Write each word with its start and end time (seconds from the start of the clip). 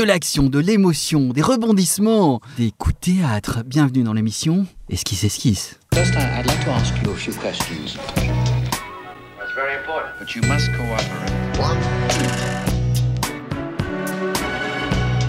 de 0.00 0.04
l'action, 0.06 0.44
de 0.44 0.58
l'émotion, 0.58 1.28
des 1.28 1.42
rebondissements, 1.42 2.40
des 2.56 2.72
coups 2.78 2.94
de 2.94 3.00
théâtre. 3.18 3.62
Bienvenue 3.66 4.02
dans 4.02 4.14
l'émission 4.14 4.64
Esquisse 4.88 5.24
Esquisse. 5.24 5.78
First, 5.92 6.14
I- 6.14 6.40
I'd 6.40 6.46
like 6.46 6.64
to 6.64 6.70
ask 6.70 6.94
you 7.04 7.10
a 7.10 7.14
few 7.14 7.34
questions. 7.34 7.98
That's 8.16 9.52
very 9.54 9.76
important. 9.78 10.08
But 10.18 10.34
you 10.34 10.40
must 10.48 10.70
cooperate. 10.72 11.20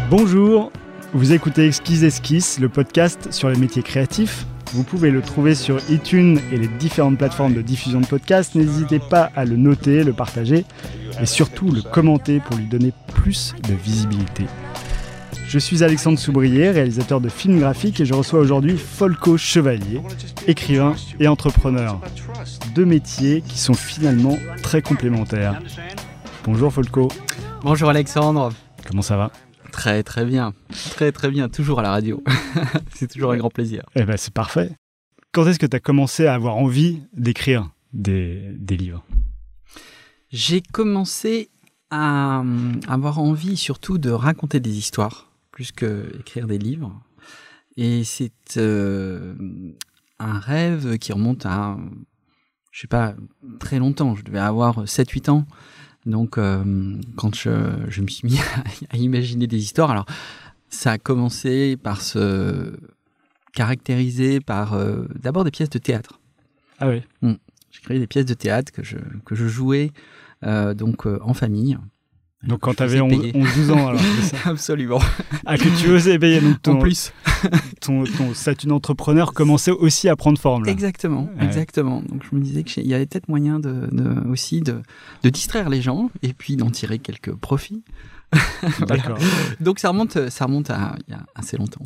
Bonjour, 0.09 0.71
vous 1.13 1.33
écoutez 1.33 1.67
Exquise 1.67 2.03
Esquisse, 2.03 2.59
le 2.59 2.69
podcast 2.69 3.31
sur 3.31 3.49
les 3.49 3.57
métiers 3.57 3.83
créatifs. 3.83 4.45
Vous 4.73 4.83
pouvez 4.83 5.11
le 5.11 5.21
trouver 5.21 5.55
sur 5.55 5.77
iTunes 5.89 6.39
et 6.51 6.57
les 6.57 6.67
différentes 6.67 7.17
plateformes 7.17 7.53
de 7.53 7.61
diffusion 7.61 7.99
de 7.99 8.05
podcasts. 8.05 8.55
N'hésitez 8.55 8.99
pas 8.99 9.29
à 9.35 9.43
le 9.43 9.57
noter, 9.57 10.03
le 10.03 10.13
partager 10.13 10.65
et 11.19 11.25
surtout 11.25 11.71
le 11.71 11.81
commenter 11.81 12.39
pour 12.39 12.55
lui 12.55 12.65
donner 12.65 12.93
plus 13.13 13.53
de 13.67 13.73
visibilité. 13.73 14.45
Je 15.49 15.59
suis 15.59 15.83
Alexandre 15.83 16.17
Soubrier, 16.17 16.71
réalisateur 16.71 17.19
de 17.19 17.27
films 17.27 17.59
graphiques 17.59 17.99
et 17.99 18.05
je 18.05 18.13
reçois 18.13 18.39
aujourd'hui 18.39 18.77
Folco 18.77 19.35
Chevalier, 19.37 20.01
écrivain 20.47 20.95
et 21.19 21.27
entrepreneur. 21.27 21.99
Deux 22.73 22.85
métiers 22.85 23.43
qui 23.45 23.59
sont 23.59 23.73
finalement 23.73 24.37
très 24.63 24.81
complémentaires. 24.81 25.61
Bonjour 26.45 26.71
Folco, 26.71 27.09
Bonjour 27.63 27.89
Alexandre. 27.89 28.53
comment 28.87 29.01
ça 29.01 29.17
va? 29.17 29.31
Très 29.71 30.03
très 30.03 30.25
bien. 30.25 30.53
Très 30.91 31.11
très 31.11 31.29
bien. 31.29 31.49
Toujours 31.49 31.79
à 31.79 31.81
la 31.81 31.91
radio. 31.91 32.23
C'est 32.93 33.07
toujours 33.07 33.31
un 33.31 33.37
grand 33.37 33.49
plaisir. 33.49 33.83
Eh 33.95 34.03
ben, 34.03 34.17
c'est 34.17 34.33
parfait. 34.33 34.71
Quand 35.31 35.47
est-ce 35.47 35.59
que 35.59 35.65
tu 35.65 35.75
as 35.75 35.79
commencé 35.79 36.25
à 36.25 36.33
avoir 36.33 36.57
envie 36.57 37.01
d'écrire 37.13 37.69
des, 37.93 38.51
des 38.57 38.77
livres? 38.77 39.03
J'ai 40.29 40.61
commencé 40.61 41.49
à 41.89 42.41
euh, 42.41 42.73
avoir 42.87 43.19
envie 43.19 43.57
surtout 43.57 43.97
de 43.97 44.09
raconter 44.09 44.59
des 44.59 44.77
histoires, 44.77 45.31
plus 45.51 45.71
que 45.71 46.11
écrire 46.19 46.47
des 46.47 46.57
livres. 46.57 47.01
Et 47.77 48.03
c'est 48.03 48.57
euh, 48.57 49.35
un 50.19 50.39
rêve 50.39 50.97
qui 50.97 51.13
remonte 51.13 51.45
à, 51.45 51.77
je 52.71 52.81
sais 52.81 52.87
pas, 52.87 53.15
très 53.59 53.79
longtemps. 53.79 54.15
Je 54.15 54.23
devais 54.23 54.39
avoir 54.39 54.85
7-8 54.85 55.29
ans. 55.29 55.45
Donc, 56.05 56.37
euh, 56.37 56.95
quand 57.15 57.35
je, 57.35 57.51
je 57.87 58.01
me 58.01 58.07
suis 58.07 58.27
mis 58.27 58.39
à, 58.39 58.63
à 58.95 58.97
imaginer 58.97 59.47
des 59.47 59.57
histoires, 59.57 59.91
alors 59.91 60.05
ça 60.69 60.93
a 60.93 60.97
commencé 60.97 61.77
par 61.77 62.01
se 62.01 62.77
caractériser 63.53 64.39
par 64.39 64.73
euh, 64.73 65.05
d'abord 65.15 65.43
des 65.43 65.51
pièces 65.51 65.69
de 65.69 65.79
théâtre. 65.79 66.19
Ah 66.79 66.89
oui. 66.89 67.03
J'ai 67.71 67.81
créé 67.81 67.99
des 67.99 68.07
pièces 68.07 68.25
de 68.25 68.33
théâtre 68.33 68.71
que 68.71 68.83
je, 68.83 68.97
que 69.25 69.35
je 69.35 69.47
jouais 69.47 69.91
euh, 70.43 70.73
donc 70.73 71.05
en 71.05 71.33
famille. 71.33 71.77
Donc 72.43 72.61
quand 72.61 72.73
tu 72.73 72.81
avais 72.83 72.93
faisais 72.97 73.01
11, 73.01 73.19
payer. 73.21 73.31
12 73.33 73.71
ans, 73.71 73.87
alors, 73.89 74.01
ça 74.01 74.37
Absolument. 74.49 74.99
Ah, 75.45 75.57
que 75.57 75.69
tu 75.79 75.89
osais 75.91 76.17
payer. 76.17 76.41
Donc 76.41 76.61
ton, 76.61 76.77
en 76.77 76.79
plus. 76.79 77.13
ton, 77.81 78.03
ton 78.03 78.33
statut 78.33 78.65
d'entrepreneur 78.67 79.33
commençait 79.33 79.71
aussi 79.71 80.09
à 80.09 80.15
prendre 80.15 80.39
forme. 80.39 80.65
Là. 80.65 80.71
Exactement, 80.71 81.29
Ouais. 81.37 81.45
exactement. 81.45 82.01
Donc 82.01 82.23
je 82.29 82.35
me 82.35 82.41
disais 82.41 82.63
qu'il 82.63 82.87
y 82.87 82.93
avait 82.95 83.05
peut-être 83.05 83.27
moyen 83.29 83.59
de, 83.59 83.87
de- 83.91 84.27
aussi 84.29 84.61
de, 84.61 84.81
de 85.23 85.29
distraire 85.29 85.69
les 85.69 85.81
gens 85.81 86.09
et 86.23 86.33
puis 86.33 86.55
d'en 86.55 86.71
tirer 86.71 86.97
quelques 86.99 87.33
profits. 87.35 87.83
D'accord. 88.87 89.17
Donc 89.59 89.79
ça 89.79 89.89
remonte, 89.89 90.29
ça 90.29 90.45
remonte 90.45 90.69
à 90.69 90.95
il 91.07 91.11
y 91.11 91.15
a 91.15 91.23
assez 91.35 91.57
longtemps. 91.57 91.85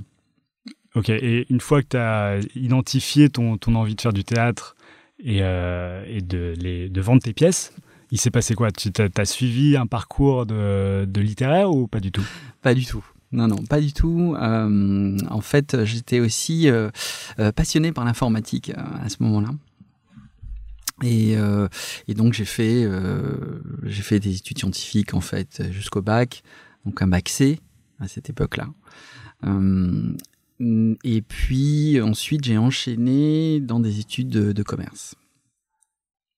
Ok, 0.95 1.09
et 1.09 1.45
une 1.49 1.59
fois 1.59 1.81
que 1.81 1.87
tu 1.89 1.97
as 1.97 2.39
identifié 2.55 3.27
ton, 3.29 3.57
ton 3.57 3.75
envie 3.75 3.95
de 3.95 4.01
faire 4.01 4.13
du 4.13 4.23
théâtre 4.23 4.77
et, 5.19 5.39
euh, 5.41 6.05
et 6.07 6.21
de, 6.21 6.53
les, 6.57 6.87
de 6.87 7.01
vendre 7.01 7.21
tes 7.21 7.33
pièces, 7.33 7.73
il 8.15 8.17
s'est 8.17 8.31
passé 8.31 8.55
quoi? 8.55 8.71
Tu 8.71 8.89
as, 8.97 9.25
suivi 9.25 9.75
un 9.75 9.87
parcours 9.87 10.45
de, 10.45 11.19
littéraire 11.19 11.69
ou 11.69 11.85
pas 11.85 11.99
du 11.99 12.13
tout? 12.13 12.25
Pas 12.61 12.73
du 12.73 12.85
tout. 12.85 13.03
Non, 13.33 13.49
non, 13.49 13.57
pas 13.57 13.81
du 13.81 13.91
tout. 13.91 14.37
Euh, 14.39 15.17
en 15.29 15.41
fait, 15.41 15.83
j'étais 15.83 16.21
aussi 16.21 16.69
euh, 16.69 16.89
euh, 17.39 17.51
passionné 17.51 17.91
par 17.91 18.05
l'informatique 18.05 18.69
euh, 18.69 18.81
à 19.03 19.09
ce 19.09 19.17
moment-là. 19.19 19.49
Et, 21.03 21.35
donc 22.15 22.31
j'ai 22.31 22.45
fait, 22.45 22.89
j'ai 23.83 24.01
fait 24.01 24.21
des 24.21 24.37
études 24.37 24.59
scientifiques 24.59 25.13
en 25.13 25.19
fait 25.19 25.61
jusqu'au 25.69 26.01
bac, 26.01 26.41
donc 26.85 27.01
un 27.01 27.07
bac 27.07 27.27
C 27.27 27.59
à 27.99 28.07
cette 28.07 28.29
époque-là. 28.29 28.69
Et 31.03 31.21
puis 31.21 31.99
ensuite 31.99 32.45
j'ai 32.45 32.57
enchaîné 32.57 33.59
dans 33.59 33.81
des 33.81 33.99
études 33.99 34.29
de, 34.29 34.53
de 34.53 34.63
commerce. 34.63 35.15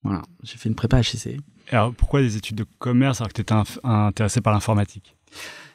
Voilà, 0.02 0.22
j'ai 0.42 0.56
fait 0.56 0.68
une 0.68 0.74
prépa 0.74 0.98
HEC. 0.98 1.38
Alors 1.70 1.92
pourquoi 1.94 2.20
des 2.22 2.36
études 2.36 2.56
de 2.56 2.66
commerce 2.78 3.20
alors 3.20 3.28
que 3.28 3.34
tu 3.34 3.42
étais 3.42 3.54
intéressé 3.84 4.40
par 4.40 4.52
l'informatique? 4.52 5.14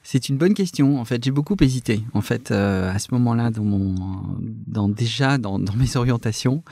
C'est 0.03 0.27
une 0.27 0.37
bonne 0.37 0.53
question. 0.53 0.99
En 0.99 1.05
fait, 1.05 1.23
j'ai 1.23 1.31
beaucoup 1.31 1.55
hésité. 1.61 2.03
En 2.13 2.21
fait, 2.21 2.51
euh, 2.51 2.93
à 2.93 2.99
ce 2.99 3.07
moment-là, 3.13 3.51
dans 3.51 4.89
déjà 4.89 5.37
dans, 5.37 5.57
mes 5.75 5.95
orientations, 5.95 6.63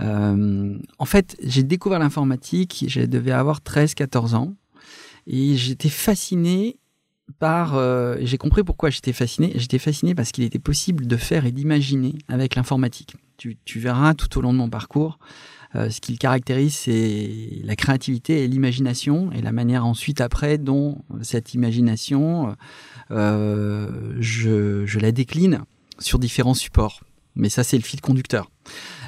Euh, 0.00 0.78
en 1.00 1.04
fait, 1.06 1.36
j'ai 1.42 1.64
découvert 1.64 1.98
l'informatique. 1.98 2.84
Je 2.86 3.00
devais 3.00 3.32
avoir 3.32 3.58
13-14 3.62 4.36
ans 4.36 4.54
et 5.26 5.56
j'étais 5.56 5.88
fasciné 5.88 6.78
par. 7.40 7.74
euh, 7.74 8.16
j'ai 8.20 8.38
compris 8.38 8.62
pourquoi 8.62 8.90
j'étais 8.90 9.12
fasciné. 9.12 9.52
J'étais 9.56 9.80
fasciné 9.80 10.14
parce 10.14 10.30
qu'il 10.30 10.44
était 10.44 10.60
possible 10.60 11.08
de 11.08 11.16
faire 11.16 11.46
et 11.46 11.50
d'imaginer 11.50 12.14
avec 12.28 12.54
l'informatique. 12.54 13.16
Tu 13.36 13.80
verras 13.80 14.14
tout 14.14 14.38
au 14.38 14.40
long 14.40 14.52
de 14.52 14.58
mon 14.58 14.70
parcours. 14.70 15.18
Euh, 15.74 15.90
ce 15.90 16.00
qui 16.00 16.12
le 16.12 16.18
caractérise, 16.18 16.74
c'est 16.74 17.60
la 17.62 17.76
créativité 17.76 18.44
et 18.44 18.48
l'imagination, 18.48 19.30
et 19.32 19.42
la 19.42 19.52
manière 19.52 19.84
ensuite 19.84 20.20
après 20.20 20.58
dont 20.58 21.02
cette 21.22 21.54
imagination, 21.54 22.56
euh, 23.10 24.14
je, 24.18 24.86
je 24.86 24.98
la 24.98 25.12
décline 25.12 25.60
sur 25.98 26.18
différents 26.18 26.54
supports. 26.54 27.02
Mais 27.36 27.48
ça, 27.48 27.64
c'est 27.64 27.76
le 27.76 27.82
fil 27.82 28.00
conducteur. 28.00 28.50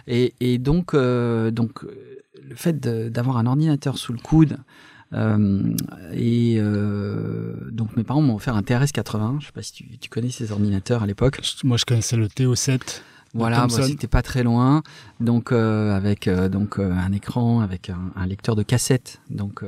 Et, 0.06 0.58
donc, 0.58 0.94
euh, 0.94 1.50
donc, 1.50 1.84
le 1.84 2.54
fait 2.54 2.78
d'avoir 2.80 3.38
un 3.38 3.46
ordinateur 3.46 3.98
sous 3.98 4.12
le 4.12 4.18
coude, 4.18 4.58
et 6.12 6.60
donc 7.72 7.96
mes 7.96 8.04
parents 8.04 8.22
m'ont 8.22 8.36
offert 8.36 8.54
un 8.54 8.62
TRS 8.62 8.92
80. 8.92 9.38
Je 9.40 9.46
sais 9.46 9.52
pas 9.52 9.62
si 9.62 9.98
tu 10.00 10.08
connais 10.08 10.30
ces 10.30 10.52
ordinateurs 10.52 11.02
à 11.02 11.06
l'époque. 11.06 11.40
Moi 11.64 11.76
je 11.76 11.84
connaissais 11.84 12.16
le 12.16 12.28
TO7. 12.28 13.02
Voilà, 13.34 13.66
moi, 13.68 13.82
c'était 13.82 14.08
pas 14.08 14.22
très 14.22 14.42
loin. 14.42 14.82
Donc 15.20 15.52
euh, 15.52 15.96
avec 15.96 16.26
euh, 16.26 16.48
donc 16.48 16.78
euh, 16.78 16.92
un 16.92 17.12
écran, 17.12 17.60
avec 17.60 17.90
un, 17.90 18.10
un 18.16 18.26
lecteur 18.26 18.56
de 18.56 18.62
cassette, 18.62 19.20
donc 19.30 19.62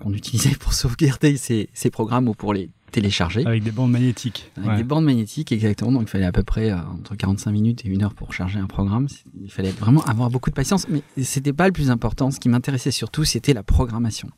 qu'on 0.00 0.12
utilisait 0.12 0.56
pour 0.56 0.72
sauvegarder 0.80 1.36
ces, 1.36 1.68
ces 1.72 1.90
programmes 1.90 2.28
ou 2.28 2.34
pour 2.34 2.52
les 2.54 2.68
télécharger. 2.90 3.46
Avec 3.46 3.62
des 3.62 3.70
bandes 3.70 3.90
magnétiques. 3.92 4.50
Avec 4.56 4.68
Ouais. 4.70 4.76
des 4.76 4.82
bandes 4.84 5.04
magnétiques, 5.04 5.52
exactement. 5.52 5.92
Donc, 5.92 6.02
il 6.02 6.08
fallait 6.08 6.24
à 6.24 6.32
peu 6.32 6.42
près 6.42 6.70
euh, 6.70 6.76
entre 6.92 7.14
45 7.14 7.50
minutes 7.52 7.84
et 7.84 7.88
une 7.88 8.02
heure 8.02 8.14
pour 8.14 8.32
charger 8.34 8.58
un 8.58 8.66
programme. 8.66 9.06
Il 9.40 9.50
fallait 9.50 9.70
vraiment 9.70 10.02
avoir 10.04 10.28
beaucoup 10.30 10.50
de 10.50 10.54
patience. 10.56 10.86
Mais 10.88 11.02
c'était 11.22 11.52
pas 11.52 11.66
le 11.66 11.72
plus 11.72 11.90
important. 11.90 12.30
Ce 12.32 12.40
qui 12.40 12.48
m'intéressait 12.48 12.90
surtout, 12.90 13.24
c'était 13.24 13.54
la 13.54 13.62
programmation. 13.62 14.28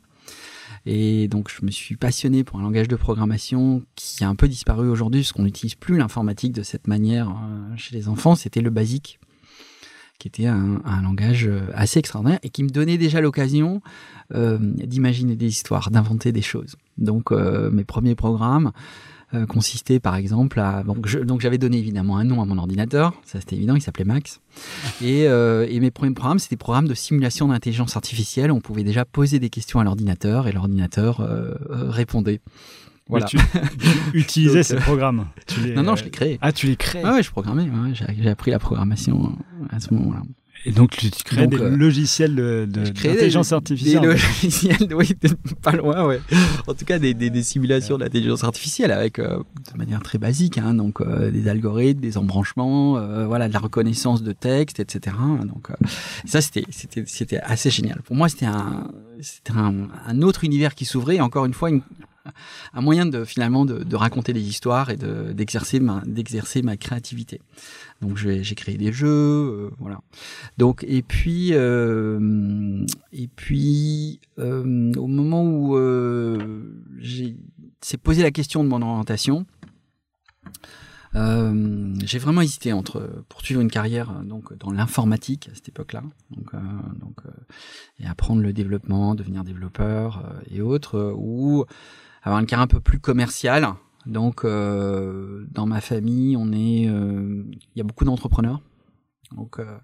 Et 0.85 1.29
donc, 1.29 1.49
je 1.51 1.65
me 1.65 1.71
suis 1.71 1.97
passionné 1.97 2.43
pour 2.43 2.59
un 2.59 2.63
langage 2.63 2.89
de 2.89 2.97
programmation 2.97 3.83
qui 3.95 4.25
a 4.25 4.29
un 4.29 4.35
peu 4.35 4.49
disparu 4.49 4.89
aujourd'hui, 4.89 5.21
parce 5.21 5.33
qu'on 5.33 5.45
n'utilise 5.45 5.75
plus 5.75 5.97
l'informatique 5.97 6.53
de 6.53 6.63
cette 6.63 6.89
manière 6.89 7.29
euh, 7.29 7.77
chez 7.77 7.95
les 7.95 8.09
enfants. 8.09 8.35
C'était 8.35 8.61
le 8.61 8.71
BASIC, 8.71 9.21
qui 10.19 10.29
était 10.29 10.47
un, 10.47 10.81
langage 11.03 11.47
euh, 11.47 11.61
assez 11.75 12.01
extraordinaire 12.01 12.41
et 12.43 12.51
qui 12.51 12.65
me 12.65 12.69
donnait 12.69 12.99
déjà 12.99 13.21
l'occasion 13.21 13.81
euh, 14.35 14.59
d'imaginer 14.61 15.37
des 15.37 15.47
histoires, 15.47 15.91
d'inventer 15.91 16.33
des 16.33 16.43
choses. 16.43 16.77
Donc, 16.99 17.31
mes 17.31 17.85
premiers 17.85 18.15
programmes, 18.15 18.73
euh, 19.35 19.47
consistait 19.47 19.99
par 20.01 20.17
exemple 20.17 20.61
à 20.61 20.83
donc 20.83 21.07
je- 21.07 21.19
donc 21.21 21.41
j'avais 21.41 21.59
donné 21.59 21.79
évidemment 21.79 22.19
un 22.19 22.25
nom 22.25 22.43
à 22.43 22.45
mon 22.45 22.59
ordinateur 22.59 23.13
ça 23.25 23.41
c'était 23.41 23.57
évident 23.57 23.75
il 23.75 23.81
s'appelait 23.83 24.05
Max. 24.05 24.41
Et, 25.01 25.27
euh, 25.29 25.67
et 25.69 25.81
mes 25.81 25.91
premiers 25.91 26.13
programmes 26.15 26.39
c'était 26.39 26.55
des 26.57 26.59
programmes 26.59 26.89
de 26.89 26.95
simulation 26.95 27.49
d'intelligence 27.49 27.97
artificielle. 27.97 28.53
On 28.53 28.61
pouvait 28.61 28.85
déjà 28.85 29.05
poser 29.05 29.39
des 29.39 29.49
questions 29.51 29.81
à 29.81 29.85
l'ordinateur 29.85 30.49
et 30.49 30.53
l'ordinateur 30.53 31.21
euh, 31.21 31.55
euh, 31.71 31.91
répondait. 31.91 32.41
Voilà. 33.09 33.27
Mais 33.33 33.41
tu, 33.41 33.79
tu 33.79 33.89
utilisais 34.19 34.55
Donc, 34.59 34.65
ces 34.65 34.75
euh, 34.75 34.81
programmes. 34.81 35.27
Tu 35.47 35.61
les- 35.61 35.75
non 35.75 35.83
non 35.83 35.97
je 35.97 36.05
l'ai 36.05 36.11
créé 36.11 36.39
Ah, 36.41 36.53
tu 36.53 36.67
les 36.67 36.77
crées. 36.77 37.03
ah 37.05 37.15
ouais 37.15 37.23
je 37.23 37.31
programmais 37.31 37.65
ouais, 37.65 37.95
j'ai 37.95 38.29
appris 38.31 38.51
la 38.53 38.59
programmation 38.59 39.33
euh, 39.61 39.67
à 39.71 39.81
ce 39.81 39.93
moment-là 39.95 40.23
Et 40.65 40.71
donc, 40.71 40.91
tu 40.97 41.11
crées 41.25 41.47
Donc, 41.47 41.59
des 41.59 41.65
euh, 41.65 41.77
logiciels 41.77 42.35
de- 42.37 42.67
de- 42.71 42.85
d'intelligence 42.91 43.53
artificielle. 43.53 44.01
Des 44.01 44.07
logiciels, 44.07 44.89
oui, 44.95 45.09
pas 45.61 45.73
loin, 45.73 46.07
ouais. 46.07 46.21
En 46.69 46.75
tout 46.75 46.85
cas, 46.85 46.99
des, 47.01 47.15
des, 47.15 47.31
des 47.31 47.43
simulations 47.43 47.99
d'intelligence 47.99 48.45
artificielle 48.45 48.93
avec, 48.93 49.19
euh, 49.19 49.39
de 49.73 49.77
manière 49.79 50.01
très 50.03 50.19
basique, 50.19 50.59
hein, 50.59 50.75
donc 50.75 51.01
euh, 51.01 51.31
des 51.33 51.49
algorithmes, 51.49 52.01
des 52.01 52.17
embranchements, 52.17 52.97
euh, 52.99 53.27
voilà, 53.27 53.49
de 53.49 53.53
la 53.53 53.59
reconnaissance 53.59 54.23
de 54.23 54.33
texte, 54.33 54.79
etc. 54.79 55.17
Donc 55.45 55.71
euh, 55.71 55.75
ça, 56.27 56.41
c'était, 56.41 56.65
c'était, 56.71 57.05
c'était 57.07 57.39
assez 57.41 57.71
génial. 57.71 58.01
Pour 58.03 58.15
moi, 58.15 58.29
c'était 58.29 58.47
un, 58.47 58.89
c'était 59.21 59.53
un, 59.57 59.89
un 60.07 60.23
autre 60.23 60.45
univers 60.45 60.75
qui 60.77 60.85
s'ouvrait. 60.85 61.17
Et 61.17 61.21
encore 61.21 61.45
une 61.45 61.55
fois, 61.55 61.71
une, 61.71 61.83
un 62.73 62.81
moyen 62.81 63.05
de 63.05 63.25
finalement 63.25 63.65
de, 63.65 63.83
de 63.83 63.97
raconter 63.97 64.33
des 64.33 64.43
histoires 64.43 64.91
et 64.91 64.97
de, 64.97 65.33
d'exercer 65.33 65.81
ma, 65.81 66.03
d'exercer 66.07 66.63
ma 66.63 66.77
créativité. 66.77 67.41
Donc 68.03 68.17
j'ai, 68.17 68.43
créé 68.57 68.77
des 68.77 68.93
jeux, 68.93 69.09
euh, 69.09 69.71
voilà. 69.79 70.01
Donc 70.59 70.85
et 70.87 71.03
puis 71.03 71.51
euh, 71.53 72.85
et 73.13 73.29
puis 73.29 74.21
euh, 74.41 74.93
au 74.97 75.07
moment 75.07 75.45
où 75.45 75.79
j'ai 76.99 77.37
posé 78.03 78.23
la 78.23 78.33
question 78.33 78.65
de 78.65 78.69
mon 78.69 78.83
orientation, 78.83 79.47
j'ai 81.15 82.19
vraiment 82.19 82.41
hésité 82.41 82.73
entre 82.73 83.25
poursuivre 83.29 83.61
une 83.61 83.71
carrière 83.71 84.13
donc 84.25 84.53
dans 84.59 84.73
l'informatique 84.73 85.49
à 85.53 85.55
cette 85.55 85.69
époque-là, 85.69 86.03
donc, 86.31 86.53
et 88.01 88.07
apprendre 88.07 88.43
le 88.43 88.53
développement, 88.53 89.15
devenir 89.15 89.45
développeur 89.45 90.25
et 90.51 90.61
autres, 90.61 91.15
ou 91.17 91.67
avoir 92.25 92.41
une 92.41 92.47
carrière 92.47 92.65
un 92.65 92.67
peu 92.67 92.81
plus 92.81 92.99
commerciale. 92.99 93.75
Donc, 94.07 94.45
euh, 94.45 95.47
dans 95.51 95.67
ma 95.67 95.81
famille, 95.81 96.37
on 96.37 96.53
est, 96.53 96.89
euh, 96.89 97.45
il 97.53 97.79
y 97.79 97.81
a 97.81 97.85
beaucoup 97.85 98.05
d'entrepreneurs. 98.05 98.61
Donc, 99.37 99.59
euh, 99.59 99.79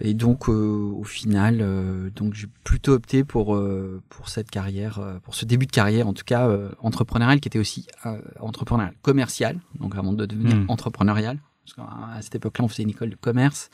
et 0.00 0.14
donc, 0.14 0.48
euh, 0.48 0.52
au 0.94 1.04
final, 1.04 1.58
euh, 1.60 2.08
donc 2.10 2.32
j'ai 2.32 2.46
plutôt 2.64 2.92
opté 2.92 3.24
pour 3.24 3.54
euh, 3.54 4.00
pour 4.08 4.28
cette 4.30 4.50
carrière, 4.50 5.00
euh, 5.00 5.18
pour 5.18 5.34
ce 5.34 5.44
début 5.44 5.66
de 5.66 5.72
carrière, 5.72 6.08
en 6.08 6.14
tout 6.14 6.24
cas 6.24 6.48
euh, 6.48 6.70
entrepreneurial, 6.78 7.40
qui 7.40 7.48
était 7.48 7.58
aussi 7.58 7.86
euh, 8.06 8.18
entrepreneurial 8.40 8.94
commercial, 9.02 9.58
donc 9.78 9.94
avant 9.96 10.12
de 10.14 10.24
devenir 10.24 10.56
Mm. 10.56 10.66
entrepreneurial. 10.68 11.40
Parce 11.64 11.74
qu'à 11.74 12.22
cette 12.22 12.34
époque-là, 12.36 12.64
on 12.64 12.68
faisait 12.68 12.82
une 12.84 12.90
école 12.90 13.10
de 13.10 13.16
commerce 13.16 13.70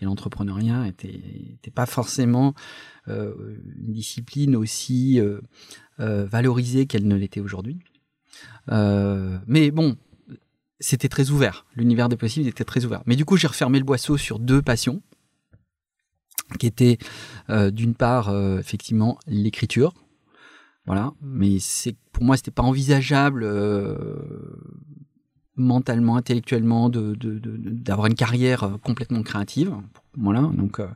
et 0.00 0.06
l'entrepreneuriat 0.06 0.88
était, 0.88 1.20
était 1.54 1.70
pas 1.70 1.86
forcément 1.86 2.54
euh, 3.08 3.32
une 3.78 3.92
discipline 3.92 4.56
aussi 4.56 5.20
valorisée 5.98 6.86
qu'elle 6.86 7.06
ne 7.06 7.14
l'était 7.14 7.40
aujourd'hui. 7.40 7.78
Euh, 8.70 9.38
mais 9.46 9.70
bon, 9.70 9.96
c'était 10.80 11.08
très 11.08 11.30
ouvert. 11.30 11.66
L'univers 11.74 12.08
des 12.08 12.16
possibles 12.16 12.48
était 12.48 12.64
très 12.64 12.84
ouvert. 12.84 13.02
Mais 13.06 13.16
du 13.16 13.24
coup, 13.24 13.36
j'ai 13.36 13.46
refermé 13.46 13.78
le 13.78 13.84
boisseau 13.84 14.16
sur 14.16 14.38
deux 14.38 14.62
passions, 14.62 15.02
qui 16.58 16.66
étaient 16.66 16.98
euh, 17.50 17.70
d'une 17.70 17.94
part 17.94 18.28
euh, 18.28 18.58
effectivement 18.58 19.18
l'écriture. 19.26 19.94
Voilà, 20.86 21.12
mais 21.20 21.58
c'est 21.58 21.96
pour 22.12 22.24
moi 22.24 22.38
c'était 22.38 22.50
pas 22.50 22.62
envisageable 22.62 23.46
mentalement, 25.58 26.16
intellectuellement 26.16 26.88
de 26.88 27.14
de- 27.14 27.38
de- 27.38 27.56
de- 27.56 27.70
d'avoir 27.70 28.06
une 28.06 28.14
carrière 28.14 28.62
euh, 28.64 28.76
complètement 28.82 29.22
créative. 29.22 29.72
Voilà, 30.16 30.40
donc 30.40 30.80
euh, 30.80 30.86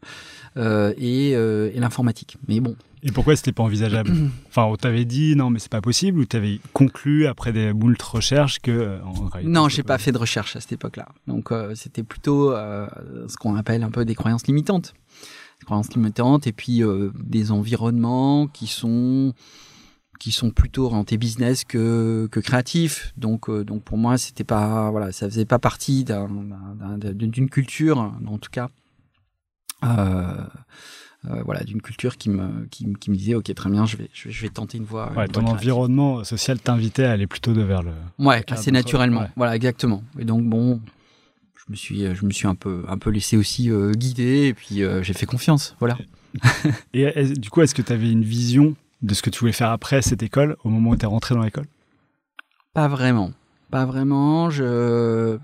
euh, 0.56 0.92
et, 0.96 1.32
euh, 1.36 1.70
et 1.74 1.78
l'informatique. 1.78 2.38
Mais 2.48 2.58
bon, 2.60 2.74
Et 3.04 3.12
pourquoi 3.12 3.36
c'était 3.36 3.52
pas 3.52 3.62
envisageable 3.62 4.10
Enfin, 4.48 4.64
on 4.64 4.76
t'avait 4.76 5.04
dit 5.04 5.36
non, 5.36 5.50
mais 5.50 5.58
c'est 5.60 5.70
pas 5.70 5.80
possible, 5.80 6.18
ou 6.20 6.24
t'avais 6.24 6.58
conclu 6.72 7.26
après 7.26 7.52
des 7.52 7.72
moult 7.72 8.00
recherches 8.02 8.58
que. 8.60 8.70
euh, 8.72 8.98
réalité, 9.32 9.52
Non, 9.52 9.68
j'ai 9.68 9.82
pas 9.84 9.98
fait 9.98 10.10
de 10.12 10.18
recherche 10.18 10.56
à 10.56 10.60
cette 10.60 10.72
époque-là. 10.72 11.08
Donc 11.28 11.50
c'était 11.74 12.02
plutôt 12.02 12.50
ce 12.52 13.36
qu'on 13.36 13.54
appelle 13.56 13.82
un 13.84 13.90
peu 13.90 14.04
des 14.04 14.14
croyances 14.14 14.46
limitantes. 14.46 14.94
Des 15.60 15.66
croyances 15.66 15.92
limitantes 15.94 16.46
et 16.48 16.52
puis 16.52 16.82
des 17.22 17.52
environnements 17.52 18.48
qui 18.48 18.66
sont 18.66 19.32
qui 20.22 20.30
sont 20.30 20.50
plutôt 20.52 20.84
orientés 20.86 21.16
business 21.18 21.64
que, 21.64 22.28
que 22.30 22.38
créatifs. 22.38 23.12
Donc 23.16 23.48
euh, 23.50 23.64
donc 23.64 23.82
pour 23.82 23.98
moi, 23.98 24.16
c'était 24.18 24.44
pas 24.44 24.88
voilà, 24.92 25.10
ça 25.10 25.28
faisait 25.28 25.44
pas 25.44 25.58
partie 25.58 26.04
d'un- 26.04 26.28
d'un- 26.28 26.96
d'un- 26.96 27.12
d'une 27.12 27.50
culture 27.50 27.98
en 27.98 28.38
tout 28.38 28.50
cas. 28.52 28.68
Euh, 29.82 30.44
euh, 31.28 31.42
voilà, 31.44 31.64
d'une 31.64 31.82
culture 31.82 32.16
qui 32.16 32.30
me, 32.30 32.66
qui, 32.70 32.86
qui 33.00 33.10
me 33.10 33.16
disait, 33.16 33.34
ok, 33.34 33.52
très 33.52 33.68
bien, 33.68 33.84
je 33.84 33.96
vais, 33.96 34.08
je 34.12 34.28
vais, 34.28 34.30
je 34.32 34.42
vais 34.42 34.48
tenter 34.48 34.78
une 34.78 34.84
voie. 34.84 35.12
Ouais, 35.16 35.26
une 35.26 35.32
ton 35.32 35.40
voie 35.40 35.50
environnement 35.50 36.22
social 36.22 36.60
t'invitait 36.60 37.04
à 37.04 37.10
aller 37.12 37.26
plutôt 37.26 37.52
de 37.52 37.62
vers 37.62 37.82
le. 37.82 37.90
Ouais, 38.20 38.44
cadre 38.44 38.60
assez 38.60 38.70
naturellement. 38.70 39.22
ouais. 39.22 39.28
Voilà, 39.36 39.56
exactement. 39.56 40.04
Et 40.20 40.24
donc 40.24 40.44
bon, 40.44 40.80
je 41.56 41.64
me 41.68 41.74
suis, 41.74 42.14
je 42.14 42.24
me 42.24 42.30
suis 42.30 42.46
un 42.46 42.54
peu, 42.54 42.84
un 42.86 42.96
peu 42.98 43.10
laissé 43.10 43.36
aussi 43.36 43.70
euh, 43.70 43.90
guider 43.90 44.46
et 44.46 44.54
puis 44.54 44.84
euh, 44.84 45.02
j'ai 45.02 45.14
fait 45.14 45.26
confiance. 45.26 45.74
Voilà. 45.80 45.98
Et 46.94 47.24
du 47.34 47.50
coup, 47.50 47.60
est-ce 47.60 47.74
que 47.74 47.82
tu 47.82 47.92
avais 47.92 48.10
une 48.10 48.24
vision 48.24 48.74
de 49.02 49.14
ce 49.14 49.22
que 49.22 49.30
tu 49.30 49.40
voulais 49.40 49.52
faire 49.52 49.70
après 49.70 50.02
cette 50.02 50.22
école 50.22 50.56
au 50.64 50.68
moment 50.68 50.90
où 50.90 50.96
tu 50.96 51.04
es 51.04 51.08
rentré 51.08 51.34
dans 51.34 51.42
l'école? 51.42 51.66
Pas 52.72 52.88
vraiment, 52.88 53.32
pas 53.70 53.84
vraiment. 53.84 54.50
Je, 54.50 55.38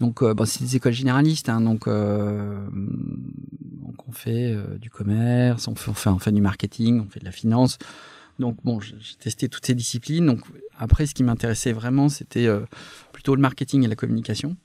donc 0.00 0.22
euh, 0.22 0.34
bon, 0.34 0.44
c'est 0.44 0.62
des 0.62 0.76
écoles 0.76 0.92
généralistes, 0.92 1.48
hein, 1.48 1.60
donc, 1.60 1.88
euh, 1.88 2.66
donc 2.72 4.08
on 4.08 4.12
fait 4.12 4.52
euh, 4.52 4.78
du 4.78 4.90
commerce, 4.90 5.68
on 5.68 5.74
fait, 5.74 5.90
on 5.90 5.94
fait, 5.94 6.10
on 6.10 6.18
fait 6.18 6.32
du 6.32 6.42
marketing, 6.42 7.00
on 7.00 7.08
fait 7.08 7.20
de 7.20 7.24
la 7.24 7.32
finance. 7.32 7.78
Donc 8.38 8.58
bon, 8.64 8.80
j'ai 8.80 8.96
testé 9.18 9.48
toutes 9.48 9.64
ces 9.64 9.74
disciplines. 9.74 10.26
Donc 10.26 10.40
après, 10.78 11.06
ce 11.06 11.14
qui 11.14 11.24
m'intéressait 11.24 11.72
vraiment, 11.72 12.10
c'était 12.10 12.46
plutôt 13.12 13.34
le 13.34 13.40
marketing 13.40 13.82
et 13.84 13.88
la 13.88 13.96
communication. 13.96 14.56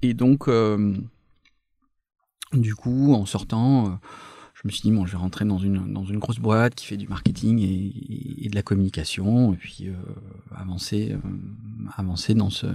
Et 0.00 0.14
donc, 0.14 0.48
du 2.54 2.74
coup, 2.74 3.12
en 3.12 3.26
sortant, 3.26 4.00
je 4.62 4.68
me 4.68 4.70
suis 4.70 4.82
dit 4.82 4.92
bon, 4.92 5.06
je 5.06 5.12
vais 5.12 5.18
rentrer 5.18 5.44
dans 5.44 5.58
une 5.58 5.92
dans 5.92 6.04
une 6.04 6.18
grosse 6.18 6.38
boîte 6.38 6.74
qui 6.74 6.86
fait 6.86 6.96
du 6.96 7.08
marketing 7.08 7.58
et, 7.60 8.48
de 8.48 8.54
la 8.54 8.62
communication, 8.62 9.52
et 9.54 9.56
puis 9.56 9.88
euh, 9.88 9.94
avancer 10.54 11.12
euh, 11.12 11.18
avancer 11.96 12.34
dans 12.34 12.50
ce 12.50 12.66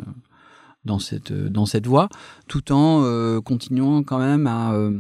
dans 0.86 1.00
cette 1.00 1.32
dans 1.32 1.66
cette 1.66 1.88
voie, 1.88 2.10
tout 2.48 2.72
en 2.72 3.04
euh, 3.04 3.40
continuant 3.42 4.04
quand 4.04 4.20
même 4.20 4.48
à 4.48 4.74
euh, 4.74 5.00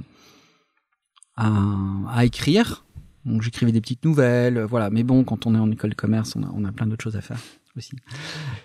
à, 1.35 2.25
écrire. 2.25 2.85
Donc 3.25 3.41
j'écrivais 3.41 3.71
des 3.71 3.81
petites 3.81 4.05
nouvelles, 4.05 4.57
euh, 4.57 4.65
voilà. 4.65 4.89
Mais 4.89 5.03
bon, 5.03 5.23
quand 5.23 5.45
on 5.45 5.55
est 5.55 5.59
en 5.59 5.69
école 5.71 5.91
de 5.91 5.95
commerce, 5.95 6.35
on 6.35 6.43
a, 6.43 6.51
on 6.53 6.63
a 6.65 6.71
plein 6.71 6.87
d'autres 6.87 7.03
choses 7.03 7.15
à 7.15 7.21
faire 7.21 7.39
aussi. 7.75 7.95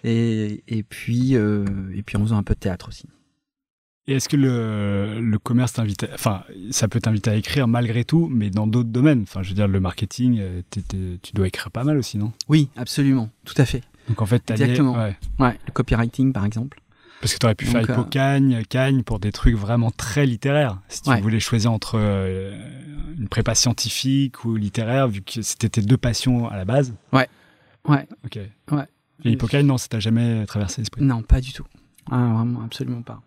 Et, 0.05 0.63
et 0.69 0.83
puis 0.83 1.37
euh, 1.37 1.65
et 1.95 2.03
puis 2.03 2.17
en 2.17 2.21
faisant 2.21 2.39
un 2.39 2.43
peu 2.43 2.55
de 2.55 2.61
théâtre 2.61 2.89
aussi. 2.89 3.07
Et 4.09 4.15
est-ce 4.15 4.29
que 4.29 4.37
le, 4.37 5.21
le 5.21 5.39
commerce 5.39 5.75
t'invite, 5.75 6.09
enfin, 6.13 6.43
ça 6.73 6.89
peut 6.89 7.01
t'inviter 7.01 7.31
à 7.31 7.37
écrire 7.37 7.69
malgré 7.69 8.05
tout, 8.05 8.29
mais 8.33 8.51
dans 8.51 8.67
d'autres 8.67 8.89
domaines? 8.89 9.23
Enfin, 9.23 9.43
je 9.45 9.51
veux 9.51 9.55
dire, 9.55 9.69
le 9.69 9.79
marketing, 9.79 10.39
euh, 10.41 10.63
tu 11.23 11.33
dois 11.35 11.47
écrire 11.47 11.71
pas 11.71 11.85
mal 11.85 11.97
aussi, 11.99 12.19
non? 12.19 12.33
Oui, 12.49 12.69
absolument, 12.77 13.31
tout 13.45 13.55
à 13.59 13.65
fait. 13.65 13.83
Donc 14.09 14.21
en 14.21 14.27
fait, 14.27 14.41
t'alliais- 14.41 14.65
Exactement. 14.65 14.95
ouais. 14.97 15.17
Ouais, 15.39 15.57
le 15.67 15.73
copywriting 15.73 16.33
par 16.33 16.45
exemple. 16.45 16.81
Parce 17.21 17.33
que 17.35 17.39
tu 17.39 17.47
aurais 17.47 17.55
pu 17.55 17.67
faire 17.67 17.89
euh, 17.89 18.63
Cagne 18.69 19.03
pour 19.05 19.21
des 19.21 19.31
trucs 19.31 19.55
vraiment 19.55 19.93
très 19.93 20.27
littéraires. 20.27 20.81
Si 20.89 21.03
tu 21.03 21.11
Ouais. 21.11 21.21
voulais 21.21 21.39
choisir 21.39 21.71
entre 21.71 21.93
euh, 21.97 22.59
une 23.17 23.29
prépa 23.29 23.55
scientifique 23.55 24.45
ou 24.45 24.57
littéraire, 24.57 25.07
vu 25.07 25.23
que 25.23 25.41
c'était 25.43 25.69
tes 25.69 25.83
deux 25.83 25.97
passions 25.97 26.49
à 26.49 26.57
la 26.57 26.65
base. 26.65 26.93
Ouais. 27.13 27.29
Ok. 28.25 28.41
Ouais. 28.73 28.85
Et 29.25 29.31
Hippocagne, 29.31 29.65
non, 29.67 29.79
ça 29.79 29.87
t'a 29.87 30.01
jamais 30.01 30.45
traversé 30.47 30.81
l'esprit? 30.81 31.05
Non, 31.05 31.23
pas 31.23 31.41
du 31.41 31.53
tout. 31.53 31.65
Ah, 32.11 32.33
vraiment, 32.35 32.63
absolument 32.65 33.03
pas. 33.03 33.23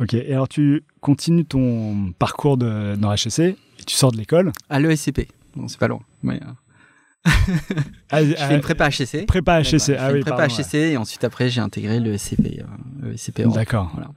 Ok. 0.00 0.14
Et 0.14 0.32
alors, 0.32 0.48
tu 0.48 0.82
continues 1.00 1.44
ton 1.44 2.12
parcours 2.18 2.56
de, 2.56 2.96
dans 2.96 3.12
HEC 3.12 3.38
et 3.40 3.56
tu 3.86 3.94
sors 3.94 4.12
de 4.12 4.16
l'école. 4.16 4.52
À 4.70 4.80
l'ESCP. 4.80 5.28
Bon, 5.56 5.68
c'est 5.68 5.78
pas 5.78 5.88
loin. 5.88 6.00
Mais, 6.22 6.40
euh, 6.42 7.30
Ah, 8.10 8.24
je 8.24 8.34
fais 8.34 8.54
une 8.54 8.60
prépa 8.60 8.88
HEC. 8.88 9.26
Prépa 9.26 9.60
HEC. 9.60 9.90
Ah 9.98 10.08
une 10.10 10.16
oui, 10.16 10.20
prépa 10.22 10.36
pardon, 10.36 10.54
HEC 10.54 10.74
et 10.74 10.96
ensuite 10.96 11.22
après 11.24 11.48
j'ai 11.50 11.60
intégré 11.60 12.00
le 12.00 12.16
SCP, 12.18 12.62
euh, 13.02 13.12
le. 13.12 13.52
D'accord. 13.52 13.90
Voilà. 13.94 14.10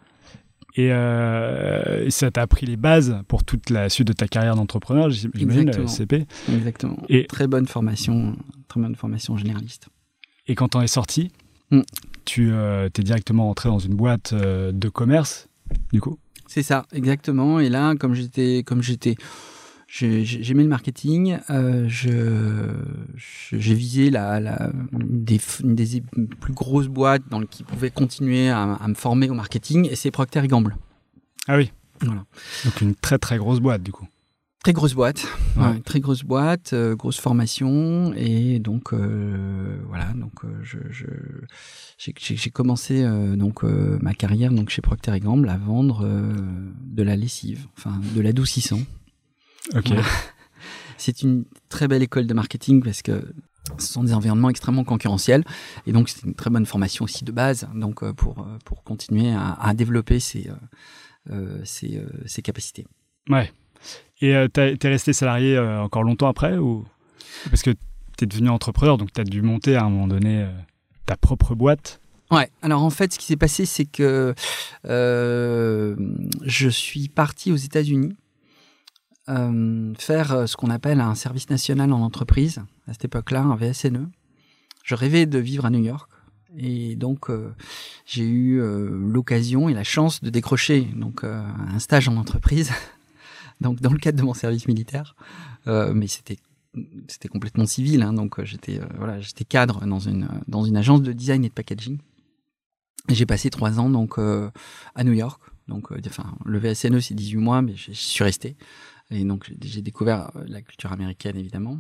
Et, 0.77 0.91
euh, 0.91 2.09
ça 2.09 2.31
t'a 2.31 2.41
appris 2.41 2.65
les 2.65 2.75
bases 2.77 3.17
pour 3.29 3.43
toute 3.45 3.69
la 3.69 3.88
suite 3.89 4.07
de 4.07 4.13
ta 4.13 4.27
carrière 4.27 4.55
d'entrepreneur, 4.55 5.09
j'im- 5.09 5.29
j'imagine, 5.33 5.69
Exactement. 5.69 5.88
SCP. 5.88 6.25
Exactement. 6.53 6.98
Et- 7.07 7.25
Très 7.27 7.48
bonne 7.48 7.67
formation, 7.67 8.36
très 8.67 8.81
bonne 8.81 8.95
formation 8.95 9.38
généraliste. 9.38 9.88
Et 10.48 10.55
quand 10.55 10.69
t'en 10.69 10.81
es 10.81 10.88
sorti, 10.88 11.31
Mm. 11.71 11.81
Tu 12.25 12.51
euh, 12.51 12.89
t'es 12.89 13.03
directement 13.03 13.50
entré 13.50 13.70
dans 13.70 13.79
une 13.79 13.96
boîte 13.96 14.34
euh, 14.34 14.72
de 14.72 14.89
commerce, 14.89 15.48
du 15.94 16.01
coup? 16.01 16.17
C'est 16.48 16.63
ça, 16.63 16.86
exactement. 16.91 17.60
Et 17.60 17.70
là, 17.70 17.96
comme 17.96 18.13
j'étais, 18.13 18.63
comme 18.65 18.82
j'étais, 18.82 19.15
j'ai- 19.88 20.24
j'ai- 20.25 20.44
j'aimais 20.44 20.63
le 20.63 20.70
marketing. 20.70 21.38
euh, 21.50 21.86
je, 21.88 22.72
j'ai 23.15 23.74
visé 23.74 24.10
la, 24.10 24.72
des, 24.94 25.39
plus 26.39 26.53
grosses 26.53 26.88
boîtes 26.88 27.24
dans 27.29 27.39
le, 27.39 27.46
qui 27.46 27.63
pouvait 27.63 27.89
continuer 27.91 28.50
à, 28.50 28.74
à 28.74 28.88
me 28.88 28.94
former 28.96 29.29
au 29.29 29.34
marketing, 29.34 29.88
et 29.89 29.96
c'est 29.96 30.12
Procter 30.12 30.48
Gamble. 30.48 30.75
Ah 31.48 31.58
oui. 31.58 31.72
Voilà. 32.01 32.25
Donc 32.65 32.82
une 32.82 32.94
très 32.96 33.17
très 33.17 33.38
grosse 33.38 33.60
boîte, 33.60 33.82
du 33.82 33.91
coup. 33.91 34.08
Très 34.65 34.74
grosse 34.74 34.95
boîte, 34.95 35.27
Ouais. 35.57 35.63
Ouais, 35.63 35.79
très 35.81 36.00
grosse 36.00 36.24
boîte, 36.24 36.74
euh, 36.74 36.95
grosse 36.95 37.19
formation 37.19 38.15
et 38.15 38.57
donc 38.57 38.93
euh, 38.93 39.77
voilà 39.88 40.12
donc 40.15 40.43
euh, 40.43 40.60
je, 40.63 40.79
j'ai, 42.00 42.50
commencé 42.50 43.07
donc 43.38 43.62
ma 43.62 44.15
carrière 44.15 44.51
donc 44.51 44.72
chez 44.72 44.81
Procter 44.81 45.19
Gamble 45.19 45.50
à 45.50 45.57
vendre 45.57 46.03
de 46.81 47.03
la 47.03 47.15
lessive, 47.15 47.67
enfin 47.77 48.01
de 48.15 48.22
l'adoucissant. 48.22 48.79
Ok. 49.75 49.89
Voilà. 49.89 50.01
C'est 50.98 51.22
une 51.22 51.45
très 51.69 51.88
belle 51.88 52.01
école 52.01 52.25
de 52.25 52.34
marketing 52.34 52.81
parce 52.81 53.03
que 53.03 53.22
ce 53.77 53.93
sont 53.93 54.03
des 54.03 54.15
environnements 54.15 54.50
extrêmement 54.50 54.84
concurrentiels 54.84 55.43
et 55.86 55.91
donc 55.91 56.10
c'est 56.10 56.24
une 56.24 56.34
très 56.34 56.50
bonne 56.50 56.65
formation 56.65 57.05
aussi 57.05 57.24
de 57.24 57.31
base 57.31 57.67
donc 57.75 58.03
pour 58.13 58.48
pour 58.65 58.84
continuer 58.84 59.31
à, 59.31 59.51
à 59.62 59.75
développer 59.75 60.19
ses 60.19 60.50
ses, 61.63 62.03
ses 62.25 62.41
capacités. 62.41 62.88
Ouais. 63.29 63.51
Et 64.22 64.36
euh, 64.36 64.48
t'es 64.48 64.77
resté 64.84 65.13
salarié 65.13 65.57
euh, 65.57 65.81
encore 65.81 66.03
longtemps 66.03 66.27
après 66.27 66.57
ou? 66.57 66.86
Parce 67.50 67.62
que 67.62 67.72
t'es 68.17 68.25
devenu 68.25 68.50
entrepreneur, 68.50 68.98
donc 68.98 69.12
t'as 69.12 69.24
dû 69.24 69.41
monter 69.41 69.75
à 69.75 69.84
un 69.84 69.89
moment 69.89 70.07
donné 70.07 70.43
euh, 70.43 70.51
ta 71.05 71.17
propre 71.17 71.53
boîte. 71.53 72.00
Ouais, 72.31 72.50
alors 72.62 72.81
en 72.84 72.89
fait, 72.89 73.13
ce 73.13 73.19
qui 73.19 73.25
s'est 73.25 73.36
passé, 73.36 73.65
c'est 73.65 73.86
que 73.86 74.34
je 74.84 76.69
suis 76.69 77.10
parti 77.10 77.51
aux 77.51 77.57
États-Unis 77.57 78.15
faire 79.27 80.48
ce 80.48 80.55
qu'on 80.55 80.69
appelle 80.69 81.01
un 81.01 81.15
service 81.15 81.50
national 81.50 81.91
en 81.91 82.01
entreprise, 82.01 82.62
à 82.88 82.93
cette 82.93 83.05
époque-là, 83.05 83.41
un 83.41 83.55
VSNE. 83.55 84.10
Je 84.84 84.95
rêvais 84.95 85.25
de 85.25 85.39
vivre 85.39 85.65
à 85.65 85.69
New 85.69 85.84
York. 85.84 86.10
Et 86.57 86.95
donc, 86.95 87.29
j'ai 88.05 88.27
eu 88.27 88.60
l'occasion 88.60 89.67
et 89.69 89.74
la 89.74 89.84
chance 89.84 90.22
de 90.22 90.29
décrocher 90.29 90.81
donc 90.95 91.24
un 91.24 91.79
stage 91.79 92.07
en 92.07 92.17
entreprise, 92.17 92.72
donc 93.62 93.81
dans 93.81 93.91
le 93.91 93.97
cadre 94.00 94.17
de 94.17 94.24
mon 94.24 94.33
service 94.33 94.67
militaire. 94.67 95.15
Euh, 95.67 95.93
mais 95.93 96.07
c'était 96.07 96.38
c'était 97.07 97.29
complètement 97.29 97.65
civil, 97.65 98.01
hein, 98.01 98.12
donc 98.13 98.38
euh, 98.39 98.45
j'étais 98.45 98.79
euh, 98.79 98.85
voilà, 98.97 99.19
j'étais 99.21 99.45
cadre 99.45 99.85
dans 99.85 100.00
une 100.00 100.27
dans 100.47 100.63
une 100.65 100.75
agence 100.77 101.01
de 101.01 101.13
design 101.13 101.45
et 101.45 101.50
de 101.50 101.53
packaging. 101.53 102.00
J'ai 103.09 103.25
passé 103.25 103.50
trois 103.50 103.79
ans 103.79 103.89
donc 103.89 104.17
euh, 104.17 104.50
à 104.95 105.03
New 105.03 105.13
York. 105.13 105.41
Donc, 105.67 105.91
euh, 105.91 106.00
enfin, 106.07 106.35
le 106.45 106.59
VSNE 106.59 107.00
c'est 107.00 107.13
18 107.15 107.38
mois, 107.38 107.62
mais 107.62 107.75
je 107.75 107.91
suis 107.91 108.24
resté. 108.24 108.55
Et 109.09 109.24
donc 109.24 109.51
j'ai- 109.62 109.81
découvert 109.81 110.31
la 110.47 110.62
culture 110.62 110.91
américaine 110.91 111.38
évidemment. 111.38 111.79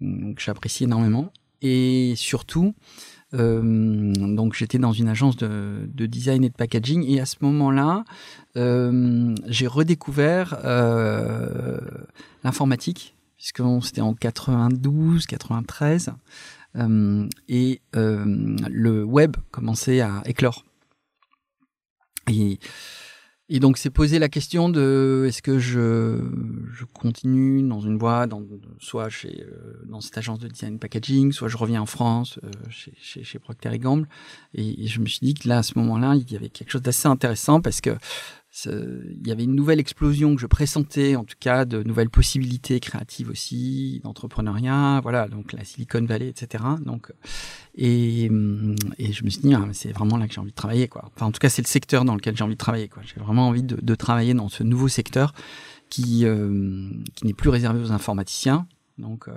Donc 0.00 0.40
j'apprécie 0.40 0.84
énormément. 0.84 1.32
Et 1.60 2.14
surtout, 2.16 2.74
donc 3.32 4.54
j'étais 4.54 4.78
dans 4.78 4.92
une 4.92 5.08
agence 5.08 5.36
de, 5.36 5.88
de 5.92 6.06
design 6.06 6.44
et 6.44 6.48
de 6.48 6.54
packaging 6.54 7.04
et 7.06 7.20
à 7.20 7.26
ce 7.26 7.36
moment-là, 7.42 8.04
euh, 8.56 9.34
j'ai 9.46 9.66
redécouvert 9.66 10.58
euh, 10.64 11.78
l'informatique 12.44 13.14
puisque 13.36 13.62
c'était 13.82 14.00
en 14.00 14.14
92, 14.14 15.26
93 15.26 16.10
euh, 16.76 17.28
et 17.48 17.80
euh, 17.96 18.24
le 18.68 19.04
web 19.04 19.36
commençait 19.50 20.00
à 20.00 20.22
éclore. 20.26 20.64
Et 23.50 23.60
donc 23.60 23.78
c'est 23.78 23.90
posé 23.90 24.18
la 24.18 24.28
question 24.28 24.68
de 24.68 25.24
est-ce 25.26 25.40
que 25.40 25.58
je, 25.58 26.20
je 26.72 26.84
continue 26.84 27.62
dans 27.62 27.80
une 27.80 27.96
voie, 27.96 28.26
dans, 28.26 28.42
soit 28.78 29.08
chez, 29.08 29.42
euh, 29.42 29.82
dans 29.86 30.02
cette 30.02 30.18
agence 30.18 30.38
de 30.38 30.48
design 30.48 30.78
packaging, 30.78 31.32
soit 31.32 31.48
je 31.48 31.56
reviens 31.56 31.80
en 31.80 31.86
France 31.86 32.38
euh, 32.44 32.50
chez, 32.68 32.92
chez, 33.00 33.24
chez 33.24 33.38
Procter 33.38 33.78
Gamble. 33.78 34.06
Et, 34.54 34.86
je 34.86 35.00
me 35.00 35.06
suis 35.06 35.20
dit 35.22 35.32
que 35.32 35.48
là, 35.48 35.58
à 35.58 35.62
ce 35.62 35.78
moment-là, 35.78 36.14
il 36.14 36.30
y 36.30 36.36
avait 36.36 36.50
quelque 36.50 36.70
chose 36.70 36.82
d'assez 36.82 37.08
intéressant 37.08 37.62
parce 37.62 37.80
que 37.80 37.96
il 38.66 39.26
y 39.26 39.30
avait 39.30 39.44
une 39.44 39.54
nouvelle 39.54 39.80
explosion 39.80 40.34
que 40.34 40.40
je 40.40 40.46
pressentais, 40.46 41.16
en 41.16 41.24
tout 41.24 41.36
cas, 41.38 41.64
de 41.64 41.82
nouvelles 41.82 42.10
possibilités 42.10 42.80
créatives 42.80 43.30
aussi, 43.30 44.00
d'entrepreneuriat, 44.04 45.00
voilà, 45.02 45.28
donc 45.28 45.52
la 45.52 45.64
Silicon 45.64 46.04
Valley, 46.04 46.28
etc. 46.28 46.64
Donc, 46.84 47.12
et, 47.76 48.28
hum, 48.30 48.74
et 48.98 49.12
je 49.12 49.24
me 49.24 49.30
suis 49.30 49.42
dit, 49.42 49.54
ah, 49.54 49.66
c'est 49.72 49.92
vraiment 49.92 50.16
là 50.16 50.26
que 50.26 50.34
j'ai 50.34 50.40
envie 50.40 50.50
de 50.50 50.56
travailler, 50.56 50.88
quoi. 50.88 51.10
Enfin, 51.14 51.26
en 51.26 51.32
tout 51.32 51.38
cas, 51.38 51.48
c'est 51.48 51.62
le 51.62 51.68
secteur 51.68 52.04
dans 52.04 52.14
lequel 52.14 52.36
j'ai 52.36 52.44
envie 52.44 52.54
de 52.54 52.58
travailler, 52.58 52.88
quoi. 52.88 53.02
J'ai 53.04 53.20
vraiment 53.20 53.48
envie 53.48 53.62
de, 53.62 53.78
de 53.80 53.94
travailler 53.94 54.34
dans 54.34 54.48
ce 54.48 54.62
nouveau 54.62 54.88
secteur 54.88 55.34
qui, 55.88 56.24
euh, 56.24 56.90
qui 57.14 57.26
n'est 57.26 57.34
plus 57.34 57.50
réservé 57.50 57.80
aux 57.80 57.92
informaticiens. 57.92 58.66
Donc, 58.98 59.28
euh, 59.28 59.32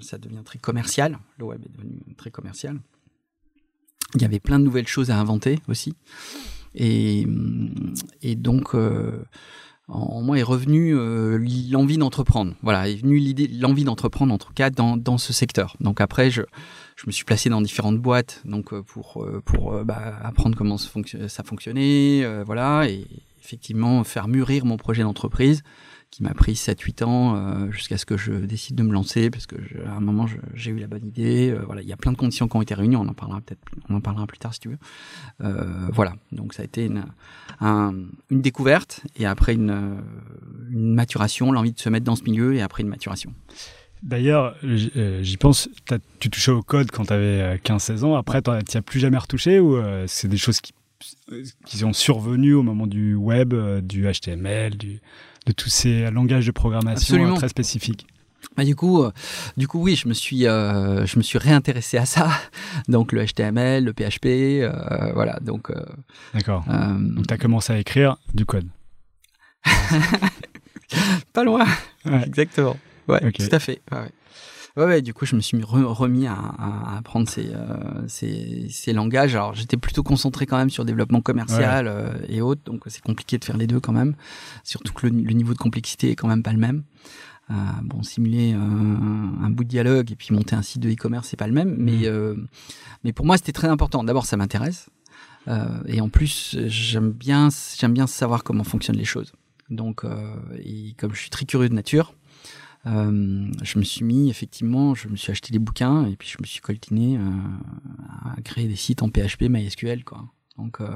ça 0.00 0.18
devient 0.18 0.42
très 0.44 0.58
commercial. 0.58 1.18
Le 1.38 1.46
web 1.46 1.60
est 1.64 1.72
devenu 1.72 2.00
très 2.16 2.30
commercial. 2.30 2.80
Il 4.14 4.22
y 4.22 4.24
avait 4.24 4.40
plein 4.40 4.58
de 4.58 4.64
nouvelles 4.64 4.86
choses 4.86 5.10
à 5.10 5.18
inventer 5.18 5.58
aussi. 5.68 5.94
Et, 6.74 7.26
donc, 8.36 8.74
euh, 8.74 9.24
en, 9.88 10.22
moi 10.22 10.38
est 10.38 10.42
revenu 10.42 10.94
euh, 10.94 11.38
l'envie 11.70 11.98
d'entreprendre. 11.98 12.54
Voilà, 12.62 12.88
est 12.88 12.96
venue 12.96 13.18
l'idée, 13.18 13.48
l'envie 13.48 13.84
d'entreprendre 13.84 14.32
en 14.34 14.38
tout 14.38 14.52
cas 14.54 14.70
dans, 14.70 15.18
ce 15.18 15.32
secteur. 15.32 15.76
Donc 15.80 16.00
après, 16.00 16.30
je, 16.30 16.42
me 17.06 17.12
suis 17.12 17.24
placé 17.24 17.48
dans 17.48 17.60
différentes 17.60 17.98
boîtes, 17.98 18.42
donc 18.44 18.72
euh, 18.72 18.82
pour 18.82 19.22
euh, 19.22 19.84
bah, 19.84 20.18
apprendre 20.22 20.56
comment 20.56 20.78
ça, 20.78 20.88
fonction- 20.88 21.28
ça 21.28 21.42
fonctionnait, 21.42 22.24
voilà, 22.44 22.88
et 22.88 23.06
effectivement 23.42 24.02
faire 24.04 24.26
mûrir 24.26 24.64
mon 24.64 24.76
projet 24.76 25.02
d'entreprise 25.02 25.62
qui 26.14 26.22
m'a 26.22 26.32
pris 26.32 26.52
7-8 26.52 27.02
ans 27.02 27.34
euh, 27.34 27.72
jusqu'à 27.72 27.98
ce 27.98 28.06
que 28.06 28.16
je 28.16 28.32
décide 28.32 28.76
de 28.76 28.84
me 28.84 28.92
lancer 28.92 29.30
parce 29.30 29.46
que 29.48 29.56
à 29.84 29.96
un 29.96 30.00
moment 30.00 30.26
j'ai 30.54 30.70
eu 30.70 30.78
la 30.78 30.86
bonne 30.86 31.04
idée. 31.04 31.50
euh, 31.50 31.64
voilà, 31.66 31.82
il 31.82 31.88
y 31.88 31.92
a 31.92 31.96
plein 31.96 32.12
de 32.12 32.16
conditions 32.16 32.46
qui 32.46 32.56
ont 32.56 32.62
été 32.62 32.72
réunies. 32.72 32.94
On 32.94 33.08
en 33.08 33.14
parlera 33.14 33.40
peut-être, 33.40 33.60
on 33.88 33.96
en 33.96 34.00
parlera 34.00 34.24
plus 34.28 34.38
tard 34.38 34.54
si 34.54 34.60
tu 34.60 34.68
veux. 34.68 34.78
Euh, 35.42 35.88
voilà, 35.92 36.14
donc 36.30 36.54
ça 36.54 36.62
a 36.62 36.66
été 36.66 36.84
une, 36.86 37.04
un- 37.60 37.94
une 38.30 38.42
découverte 38.42 39.00
et 39.16 39.26
après 39.26 39.54
une, 39.54 39.96
maturation, 40.70 41.50
l'envie 41.50 41.72
de 41.72 41.80
se 41.80 41.88
mettre 41.88 42.04
dans 42.04 42.14
ce 42.16 42.22
milieu 42.22 42.54
et 42.54 42.62
après 42.62 42.84
une 42.84 42.88
maturation. 42.88 43.32
D'ailleurs, 44.04 44.54
j'y 44.62 45.36
pense, 45.36 45.68
tu 46.20 46.30
touchais 46.30 46.52
au 46.52 46.62
code 46.62 46.90
quand 46.92 47.06
tu 47.06 47.12
avais 47.12 47.56
15-16 47.56 48.04
ans. 48.04 48.14
Après, 48.14 48.40
tu 48.40 48.50
n'y 48.50 48.56
as 48.76 48.82
plus 48.82 49.00
jamais 49.00 49.18
retouché 49.18 49.58
ou 49.58 49.76
c'est 50.06 50.28
des 50.28 50.36
choses 50.36 50.60
qui, 50.60 50.74
qui 51.66 51.78
sont 51.78 51.92
survenues 51.92 52.54
au 52.54 52.62
moment 52.62 52.86
du 52.86 53.14
web, 53.14 53.52
du 53.82 54.04
HTML, 54.06 54.76
du, 54.76 55.00
de 55.46 55.52
tous 55.52 55.68
ces 55.68 56.10
langages 56.10 56.46
de 56.46 56.52
programmation 56.52 57.14
Absolument. 57.16 57.34
euh, 57.34 57.38
très 57.38 57.48
spécifiques 57.48 58.06
Bah, 58.56 58.64
du 58.64 58.74
coup, 58.76 59.02
euh, 59.02 59.12
du 59.56 59.66
coup, 59.68 59.80
oui, 59.82 59.96
je 59.96 60.08
me 60.08 60.14
suis, 60.14 60.46
euh, 60.46 61.04
je 61.06 61.18
me 61.18 61.22
suis 61.22 61.38
réintéressé 61.38 61.98
à 61.98 62.06
ça. 62.06 62.30
Donc 62.88 63.12
le 63.12 63.24
HTML, 63.24 63.84
le 63.84 63.92
PHP, 63.92 64.26
euh, 64.62 65.12
voilà. 65.14 65.38
Donc, 65.40 65.70
D'accord. 66.32 66.64
Donc, 66.98 67.26
tu 67.26 67.34
as 67.34 67.38
commencé 67.38 67.72
à 67.72 67.78
écrire 67.78 68.16
du 68.32 68.46
code. 68.46 68.68
pas 71.32 71.44
loin. 71.44 71.64
Ouais. 72.04 72.22
Exactement. 72.26 72.76
Ouais, 73.08 73.20
tout 73.32 73.48
à 73.50 73.58
fait. 73.58 73.80
Ouais, 73.92 73.98
ouais. 73.98 74.10
Ouais, 74.76 74.84
ouais, 74.86 75.02
du 75.02 75.14
coup, 75.14 75.24
je 75.24 75.36
me 75.36 75.40
suis 75.40 75.56
re- 75.58 75.84
remis 75.84 76.26
à, 76.26 76.34
à 76.34 76.96
apprendre 76.98 77.28
ces, 77.28 77.50
euh, 77.54 78.08
ces, 78.08 78.66
ces 78.70 78.92
langages. 78.92 79.36
Alors, 79.36 79.54
j'étais 79.54 79.76
plutôt 79.76 80.02
concentré 80.02 80.46
quand 80.46 80.56
même 80.56 80.70
sur 80.70 80.82
le 80.82 80.88
développement 80.88 81.20
commercial 81.20 81.86
euh, 81.86 82.12
et 82.28 82.40
autres, 82.40 82.62
donc 82.64 82.82
c'est 82.88 83.00
compliqué 83.02 83.38
de 83.38 83.44
faire 83.44 83.56
les 83.56 83.68
deux 83.68 83.78
quand 83.78 83.92
même. 83.92 84.16
Surtout 84.64 84.92
que 84.92 85.06
le, 85.06 85.12
le 85.16 85.32
niveau 85.32 85.52
de 85.52 85.58
complexité 85.58 86.10
est 86.10 86.16
quand 86.16 86.26
même 86.26 86.42
pas 86.42 86.52
le 86.52 86.58
même. 86.58 86.82
Euh, 87.50 87.54
bon, 87.84 88.02
simuler 88.02 88.52
un, 88.52 89.34
un 89.44 89.50
bout 89.50 89.62
de 89.64 89.68
dialogue 89.68 90.10
et 90.10 90.16
puis 90.16 90.34
monter 90.34 90.56
un 90.56 90.62
site 90.62 90.82
de 90.82 90.90
e-commerce, 90.90 91.28
c'est 91.28 91.36
pas 91.36 91.46
le 91.46 91.52
même. 91.52 91.76
Mais, 91.78 92.06
euh, 92.06 92.34
mais 93.04 93.12
pour 93.12 93.26
moi, 93.26 93.36
c'était 93.36 93.52
très 93.52 93.68
important. 93.68 94.02
D'abord, 94.02 94.26
ça 94.26 94.36
m'intéresse. 94.36 94.88
Euh, 95.46 95.66
et 95.86 96.00
en 96.00 96.08
plus, 96.08 96.56
j'aime 96.66 97.12
bien, 97.12 97.48
j'aime 97.78 97.92
bien 97.92 98.06
savoir 98.08 98.42
comment 98.42 98.64
fonctionnent 98.64 98.96
les 98.96 99.04
choses. 99.04 99.34
Donc, 99.70 100.04
euh, 100.04 100.34
et 100.58 100.94
comme 100.98 101.14
je 101.14 101.20
suis 101.20 101.30
très 101.30 101.44
curieux 101.44 101.68
de 101.68 101.74
nature, 101.74 102.14
euh, 102.86 103.46
je 103.62 103.78
me 103.78 103.84
suis 103.84 104.04
mis 104.04 104.28
effectivement, 104.30 104.94
je 104.94 105.08
me 105.08 105.16
suis 105.16 105.30
acheté 105.32 105.52
des 105.52 105.58
bouquins 105.58 106.06
et 106.06 106.16
puis 106.16 106.28
je 106.28 106.36
me 106.40 106.46
suis 106.46 106.60
coltiné 106.60 107.16
euh, 107.16 107.20
à 108.36 108.40
créer 108.42 108.68
des 108.68 108.76
sites 108.76 109.02
en 109.02 109.08
PHP, 109.08 109.42
MySQL, 109.48 110.04
quoi. 110.04 110.24
Donc 110.56 110.80
euh, 110.80 110.86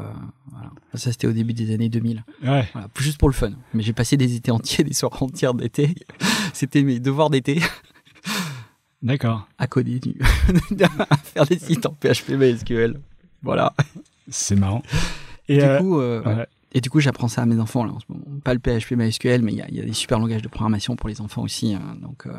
voilà, 0.53 0.71
ça 0.95 1.11
c'était 1.11 1.27
au 1.27 1.33
début 1.33 1.53
des 1.53 1.75
années 1.75 1.89
2000. 1.89 2.25
Ouais. 2.45 2.69
Voilà, 2.73 2.89
juste 2.99 3.19
pour 3.19 3.29
le 3.29 3.35
fun. 3.35 3.53
Mais 3.75 3.83
j'ai 3.83 3.93
passé 3.93 4.17
des 4.17 4.37
étés 4.37 4.51
entiers, 4.53 4.85
des 4.85 4.93
soirs 4.93 5.21
entières 5.23 5.55
d'été. 5.55 5.95
C'était 6.53 6.83
mes 6.83 7.01
devoirs 7.01 7.31
d'été 7.31 7.61
D'accord. 9.03 9.49
à 9.59 9.67
coder, 9.67 10.01
du- 10.01 10.17
à 11.11 11.17
faire 11.17 11.47
des 11.47 11.59
sites 11.59 11.87
en 11.87 11.93
PHP, 11.93 12.31
MySQL. 12.31 13.01
Voilà. 13.43 13.73
C'est 14.29 14.57
marrant. 14.57 14.83
Et 15.49 15.57
du 15.59 15.63
euh, 15.65 15.79
coup, 15.79 15.99
euh, 16.01 16.23
ouais. 16.23 16.47
Et 16.73 16.81
du 16.81 16.91
coup, 16.91 17.01
j'apprends 17.01 17.29
ça 17.29 17.43
à 17.43 17.47
mes 17.47 17.59
enfants 17.61 17.85
là 17.85 17.93
en 17.93 18.01
ce 18.01 18.05
moment. 18.09 18.25
Pas 18.45 18.53
le 18.55 18.61
PHP 18.61 18.93
MySQL, 18.93 19.43
mais 19.43 19.53
il 19.53 19.59
y 19.59 19.63
a, 19.63 19.69
il 19.69 19.75
y 19.77 19.81
a 19.81 19.85
des 19.85 19.93
super 19.95 20.19
langages 20.19 20.43
de 20.43 20.49
programmation 20.49 20.97
pour 20.97 21.09
les 21.09 21.21
enfants 21.21 21.43
aussi, 21.43 21.73
hein, 21.75 21.97
donc 22.03 22.27
euh, 22.27 22.33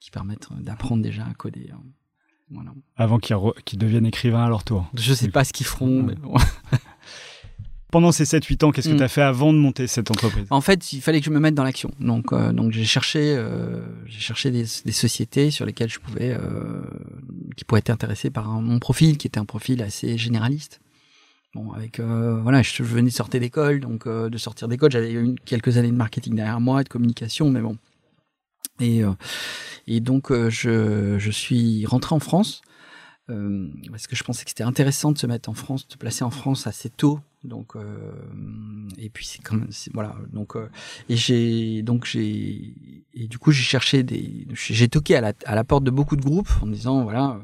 qui 0.00 0.10
permettent 0.10 0.48
d'apprendre 0.60 1.02
déjà 1.02 1.24
à 1.24 1.32
coder. 1.34 1.70
hein. 1.72 1.80
Voilà. 2.54 2.72
avant 2.96 3.18
qu'ils 3.18 3.78
deviennent 3.78 4.04
écrivains 4.04 4.44
à 4.44 4.48
leur 4.50 4.62
tour. 4.62 4.86
Je 4.94 5.14
sais 5.14 5.28
pas 5.28 5.42
ce 5.44 5.54
qu'ils 5.54 5.64
feront, 5.64 6.02
mais 6.02 6.14
bon. 6.16 6.34
Pendant 7.90 8.10
ces 8.12 8.24
7-8 8.24 8.64
ans, 8.64 8.70
qu'est-ce 8.72 8.88
que 8.88 8.94
Mm. 8.94 8.98
tu 8.98 9.02
as 9.02 9.08
fait 9.08 9.20
avant 9.22 9.52
de 9.52 9.58
monter 9.58 9.86
cette 9.86 10.10
entreprise? 10.10 10.46
En 10.48 10.62
fait, 10.62 10.94
il 10.94 11.02
fallait 11.02 11.20
que 11.20 11.26
je 11.26 11.30
me 11.30 11.38
mette 11.40 11.54
dans 11.54 11.64
l'action. 11.64 11.90
Donc, 12.00 12.32
euh, 12.32 12.52
donc 12.52 12.72
j'ai 12.72 12.84
cherché, 12.86 13.34
euh, 13.36 13.82
j'ai 14.06 14.18
cherché 14.20 14.50
des, 14.50 14.64
des 14.84 14.92
sociétés 14.92 15.50
sur 15.50 15.66
lesquelles 15.66 15.90
je 15.90 15.98
pouvais, 15.98 16.32
euh, 16.32 16.82
qui 17.56 17.64
pourraient 17.64 17.80
être 17.80 17.90
intéressées 17.90 18.30
par 18.30 18.48
un- 18.50 18.62
mon 18.62 18.78
profil, 18.78 19.18
qui 19.18 19.26
était 19.26 19.38
un 19.40 19.44
profil 19.44 19.82
assez 19.82 20.16
généraliste. 20.16 20.80
Bon, 21.54 21.72
avec 21.72 22.00
euh, 22.00 22.40
voilà, 22.40 22.62
je, 22.62 22.82
venais 22.82 23.10
de 23.10 23.14
sortir 23.14 23.38
d'école, 23.40 23.80
donc 23.80 24.06
euh, 24.06 24.30
de 24.30 24.38
sortir 24.38 24.68
d'école, 24.68 24.90
j'avais 24.90 25.12
eu 25.12 25.34
quelques 25.44 25.76
années 25.76 25.90
de 25.90 25.96
marketing 25.96 26.34
derrière 26.34 26.60
moi, 26.60 26.82
de 26.82 26.88
communication, 26.88 27.50
mais 27.50 27.60
bon. 27.60 27.76
Et 28.80 29.04
euh, 29.04 29.12
et 29.86 30.00
donc 30.00 30.30
euh, 30.32 30.50
je 30.50 31.18
je 31.18 31.30
suis 31.30 31.84
rentré 31.86 32.14
en 32.14 32.20
France 32.20 32.62
euh, 33.30 33.68
parce 33.90 34.06
que 34.06 34.16
je 34.16 34.24
pensais 34.24 34.44
que 34.44 34.50
c'était 34.50 34.64
intéressant 34.64 35.12
de 35.12 35.18
se 35.18 35.26
mettre 35.26 35.50
en 35.50 35.54
France, 35.54 35.86
de 35.86 35.92
se 35.92 35.98
placer 35.98 36.24
en 36.24 36.30
France 36.30 36.66
assez 36.66 36.90
tôt. 36.90 37.20
Donc 37.44 37.76
euh, 37.76 38.12
et 38.98 39.10
puis 39.10 39.26
c'est 39.26 39.40
c'est- 39.70 39.92
voilà 39.92 40.16
donc 40.32 40.54
et 41.08 41.16
j'ai 41.16 41.82
donc 41.82 42.06
j'ai 42.06 42.74
et 43.14 43.26
du 43.28 43.38
coup 43.38 43.52
j'ai 43.52 43.62
cherché 43.64 44.02
des 44.04 44.46
j'ai 44.54 44.88
toqué 44.88 45.16
à 45.16 45.20
la 45.20 45.32
à 45.46 45.54
la 45.54 45.64
porte 45.64 45.84
de 45.84 45.90
beaucoup 45.90 46.16
de 46.16 46.22
groupes 46.22 46.50
en 46.62 46.66
me 46.66 46.74
disant 46.74 47.02
voilà 47.04 47.40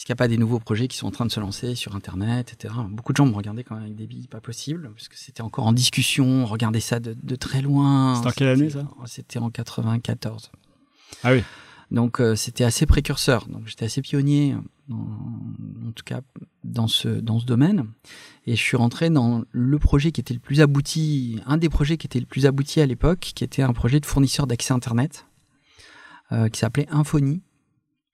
est-ce 0.00 0.06
qu'il 0.06 0.14
n'y 0.14 0.16
a 0.16 0.24
pas 0.24 0.28
des 0.28 0.38
nouveaux 0.38 0.60
projets 0.60 0.88
qui 0.88 0.96
sont 0.96 1.08
en 1.08 1.10
train 1.10 1.26
de 1.26 1.30
se 1.30 1.40
lancer 1.40 1.74
sur 1.74 1.94
Internet, 1.94 2.54
etc. 2.54 2.72
Beaucoup 2.88 3.12
de 3.12 3.18
gens 3.18 3.26
me 3.26 3.34
regardaient 3.34 3.64
quand 3.64 3.74
même 3.74 3.84
avec 3.84 3.96
des 3.96 4.06
billes 4.06 4.28
pas 4.28 4.40
possible, 4.40 4.90
parce 4.94 5.08
que 5.08 5.18
c'était 5.18 5.42
encore 5.42 5.66
en 5.66 5.74
discussion, 5.74 6.24
on 6.24 6.46
regardait 6.46 6.80
ça 6.80 7.00
de, 7.00 7.14
de 7.22 7.36
très 7.36 7.60
loin. 7.60 8.14
C'était 8.14 8.28
en 8.28 8.32
quelle 8.32 8.48
année, 8.48 8.70
ça? 8.70 8.88
C'était 9.04 9.38
en 9.38 9.50
94. 9.50 10.52
Ah 11.22 11.32
oui. 11.32 11.42
Donc 11.90 12.18
euh, 12.18 12.34
c'était 12.34 12.64
assez 12.64 12.86
précurseur. 12.86 13.46
Donc 13.48 13.66
j'étais 13.66 13.84
assez 13.84 14.00
pionnier, 14.00 14.56
en 14.90 15.92
tout 15.94 16.04
cas 16.06 16.22
dans 16.64 16.88
ce 16.88 17.08
dans 17.08 17.38
ce 17.38 17.44
domaine. 17.44 17.84
Et 18.46 18.56
je 18.56 18.62
suis 18.62 18.78
rentré 18.78 19.10
dans 19.10 19.44
le 19.50 19.78
projet 19.78 20.12
qui 20.12 20.22
était 20.22 20.32
le 20.32 20.40
plus 20.40 20.62
abouti, 20.62 21.42
un 21.44 21.58
des 21.58 21.68
projets 21.68 21.98
qui 21.98 22.06
était 22.06 22.20
le 22.20 22.26
plus 22.26 22.46
abouti 22.46 22.80
à 22.80 22.86
l'époque, 22.86 23.32
qui 23.34 23.44
était 23.44 23.60
un 23.60 23.74
projet 23.74 24.00
de 24.00 24.06
fournisseur 24.06 24.46
d'accès 24.46 24.72
Internet, 24.72 25.26
euh, 26.32 26.48
qui 26.48 26.58
s'appelait 26.58 26.88
Infony. 26.90 27.42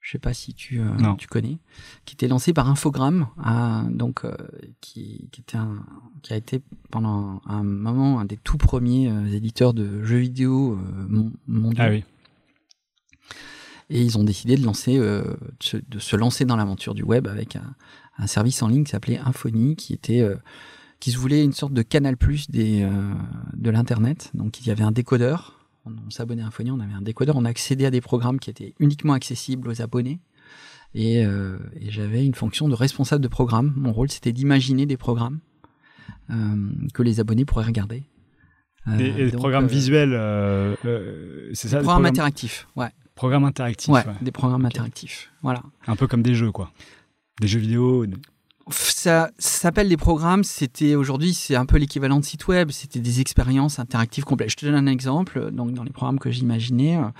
Je 0.06 0.12
sais 0.12 0.18
pas 0.20 0.32
si 0.34 0.54
tu, 0.54 0.78
euh, 0.78 0.84
tu 1.18 1.26
connais, 1.26 1.58
qui 2.04 2.14
était 2.14 2.28
lancé 2.28 2.52
par 2.52 2.70
Infogrames, 2.70 3.26
euh, 3.44 3.90
donc 3.90 4.24
euh, 4.24 4.36
qui, 4.80 5.28
qui 5.32 5.40
était 5.40 5.56
un, 5.56 5.84
qui 6.22 6.32
a 6.32 6.36
été 6.36 6.62
pendant 6.92 7.42
un 7.44 7.64
moment 7.64 8.20
un 8.20 8.24
des 8.24 8.36
tout 8.36 8.56
premiers 8.56 9.10
euh, 9.10 9.26
éditeurs 9.26 9.74
de 9.74 10.04
jeux 10.04 10.18
vidéo 10.18 10.78
mon- 11.08 11.32
mondiaux. 11.48 11.82
Ah 11.84 11.90
oui. 11.90 12.04
Et 13.90 14.00
ils 14.00 14.16
ont 14.16 14.22
décidé 14.22 14.56
de 14.56 14.62
lancer, 14.64 14.96
de, 14.96 15.36
se, 15.58 16.14
lancer 16.14 16.44
dans 16.44 16.54
l'aventure 16.54 16.94
du 16.94 17.02
web 17.02 17.26
avec 17.26 17.56
un, 17.56 17.74
un 18.16 18.28
service 18.28 18.62
en 18.62 18.68
ligne 18.68 18.84
qui 18.84 18.92
s'appelait 18.92 19.18
Infony, 19.18 19.74
qui 19.74 19.92
était, 19.92 20.24
qui 21.00 21.10
se 21.10 21.18
voulait 21.18 21.42
une 21.42 21.52
sorte 21.52 21.72
de 21.72 21.82
canal 21.82 22.16
plus 22.16 22.48
des, 22.48 22.88
de 23.54 23.70
l'internet. 23.70 24.30
Donc 24.34 24.60
il 24.60 24.68
y 24.68 24.70
avait 24.70 24.84
un 24.84 24.92
décodeur. 24.92 25.55
On, 25.86 25.92
on 26.06 26.10
s'abonnait 26.10 26.42
à 26.42 26.46
Infony, 26.46 26.70
on 26.70 26.80
avait 26.80 26.92
un 26.92 27.00
décodeur, 27.02 27.36
on 27.36 27.44
accédait 27.44 27.86
à 27.86 27.90
des 27.90 28.00
programmes 28.00 28.38
qui 28.38 28.50
étaient 28.50 28.74
uniquement 28.80 29.12
accessibles 29.14 29.68
aux 29.68 29.80
abonnés. 29.82 30.20
Et, 30.94 31.24
euh, 31.24 31.58
et 31.80 31.90
j'avais 31.90 32.24
une 32.24 32.34
fonction 32.34 32.68
de 32.68 32.74
responsable 32.74 33.22
de 33.22 33.28
programme. 33.28 33.72
Mon 33.76 33.92
rôle, 33.92 34.10
c'était 34.10 34.32
d'imaginer 34.32 34.86
des 34.86 34.96
programmes 34.96 35.40
euh, 36.30 36.70
que 36.94 37.02
les 37.02 37.20
abonnés 37.20 37.44
pourraient 37.44 37.64
regarder. 37.66 38.04
Euh, 38.88 38.98
Et, 38.98 39.22
et 39.22 39.30
des 39.30 39.36
programmes 39.36 39.64
euh, 39.64 39.68
visuels, 39.68 40.12
euh, 40.14 40.74
euh, 40.84 41.50
c'est 41.54 41.68
ça 41.68 41.78
Des 41.78 41.82
programmes 41.84 42.06
interactifs, 42.06 42.68
ouais. 42.76 42.88
programmes 43.16 43.44
interactifs, 43.44 43.90
ouais, 43.92 44.06
ouais. 44.06 44.12
des 44.22 44.30
programmes 44.30 44.64
interactifs, 44.64 45.32
voilà. 45.42 45.62
un 45.88 45.96
peu 45.96 46.06
comme 46.06 46.22
des 46.22 46.34
jeux, 46.34 46.52
quoi. 46.52 46.70
Des 47.40 47.48
jeux 47.48 47.58
vidéo. 47.58 48.06
des- 48.06 48.16
Ça, 48.68 49.30
s'appelle 49.38 49.88
des 49.88 49.96
programmes. 49.96 50.42
C'était 50.42 50.96
aujourd'hui, 50.96 51.34
c'est 51.34 51.54
un 51.54 51.66
peu 51.66 51.76
l'équivalent 51.76 52.18
de 52.18 52.24
site 52.24 52.48
web. 52.48 52.70
C'était 52.72 52.98
des 52.98 53.20
expériences 53.20 53.78
interactives 53.78 54.24
complètes. 54.24 54.50
Je 54.50 54.56
te 54.56 54.66
donne 54.66 54.74
un 54.74 54.86
exemple. 54.86 55.50
Donc, 55.52 55.72
dans 55.72 55.84
les 55.84 55.90
programmes 55.90 56.18
que 56.18 56.30
j'imaginais, 56.30 56.98
euh, 56.98 57.10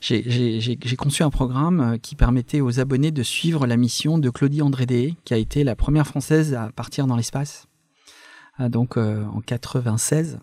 j'ai- 0.00 0.96
conçu 0.96 1.22
un 1.22 1.30
programme 1.30 1.80
euh, 1.80 1.96
qui 1.98 2.14
permettait 2.14 2.62
aux 2.62 2.80
abonnés 2.80 3.10
de 3.10 3.22
suivre 3.22 3.66
la 3.66 3.76
mission 3.76 4.16
de 4.18 4.30
Claudie 4.30 4.62
Andrédé, 4.62 5.16
qui 5.24 5.34
a 5.34 5.36
été 5.36 5.64
la 5.64 5.76
première 5.76 6.06
française 6.06 6.54
à 6.54 6.70
partir 6.70 7.06
dans 7.06 7.16
l'espace. 7.16 7.66
Donc 8.58 8.96
euh, 8.96 9.24
en 9.26 9.40
96. 9.40 10.38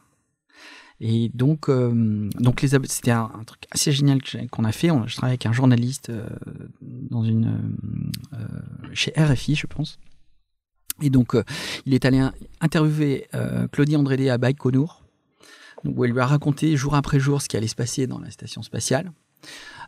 Et 1.04 1.32
donc, 1.34 1.68
euh, 1.68 2.30
donc 2.40 2.62
les 2.62 2.70
c'était 2.86 3.10
un, 3.10 3.32
truc 3.48 3.66
assez 3.72 3.92
génial 3.92 4.20
qu'on 4.52 4.64
a 4.66 4.72
fait. 4.72 4.90
Je 5.08 5.16
travaille 5.16 5.32
avec 5.32 5.48
un 5.48 5.52
journaliste 5.52 6.12
euh, 6.12 6.28
dans 6.82 7.24
une 7.24 8.12
euh, 8.34 8.38
euh, 8.38 8.90
chez 8.94 9.12
RFI, 9.18 9.56
je 9.56 9.66
pense. 9.66 9.98
Et 11.02 11.10
donc, 11.10 11.36
euh, 11.36 11.44
il 11.86 11.94
est 11.94 12.06
allé 12.06 12.20
in- 12.20 12.34
interviewer 12.62 13.28
euh, 13.34 13.68
Claudie 13.68 13.96
Andrédé 13.96 14.30
à 14.30 14.38
Baïkonour, 14.38 15.04
où 15.84 16.06
elle 16.06 16.12
lui 16.12 16.20
a 16.20 16.26
raconté 16.26 16.76
jour 16.78 16.96
après 16.96 17.20
jour 17.20 17.42
ce 17.42 17.50
qui 17.50 17.58
allait 17.58 17.68
se 17.68 17.76
passer 17.76 18.08
dans 18.08 18.20
la 18.20 18.30
station 18.30 18.62
spatiale. 18.62 19.12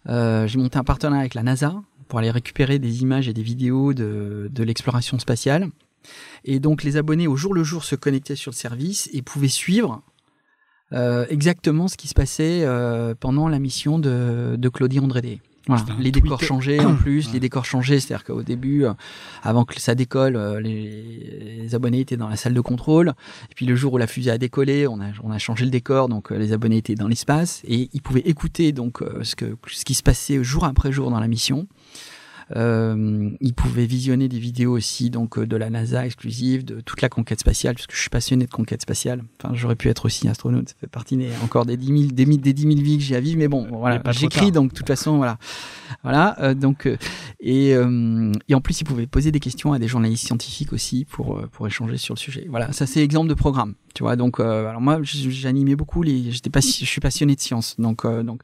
Euh, 0.10 0.48
J'ai 0.48 0.58
monté 0.58 0.78
un 0.78 0.84
partenariat 0.84 1.22
avec 1.22 1.36
la 1.36 1.44
NASA 1.44 1.76
pour 2.08 2.20
aller 2.20 2.32
récupérer 2.32 2.80
des 2.80 3.02
images 3.02 3.28
et 3.28 3.34
des 3.34 3.44
vidéos 3.44 3.94
de, 3.94 4.50
l'exploration 4.64 5.20
spatiale. 5.20 5.70
Et 6.44 6.60
donc, 6.60 6.84
les 6.84 6.98
abonnés, 6.98 7.28
au 7.28 7.36
jour 7.36 7.54
le 7.54 7.64
jour, 7.64 7.84
se 7.84 7.96
connectaient 7.96 8.36
sur 8.36 8.52
le 8.52 8.56
service 8.56 9.10
et 9.14 9.22
pouvaient 9.22 9.48
suivre 9.48 10.02
euh, 10.92 11.26
exactement 11.30 11.88
ce 11.88 11.96
qui 11.96 12.08
se 12.08 12.14
passait 12.14 12.66
pendant 13.20 13.48
la 13.48 13.60
mission 13.60 14.00
de, 14.00 14.56
de 14.58 14.70
Claudie 14.70 15.00
Andrédé. 15.00 15.40
Voilà. 15.68 15.84
Les 16.00 16.12
décors 16.12 16.42
changeaient 16.44 16.84
en 16.84 16.96
plus, 17.04 17.28
Ouais. 17.28 17.34
les 17.34 17.40
décors 17.40 17.64
changeaient, 17.66 18.00
c'est-à-dire 18.00 18.26
qu'au 18.26 18.44
début, 18.44 18.84
euh, 18.86 18.94
avant 19.44 19.64
que 19.64 19.80
ça 19.80 19.96
décolle, 19.96 20.36
euh, 20.36 20.60
les, 20.60 21.58
les 21.62 21.76
abonnés 21.76 22.02
étaient 22.02 22.18
dans 22.18 22.28
la 22.28 22.36
salle 22.36 22.54
de 22.54 22.60
contrôle. 22.62 23.14
Et 23.50 23.56
puis 23.56 23.66
le 23.66 23.76
jour 23.76 23.94
où 23.94 23.98
la 23.98 24.08
fusée 24.08 24.32
a 24.32 24.38
décollé, 24.38 24.88
on 24.88 25.00
a, 25.00 25.06
on 25.24 25.32
a 25.32 25.38
changé 25.40 25.64
le 25.66 25.72
décor, 25.72 26.10
donc 26.10 26.32
euh, 26.32 26.38
les 26.38 26.52
abonnés 26.52 26.78
étaient 26.78 26.96
dans 26.96 27.08
l'espace 27.08 27.62
et 27.66 27.90
ils 27.94 28.02
pouvaient 28.02 28.24
écouter 28.26 28.72
donc 28.74 29.02
ce, 29.22 29.36
que, 29.36 29.56
ce 29.68 29.86
qui 29.86 29.94
se 29.94 30.04
passait 30.04 30.44
jour 30.44 30.66
après 30.66 30.92
jour 30.92 31.10
dans 31.12 31.20
la 31.20 31.28
mission. 31.28 31.68
Euh, 32.56 33.30
ils 33.40 33.54
pouvaient 33.54 33.86
visionner 33.86 34.28
des 34.28 34.40
vidéos 34.40 34.74
aussi 34.76 35.10
donc 35.10 35.38
euh, 35.38 35.48
de 35.48 35.56
la 35.56 35.70
NASA 35.70 36.06
exclusive, 36.06 36.66
de 36.66 36.82
toute 36.82 37.02
la 37.02 37.10
conquête 37.10 37.40
spatiale, 37.40 37.76
parce 37.76 37.88
que 37.88 37.96
je 37.96 38.02
suis 38.02 38.10
passionné 38.10 38.46
de 38.46 38.52
conquête 38.52 38.82
spatiale. 38.82 39.24
Enfin, 39.42 39.54
j'aurais 39.56 39.76
pu 39.76 39.90
être 39.90 40.06
aussi 40.06 40.28
astronaute, 40.28 40.70
ça 40.70 40.76
fait 40.80 40.88
partie 40.88 41.18
des, 41.18 41.30
encore 41.44 41.66
des 41.66 41.78
10 41.78 41.88
000, 41.88 42.12
des, 42.12 42.26
des 42.26 42.54
10 42.54 42.62
000 42.64 42.76
vies 42.76 42.98
que 42.98 43.04
j'ai 43.04 43.16
à 43.16 43.20
vivre, 43.20 43.40
mais 43.40 43.48
bon, 43.48 43.68
voilà, 43.72 44.02
j'écris 44.12 44.52
donc 44.52 44.72
de 44.72 44.78
toute 44.78 44.88
façon, 44.88 45.18
voilà, 45.18 45.38
voilà. 46.04 46.36
euh, 46.42 46.54
donc 46.54 46.86
euh, 46.86 46.98
et, 47.40 47.74
euh, 47.76 48.32
et 48.48 48.56
en 48.56 48.62
plus, 48.62 48.82
ils 48.82 48.86
pouvaient 48.86 49.08
poser 49.08 49.32
des 49.32 49.40
questions 49.40 49.74
à 49.74 49.80
des 49.80 49.88
journalistes 49.88 50.26
scientifiques 50.26 50.74
aussi 50.74 51.06
pour 51.06 51.38
euh, 51.38 51.48
pour 51.52 51.68
échanger 51.68 51.98
sur 51.98 52.16
le 52.16 52.20
sujet. 52.20 52.46
Voilà, 52.50 52.72
ça 52.72 52.86
c'est 52.86 53.02
exemple 53.04 53.30
de 53.30 53.34
programme, 53.34 53.76
tu 53.94 54.04
vois. 54.04 54.16
Donc, 54.16 54.40
euh, 54.40 54.68
alors 54.68 54.82
moi, 54.82 55.00
j'animais 55.04 55.76
beaucoup 55.76 56.04
les, 56.04 56.32
j'étais 56.32 56.50
pas, 56.50 56.62
je 56.62 56.86
suis 56.86 57.02
passionné 57.02 57.36
de 57.36 57.42
science, 57.42 57.76
donc 57.80 58.06
euh, 58.06 58.24
donc 58.24 58.42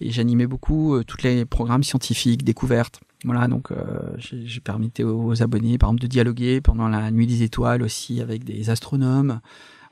et 0.00 0.10
j'animais 0.10 0.46
beaucoup 0.46 1.02
tous 1.06 1.22
les 1.22 1.44
programmes 1.44 1.84
scientifiques, 1.84 2.44
découvertes. 2.44 3.00
Voilà, 3.24 3.48
donc 3.48 3.70
euh, 3.72 3.76
j'ai 4.18 4.60
permettais 4.60 5.02
aux 5.02 5.42
abonnés, 5.42 5.78
par 5.78 5.88
exemple, 5.88 6.02
de 6.02 6.06
dialoguer 6.06 6.60
pendant 6.60 6.88
la 6.88 7.10
nuit 7.10 7.26
des 7.26 7.42
étoiles 7.42 7.82
aussi 7.82 8.20
avec 8.20 8.44
des 8.44 8.68
astronomes. 8.70 9.40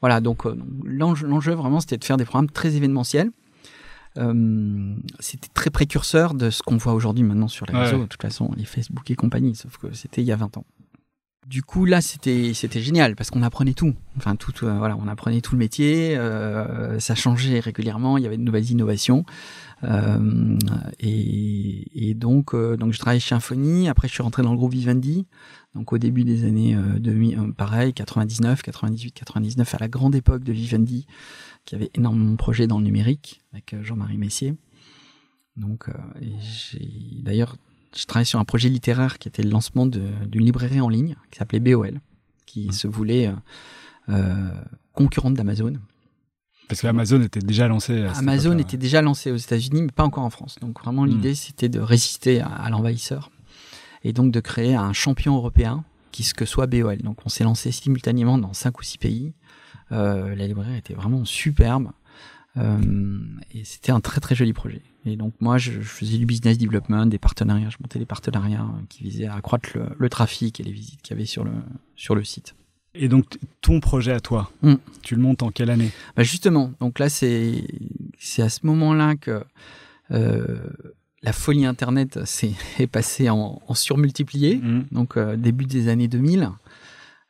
Voilà, 0.03 0.21
donc 0.21 0.45
euh, 0.47 0.55
l'enjeu 0.85 1.55
vraiment, 1.55 1.81
c'était 1.81 1.97
de 1.97 2.05
faire 2.05 2.17
des 2.19 2.25
programmes 2.25 2.51
très 2.51 2.77
événementiels. 2.77 3.31
Euh, 4.19 4.95
c'était 5.21 5.49
très 5.55 5.71
précurseur 5.71 6.35
de 6.35 6.51
ce 6.51 6.63
qu'on 6.63 6.77
voit 6.77 6.93
aujourd'hui 6.93 7.25
maintenant 7.25 7.49
sur 7.49 7.65
les 7.65 7.73
Ouais. 7.73 7.85
réseaux, 7.85 8.01
de 8.03 8.07
toute 8.07 8.21
façon, 8.21 8.51
les 8.57 8.65
Facebook 8.67 9.11
et 9.11 9.15
compagnie, 9.15 9.55
sauf 9.55 9.79
que 9.79 9.95
c'était 9.95 10.21
il 10.21 10.27
y 10.27 10.33
a 10.33 10.37
20 10.37 10.59
ans. 10.59 10.67
Du 11.49 11.63
coup, 11.63 11.87
là, 11.87 12.01
c'était 12.01 12.53
c'était 12.55 12.81
génial 12.81 13.17
parce 13.17 13.31
qu'on 13.31 13.43
apprenait 13.43 13.73
tout. 13.73 13.95
Enfin, 14.17 14.37
tout, 14.37 14.53
voilà, 14.61 14.97
on 15.03 15.09
apprenait 15.09 15.41
tout 15.41 15.55
le 15.55 15.59
métier. 15.59 16.17
ça 16.99 17.15
changeait 17.17 17.59
régulièrement. 17.59 18.17
Il 18.17 18.23
y 18.23 18.27
avait 18.27 18.37
de 18.37 18.43
nouvelles 18.43 18.71
innovations. 18.71 19.25
Euh, 19.85 20.59
et, 21.01 22.11
et 22.11 22.15
donc, 22.15 22.55
euh, 22.55 22.77
donc, 22.77 22.93
je 22.93 22.99
travaillais 22.99 23.21
chez 23.21 23.35
Infony. 23.35 23.89
Après, 23.89 24.09
je 24.09 24.13
suis 24.13 24.23
rentré 24.23 24.43
dans 24.43 24.53
le 24.53 24.57
groupe 24.57 24.73
Vivendi. 24.73 25.27
Donc, 25.75 25.93
au 25.93 25.99
début 25.99 26.25
des 26.25 26.45
années 26.45 26.75
euh, 26.75 26.99
2000, 26.99 27.39
euh, 27.39 27.53
pareil, 27.53 27.93
99, 27.93 28.63
98, 28.63 29.13
99, 29.13 29.75
à 29.75 29.79
la 29.79 29.89
grande 29.89 30.15
époque 30.15 30.45
de 30.45 30.53
Vivendi, 30.53 31.07
qui 31.65 31.75
avait 31.75 31.91
énormément 31.95 32.33
de 32.33 32.37
projets 32.37 32.67
dans 32.67 32.79
le 32.79 32.85
numérique 32.85 33.43
avec 33.53 33.75
Jean-Marie 33.83 34.19
Messier. 34.19 34.55
Donc, 35.57 35.91
d'ailleurs, 37.23 37.57
je 37.95 38.07
travaillais 38.07 38.25
sur 38.25 38.39
un 38.39 38.45
projet 38.45 38.71
littéraire 38.71 39.19
qui 39.19 39.29
était 39.29 39.43
le 39.43 39.51
lancement 39.51 39.85
d'une 39.85 40.43
librairie 40.43 40.81
en 40.81 40.89
ligne 40.89 41.15
qui 41.31 41.39
s'appelait 41.39 41.61
BOL, 41.61 42.01
qui 42.47 42.73
se 42.73 42.89
voulait 42.89 43.31
concurrente 44.95 45.35
d'Amazon. 45.35 45.75
Parce 46.73 46.81
qu'Amazon 46.83 47.23
était 47.23 47.41
déjà 47.41 47.69
lancé. 47.69 48.03
à 48.05 48.13
Amazon 48.19 48.57
était 48.59 48.77
déjà 48.79 49.03
lancé 49.03 49.31
aux 49.31 49.37
États-Unis, 49.37 49.83
mais 49.83 49.93
pas 49.93 50.05
encore 50.05 50.25
en 50.25 50.31
France. 50.31 50.57
Donc 50.61 50.81
vraiment, 50.83 51.03
Hmm. 51.05 51.09
l'idée, 51.11 51.35
c'était 51.35 51.69
de 51.69 51.81
résister 51.81 52.41
à, 52.41 52.47
à 52.49 52.71
l'envahisseur 52.71 53.31
et 54.05 54.13
donc 54.13 54.33
de 54.33 54.41
créer 54.41 54.75
un 54.75 54.93
champion 54.93 55.37
européen 55.37 55.85
qui 56.13 56.23
ce 56.25 56.35
que 56.35 56.45
soit 56.47 56.67
BOL. 56.67 56.99
Donc 57.03 57.19
on 57.25 57.29
s'est 57.29 57.45
lancé 57.45 57.73
simultanément 57.73 58.39
dans 58.39 58.53
cinq 58.55 58.81
ou 58.81 58.83
six 58.83 58.99
pays. 58.99 59.33
Euh, 59.93 60.35
la 60.35 60.47
librairie 60.47 60.77
était 60.79 60.95
vraiment 60.95 61.25
superbe 61.27 61.91
euh, 62.57 63.19
et 63.53 63.65
c'était 63.65 63.93
un 63.93 64.01
très 64.01 64.21
très 64.21 64.35
joli 64.35 64.53
projet. 64.53 64.83
Et 65.05 65.17
donc 65.17 65.35
moi, 65.41 65.59
je, 65.59 65.73
je 65.73 65.81
faisais 65.89 66.17
du 66.19 66.27
business 66.27 66.59
development, 66.59 67.07
des 67.07 67.19
partenariats. 67.19 67.71
Je 67.71 67.77
montais 67.81 67.99
des 67.99 68.07
partenariats 68.07 68.63
euh, 68.63 68.83
qui 68.89 69.03
visaient 69.03 69.27
à 69.27 69.35
accroître 69.35 69.71
le, 69.75 69.87
le 69.99 70.09
trafic 70.09 70.61
et 70.61 70.63
les 70.63 70.73
visites 70.73 71.03
qu'il 71.03 71.15
y 71.17 71.19
avait 71.19 71.27
sur 71.27 71.45
le 71.45 71.53
sur 71.97 72.15
le 72.15 72.25
site. 72.25 72.55
Et 72.95 73.09
donc, 73.09 73.39
ton 73.61 73.81
projet 73.81 74.13
à 74.13 74.21
toi, 74.21 74.51
Mm. 74.63 74.75
tu 75.03 75.15
le 75.17 75.23
montes 75.23 75.43
en 75.43 75.51
quelle 75.51 75.71
année? 75.71 75.91
Bah 76.17 76.23
justement, 76.23 76.73
donc 76.81 76.99
là 76.99 77.09
c'est 77.09 77.65
à 78.39 78.49
ce 78.49 78.61
moment-là 78.67 79.15
que 79.17 79.43
euh, 80.11 80.59
la 81.23 81.33
folie 81.33 81.65
Internet 81.65 82.23
s'est 82.27 82.53
est 82.79 82.87
passée 82.87 83.31
en, 83.31 83.63
en 83.67 83.75
surmultiplié. 83.75 84.57
Mm. 84.57 84.87
Donc 84.93 85.17
euh, 85.17 85.37
début 85.37 85.65
des 85.65 85.89
années 85.89 86.09
2000, 86.09 86.51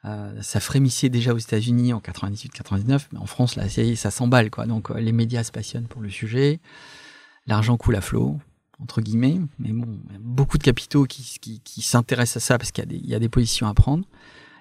euh, 0.04 0.42
ça 0.42 0.58
frémissait 0.58 1.10
déjà 1.10 1.32
aux 1.32 1.38
États-Unis 1.38 1.92
en 1.92 2.00
98-99, 2.00 3.06
mais 3.12 3.18
en 3.20 3.26
France 3.26 3.54
là, 3.54 3.68
ça 3.68 3.82
est, 3.82 3.94
s'emballe 3.94 4.50
quoi. 4.50 4.66
Donc 4.66 4.90
les 4.90 5.12
médias 5.12 5.44
se 5.44 5.52
passionnent 5.52 5.86
pour 5.86 6.02
le 6.02 6.10
sujet, 6.10 6.58
l'argent 7.46 7.76
coule 7.76 7.94
à 7.96 8.00
flot 8.00 8.38
entre 8.80 9.00
guillemets, 9.00 9.38
mais 9.60 9.72
bon, 9.72 10.00
beaucoup 10.18 10.58
de 10.58 10.64
capitaux 10.64 11.04
qui, 11.04 11.38
qui, 11.40 11.60
qui 11.60 11.82
s'intéressent 11.82 12.42
à 12.42 12.44
ça 12.44 12.58
parce 12.58 12.72
qu'il 12.72 12.90
y 12.90 13.10
y 13.10 13.14
a 13.14 13.20
des 13.20 13.28
positions 13.28 13.68
à 13.68 13.74
prendre. 13.74 14.04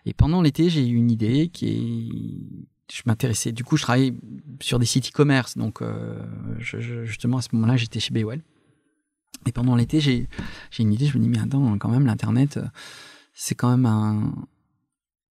Et 0.06 0.14
pendant 0.14 0.42
l'été, 0.42 0.70
j'ai 0.70 0.88
eu 0.88 0.96
une 0.96 1.12
idée 1.12 1.50
qui 1.50 1.68
est, 1.68 2.96
je 2.96 3.02
m'intéressais. 3.06 3.52
Du 3.52 3.64
coup, 3.64 3.78
je 3.78 3.84
travaillais 3.84 4.14
sur 4.60 4.80
des 4.80 4.86
sites 4.86 5.10
e-commerce, 5.10 5.58
donc 5.58 5.82
euh, 5.82 6.20
justement 6.60 7.38
à 7.38 7.42
ce 7.42 7.50
moment-là, 7.54 7.78
j'étais 7.78 8.00
chez 8.00 8.14
BOL. 8.14 8.42
Et 9.46 9.52
pendant 9.52 9.76
l'été, 9.76 10.00
j'ai 10.00 10.28
une 10.80 10.94
idée. 10.94 11.08
Je 11.08 11.18
me 11.18 11.24
dis 11.24 11.30
mais 11.30 11.40
attends, 11.40 11.78
quand 11.78 11.90
même, 11.90 12.06
l'internet, 12.06 12.60
c'est 13.34 13.56
quand 13.56 13.76
même 13.76 13.86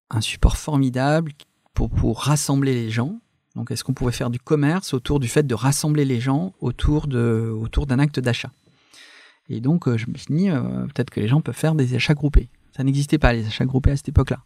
un 0.09 0.21
support 0.21 0.57
formidable 0.57 1.31
pour 1.73 2.19
rassembler 2.21 2.73
les 2.73 2.89
gens. 2.89 3.19
Donc, 3.55 3.71
est-ce 3.71 3.83
qu'on 3.83 3.93
pouvait 3.93 4.11
faire 4.11 4.29
du 4.29 4.39
commerce 4.39 4.93
autour 4.93 5.19
du 5.19 5.27
fait 5.27 5.45
de 5.45 5.55
rassembler 5.55 6.05
les 6.05 6.19
gens 6.19 6.53
autour 6.59 7.07
d'un 7.07 7.99
acte 7.99 8.19
d'achat? 8.19 8.51
Et 9.49 9.59
donc, 9.59 9.87
euh, 9.87 9.97
je 9.97 10.07
me 10.07 10.15
suis 10.15 10.33
dit 10.33 10.49
euh, 10.49 10.85
peut-être 10.87 11.09
que 11.09 11.19
les 11.19 11.27
gens 11.27 11.41
peuvent 11.41 11.55
faire 11.55 11.75
des 11.75 11.93
achats 11.95 12.13
groupés. 12.13 12.49
Ça 12.75 12.83
n'existait 12.83 13.17
pas 13.17 13.33
les 13.33 13.45
achats 13.45 13.65
groupés 13.65 13.91
à 13.91 13.97
cette 13.97 14.07
époque-là. 14.07 14.41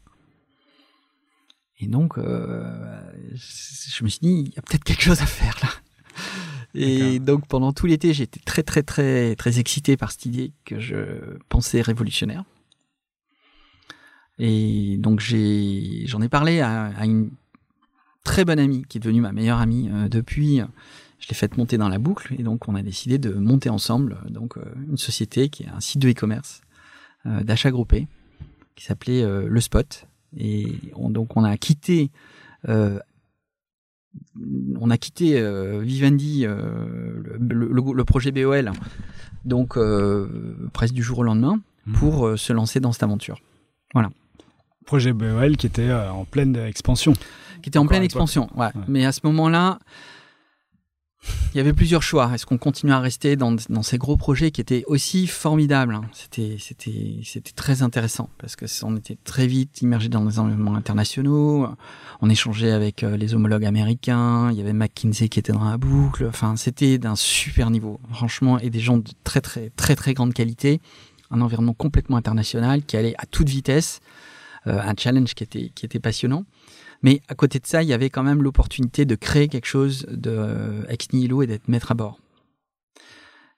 Et 1.79 1.87
donc, 1.87 2.17
euh, 2.17 2.63
je 3.33 4.03
me 4.03 4.09
suis 4.09 4.19
dit, 4.21 4.43
il 4.47 4.53
y 4.53 4.59
a 4.59 4.61
peut-être 4.61 4.83
quelque 4.83 5.03
chose 5.03 5.21
à 5.21 5.25
faire 5.25 5.57
là. 5.61 5.69
Et 6.75 7.19
donc 7.19 7.47
pendant 7.47 7.71
tout 7.71 7.87
l'été, 7.87 8.13
j'étais 8.13 8.41
très 8.41 8.61
très 8.61 8.83
très 8.83 9.35
très 9.35 9.59
excité 9.59 9.95
par 9.95 10.11
cette 10.11 10.25
idée 10.25 10.51
que 10.65 10.79
je 10.79 11.37
pensais 11.47 11.81
révolutionnaire. 11.81 12.43
Et 14.39 14.97
donc 14.97 15.21
j'ai 15.21 16.03
j'en 16.05 16.21
ai 16.21 16.27
parlé 16.27 16.59
à, 16.59 16.87
à, 16.87 17.05
une 17.05 17.31
très 18.25 18.43
bonne 18.43 18.59
amie 18.59 18.83
qui 18.89 18.97
est 18.97 19.01
devenue 19.01 19.21
ma 19.21 19.31
meilleure 19.31 19.59
amie 19.59 19.89
euh, 19.89 20.09
depuis. 20.09 20.59
Je 21.19 21.29
l'ai 21.29 21.35
faite 21.35 21.57
monter 21.57 21.77
dans 21.77 21.87
la 21.87 21.97
boucle 21.97 22.35
et 22.37 22.43
donc 22.43 22.67
on 22.67 22.75
a 22.75 22.81
décidé 22.81 23.17
de 23.17 23.31
monter 23.31 23.69
ensemble 23.69 24.17
donc 24.29 24.57
euh, 24.57 24.63
une 24.89 24.97
société 24.97 25.47
qui 25.47 25.63
est 25.63 25.69
un 25.69 25.79
site 25.79 26.01
de 26.01 26.09
e-commerce 26.09 26.59
euh, 27.25 27.41
d'achat 27.41 27.71
groupé 27.71 28.07
qui 28.75 28.83
s'appelait 28.83 29.23
Le 29.25 29.61
Spot 29.61 30.05
et 30.37 30.75
on, 30.95 31.09
donc 31.09 31.37
on 31.37 31.43
a 31.43 31.57
quitté 31.57 32.11
on 32.67 32.99
a 34.89 34.97
quitté 34.97 35.41
Vivendi 35.81 36.45
le, 36.45 37.37
le, 37.37 37.93
le, 37.93 38.05
projet 38.05 38.31
BOL 38.31 38.71
donc 39.43 39.77
presque 40.73 40.93
du 40.93 41.03
jour 41.03 41.19
au 41.19 41.23
lendemain 41.23 41.59
mmh. 41.85 41.93
pour 41.93 42.39
se 42.39 42.53
lancer 42.53 42.79
dans 42.79 42.91
cette 42.91 43.03
aventure. 43.03 43.39
Voilà 43.93 44.09
projet 44.85 45.13
BOL 45.13 45.57
qui 45.57 45.67
était 45.67 45.89
euh, 45.89 46.11
en 46.11 46.23
pleine 46.23 46.55
expansion. 46.55 47.13
Qui 47.61 47.69
était 47.69 47.79
en 47.79 47.87
pleine 47.87 48.03
expansion, 48.03 48.49
ouais. 48.55 48.69
Mais 48.87 49.05
à 49.05 49.11
ce 49.11 49.21
moment-là, 49.23 49.79
il 51.53 51.57
y 51.57 51.59
avait 51.59 51.73
plusieurs 51.73 52.03
choix. 52.03 52.31
Est-ce 52.33 52.45
qu'on 52.45 52.57
continue 52.57 52.91
à 52.91 52.99
rester 52.99 53.35
dans, 53.35 53.55
dans, 53.69 53.83
ces 53.83 53.97
gros 53.97 54.17
projets 54.17 54.51
qui 54.51 54.61
étaient 54.61 54.83
aussi 54.87 55.27
formidables 55.27 55.95
hein? 55.95 56.01
C'était 56.11 56.57
c'était 56.59 57.19
c'était 57.23 57.51
très 57.51 57.81
intéressant 57.81 58.29
parce 58.37 58.55
que 58.55 58.65
on 58.83 58.95
était 58.97 59.17
très 59.23 59.47
vite 59.47 59.81
immergé 59.81 60.09
dans 60.09 60.25
des 60.25 60.39
environnements 60.39 60.75
internationaux. 60.75 61.67
On 62.21 62.29
échangeait 62.29 62.71
avec 62.71 63.03
euh, 63.03 63.17
les 63.17 63.33
homologues 63.33 63.65
américains. 63.65 64.51
Il 64.51 64.57
y 64.57 64.61
avait 64.61 64.73
McKinsey 64.73 65.29
qui 65.29 65.39
était 65.39 65.53
dans 65.53 65.63
la 65.63 65.77
boucle. 65.77 66.25
Enfin, 66.27 66.55
c'était 66.55 66.97
d'un 66.97 67.15
super 67.15 67.69
niveau, 67.69 67.99
franchement, 68.11 68.59
et 68.59 68.69
des 68.69 68.79
gens 68.79 68.97
de 68.97 69.09
très 69.23 69.41
très 69.41 69.71
très 69.75 69.95
très 69.95 70.13
grande 70.13 70.33
qualité. 70.33 70.81
Un 71.31 71.41
environnement 71.41 71.73
complètement 71.73 72.17
international 72.17 72.83
qui 72.83 72.97
allait 72.97 73.15
à 73.17 73.25
toute 73.25 73.49
vitesse. 73.49 73.99
Euh, 74.67 74.79
un 74.79 74.93
challenge 74.97 75.35
qui 75.35 75.43
était, 75.43 75.71
qui 75.75 75.85
était 75.85 75.99
passionnant. 75.99 76.43
Mais 77.05 77.21
à 77.27 77.35
côté 77.35 77.59
de 77.59 77.67
ça, 77.67 77.83
il 77.83 77.87
y 77.87 77.93
avait 77.93 78.09
quand 78.09 78.23
même 78.23 78.41
l'opportunité 78.41 79.05
de 79.05 79.13
créer 79.13 79.47
quelque 79.47 79.67
chose 79.67 80.07
de 80.09 80.31
euh, 80.31 80.83
ex 80.89 81.13
nihilo 81.13 81.43
et 81.43 81.47
d'être 81.47 81.67
maître 81.67 81.91
à 81.91 81.93
bord. 81.93 82.19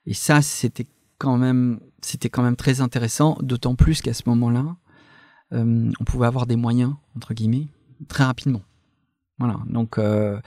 Et 0.05 0.13
ça, 0.13 0.41
c'était 0.41 0.85
quand 1.17 1.37
même, 1.37 1.79
très 2.57 2.81
intéressant, 2.81 3.37
d'autant 3.41 3.75
plus 3.75 4.01
qu'à 4.01 4.13
ce 4.13 4.23
moment-là, 4.27 4.75
euh, 5.53 5.89
on 5.97 6.03
pouvait 6.03 6.27
avoir 6.27 6.45
des 6.45 6.57
moyens 6.57 6.93
entre 7.15 7.33
guillemets 7.33 7.67
très 8.09 8.25
rapidement. 8.25 8.61
Voilà. 9.39 9.59
Donc, 9.69 9.97
euh, 9.97 10.41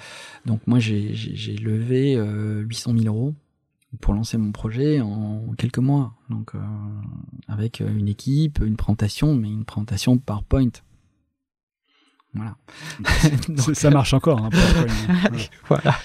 moi, 0.67 0.79
j'ai 0.79 1.57
levé 1.57 2.17
euh, 2.17 2.61
800 2.61 2.93
000 2.99 3.15
euros 3.15 3.35
pour 4.01 4.13
lancer 4.13 4.37
mon 4.37 4.53
projet 4.53 5.01
en 5.01 5.55
quelques 5.57 5.79
mois. 5.79 6.13
Euh, 6.31 6.59
avec 7.49 7.81
une 7.81 8.09
équipe, 8.09 8.61
une 8.63 8.77
présentation, 8.77 9.35
mais 9.35 9.49
une 9.49 9.65
présentation 9.65 10.19
PowerPoint. 10.19 10.71
Voilà. 12.35 12.57
donc, 13.49 13.75
ça 13.75 13.91
marche 13.91 14.15
encore. 14.15 14.45
Hein, 14.45 14.51
voilà. 15.69 15.97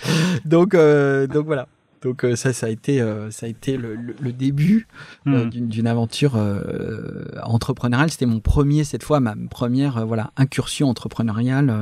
Donc, 0.46 0.74
euh, 0.74 1.28
donc 1.28 1.46
voilà. 1.46 1.68
Donc 2.02 2.24
euh, 2.24 2.36
ça, 2.36 2.54
ça 2.54 2.68
a 2.68 2.70
été, 2.70 3.02
euh, 3.02 3.32
ça 3.32 3.48
a 3.48 3.50
été 3.50 3.78
le, 3.78 3.96
le, 3.96 4.16
le 4.20 4.32
début 4.32 4.88
euh, 5.26 5.46
mmh. 5.46 5.50
d'une 5.50 5.88
aventure 5.88 6.36
euh, 6.36 7.26
entrepreneuriale. 7.44 8.12
C'était 8.12 8.28
mon 8.28 8.40
premier, 8.40 8.84
cette 8.84 9.04
fois, 9.04 9.20
ma 9.20 9.36
première, 9.50 10.06
voilà, 10.06 10.32
incursion 10.38 10.90
entrepreneuriale 10.90 11.74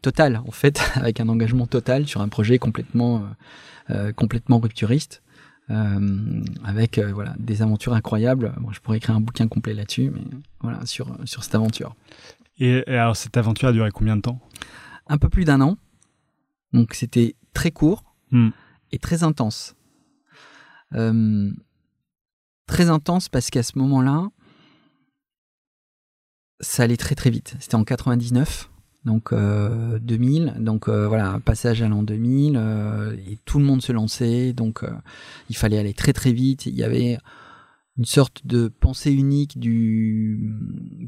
totale, 0.00 0.40
en 0.46 0.52
fait, 0.52 0.80
avec 0.94 1.20
un 1.20 1.28
engagement 1.28 1.66
total 1.66 2.06
sur 2.06 2.20
un 2.20 2.28
projet 2.28 2.58
complètement 2.58 3.24
euh, 3.90 4.12
complètement 4.12 4.60
rupturiste. 4.60 5.22
Euh, 5.72 6.44
avec 6.64 6.98
euh, 6.98 7.12
voilà 7.12 7.34
des 7.38 7.62
aventures 7.62 7.94
incroyables. 7.94 8.52
Bon, 8.60 8.72
je 8.72 8.80
pourrais 8.80 8.98
écrire 8.98 9.16
un 9.16 9.20
bouquin 9.20 9.48
complet 9.48 9.72
là-dessus, 9.72 10.10
mais 10.10 10.20
voilà 10.60 10.84
sur 10.84 11.16
sur 11.24 11.42
cette 11.44 11.54
aventure. 11.54 11.96
Et, 12.58 12.84
et, 12.86 12.96
alors 12.96 13.16
cette 13.16 13.36
aventure 13.36 13.68
a 13.68 13.72
duré 13.72 13.90
combien 13.90 14.16
de 14.16 14.20
temps? 14.20 14.38
Un 15.06 15.16
peu 15.16 15.30
plus 15.30 15.44
d'un 15.44 15.60
an. 15.62 15.78
Donc 16.72 16.94
c'était 16.94 17.36
très 17.54 17.70
court 17.70 18.04
mm. 18.32 18.50
et 18.92 18.98
très 18.98 19.22
intense. 19.22 19.74
Euh, 20.94 21.50
très 22.66 22.90
intense 22.90 23.28
parce 23.28 23.48
qu'à 23.48 23.62
ce 23.62 23.78
moment-là, 23.78 24.28
ça 26.60 26.82
allait 26.82 26.96
très 26.98 27.14
très 27.14 27.30
vite. 27.30 27.56
C'était 27.60 27.76
en 27.76 27.84
99 27.84 28.70
donc 29.04 29.32
euh, 29.32 29.98
2000 29.98 30.54
donc 30.60 30.88
euh, 30.88 31.08
voilà 31.08 31.40
passage 31.44 31.82
à 31.82 31.88
l'an 31.88 32.02
2000 32.02 32.54
euh, 32.56 33.16
et 33.26 33.38
tout 33.44 33.58
le 33.58 33.64
monde 33.64 33.82
se 33.82 33.92
lançait. 33.92 34.52
Donc 34.52 34.84
euh, 34.84 34.90
il 35.50 35.56
fallait 35.56 35.78
aller 35.78 35.94
très 35.94 36.12
très 36.12 36.32
vite. 36.32 36.66
Il 36.66 36.74
y 36.74 36.84
avait 36.84 37.18
une 37.98 38.04
sorte 38.04 38.46
de 38.46 38.68
pensée 38.68 39.12
unique 39.12 39.58
du 39.58 40.54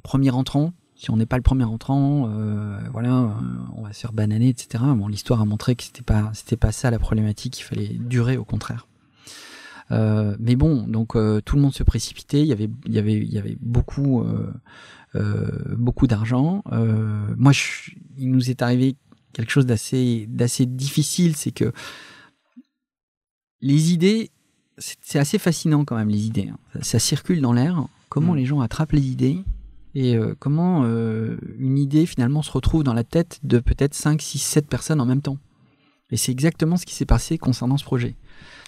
premier 0.02 0.30
entrant. 0.30 0.72
Si 0.96 1.11
on 1.11 1.16
n'est 1.16 1.26
pas 1.26 1.37
le 1.37 1.42
premier 1.42 1.64
entrant 1.64 2.28
euh, 2.28 2.78
voilà 2.92 3.37
on 3.76 3.83
va 3.83 3.92
se 3.92 4.00
faire 4.00 4.12
bananer 4.12 4.48
etc 4.48 4.85
bon 4.96 5.09
l'histoire 5.09 5.40
a 5.40 5.44
montré 5.44 5.74
que 5.74 5.83
c'était 5.83 6.02
pas 6.02 6.30
c'était 6.35 6.57
pas 6.57 6.72
ça 6.72 6.90
la 6.90 6.98
problématique. 6.98 7.61
Il 7.61 7.62
fallait 7.62 7.88
durer 7.88 8.37
au 8.37 8.44
contraire. 8.44 8.88
Mais 9.90 10.57
bon 10.57 10.88
donc 10.88 11.16
tout 11.44 11.57
le 11.57 11.62
monde 11.62 11.74
se 11.74 11.85
précipitait. 11.85 12.40
Il 12.40 12.46
y 12.46 12.52
avait 12.52 12.70
il 12.87 12.92
y 12.92 12.98
avait 12.98 13.18
il 13.18 13.33
y 13.33 13.38
avait 13.38 13.57
beaucoup 13.61 14.22
euh, 14.22 14.52
beaucoup 15.77 16.07
d'argent. 16.07 16.62
Euh, 16.72 17.35
moi, 17.37 17.53
je, 17.53 17.90
il 18.18 18.31
nous 18.31 18.50
est 18.50 18.62
arrivé 18.62 18.96
quelque 19.33 19.50
chose 19.50 19.66
d'assez 19.66 20.27
d'assez 20.29 20.66
difficile, 20.66 21.37
c'est 21.37 21.50
que 21.50 21.72
les 23.61 23.92
idées, 23.92 24.31
c'est 24.79 25.18
assez 25.18 25.38
fascinant 25.38 25.85
quand 25.85 25.96
même 25.96 26.09
les 26.09 26.27
idées. 26.27 26.48
Hein. 26.48 26.59
Ça, 26.74 26.83
ça, 26.83 26.98
circule 26.98 27.40
dans 27.40 27.53
l'air. 27.53 27.85
Comment 28.09 28.35
mmh. 28.35 28.37
les 28.37 28.44
gens 28.44 28.61
attrapent 28.61 28.92
les 28.92 29.07
idées 29.07 29.42
et 29.94 30.16
euh, 30.16 30.35
comment 30.38 30.83
euh, 30.85 31.37
une 31.59 31.79
idée 31.79 32.05
finalement 32.05 32.42
se 32.42 32.50
retrouve 32.50 32.83
dans 32.83 32.94
la 32.94 33.05
tête 33.05 33.38
de 33.44 33.59
peut-être 33.61 33.94
5, 33.94 34.20
6, 34.20 34.38
7 34.38 34.66
personnes 34.66 35.00
en 35.00 35.07
même 35.07 35.22
temps. 35.22 35.38
Et 36.11 36.16
c'est 36.16 36.33
exactement 36.33 36.77
ce 36.77 36.85
qui 36.85 36.94
s'est 36.94 37.07
passé 37.07 37.38
concernant 37.38 37.77
ce 37.77 37.85
projet. 37.85 38.16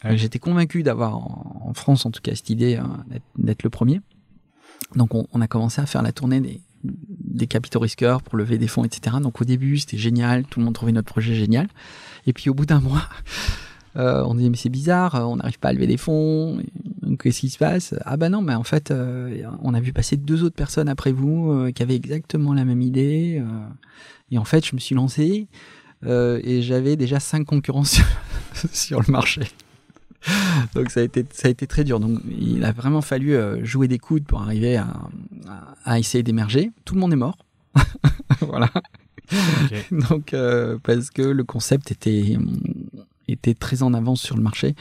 Ah 0.03 0.11
oui. 0.11 0.19
J'étais 0.19 0.39
convaincu 0.39 0.83
d'avoir 0.83 1.17
en, 1.17 1.63
en, 1.65 1.75
France 1.75 2.07
en 2.07 2.11
tout 2.11 2.21
cas 2.21 2.35
cette 2.35 2.51
idée 2.51 2.77
hein, 2.77 3.05
d'être 3.37 3.63
le 3.63 3.71
premier. 3.71 4.01
Donc 4.95 5.15
on, 5.15 5.41
a 5.41 5.47
commencé 5.49 5.81
à 5.81 5.87
faire 5.87 6.03
la 6.03 6.13
tournée 6.13 6.63
des, 6.83 7.47
capitaux 7.47 7.81
risqueurs 7.81 8.23
pour 8.23 8.39
lever 8.39 8.59
des 8.59 8.69
fonds, 8.69 8.85
etc. 8.85 9.17
Donc 9.21 9.41
au 9.41 9.45
début 9.45 9.79
c'était 9.79 9.99
génial, 9.99 10.45
tout 10.45 10.61
le 10.61 10.65
monde 10.65 10.75
trouvait 10.75 10.93
notre 10.93 11.09
projet 11.09 11.35
génial. 11.35 11.69
Et 12.27 12.33
puis 12.33 12.51
au 12.51 12.55
bout 12.55 12.67
d'un 12.67 12.81
mois, 12.81 13.03
euh, 13.97 14.25
on 14.25 14.35
disait 14.35 14.49
mais 14.49 14.57
c'est 14.57 14.69
bizarre, 14.69 15.15
on 15.29 15.37
n'arrive 15.37 15.59
pas 15.59 15.69
à 15.69 15.73
lever 15.73 15.87
des 15.87 15.97
fonds. 15.97 16.63
Qu'est-ce 17.21 17.41
qui 17.41 17.51
se 17.51 17.59
passe? 17.59 17.95
Ah 18.05 18.17
bah 18.17 18.29
non, 18.29 18.43
mais 18.43 18.55
en 18.55 18.65
fait 18.65 18.91
euh, 18.91 19.43
on 19.63 19.75
a 19.75 19.81
vu 19.81 19.93
passer 19.93 20.17
deux 20.17 20.45
autres 20.45 20.57
personnes 20.57 20.89
après 20.89 21.13
vous 21.13 21.51
euh, 21.51 21.73
qui 21.73 21.83
avaient 21.83 21.97
exactement 21.97 22.55
la 22.55 22.65
même 22.65 22.83
idée. 22.83 23.39
Euh. 23.41 23.67
et 24.31 24.39
en 24.39 24.45
fait 24.45 24.65
je 24.65 24.75
me 24.75 24.81
suis 24.81 24.95
lancé 24.95 25.49
euh, 26.05 26.41
et 26.45 26.63
j'avais 26.63 26.97
déjà 26.97 27.21
cinq 27.21 27.45
concurrents 27.45 27.85
sur 28.73 29.01
le 29.01 29.11
marché. 29.11 29.43
donc 30.75 30.91
ça 30.91 31.01
a 31.01 31.03
été 31.03 31.25
ça 31.33 31.49
a 31.49 31.51
été 31.51 31.67
très 31.67 31.85
dur. 31.85 32.01
Donc 32.01 32.21
il 32.29 32.65
a 32.65 32.73
vraiment 32.73 33.03
fallu 33.03 33.35
euh, 33.35 33.65
jouer 33.65 33.89
des 33.89 33.99
coudes 33.99 34.25
pour 34.25 34.43
arriver 34.43 34.77
à, 35.85 35.99
essayer 35.99 36.23
d'émerger. 36.23 36.71
Tout 36.85 36.95
le 36.95 37.01
monde 37.01 37.13
est 37.13 37.17
mort. 37.17 37.39
voilà. 38.41 38.71
Okay. 39.65 39.83
Donc 39.91 40.35
euh, 40.35 40.79
parce 40.83 41.11
que 41.11 41.23
le 41.23 41.45
concept 41.45 41.91
était 41.91 42.39
était 43.29 43.55
très 43.55 43.83
en 43.83 43.93
avance 43.93 44.21
sur 44.21 44.37
le 44.37 44.43
marché 44.43 44.75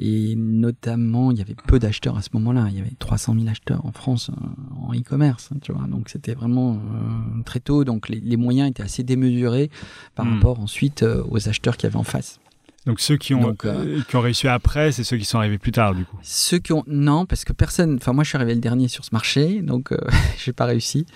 et 0.00 0.34
notamment 0.34 1.30
il 1.30 1.38
y 1.38 1.42
avait 1.42 1.54
peu 1.54 1.78
d'acheteurs 1.78 2.16
à 2.16 2.22
ce 2.22 2.30
moment-là. 2.32 2.68
Il 2.70 2.78
y 2.78 2.80
avait 2.80 2.94
300 2.98 3.34
000 3.34 3.48
acheteurs 3.48 3.84
en 3.84 3.92
France 3.92 4.30
euh, 4.30 4.88
en 4.88 4.94
e-commerce, 4.94 5.50
tu 5.60 5.72
vois. 5.72 5.86
Donc 5.86 6.08
c'était 6.08 6.32
vraiment 6.32 6.74
euh, 6.74 7.42
très 7.44 7.60
tôt. 7.60 7.84
Donc 7.84 8.08
les, 8.08 8.18
les, 8.18 8.38
moyens 8.38 8.70
étaient 8.70 8.82
assez 8.82 9.02
démesurés 9.02 9.70
par 10.14 10.24
mmh. 10.24 10.34
rapport 10.34 10.60
ensuite 10.60 11.02
euh, 11.02 11.22
aux 11.28 11.48
acheteurs 11.48 11.76
qu'il 11.76 11.84
y 11.84 11.88
avait 11.88 11.98
en 11.98 12.02
face. 12.02 12.40
Donc 12.86 13.00
ceux 13.00 13.16
qui 13.16 13.34
ont, 13.34 13.40
Donc, 13.40 13.64
euh, 13.66 14.00
qui 14.08 14.16
ont 14.16 14.20
réussi 14.20 14.48
après, 14.48 14.90
c'est 14.92 15.04
ceux 15.04 15.18
qui 15.18 15.24
sont 15.24 15.38
arrivés 15.38 15.58
plus 15.58 15.72
tard 15.72 15.94
du 15.94 16.04
coup. 16.04 16.16
Ceux 16.22 16.58
qui 16.58 16.72
ont 16.72 16.84
non 16.86 17.26
parce 17.26 17.44
que 17.44 17.52
personne. 17.52 17.96
Enfin 17.96 18.12
moi 18.12 18.24
je 18.24 18.30
suis 18.30 18.36
arrivé 18.36 18.54
le 18.54 18.60
dernier 18.60 18.88
sur 18.88 19.04
ce 19.04 19.10
marché, 19.12 19.60
donc 19.60 19.92
euh, 19.92 19.98
j'ai 20.44 20.52
pas 20.52 20.64
réussi. 20.64 21.06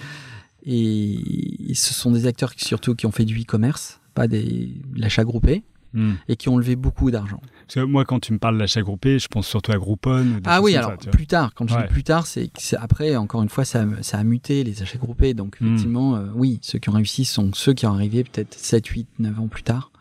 Et, 0.67 1.73
ce 1.75 1.93
sont 1.93 2.11
des 2.11 2.27
acteurs 2.27 2.55
qui, 2.55 2.65
surtout 2.65 2.95
qui 2.95 3.07
ont 3.07 3.13
fait 3.13 3.25
du 3.25 3.41
e-commerce, 3.41 4.01
pas 4.15 4.29
des 4.29 4.71
l'achat 4.95 5.25
groupé. 5.25 5.63
Mm. 5.95 6.15
Et 6.27 6.35
qui 6.35 6.49
ont 6.49 6.59
levé 6.59 6.75
beaucoup 6.75 7.13
d'argent. 7.13 7.41
Parce 7.67 7.77
que 7.77 7.81
moi, 7.81 8.05
quand 8.05 8.19
tu 8.19 8.33
me 8.33 8.39
parles 8.39 8.59
d'achat 8.59 8.83
groupé, 8.83 9.21
je 9.21 9.29
pense 9.29 9.47
surtout 9.47 9.71
à 9.71 9.77
Groupon. 9.77 10.41
Ah 10.45 10.61
oui, 10.61 10.75
alors 10.75 10.95
ça, 11.01 11.11
plus 11.13 11.29
tard. 11.29 11.55
Quand 11.55 11.69
je 11.69 11.75
ouais. 11.77 11.83
dis 11.83 11.89
plus 11.93 12.03
tard, 12.03 12.27
c'est 12.27 12.51
après, 12.77 13.15
encore 13.15 13.45
une 13.45 13.49
fois, 13.49 13.65
ça, 13.65 13.87
ça 14.01 14.19
a 14.19 14.25
muté 14.25 14.65
les 14.65 14.83
achats 14.83 14.99
groupés. 14.99 15.35
Donc 15.35 15.57
effectivement, 15.61 16.17
mm. 16.17 16.19
euh, 16.19 16.33
oui, 16.35 16.59
ceux 16.63 16.81
qui 16.81 16.89
ont 16.89 16.95
réussi 16.95 17.25
sont 17.25 17.53
ceux 17.53 17.75
qui 17.75 17.87
ont 17.87 17.95
arrivé 17.95 18.25
peut-être 18.25 18.55
7, 18.55 18.85
8, 18.85 19.07
9 19.21 19.39
ans 19.39 19.47
plus 19.47 19.63
tard. 19.63 19.93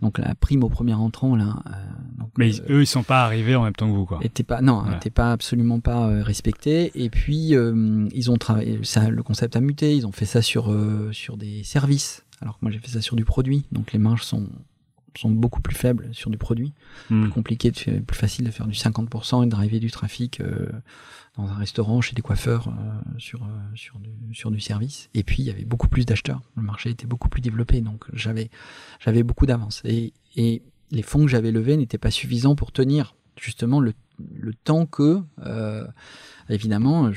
Donc 0.00 0.18
la 0.18 0.34
prime 0.34 0.62
au 0.62 0.68
premier 0.68 0.94
entrant 0.94 1.34
là. 1.34 1.62
Euh, 1.66 1.70
donc, 2.18 2.30
Mais 2.38 2.60
euh, 2.60 2.76
eux 2.76 2.82
ils 2.82 2.86
sont 2.86 3.02
pas 3.02 3.24
arrivés 3.24 3.56
en 3.56 3.64
même 3.64 3.72
temps 3.72 3.90
que 3.90 3.96
vous 3.96 4.06
quoi. 4.06 4.20
Était 4.22 4.44
pas 4.44 4.60
non, 4.60 4.84
ouais. 4.84 5.10
pas 5.10 5.32
absolument 5.32 5.80
pas 5.80 6.08
euh, 6.08 6.22
respecté. 6.22 6.92
Et 6.94 7.10
puis 7.10 7.54
ils 7.54 8.30
ont 8.30 8.36
travaillé 8.36 8.78
ça, 8.84 9.10
le 9.10 9.22
concept 9.22 9.56
a 9.56 9.60
muté. 9.60 9.96
Ils 9.96 10.06
ont 10.06 10.12
fait 10.12 10.26
ça 10.26 10.42
sur 10.42 10.70
euh, 10.70 11.10
sur 11.12 11.36
des 11.36 11.64
services. 11.64 12.24
Alors 12.40 12.54
que 12.54 12.60
moi 12.62 12.70
j'ai 12.70 12.78
fait 12.78 12.88
ça 12.88 13.00
sur 13.00 13.16
du 13.16 13.24
produit. 13.24 13.64
Donc 13.72 13.92
les 13.92 13.98
marges 13.98 14.22
sont 14.22 14.48
sont 15.16 15.30
beaucoup 15.30 15.60
plus 15.60 15.74
faibles 15.74 16.08
sur 16.12 16.30
du 16.30 16.38
produit. 16.38 16.72
Hmm. 17.10 17.22
Plus 17.22 17.32
compliqué, 17.32 17.70
de 17.70 18.00
plus 18.00 18.16
facile 18.16 18.46
de 18.46 18.50
faire 18.50 18.66
du 18.66 18.76
50% 18.76 19.42
et 19.42 19.46
de 19.46 19.50
driver 19.50 19.80
du 19.80 19.90
trafic 19.90 20.40
euh, 20.40 20.68
dans 21.38 21.48
un 21.48 21.54
restaurant, 21.54 22.00
chez 22.00 22.14
des 22.14 22.22
coiffeurs, 22.22 22.68
euh, 22.68 23.18
sur, 23.18 23.44
euh, 23.44 23.46
sur, 24.32 24.50
du, 24.50 24.60
service. 24.60 25.08
Et 25.14 25.22
puis, 25.22 25.42
il 25.42 25.46
y 25.46 25.50
avait 25.50 25.64
beaucoup 25.64 25.88
plus 25.88 26.04
d'acheteurs. 26.04 26.42
Le 26.56 26.62
marché 26.62 26.90
était 26.90 27.06
beaucoup 27.06 27.28
plus 27.28 27.40
développé, 27.40 27.80
donc 27.80 28.04
j'avais 28.12 28.50
beaucoup 29.22 29.46
d'avance. 29.46 29.80
Et, 29.84 30.12
les 30.90 31.02
fonds 31.02 31.26
que 31.26 31.28
j'avais 31.30 31.50
levés 31.50 31.76
n'étaient 31.76 31.98
pas 31.98 32.10
suffisants 32.10 32.56
pour 32.56 32.72
tenir 32.72 33.14
justement 33.38 33.78
le, 33.78 33.92
temps 34.64 34.86
que, 34.86 35.20
euh, 35.44 35.86
évidemment, 36.48 37.10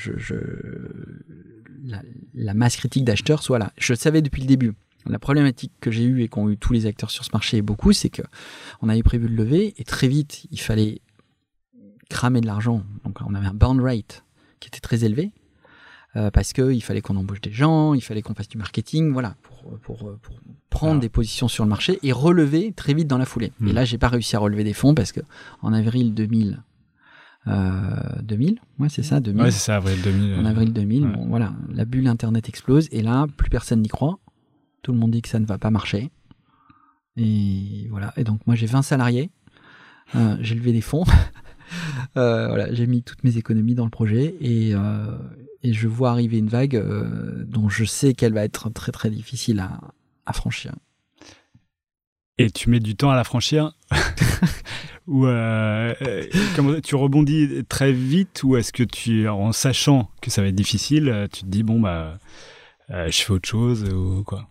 la 2.34 2.54
masse 2.54 2.76
critique 2.76 3.06
d'acheteurs 3.06 3.42
soit 3.42 3.60
là. 3.60 3.72
Je 3.78 3.94
le 3.94 3.98
savais 3.98 4.22
depuis 4.22 4.42
le 4.42 4.48
début. 4.48 4.74
La 5.06 5.20
problématique 5.20 5.72
que 5.80 5.90
j'ai 5.90 6.04
eue 6.04 6.22
et 6.22 6.28
qu'ont 6.28 6.50
eu 6.50 6.58
tous 6.58 6.74
les 6.74 6.86
acteurs 6.86 7.12
sur 7.12 7.24
ce 7.24 7.30
marché 7.32 7.58
et 7.58 7.62
beaucoup, 7.62 7.94
c'est 7.94 8.10
que 8.10 8.24
on 8.82 8.90
avait 8.90 9.04
prévu 9.04 9.30
de 9.30 9.36
lever 9.36 9.74
et 9.78 9.86
très 9.86 10.10
vite, 10.10 10.46
il 10.52 10.60
fallait 10.60 11.02
cramer 12.12 12.42
de 12.42 12.46
l'argent. 12.48 12.84
Donc 13.04 13.18
on 13.26 13.34
avait 13.34 13.48
un 13.48 13.54
burn 13.54 13.80
rate 13.82 14.24
qui 14.60 14.68
était 14.68 14.80
très 14.80 15.04
élevé 15.04 15.32
euh, 16.16 16.30
parce 16.30 16.54
que 16.54 16.72
il 16.74 16.82
fallait 16.82 17.02
qu'on 17.02 17.16
embauche 17.16 17.42
des 17.42 17.52
gens, 17.52 17.94
il 17.94 18.02
fallait 18.02 18.22
qu'on 18.22 18.34
fasse 18.36 18.50
du 18.50 18.58
marketing, 18.58 19.12
voilà, 19.14 19.36
pour, 19.42 19.80
pour, 19.80 19.98
pour 20.22 20.36
prendre 20.70 20.92
Alors. 20.92 21.02
des 21.02 21.10
positions 21.10 21.48
sur 21.48 21.64
le 21.64 21.70
marché 21.70 22.00
et 22.04 22.12
relever 22.12 22.74
très 22.74 22.94
vite 22.94 23.08
dans 23.08 23.18
la 23.18 23.26
foulée. 23.26 23.54
Hmm. 23.60 23.68
Et 23.70 23.74
là, 23.74 23.86
j'ai 23.86 23.98
pas 23.98 24.10
réussi 24.10 24.36
à 24.36 24.40
relever 24.40 24.64
des 24.64 24.74
fonds 24.74 24.94
parce 24.94 25.12
que 25.12 25.22
en 25.62 25.74
avril 25.74 26.14
2000, 26.14 26.62
euh, 27.48 28.22
2000, 28.24 28.60
ouais, 28.80 28.90
c'est 28.90 29.04
ça, 29.04 29.20
2000. 29.20 29.42
Ouais, 29.42 29.52
c'est 29.52 29.60
ça, 29.60 29.78
avril 29.78 30.02
2000. 30.04 30.40
En 30.40 30.46
avril 30.46 30.74
2000, 30.74 31.06
Ouais. 31.06 31.14
bon, 31.14 31.28
voilà, 31.28 31.54
la 31.70 31.86
bulle 31.86 32.08
Internet 32.08 32.50
explose 32.50 32.88
et 32.92 33.02
là, 33.02 33.26
plus 33.38 33.50
personne 33.50 33.82
n'y 33.82 33.88
croit. 33.90 34.20
Tout 34.84 34.92
le 34.92 34.98
monde 35.00 35.12
dit 35.12 35.22
que 35.22 35.30
ça 35.30 35.40
ne 35.40 35.46
va 35.46 35.58
pas 35.58 35.70
marcher. 35.72 36.12
Et 37.18 37.88
voilà. 37.90 38.14
Et 38.18 38.24
donc, 38.24 38.46
moi, 38.48 38.56
j'ai 38.56 38.66
20 38.68 38.82
salariés. 38.82 39.30
Euh, 40.16 40.36
j'ai 40.42 40.56
levé 40.56 40.72
des 40.72 40.82
fonds. 40.82 41.04
Euh, 42.18 42.48
voilà, 42.48 42.74
j'ai 42.74 42.88
mis 42.88 43.04
toutes 43.04 43.24
mes 43.24 43.38
économies 43.38 43.76
dans 43.76 43.86
le 43.86 43.92
projet 43.92 44.36
et, 44.42 44.74
euh, 44.74 45.18
et 45.64 45.74
je 45.74 45.88
vois 45.88 46.12
arriver 46.12 46.38
une 46.38 46.50
vague 46.50 46.76
euh, 46.76 47.44
dont 47.46 47.70
je 47.70 47.86
sais 47.86 48.14
qu'elle 48.14 48.34
va 48.34 48.44
être 48.44 48.70
très 48.70 48.92
très 48.92 49.10
difficile 49.10 49.60
à, 49.60 49.80
à 50.26 50.34
franchir. 50.34 50.74
Et 52.38 52.50
tu 52.50 52.70
mets 52.70 52.80
du 52.80 52.96
temps 52.96 53.12
à 53.12 53.16
la 53.16 53.24
franchir 53.24 53.74
Ou 55.08 55.26
comment, 56.56 56.80
tu 56.82 56.96
rebondis 56.96 57.66
très 57.68 57.92
vite 57.92 58.44
ou 58.44 58.56
est-ce 58.56 58.72
que 58.72 58.84
tu, 58.84 59.28
en 59.28 59.52
sachant 59.52 60.10
que 60.22 60.30
ça 60.30 60.42
va 60.42 60.48
être 60.48 60.56
difficile, 60.56 61.28
tu 61.34 61.42
te 61.42 61.48
dis 61.48 61.64
bon 61.64 61.80
bah 61.80 62.18
je 62.90 63.22
fais 63.22 63.32
autre 63.32 63.50
chose 63.50 63.84
ou 63.92 64.24
quoi? 64.24 64.48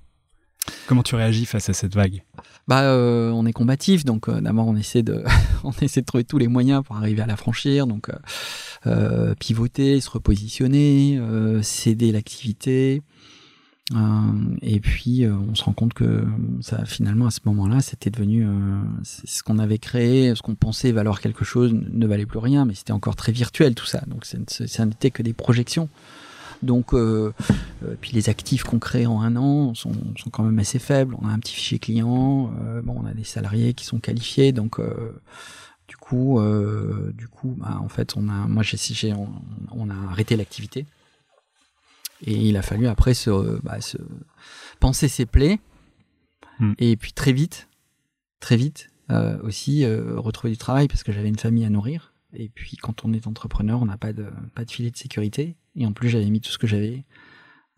Comment 0.87 1.03
tu 1.03 1.15
réagis 1.15 1.47
face 1.47 1.69
à 1.69 1.73
cette 1.73 1.95
vague? 1.95 2.23
Bah, 2.71 2.83
euh, 2.83 3.31
on 3.31 3.47
est 3.47 3.53
combatif, 3.53 4.05
donc 4.05 4.29
euh, 4.29 4.41
d'abord 4.41 4.69
on 4.69 4.77
essaie 4.77 5.03
de, 5.03 5.25
on 5.65 5.73
essaie 5.83 6.03
de 6.03 6.07
trouver 6.07 6.23
tous 6.23 6.39
les 6.39 6.47
moyens 6.47 6.85
pour 6.85 6.97
arriver 6.97 7.21
à 7.21 7.27
la 7.27 7.35
franchir, 7.35 7.89
donc 7.89 8.13
euh, 8.87 9.35
pivoter, 9.41 10.01
se 10.01 10.09
repositionner, 10.09 11.21
céder 11.63 12.13
l'activité, 12.13 13.03
et 14.63 14.79
puis 14.79 15.27
on 15.27 15.57
se 15.57 15.65
rend 15.65 15.73
compte 15.73 15.95
que 15.95 16.23
ça, 16.61 16.85
finalement 16.85 17.27
à 17.27 17.33
ce 17.33 17.41
moment-là, 17.47 17.81
c'était 17.81 18.11
devenu 18.11 18.47
ce 19.03 19.43
qu'on 19.43 19.59
avait 19.59 19.79
créé, 19.79 20.33
ce 20.37 20.43
qu'on 20.43 20.55
pensait 20.55 20.93
valoir 20.93 21.21
quelque 21.21 21.45
chose 21.45 21.75
ne 21.75 22.07
valait 22.07 22.25
plus 22.25 22.39
rien, 22.39 22.67
mais 22.67 22.75
c'était 22.75 22.93
encore 22.93 23.17
très 23.17 23.33
virtuel 23.33 23.75
tout 23.75 23.87
ça, 23.87 24.01
donc 24.07 24.25
ça 24.25 24.87
n'était 24.87 25.11
que 25.11 25.25
des 25.25 25.33
projections. 25.33 25.89
Donc, 26.62 26.92
euh, 26.92 27.33
euh, 27.83 27.94
puis 28.01 28.12
les 28.12 28.29
actifs 28.29 28.64
qu'on 28.64 28.79
crée 28.79 29.07
en 29.07 29.20
un 29.20 29.37
an 29.37 29.75
sont, 29.75 29.92
sont 30.16 30.31
quand 30.31 30.42
même 30.42 30.59
assez 30.59 30.79
faibles. 30.79 31.16
On 31.20 31.29
a 31.29 31.33
un 31.33 31.38
petit 31.38 31.55
fichier 31.55 31.79
client, 31.79 32.53
euh, 32.62 32.83
bon, 32.83 32.96
on 33.03 33.07
a 33.07 33.14
des 33.14 33.25
salariés 33.25 33.75
qui 33.75 33.85
sont 33.85 33.99
qualifiés, 33.99 34.53
donc 34.53 34.81
du 35.88 35.96
coup, 35.96 36.40
du 37.14 37.29
coup, 37.29 37.57
bah, 37.59 37.79
en 37.81 37.88
fait, 37.88 38.14
on 38.16 38.29
a, 38.29 38.46
moi, 38.46 38.62
j'ai, 38.62 39.12
on, 39.12 39.29
on 39.73 39.90
a 39.90 39.94
arrêté 40.11 40.37
l'activité 40.37 40.87
et 42.27 42.35
il 42.35 42.57
a 42.59 42.62
fallu 42.62 42.87
après 42.87 43.14
se, 43.14 43.61
bah, 43.62 43.81
se 43.81 43.96
penser 44.79 45.09
ses 45.09 45.27
plaies 45.27 45.59
Hmm. 46.61 46.75
et 46.79 46.94
puis 46.96 47.12
très 47.14 47.33
vite, 47.33 47.68
très 48.38 48.57
vite 48.57 48.90
aussi 49.42 49.85
retrouver 49.85 50.53
du 50.53 50.57
travail 50.57 50.87
parce 50.87 51.03
que 51.03 51.11
j'avais 51.11 51.29
une 51.29 51.38
famille 51.38 51.64
à 51.64 51.70
nourrir. 51.70 52.12
Et 52.33 52.49
puis 52.49 52.77
quand 52.77 53.05
on 53.05 53.12
est 53.12 53.27
entrepreneur, 53.27 53.83
on 53.83 53.87
n'a 53.87 53.96
pas 53.96 54.12
de 54.12 54.27
pas 54.55 54.64
de 54.64 54.70
filet 54.70 54.92
de 54.92 54.96
sécurité. 54.96 55.57
Et 55.81 55.87
en 55.87 55.93
plus, 55.93 56.09
j'avais 56.09 56.31
mis 56.31 56.40
tout 56.40 56.51
ce 56.51 56.59
que 56.59 56.66
j'avais 56.69 57.05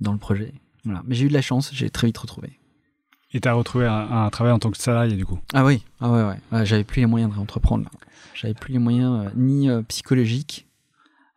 dans 0.01 0.13
le 0.13 0.19
projet. 0.19 0.53
Voilà. 0.85 1.03
Mais 1.07 1.15
j'ai 1.15 1.25
eu 1.25 1.29
de 1.29 1.33
la 1.33 1.41
chance, 1.43 1.71
j'ai 1.73 1.89
très 1.89 2.09
vite 2.09 2.19
retrouvé. 2.19 2.59
Et 3.33 3.41
tu 3.41 3.49
as 3.49 3.55
retrouvé 3.55 3.87
un, 3.87 4.11
un 4.25 4.29
travail 4.31 4.53
en 4.53 4.59
tant 4.59 4.71
que 4.71 4.77
salarié 4.77 5.17
du 5.17 5.25
coup? 5.25 5.39
Ah 5.55 5.65
oui, 5.65 5.83
ah 6.01 6.11
ouais, 6.11 6.23
ouais. 6.25 6.37
Ouais, 6.53 6.67
j'avais 6.67 6.85
plus 6.85 7.01
les 7.01 7.07
moyens 7.07 7.31
de 7.31 7.37
réentreprendre. 7.37 7.89
J'avais 8.35 8.53
plus 8.55 8.73
les 8.73 8.79
moyens 8.79 9.27
euh, 9.27 9.31
ni 9.37 9.71
euh, 9.71 9.81
psychologiques 9.83 10.67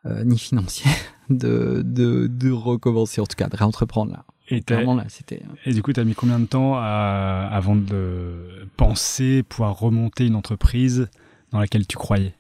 euh, 0.06 0.24
ni 0.26 0.38
financiers 0.38 0.92
de, 1.30 1.82
de 1.86 2.28
de 2.28 2.52
recommencer, 2.52 3.22
en 3.22 3.26
tout 3.26 3.36
cas 3.38 3.48
de 3.48 3.56
réentreprendre 3.56 4.12
là. 4.12 4.26
et, 4.50 4.62
Clairement 4.62 4.96
là, 4.96 5.06
c'était. 5.08 5.42
et 5.66 5.74
du 5.74 5.82
coup, 5.82 5.94
tu 5.94 6.00
as 6.00 6.04
mis 6.04 6.16
combien 6.16 6.40
de 6.40 6.46
temps 6.46 6.76
à- 6.76 7.48
avant 7.52 7.76
de 7.76 8.68
penser 8.76 9.44
pouvoir 9.44 9.78
remonter 9.80 10.26
une 10.28 10.36
entreprise 10.36 11.10
dans 11.52 11.60
laquelle 11.60 11.88
tu 11.88 11.96
croyais? 11.98 12.34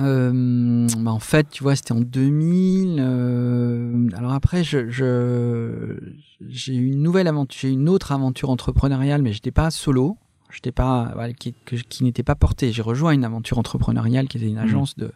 Euh, 0.00 0.86
bah 0.98 1.10
en 1.12 1.18
fait, 1.18 1.48
tu 1.50 1.62
vois, 1.62 1.76
c'était 1.76 1.92
en 1.92 2.00
2000. 2.00 2.96
euh, 2.98 4.08
alors 4.16 4.32
après, 4.32 4.64
je, 4.64 4.88
j'ai 6.48 6.74
eu 6.74 6.86
une 6.92 7.02
nouvelle 7.02 7.28
aventure, 7.28 7.58
j'ai 7.60 7.68
eu 7.68 7.72
une 7.72 7.88
autre 7.88 8.12
aventure 8.12 8.50
entrepreneuriale, 8.50 9.22
mais 9.22 9.32
j'étais 9.32 9.50
pas 9.50 9.70
solo. 9.70 10.16
J'étais 10.52 10.72
pas, 10.72 11.14
qui, 11.38 12.04
n'était 12.04 12.22
pas 12.22 12.34
portée. 12.34 12.72
J'ai 12.72 12.82
rejoint 12.82 13.12
une 13.12 13.24
aventure 13.24 13.58
entrepreneuriale 13.58 14.28
qui 14.28 14.36
était 14.36 14.48
une 14.48 14.58
agence 14.58 14.96
de, 14.96 15.10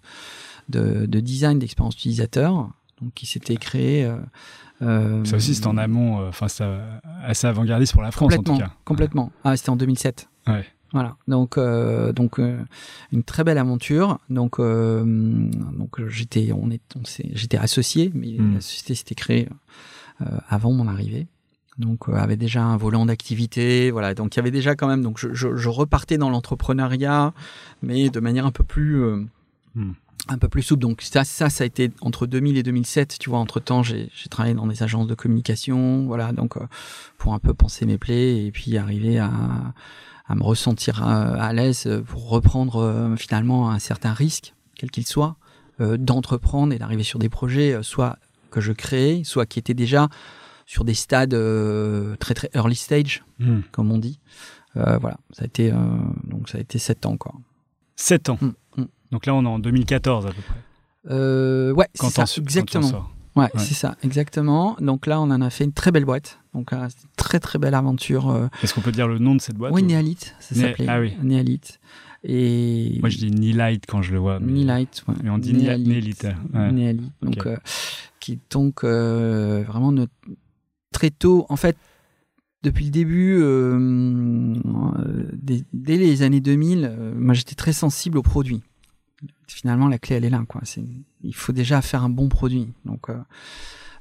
de, 0.71 1.05
de 1.05 1.21
design 1.21 1.59
d'expérience 1.59 1.95
utilisateur, 1.95 2.71
donc 3.03 3.13
qui 3.15 3.27
s'était 3.27 3.57
créée. 3.57 4.07
euh, 4.07 4.17
euh, 4.81 5.23
Ça 5.27 5.37
aussi, 5.37 5.55
c'est 5.55 5.67
en 5.67 5.77
amont, 5.77 6.21
euh, 6.21 6.29
enfin, 6.31 6.49
c'est 6.49 6.65
assez 7.23 7.47
avant-gardiste 7.47 7.93
pour 7.93 8.01
la 8.03 8.13
France 8.13 8.33
en 8.33 8.43
tout 8.43 8.57
cas. 8.57 8.71
complètement. 8.87 9.31
Ah, 9.45 9.57
c'était 9.59 9.69
en 9.71 9.77
2007. 9.77 10.27
Ouais. 10.47 10.65
Voilà, 10.93 11.17
donc 11.29 11.59
euh, 11.59 12.13
donc 12.13 12.39
euh, 12.39 12.63
une 13.13 13.23
très 13.23 13.45
belle 13.45 13.59
aventure. 13.59 14.19
Donc 14.31 14.59
euh, 14.61 15.03
donc 15.05 16.07
j'étais 16.09 16.53
on 16.53 16.71
est 16.71 16.81
on 16.97 17.03
j'étais 17.35 17.59
associé, 17.59 18.11
mais 18.15 18.37
Mm. 18.39 18.55
la 18.55 18.61
société 18.61 18.95
s'était 18.95 19.15
créée 19.15 19.49
avant 20.49 20.73
mon 20.73 20.89
arrivée. 20.89 21.27
Donc 21.79 22.09
avait 22.09 22.39
déjà 22.39 22.63
un 22.63 22.77
volant 22.79 23.05
d'activité, 23.05 23.91
voilà. 23.91 24.15
Donc 24.15 24.35
il 24.35 24.39
y 24.39 24.41
avait 24.41 24.51
déjà 24.51 24.75
quand 24.77 24.87
même. 24.89 25.03
Donc 25.03 25.19
je, 25.19 25.35
je, 25.35 25.55
je 25.57 25.69
repartais 25.69 26.17
dans 26.17 26.31
l'entrepreneuriat, 26.31 27.35
mais 27.83 28.09
de 28.09 28.21
manière 28.21 28.47
un 28.47 28.53
peu 28.53 28.65
plus 28.65 29.03
euh, 29.03 29.25
Mm. 29.77 29.93
Un 30.29 30.39
peu 30.39 30.49
plus 30.49 30.63
souple. 30.63 30.83
Donc 30.83 31.03
ça 31.03 31.25
ça 31.25 31.51
ça 31.51 31.65
a 31.65 31.67
été 31.67 31.91
entre 32.01 32.27
2000 32.27 32.57
et 32.57 32.63
2007. 32.63 33.17
Tu 33.19 33.31
vois, 33.31 33.39
entre 33.39 33.61
temps 33.61 33.83
j'ai 33.83 34.11
j'ai 34.15 34.29
travaillé 34.29 34.55
dans 34.55 34.67
des 34.67 34.83
agences 34.83 35.07
de 35.07 35.15
communication, 35.15 36.07
voilà. 36.07 36.33
Donc 36.33 36.57
euh, 36.57 36.67
pour 37.19 37.35
un 37.35 37.39
peu 37.39 37.55
penser 37.55 37.87
mes 37.87 37.99
plaies 37.99 38.45
et 38.45 38.51
puis 38.51 38.77
arriver 38.77 39.19
à 39.19 39.31
à 40.29 40.35
me 40.35 40.43
ressentir 40.43 41.05
à, 41.05 41.23
à 41.35 41.53
l'aise 41.53 41.89
pour 42.07 42.29
reprendre 42.29 42.77
euh, 42.83 43.17
finalement 43.17 43.71
un 43.71 43.79
certain 43.79 44.13
risque, 44.13 44.55
quel 44.75 44.91
qu'il 44.91 45.07
soit, 45.07 45.37
euh, 45.81 45.97
d'entreprendre 45.97 46.73
et 46.73 46.79
d'arriver 46.79 47.05
sur 47.05 47.21
des 47.21 47.29
projets, 47.29 47.75
euh, 47.75 47.83
soit 47.83 48.19
que 48.51 48.61
je 48.61 48.73
créais, 48.73 49.23
soit 49.25 49.47
qui 49.47 49.59
étaient 49.61 49.75
déjà 49.75 50.09
sur 50.67 50.85
des 50.85 50.95
stades 50.95 51.35
euh, 51.35 52.17
très 52.17 52.35
très 52.35 52.51
early 52.55 52.75
stage, 52.75 53.23
Hmm. 53.39 53.61
comme 53.71 53.93
on 53.93 53.99
dit. 53.99 54.19
Euh, 54.77 54.99
voilà, 54.99 55.19
ça 55.33 55.43
a 55.43 55.47
été 55.47 55.71
euh, 55.73 55.77
donc 56.25 56.49
ça 56.49 56.59
a 56.59 56.61
été 56.61 56.79
sept 56.79 57.07
ans 57.07 57.17
quoi. 57.17 57.33
7 57.97 58.29
ans. 58.29 58.39
Mm, 58.41 58.47
mm. 58.47 58.55
Donc 59.13 59.27
là, 59.27 59.35
on 59.35 59.45
est 59.45 59.49
en 59.49 59.59
2014 59.59 60.27
à 60.27 60.31
peu 60.31 60.43
près. 60.43 60.55
Euh, 61.11 61.73
ouais, 61.73 61.87
Quand 61.99 62.09
c'est 62.11 62.27
ça, 62.27 62.41
exactement. 62.41 62.89
Ouais, 63.37 63.45
Ouais. 63.45 63.49
c'est 63.59 63.75
ça, 63.75 63.97
exactement. 64.03 64.77
Donc 64.81 65.07
là, 65.07 65.21
on 65.21 65.25
en 65.31 65.43
a 65.43 65.51
fait 65.51 65.65
une 65.65 65.73
très 65.73 65.93
belle 65.93 66.07
boîte. 66.07 66.39
Donc 66.55 66.71
c'était 66.71 67.03
une 67.03 67.09
très 67.17 67.39
très 67.39 67.59
belle 67.59 67.75
aventure. 67.75 68.31
Euh, 68.31 68.47
Est-ce 68.63 68.73
qu'on 68.75 68.81
peut 68.81 68.93
dire 68.93 69.07
le 69.09 69.19
nom 69.19 69.35
de 69.35 69.41
cette 69.41 69.57
boîte 69.57 69.73
oui, 69.75 69.83
ou- 69.83 69.87
Néalite, 69.87 70.35
ça 70.41 70.55
Né- 70.55 70.63
s'appelait. 70.63 70.87
ah 70.89 71.01
oui. 71.01 71.13
Néalite. 71.23 71.79
Et 72.25 72.97
Moi, 73.01 73.11
je 73.11 73.19
dis 73.19 73.31
Nilight 73.31 73.85
quand 73.87 74.01
je 74.03 74.13
le 74.13 74.19
vois. 74.19 74.41
mais- 74.41 74.53
Nilight, 74.53 75.05
ouais. 75.07 75.15
mais 75.23 75.31
on 75.31 75.39
dit 75.39 75.53
Néalite. 75.53 75.87
Nélite, 75.87 76.27
ouais. 76.55 76.73
Néalite. 76.73 77.13
Donc, 77.23 77.47
euh, 77.47 77.57
qui 78.21 78.33
est 78.33 78.39
donc 78.51 78.83
euh, 78.85 79.63
vraiment 79.69 79.93
très 80.91 81.11
tôt, 81.11 81.45
en 81.51 81.57
fait, 81.57 81.77
depuis 82.63 82.87
le 82.87 82.91
début, 82.91 83.37
euh, 83.41 83.77
euh, 83.79 85.31
dès, 85.35 85.63
dès 85.73 85.99
les 85.99 86.23
années 86.23 86.41
2000, 86.41 86.85
euh, 86.91 87.13
moi 87.17 87.35
j'étais 87.35 87.55
très 87.55 87.73
sensible 87.75 88.19
aux 88.19 88.23
produits. 88.23 88.63
Finalement, 89.49 89.89
la 89.89 89.99
clé, 89.99 90.17
elle 90.17 90.25
est 90.25 90.31
là. 90.31 90.45
Quoi. 90.49 90.61
C'est, 90.65 90.85
il 91.23 91.35
faut 91.35 91.53
déjà 91.53 91.81
faire 91.83 92.05
un 92.05 92.11
bon 92.11 92.29
produit. 92.29 92.69
Donc, 92.85 93.09
euh, 93.11 93.17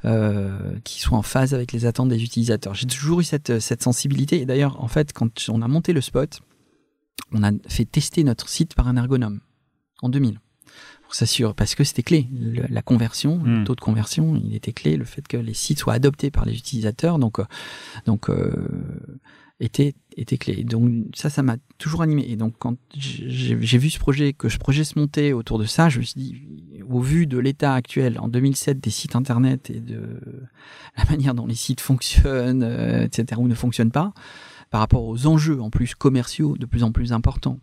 euh, 0.04 0.78
qui 0.84 1.00
soit 1.02 1.18
en 1.18 1.22
phase 1.24 1.54
avec 1.54 1.72
les 1.72 1.86
attentes 1.86 2.10
des 2.10 2.24
utilisateurs. 2.24 2.74
J'ai 2.76 2.86
toujours 2.86 3.22
eu 3.22 3.24
cette, 3.24 3.60
cette 3.60 3.82
sensibilité. 3.82 4.42
Et 4.42 4.46
d'ailleurs, 4.46 4.84
en 4.84 4.88
fait, 4.88 5.14
quand 5.14 5.46
on 5.50 5.62
a 5.62 5.68
monté 5.68 5.94
le 5.94 6.02
spot, 6.02 6.42
on 7.32 7.44
a 7.44 7.52
fait 7.68 7.86
tester 7.86 8.24
notre 8.24 8.50
site 8.50 8.76
par 8.76 8.88
un 8.88 8.98
ergonome 8.98 9.40
en 10.02 10.10
2000 10.10 10.40
pour 11.04 11.16
s'assurer 11.16 11.54
parce 11.56 11.76
que 11.76 11.84
c'était 11.84 12.04
clé 12.04 12.28
Le- 12.34 12.66
la 12.68 12.82
conversion 12.82 13.42
le 13.44 13.64
taux 13.64 13.76
de 13.76 13.80
conversion 13.82 14.36
il 14.36 14.56
était 14.56 14.74
clé 14.74 14.98
le 14.98 15.06
fait 15.06 15.26
que 15.28 15.38
les 15.38 15.54
sites 15.54 15.80
soient 15.80 15.94
adoptés 15.94 16.32
par 16.32 16.46
les 16.46 16.56
utilisateurs 16.58 17.18
donc 17.20 17.40
euh, 17.40 17.46
donc 18.06 18.30
euh, 18.30 18.52
était 19.60 19.96
était 20.18 20.38
clé. 20.38 20.64
Donc 20.64 21.06
ça, 21.14 21.30
ça 21.30 21.44
m'a 21.44 21.58
toujours 21.78 22.02
animé. 22.02 22.26
Et 22.30 22.36
donc 22.36 22.56
quand 22.58 22.76
j'ai 22.96 23.78
vu 23.78 23.90
ce 23.90 24.00
projet, 24.00 24.34
que 24.34 24.50
ce 24.50 24.58
projet 24.58 24.84
se 24.84 24.98
montait 24.98 25.34
autour 25.34 25.60
de 25.60 25.66
ça, 25.66 25.90
je 25.90 26.00
me 26.00 26.04
suis 26.04 26.20
dit, 26.20 26.82
au 26.90 27.02
vu 27.02 27.28
de 27.28 27.38
l'état 27.38 27.74
actuel 27.74 28.20
en 28.20 28.28
2007 28.28 28.80
des 28.80 28.90
sites 28.90 29.16
internet 29.16 29.70
et 29.70 29.80
de 29.80 30.22
la 30.98 31.06
manière 31.06 31.34
dont 31.34 31.48
les 31.48 31.56
sites 31.56 31.82
fonctionnent, 31.82 32.64
euh, 32.64 33.04
etc., 33.04 33.40
ou 33.42 33.48
ne 33.48 33.56
fonctionnent 33.56 33.92
pas, 33.92 34.14
par 34.70 34.80
rapport 34.82 35.04
aux 35.04 35.28
enjeux 35.28 35.62
en 35.62 35.70
plus 35.70 35.96
commerciaux 35.96 36.58
de 36.58 36.66
plus 36.66 36.84
en 36.84 36.92
plus 36.92 37.14
importants 37.14 37.60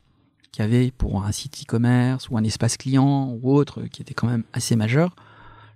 qu'il 0.50 0.62
y 0.62 0.66
avait 0.66 0.90
pour 0.90 1.24
un 1.24 1.33
site 1.33 1.62
e-commerce 1.62 2.28
ou 2.28 2.37
un 2.37 2.44
espace 2.44 2.76
client 2.76 3.33
ou 3.40 3.55
autre 3.55 3.83
qui 3.85 4.02
était 4.02 4.12
quand 4.12 4.26
même 4.26 4.44
assez 4.52 4.76
majeur, 4.76 5.16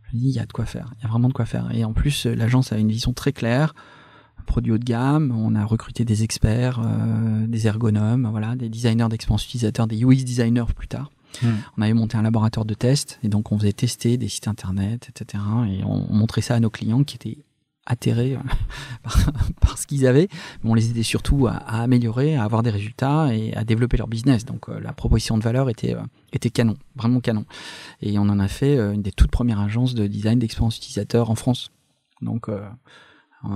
je 0.05 0.17
me 0.17 0.21
dis, 0.21 0.29
il 0.29 0.35
y 0.35 0.39
a 0.39 0.47
de 0.47 0.53
quoi 0.53 0.67
faire, 0.67 0.93
il 0.99 1.03
y 1.03 1.07
a 1.07 1.09
vraiment 1.09 1.29
de 1.29 1.33
quoi 1.33 1.47
faire. 1.47 1.69
Et 1.75 1.85
en 1.85 1.93
plus, 1.93 2.27
l'agence 2.27 2.73
a 2.73 2.79
une 2.79 2.91
vision 2.91 3.13
très 3.13 3.33
claire, 3.33 3.75
produit 4.47 4.73
haut 4.73 4.79
de 4.79 4.85
gamme, 4.85 5.35
on 5.37 5.55
a 5.55 5.65
recruté 5.65 6.05
des 6.05 6.23
experts, 6.23 6.81
euh, 6.81 7.47
des 7.47 7.67
ergonomes, 7.67 8.29
voilà, 8.31 8.57
des 8.57 8.69
designers 8.69 9.09
d'expérience 9.09 9.45
utilisateur, 9.45 9.87
des 9.87 10.03
UX 10.03 10.25
designers 10.25 10.73
plus 10.75 10.89
tard. 10.89 11.11
Hmm. 11.43 11.49
On 11.77 11.83
avait 11.83 11.93
monté 11.93 12.17
un 12.17 12.23
laboratoire 12.23 12.65
de 12.65 12.75
test 12.75 13.19
et 13.23 13.29
donc 13.29 13.53
on 13.53 13.59
faisait 13.59 13.73
tester 13.73 14.17
des 14.17 14.29
sites 14.29 14.49
internet, 14.49 15.11
etc. 15.11 15.43
Et 15.69 15.85
on, 15.85 16.11
on 16.11 16.15
montrait 16.15 16.41
ça 16.41 16.55
à 16.55 16.61
nos 16.61 16.71
clients 16.71 17.05
qui 17.05 17.17
étaient 17.17 17.39
atterrés 17.87 18.35
euh, 18.35 18.39
par, 19.03 19.33
par 19.61 19.79
ce 19.79 19.87
qu'ils 19.87 20.07
avaient, 20.07 20.29
mais 20.63 20.71
on 20.71 20.75
les 20.75 20.91
aidait 20.91 21.03
surtout 21.03 21.47
à, 21.47 21.53
à, 21.53 21.83
améliorer, 21.83 22.37
à 22.37 22.45
avoir 22.45 22.63
des 22.63 22.71
résultats 22.71 23.33
et 23.33 23.55
à 23.55 23.65
développer 23.65 23.97
leur 23.97 24.09
business. 24.09 24.45
Donc 24.45 24.69
euh, 24.69 24.79
la 24.81 24.93
proposition 24.93 25.39
de 25.39 25.43
valeur 25.43 25.71
était 25.71 25.95
euh, 25.95 26.03
était 26.33 26.51
canon, 26.51 26.77
vraiment 26.97 27.21
canon. 27.21 27.47
Et 28.03 28.19
on 28.19 28.23
en 28.23 28.39
a 28.41 28.49
fait 28.49 28.77
euh, 28.77 28.93
une 28.93 29.03
des 29.03 29.13
toutes 29.13 29.31
premières 29.31 29.61
agences 29.61 29.95
de 29.95 30.07
design 30.07 30.39
d'expérience 30.39 30.77
utilisateur 30.77 31.31
en 31.31 31.37
France. 31.37 31.71
Donc 32.23 32.49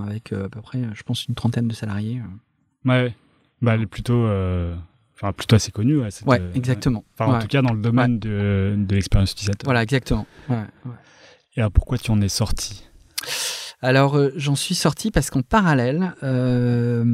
avec 0.07 0.33
euh, 0.33 0.47
à 0.47 0.49
peu 0.49 0.61
près, 0.61 0.83
je 0.95 1.03
pense, 1.03 1.27
une 1.27 1.35
trentaine 1.35 1.69
de 1.69 1.75
salariés. 1.75 2.21
Ouais, 2.85 3.15
bah 3.63 3.75
elle 3.75 3.83
est 3.83 3.87
plutôt, 3.87 4.25
euh, 4.25 4.75
enfin 5.15 5.33
plutôt 5.33 5.57
assez 5.57 5.73
connue. 5.73 6.01
Ouais, 6.01 6.11
cette, 6.11 6.27
Ouais, 6.27 6.41
euh, 6.41 6.53
exactement. 6.55 7.05
Enfin, 7.15 7.35
en 7.35 7.39
tout 7.41 7.49
cas, 7.49 7.63
dans 7.63 7.73
le 7.73 7.81
domaine 7.81 8.19
de, 8.19 8.75
de 8.77 8.95
l'expérience 8.95 9.33
utilisateur. 9.33 9.65
Voilà, 9.65 9.83
exactement. 9.83 10.27
Et 11.57 11.61
alors, 11.61 11.73
pourquoi 11.73 11.99
tu 11.99 12.11
en 12.11 12.21
es 12.21 12.29
sorti 12.29 12.85
Alors 13.83 14.17
euh, 14.17 14.31
j'en 14.37 14.55
suis 14.55 14.75
sorti 14.75 15.11
parce 15.11 15.31
qu'en 15.31 15.43
parallèle, 15.43 16.15
euh, 16.23 17.05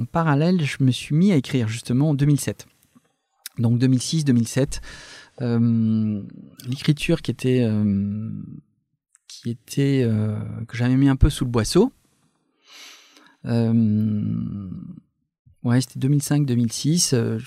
en 0.00 0.04
parallèle, 0.04 0.64
je 0.64 0.82
me 0.84 0.90
suis 0.90 1.14
mis 1.14 1.32
à 1.32 1.36
écrire 1.36 1.68
justement 1.68 2.10
en 2.10 2.14
2007. 2.14 2.66
Donc 3.58 3.80
2006-2007, 3.80 4.80
euh, 5.42 6.22
l'écriture 6.68 7.22
qui 7.22 7.30
était 7.30 7.62
euh, 7.62 8.30
qui 9.28 9.50
était 9.50 10.02
euh, 10.04 10.36
que 10.66 10.76
j'avais 10.76 10.96
mis 10.96 11.08
un 11.08 11.16
peu 11.16 11.30
sous 11.30 11.44
le 11.44 11.50
boisseau. 11.50 11.92
Euh, 13.46 14.22
ouais, 15.62 15.80
c'était 15.80 16.06
2005-2006. 16.06 17.14
euh, 17.14 17.38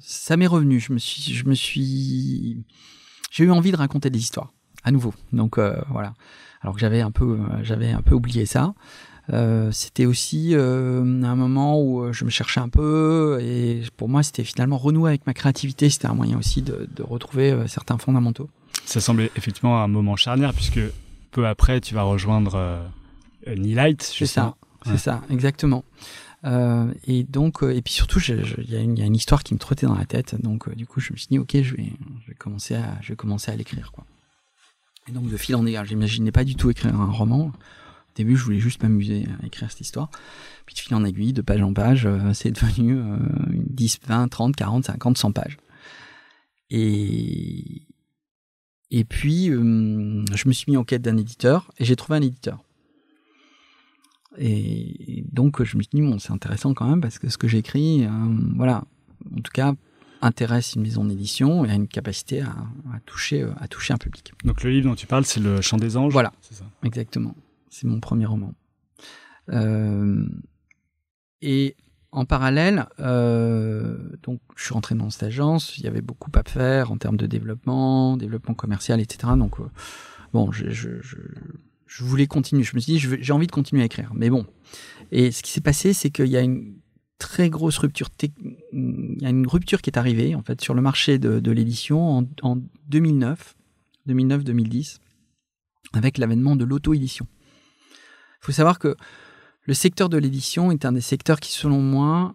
ça 0.00 0.36
m'est 0.36 0.46
revenu. 0.46 0.80
Je 0.80 0.92
me 0.92 0.98
suis, 1.54 2.64
j'ai 3.30 3.44
eu 3.44 3.50
envie 3.50 3.72
de 3.72 3.76
raconter 3.76 4.10
des 4.10 4.20
histoires 4.20 4.52
à 4.84 4.90
nouveau. 4.90 5.14
Donc 5.32 5.58
voilà 5.58 6.14
alors 6.60 6.74
que 6.74 6.80
j'avais 6.80 7.00
un 7.00 7.10
peu 7.10 7.40
j'avais 7.62 7.90
un 7.90 8.02
peu 8.02 8.14
oublié 8.14 8.46
ça. 8.46 8.74
C'était 9.72 10.06
aussi 10.06 10.54
un 10.54 11.34
moment 11.34 11.82
où 11.82 12.12
je 12.12 12.24
me 12.24 12.30
cherchais 12.30 12.60
un 12.60 12.68
peu 12.68 13.38
et 13.40 13.82
pour 13.96 14.08
moi 14.08 14.22
c'était 14.22 14.44
finalement 14.44 14.78
renouer 14.78 15.10
avec 15.10 15.26
ma 15.26 15.34
créativité, 15.34 15.90
c'était 15.90 16.06
un 16.06 16.14
moyen 16.14 16.38
aussi 16.38 16.62
de, 16.62 16.88
retrouver 17.02 17.64
certains 17.66 17.98
fondamentaux. 17.98 18.48
Ça 18.84 19.00
semblait 19.00 19.30
effectivement 19.36 19.82
un 19.82 19.88
moment 19.88 20.16
charnière, 20.16 20.52
puisque 20.52 20.80
peu 21.30 21.46
après, 21.46 21.80
tu 21.80 21.94
vas 21.94 22.02
rejoindre 22.02 22.54
euh, 22.56 23.54
Nilight. 23.56 24.02
C'est 24.02 24.26
ça, 24.26 24.54
c'est 24.84 24.98
ça, 24.98 25.22
exactement. 25.30 25.84
Euh, 26.44 26.92
et 27.04 27.22
donc, 27.22 27.62
euh, 27.62 27.70
et 27.74 27.82
puis 27.82 27.92
surtout, 27.92 28.18
il 28.20 28.68
y, 28.70 28.74
a 28.76 28.80
une- 28.80 28.96
il 28.96 29.00
y 29.00 29.02
a 29.02 29.06
une 29.06 29.14
histoire 29.14 29.44
qui 29.44 29.54
me 29.54 29.58
trottait 29.60 29.86
dans 29.86 29.94
la 29.96 30.04
tête. 30.06 30.34
Donc, 30.42 30.66
euh, 30.68 30.74
du 30.74 30.86
coup, 30.86 30.98
je 31.00 31.12
me 31.12 31.16
suis 31.16 31.28
dit, 31.30 31.38
ok, 31.38 31.62
je 31.62 31.76
vais, 31.76 31.92
je 32.24 32.28
vais 32.28 32.34
commencer 32.34 32.74
à, 32.74 32.98
je 33.00 33.10
vais 33.10 33.16
commencer 33.16 33.52
à 33.52 33.56
l'écrire, 33.56 33.92
quoi. 33.92 34.04
Et 35.08 35.12
donc, 35.12 35.28
de 35.30 35.36
fil 35.36 35.54
en 35.56 35.64
aiguille, 35.66 35.80
j'imaginais 35.84 36.32
pas 36.32 36.42
du 36.44 36.56
tout 36.56 36.68
écrire 36.70 36.94
un 37.00 37.10
roman. 37.10 37.46
Au 37.46 37.52
début, 38.16 38.36
je 38.36 38.44
voulais 38.44 38.58
juste 38.58 38.82
m'amuser 38.82 39.26
à 39.42 39.46
écrire 39.46 39.70
cette 39.70 39.80
histoire. 39.80 40.10
Puis, 40.66 40.74
de 40.74 40.80
fil 40.80 40.94
en 40.96 41.04
aiguille, 41.04 41.32
de 41.32 41.42
page 41.42 41.62
en 41.62 41.72
page, 41.72 42.08
c'est 42.34 42.50
devenu 42.50 42.98
euh, 42.98 43.16
10, 43.52 44.00
20, 44.06 44.28
30, 44.28 44.54
40, 44.56 44.84
50, 44.86 45.16
100 45.18 45.32
pages. 45.32 45.56
Et, 46.70 47.82
et 48.92 49.04
puis, 49.04 49.50
euh, 49.50 50.24
je 50.34 50.48
me 50.48 50.52
suis 50.52 50.70
mis 50.70 50.76
en 50.76 50.84
quête 50.84 51.02
d'un 51.02 51.16
éditeur 51.16 51.72
et 51.78 51.84
j'ai 51.84 51.96
trouvé 51.96 52.18
un 52.18 52.22
éditeur. 52.22 52.62
Et 54.38 55.24
donc, 55.32 55.62
je 55.64 55.76
me 55.76 55.82
suis 55.82 55.90
dit, 55.92 56.02
bon, 56.02 56.18
c'est 56.18 56.32
intéressant 56.32 56.74
quand 56.74 56.88
même 56.88 57.00
parce 57.00 57.18
que 57.18 57.28
ce 57.28 57.36
que 57.38 57.48
j'écris, 57.48 58.04
euh, 58.04 58.10
voilà, 58.54 58.84
en 59.36 59.40
tout 59.40 59.52
cas, 59.52 59.74
intéresse 60.20 60.74
une 60.74 60.82
maison 60.82 61.04
d'édition 61.04 61.64
et 61.64 61.70
a 61.70 61.74
une 61.74 61.88
capacité 61.88 62.42
à, 62.42 62.54
à 62.94 63.00
toucher, 63.04 63.44
à 63.58 63.66
toucher 63.66 63.92
un 63.94 63.98
public. 63.98 64.32
Donc, 64.44 64.62
le 64.62 64.70
livre 64.70 64.88
dont 64.88 64.94
tu 64.94 65.06
parles, 65.06 65.24
c'est 65.24 65.40
Le 65.40 65.60
Chant 65.60 65.78
des 65.78 65.96
Anges. 65.96 66.12
Voilà. 66.12 66.32
C'est 66.42 66.54
ça? 66.54 66.64
Exactement. 66.84 67.34
C'est 67.70 67.86
mon 67.86 67.98
premier 67.98 68.26
roman. 68.26 68.54
Euh, 69.48 70.24
et 71.40 71.76
en 72.12 72.26
parallèle, 72.26 72.86
euh, 73.00 73.96
donc 74.22 74.40
je 74.54 74.64
suis 74.64 74.74
rentré 74.74 74.94
dans 74.94 75.08
cette 75.08 75.22
agence. 75.22 75.78
Il 75.78 75.84
y 75.84 75.88
avait 75.88 76.02
beaucoup 76.02 76.30
à 76.34 76.42
faire 76.48 76.92
en 76.92 76.98
termes 76.98 77.16
de 77.16 77.26
développement, 77.26 78.18
développement 78.18 78.54
commercial, 78.54 79.00
etc. 79.00 79.32
Donc 79.36 79.58
euh, 79.58 79.64
bon, 80.34 80.52
je, 80.52 80.90
voulais 82.00 82.26
continuer. 82.26 82.62
Je 82.64 82.76
me 82.76 82.80
suis 82.80 82.92
dit, 82.92 82.98
j'ai 82.98 83.32
envie 83.32 83.46
de 83.46 83.52
continuer 83.52 83.82
à 83.82 83.86
écrire. 83.86 84.12
Mais 84.14 84.28
bon. 84.28 84.46
Et 85.10 85.32
ce 85.32 85.42
qui 85.42 85.50
s'est 85.50 85.62
passé, 85.62 85.94
c'est 85.94 86.10
qu'il 86.10 86.26
y 86.26 86.36
a 86.36 86.42
une 86.42 86.74
très 87.18 87.48
grosse 87.48 87.78
rupture. 87.78 88.10
Il 88.72 89.16
y 89.20 89.26
a 89.26 89.30
une 89.30 89.46
rupture 89.46 89.80
qui 89.80 89.88
est 89.88 89.98
arrivée 89.98 90.34
en 90.34 90.42
fait 90.42 90.60
sur 90.60 90.74
le 90.74 90.82
marché 90.82 91.18
de, 91.18 91.40
de 91.40 91.50
l'édition 91.50 92.18
en, 92.18 92.24
en 92.42 92.58
2009, 92.88 93.54
2009-2010, 94.06 94.98
avec 95.94 96.18
l'avènement 96.18 96.56
de 96.56 96.66
l'auto-édition. 96.66 97.26
Il 98.42 98.46
faut 98.46 98.52
savoir 98.52 98.78
que 98.78 98.96
le 99.64 99.74
secteur 99.74 100.08
de 100.08 100.18
l'édition 100.18 100.70
est 100.70 100.84
un 100.84 100.92
des 100.92 101.00
secteurs 101.00 101.40
qui, 101.40 101.52
selon 101.52 101.80
moi, 101.80 102.34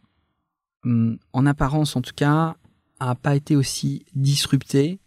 hum, 0.86 1.18
en 1.34 1.46
apparence 1.46 1.96
en 1.96 2.02
tout 2.02 2.13
cas, 2.16 2.56
a 3.00 3.16
pas 3.16 3.36
été 3.36 3.56
aussi 3.56 4.06
disrupté 4.16 5.00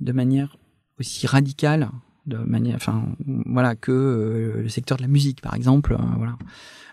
de 0.00 0.12
manière 0.12 0.56
aussi 0.98 1.26
radicale, 1.26 1.90
de 2.26 2.36
manière, 2.36 2.76
enfin, 2.76 3.04
voilà, 3.46 3.74
que 3.74 3.90
euh, 3.92 4.62
le 4.62 4.68
secteur 4.68 4.98
de 4.98 5.02
la 5.02 5.08
musique, 5.08 5.40
par 5.40 5.54
exemple. 5.54 5.94
euh, 5.94 5.98
voilà, 6.16 6.36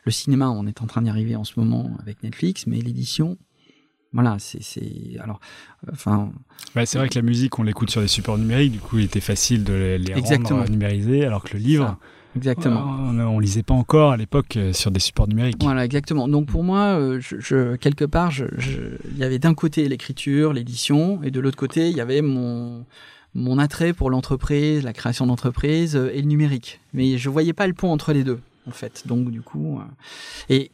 le 0.05 0.11
cinéma, 0.11 0.49
on 0.49 0.65
est 0.67 0.81
en 0.81 0.87
train 0.87 1.01
d'y 1.01 1.09
arriver 1.09 1.35
en 1.35 1.43
ce 1.43 1.59
moment 1.59 1.91
avec 1.99 2.23
Netflix, 2.23 2.65
mais 2.67 2.79
l'édition, 2.79 3.37
voilà, 4.13 4.37
c'est, 4.39 4.63
c'est, 4.63 5.17
alors, 5.19 5.41
enfin, 5.91 6.31
Ouais, 6.75 6.85
c'est 6.85 6.97
vrai 6.97 7.09
que 7.09 7.15
la 7.15 7.21
musique, 7.23 7.59
on 7.59 7.63
l'écoute 7.63 7.89
sur 7.89 7.99
des 8.01 8.07
supports 8.07 8.37
numériques, 8.37 8.71
du 8.71 8.79
coup, 8.79 8.99
il 8.99 9.03
était 9.05 9.19
facile 9.19 9.65
de 9.65 9.73
les, 9.73 9.97
les 9.97 10.13
Exactement. 10.13 10.59
rendre 10.59 10.71
numérisés, 10.71 11.25
alors 11.25 11.43
que 11.43 11.57
le 11.57 11.59
livre, 11.59 11.97
exactement. 12.37 12.85
on, 12.99 13.19
on 13.19 13.39
lisait 13.39 13.63
pas 13.63 13.73
encore 13.73 14.11
à 14.13 14.17
l'époque 14.17 14.55
euh, 14.57 14.71
sur 14.73 14.89
des 14.91 14.99
supports 15.01 15.27
numériques. 15.27 15.57
Voilà, 15.61 15.83
exactement. 15.83 16.27
Donc 16.27 16.45
pour 16.47 16.63
moi, 16.63 16.97
euh, 16.99 17.19
je, 17.19 17.35
je- 17.39 17.75
quelque 17.75 18.05
part, 18.05 18.31
il 18.37 19.17
y 19.17 19.23
avait 19.23 19.39
d'un 19.39 19.53
côté 19.53 19.87
l'écriture, 19.89 20.53
l'édition, 20.53 21.21
et 21.23 21.31
de 21.31 21.39
l'autre 21.39 21.57
côté, 21.57 21.89
il 21.89 21.97
y 21.97 22.01
avait 22.01 22.21
mon 22.21 22.85
mon 23.35 23.59
attrait 23.59 23.93
pour 23.93 24.09
l'entreprise, 24.09 24.83
la 24.83 24.93
création 24.93 25.27
d'entreprise 25.27 25.95
euh, 25.95 26.09
et 26.13 26.21
le 26.21 26.27
numérique. 26.27 26.79
Mais 26.93 27.17
je 27.19 27.29
voyais 27.29 27.53
pas 27.53 27.67
le 27.67 27.73
pont 27.73 27.91
entre 27.91 28.13
les 28.13 28.23
deux, 28.23 28.39
en 28.67 28.71
fait. 28.71 29.03
Donc 29.05 29.29
du 29.29 29.41
coup, 29.41 29.79
et 30.49 30.71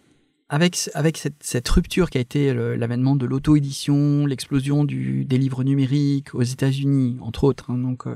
avec 0.49 0.75
ce- 0.75 0.89
avec 0.93 1.17
cette, 1.17 1.41
cette 1.41 1.67
rupture 1.67 2.09
qui 2.11 2.19
a 2.19 2.21
été 2.21 2.53
l'avènement 2.53 3.15
de 3.15 3.25
l'auto-édition, 3.25 4.25
l'explosion 4.27 4.83
des 4.85 5.37
livres 5.37 5.63
numériques 5.63 6.35
aux 6.35 6.43
États-Unis, 6.43 7.17
entre 7.21 7.43
autres. 7.45 7.71
hein, 7.71 7.77
donc 7.79 8.05
euh, 8.07 8.13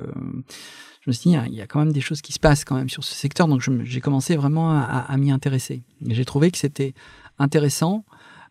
je 1.07 1.11
me 1.11 1.13
suis 1.13 1.29
dit, 1.31 1.37
il 1.47 1.53
y 1.55 1.61
a- 1.61 1.67
quand 1.67 1.79
même 1.79 1.93
des 1.93 2.01
choses 2.01 2.21
qui 2.21 2.33
se 2.33 2.39
passent 2.39 2.65
quand 2.65 2.75
même 2.75 2.89
sur 2.89 3.03
ce 3.03 3.15
secteur, 3.15 3.47
donc 3.47 3.61
j'ai 3.83 4.01
commencé 4.01 4.35
vraiment 4.35 4.71
à, 4.71 4.81
à- 4.81 5.11
à 5.13 5.17
m'y 5.17 5.31
intéresser. 5.31 5.81
J'ai 6.05 6.25
trouvé 6.25 6.51
que 6.51 6.57
c'était 6.57 6.93
intéressant. 7.39 8.03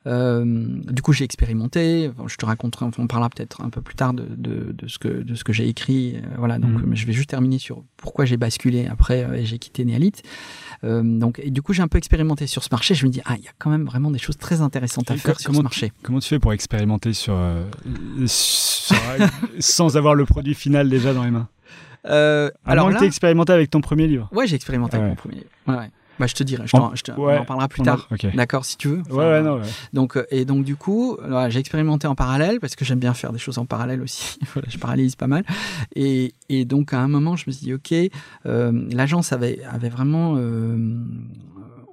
Euh, 0.07 0.45
du 0.92 1.03
coup, 1.03 1.12
j'ai 1.12 1.25
expérimenté. 1.25 2.12
Je 2.29 2.37
te 2.37 2.46
raconterai, 2.46 2.87
on 2.96 3.07
parlera 3.09 3.29
peut-être 3.29 3.61
un 3.63 3.71
peu 3.71 3.81
plus 3.83 3.96
tard 3.96 4.15
de, 4.15 4.25
de, 4.37 4.71
de 4.73 4.87
ce 4.87 4.98
que 5.00 5.09
de 5.09 5.35
ce 5.35 5.42
que 5.42 5.52
j'ai 5.52 5.67
écrit. 5.69 6.15
Euh, 6.17 6.21
voilà, 6.38 6.61
donc 6.61 6.71
mais 6.87 6.94
je 6.94 7.07
vais 7.09 7.13
juste 7.13 7.29
terminer 7.31 7.59
sur 7.59 7.83
pourquoi 7.96 8.25
j'ai 8.25 8.37
basculé 8.37 8.87
après 8.87 9.25
euh, 9.25 9.35
et 9.35 9.44
j'ai 9.44 9.59
quitté 9.59 9.85
Néalite. 9.85 10.23
Euh, 10.85 11.02
donc, 11.02 11.40
et 11.42 11.50
du 11.50 11.61
coup, 11.61 11.73
j'ai 11.73 11.83
un 11.83 11.88
peu 11.88 11.98
expérimenté 11.98 12.46
sur 12.46 12.63
ce 12.63 12.69
marché. 12.71 12.94
Je 12.94 13.04
me 13.04 13.11
dis, 13.11 13.21
ah, 13.25 13.35
il 13.37 13.42
y 13.44 13.48
a 13.48 13.52
quand 13.59 13.69
même 13.69 13.85
vraiment 13.85 14.13
des 14.13 14.21
choses 14.21 14.37
très 14.38 14.61
intéressantes 14.61 15.11
à 15.11 15.15
faire 15.17 15.40
sur 15.40 15.50
ce 15.50 15.57
marché. 15.65 15.92
Comment 16.04 16.21
tu 16.21 16.29
fais 16.29 16.38
pour 16.38 16.52
expérimenter 16.52 17.13
sur, 17.13 17.37
sur- 18.29 18.96
sans 19.59 19.96
avoir 19.96 20.15
le 20.15 20.25
produit 20.25 20.54
final 20.54 20.88
déjà 20.88 21.15
dans 21.15 21.25
les 21.25 21.31
mains? 21.33 21.48
Euh, 22.09 22.50
Alors 22.65 22.88
que 22.88 22.94
là, 22.94 23.02
expérimenté 23.04 23.52
avec 23.52 23.71
ton 23.71 23.81
premier 23.81 24.07
livre. 24.07 24.29
ouais, 24.33 24.46
j'ai 24.46 24.57
expérimenté 24.57 24.96
Ah 24.96 25.00
avec 25.00 25.11
mon 25.11 25.17
premier. 25.17 25.35
livre. 25.37 25.46
Ouais, 25.67 25.75
ouais. 25.77 25.90
Bah, 26.19 26.27
je 26.27 26.35
te 26.35 26.42
dirai. 26.42 26.67
Je 26.67 26.75
En- 26.75 26.81
t'en- 26.88 26.94
je 26.94 27.02
te- 27.02 27.13
ouais, 27.13 27.37
on 27.37 27.42
en 27.42 27.44
parlera 27.44 27.69
plus 27.69 27.83
On 27.83 27.85
a- 27.85 27.87
tard. 27.88 28.09
D'accord, 28.35 28.65
si 28.65 28.79
tu 28.79 28.88
veux. 28.88 29.02
Ouais, 29.11 29.19
ouais, 29.19 29.42
non, 29.42 29.57
ouais. 29.57 29.67
Donc, 29.92 30.17
euh, 30.17 30.25
et 30.31 30.46
donc 30.46 30.65
du 30.65 30.75
coup, 30.75 31.19
voilà, 31.21 31.50
j'ai 31.50 31.59
expérimenté 31.59 32.07
en 32.07 32.15
parallèle 32.15 32.59
parce 32.59 32.75
que 32.75 32.87
j'aime 32.87 33.00
bien 33.00 33.13
faire 33.13 33.33
des 33.35 33.38
choses 33.38 33.59
en 33.59 33.67
parallèle 33.67 34.00
aussi. 34.00 34.38
voilà, 34.54 34.67
je 34.71 34.79
paralyse 34.79 35.15
pas 35.15 35.27
mal. 35.27 35.44
Et, 35.94 36.33
et 36.48 36.65
donc 36.65 36.94
à 36.94 37.00
un 37.00 37.09
moment, 37.09 37.37
je 37.37 37.44
me 37.48 37.52
suis 37.52 37.67
dit, 37.67 37.75
ok, 37.75 37.92
euh, 38.46 38.73
l'agence 38.92 39.35
avait, 39.35 39.61
avait 39.71 39.90
vraiment, 39.90 40.37
euh, 40.38 40.79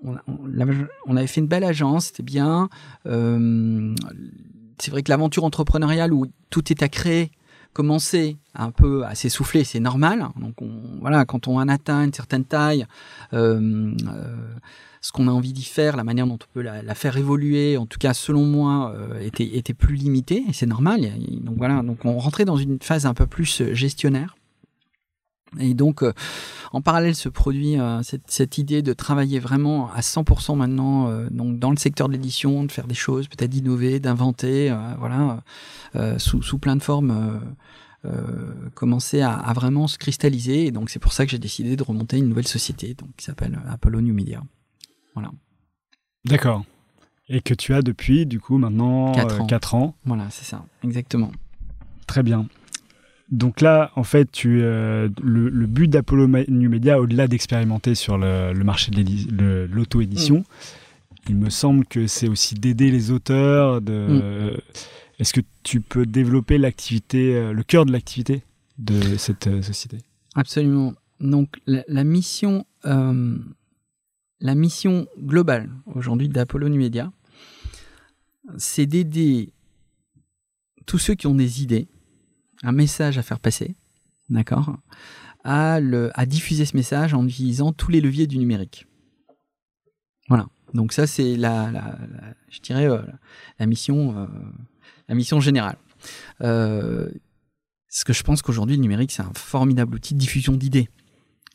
on, 0.05 0.13
on 0.27 0.47
l'avait- 0.47 0.87
on 1.05 1.17
avait 1.17 1.27
fait 1.27 1.41
une 1.41 1.47
belle 1.47 1.65
agence, 1.65 2.05
c'était 2.05 2.23
bien. 2.23 2.69
Euh, 3.05 3.93
c'est 4.79 4.91
vrai 4.91 5.03
que 5.03 5.11
l'aventure 5.11 5.43
entrepreneuriale 5.43 6.13
où 6.13 6.27
tout 6.49 6.71
est 6.71 6.81
à 6.81 6.87
créer 6.87 7.31
commençait 7.73 8.37
un 8.55 8.71
peu 8.71 9.05
à 9.05 9.15
s'essouffler, 9.15 9.63
c'est 9.63 9.79
normal. 9.79 10.27
Donc 10.39 10.61
on, 10.61 10.69
voilà, 11.01 11.25
quand 11.25 11.47
on 11.47 11.57
en 11.57 11.67
atteint 11.67 12.03
une 12.03 12.13
certaine 12.13 12.45
taille, 12.45 12.85
euh, 13.33 13.93
euh, 14.07 14.35
ce 15.01 15.11
qu'on 15.11 15.27
a 15.27 15.31
envie 15.31 15.53
d'y 15.53 15.65
faire, 15.65 15.97
la 15.97 16.03
manière 16.03 16.27
dont 16.27 16.35
on 16.35 16.53
peut 16.53 16.61
la, 16.61 16.95
faire 16.95 17.17
évoluer, 17.17 17.77
en 17.77 17.85
tout 17.85 17.99
cas 17.99 18.13
selon 18.13 18.45
moi, 18.45 18.93
euh, 18.95 19.19
était, 19.19 19.57
était 19.57 19.73
plus 19.73 19.95
limitée 19.95 20.43
et 20.47 20.53
c'est 20.53 20.65
normal. 20.65 21.01
Donc 21.41 21.57
voilà, 21.57 21.81
donc 21.81 22.05
on 22.05 22.17
rentrait 22.19 22.45
dans 22.45 22.57
une 22.57 22.77
phase 22.81 23.05
un 23.05 23.13
peu 23.13 23.27
plus 23.27 23.63
gestionnaire. 23.73 24.35
Et 25.59 25.73
donc, 25.73 26.03
euh, 26.03 26.13
en 26.71 26.81
parallèle, 26.81 27.15
se 27.15 27.29
produit 27.29 27.79
euh, 27.79 28.01
cette, 28.03 28.29
cette 28.29 28.57
idée 28.57 28.81
de 28.81 28.93
travailler 28.93 29.39
vraiment 29.39 29.91
à 29.91 30.01
100% 30.01 30.55
maintenant 30.55 31.09
euh, 31.09 31.27
donc 31.29 31.59
dans 31.59 31.71
le 31.71 31.77
secteur 31.77 32.07
de 32.07 32.13
l'édition, 32.13 32.63
de 32.63 32.71
faire 32.71 32.87
des 32.87 32.95
choses, 32.95 33.27
peut-être 33.27 33.51
d'innover, 33.51 33.99
d'inventer, 33.99 34.75
voilà, 34.99 35.43
sous, 36.17 36.41
sous 36.41 36.57
plein 36.57 36.75
de 36.75 36.83
formes, 36.83 37.39
commencer 38.75 39.21
à, 39.21 39.33
à 39.33 39.53
vraiment 39.53 39.87
se 39.87 39.97
cristalliser. 39.97 40.65
Et 40.65 40.71
donc, 40.71 40.89
c'est 40.89 40.99
pour 40.99 41.13
ça 41.13 41.25
que 41.25 41.31
j'ai 41.31 41.39
décidé 41.39 41.75
de 41.75 41.83
remonter 41.83 42.17
une 42.17 42.27
nouvelle 42.27 42.47
société 42.47 42.93
donc, 42.93 43.09
qui 43.17 43.25
s'appelle 43.25 43.59
Apollo 43.69 44.01
New 44.01 44.13
Media. 44.13 44.41
Voilà, 45.13 45.31
D'accord. 46.25 46.63
Et 47.29 47.41
que 47.41 47.53
tu 47.53 47.73
as 47.73 47.81
depuis, 47.81 48.25
du 48.25 48.39
coup, 48.39 48.57
maintenant 48.57 49.11
Quatre 49.13 49.35
euh, 49.35 49.43
ans. 49.43 49.45
quatre 49.45 49.75
ans. 49.75 49.95
voilà 50.05 50.27
c'est 50.29 50.45
ça, 50.45 50.65
exactement. 50.83 51.31
Très 52.07 52.23
bien. 52.23 52.47
Donc 53.33 53.61
là, 53.61 53.91
en 53.95 54.03
fait, 54.03 54.31
tu, 54.31 54.61
euh, 54.61 55.09
le, 55.21 55.49
le 55.49 55.65
but 55.65 55.87
d'Apollo 55.87 56.27
New 56.27 56.69
Media, 56.69 56.99
au-delà 57.01 57.27
d'expérimenter 57.27 57.95
sur 57.95 58.17
le, 58.17 58.53
le 58.53 58.63
marché 58.63 58.91
de 58.91 59.67
l'auto-édition, 59.71 60.43
Mm. 61.23 61.29
il 61.29 61.35
me 61.37 61.49
semble 61.49 61.85
que 61.85 62.07
c'est 62.07 62.27
aussi 62.27 62.55
d'aider 62.55 62.91
les 62.91 63.11
auteurs. 63.11 63.81
Mm. 63.81 64.57
Est-ce 65.19 65.33
que 65.33 65.41
tu 65.63 65.81
peux 65.81 66.05
développer 66.05 66.57
l'activité, 66.57 67.35
euh, 67.35 67.53
le 67.53 67.63
cœur 67.63 67.85
de 67.85 67.91
l'activité 67.91 68.43
de 68.77 69.17
cette 69.17 69.47
euh, 69.47 69.61
société? 69.61 69.99
Absolument. 70.35 70.93
Donc 71.19 71.59
la, 71.65 71.83
la 71.87 72.03
mission, 72.03 72.65
euh, 72.85 73.37
la 74.39 74.55
mission 74.55 75.07
globale 75.19 75.69
aujourd'hui 75.85 76.29
d'Apollo 76.29 76.67
New 76.69 76.79
Media, 76.79 77.11
c'est 78.57 78.85
d'aider 78.85 79.53
tous 80.85 80.97
ceux 80.97 81.15
qui 81.15 81.27
ont 81.27 81.35
des 81.35 81.61
idées, 81.63 81.87
un 82.63 82.71
message 82.71 83.17
à 83.17 83.23
faire 83.23 83.39
passer, 83.39 83.75
d'accord, 84.29 84.77
à, 85.43 85.79
diffuser 86.25 86.65
ce 86.65 86.75
message 86.75 87.13
en 87.13 87.27
utilisant 87.27 87.73
tous 87.73 87.91
les 87.91 88.01
leviers 88.01 88.27
du 88.27 88.37
numérique. 88.37 88.87
Voilà. 90.29 90.47
Donc 90.73 90.93
ça 90.93 91.05
c'est 91.05 91.35
la, 91.35 91.97
je 92.49 92.59
dirais 92.59 92.87
euh, 92.87 93.01
la 93.59 93.67
mission, 93.67 94.17
euh, 94.17 94.25
la 95.07 95.15
mission 95.15 95.39
générale. 95.39 95.77
Euh, 96.41 97.11
parce 97.93 98.05
que 98.05 98.13
je 98.13 98.23
pense 98.23 98.41
qu'aujourd'hui, 98.41 98.75
le 98.75 98.81
numérique, 98.81 99.11
c'est 99.11 99.21
un 99.21 99.31
formidable 99.35 99.93
outil 99.95 100.15
de 100.15 100.19
diffusion 100.19 100.53
d'idées. 100.53 100.89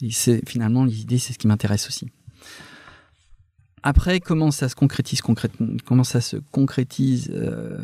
Et 0.01 0.13
c'est 0.13 0.49
finalement 0.49 0.85
les 0.85 1.01
idées, 1.01 1.19
c'est 1.19 1.33
ce 1.33 1.39
qui 1.39 1.49
m'intéresse 1.49 1.89
aussi. 1.89 2.07
Après, 3.83 4.21
comment 4.21 4.53
ça 4.53 4.69
se 4.69 4.77
concrétise 4.77 5.21
concrètement 5.21 5.67
Comment 5.85 6.05
ça 6.05 6.21
se 6.21 6.37
concrétise 6.37 7.31
euh, 7.33 7.81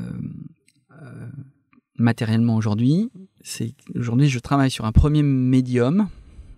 matériellement 1.96 2.56
aujourd'hui 2.56 3.10
C'est 3.42 3.74
aujourd'hui, 3.94 4.28
je 4.28 4.38
travaille 4.38 4.70
sur 4.70 4.84
un 4.84 4.92
premier 4.92 5.22
médium 5.22 6.08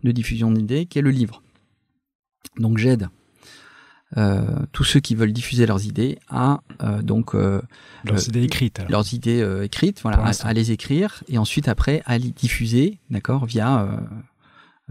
de 0.05 0.13
diffusion 0.13 0.51
d'idées, 0.53 0.87
qui 0.87 0.99
est 0.99 1.03
le 1.03 1.11
livre. 1.11 1.43
Donc, 2.59 2.79
j'aide 2.79 3.09
euh, 4.17 4.45
tous 4.73 4.85
ceux 4.85 5.01
qui 5.01 5.17
veulent 5.17 5.33
diffuser 5.33 5.67
leurs 5.67 5.85
idées 5.85 6.19
à 6.29 6.61
euh, 6.83 7.03
donc 7.03 7.35
euh, 7.35 7.61
Leurs 8.05 8.19
Euh, 8.19 8.29
idées 8.29 8.45
écrites. 8.45 8.79
alors. 8.79 8.91
leurs 8.93 9.15
idées 9.15 9.41
euh, 9.43 9.65
écrites, 9.65 10.01
voilà, 10.03 10.23
à, 10.25 10.53
les 10.53 10.71
écrire 10.71 11.25
et 11.29 11.39
ensuite 11.39 11.67
après 11.67 12.03
à 12.07 12.17
les 12.17 12.31
diffuser, 12.31 13.01
d'accord, 13.11 13.47
via 13.47 13.83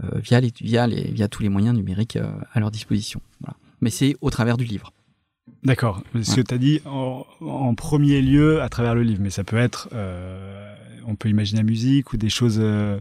euh, 0.04 0.18
via 0.20 0.38
les 0.40 0.52
via 0.60 0.86
les 0.86 1.10
via 1.12 1.28
tous 1.28 1.42
les 1.42 1.48
moyens 1.48 1.74
numériques 1.74 2.18
à 2.52 2.60
leur 2.60 2.70
disposition. 2.70 3.22
Voilà. 3.40 3.56
Mais 3.80 3.88
c'est 3.88 4.16
au 4.20 4.28
travers 4.28 4.58
du 4.58 4.64
livre. 4.64 4.92
D'accord. 5.64 6.02
Ce 6.22 6.36
que 6.36 6.40
tu 6.40 6.54
as 6.54 6.58
dit 6.58 6.80
en, 6.86 7.24
en 7.40 7.74
premier 7.74 8.20
lieu 8.22 8.62
à 8.62 8.68
travers 8.68 8.94
le 8.94 9.02
livre, 9.02 9.20
mais 9.22 9.30
ça 9.30 9.44
peut 9.44 9.56
être, 9.56 9.88
euh, 9.92 10.74
on 11.06 11.14
peut 11.16 11.28
imaginer 11.28 11.60
la 11.60 11.64
musique 11.66 12.12
ou 12.12 12.16
des 12.16 12.28
choses 12.28 12.58
euh, 12.60 13.00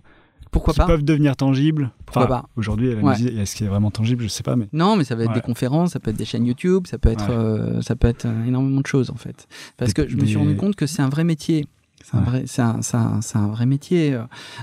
Pourquoi 0.52 0.74
qui 0.74 0.80
pas 0.80 0.86
peuvent 0.88 1.04
devenir 1.04 1.36
tangibles. 1.36 1.92
Pourquoi 2.06 2.28
pas 2.28 2.46
Aujourd'hui, 2.56 2.90
la 2.96 3.02
Ouais. 3.02 3.12
musique, 3.12 3.38
est-ce 3.38 3.56
qu'il 3.56 3.66
est 3.66 3.70
vraiment 3.70 3.92
tangible? 3.92 4.24
Je 4.24 4.28
sais 4.30 4.44
pas, 4.44 4.56
mais 4.56 4.68
Non, 4.74 4.96
mais 4.96 5.04
ça 5.04 5.16
peut 5.16 5.24
être 5.24 5.30
Ouais. 5.30 5.36
des 5.36 5.42
conférences, 5.42 5.92
ça 5.92 6.00
peut 6.00 6.12
être 6.12 6.18
des 6.18 6.26
chaînes 6.26 6.46
YouTube, 6.46 6.86
ça 6.88 6.98
peut 6.98 7.10
être 7.10 7.28
Ouais. 7.30 7.36
euh, 7.36 7.82
ça 7.82 7.96
peut 7.96 8.08
être 8.08 8.26
énormément 8.26 8.82
de 8.82 8.88
choses 8.88 9.10
en 9.10 9.16
fait. 9.16 9.48
Parce 9.78 9.94
Des- 9.94 10.04
que 10.06 10.10
je 10.10 10.16
me 10.18 10.26
suis 10.26 10.38
rendu 10.38 10.56
compte 10.56 10.76
que 10.76 10.86
c'est 10.88 11.02
un 11.02 11.10
vrai 11.10 11.24
métier. 11.24 11.68
C'est 12.04 12.16
un 12.18 12.22
vrai 12.22 12.44
c'est 12.46 12.62
un, 12.62 13.48
vrai 13.48 13.66
métier. 13.66 14.20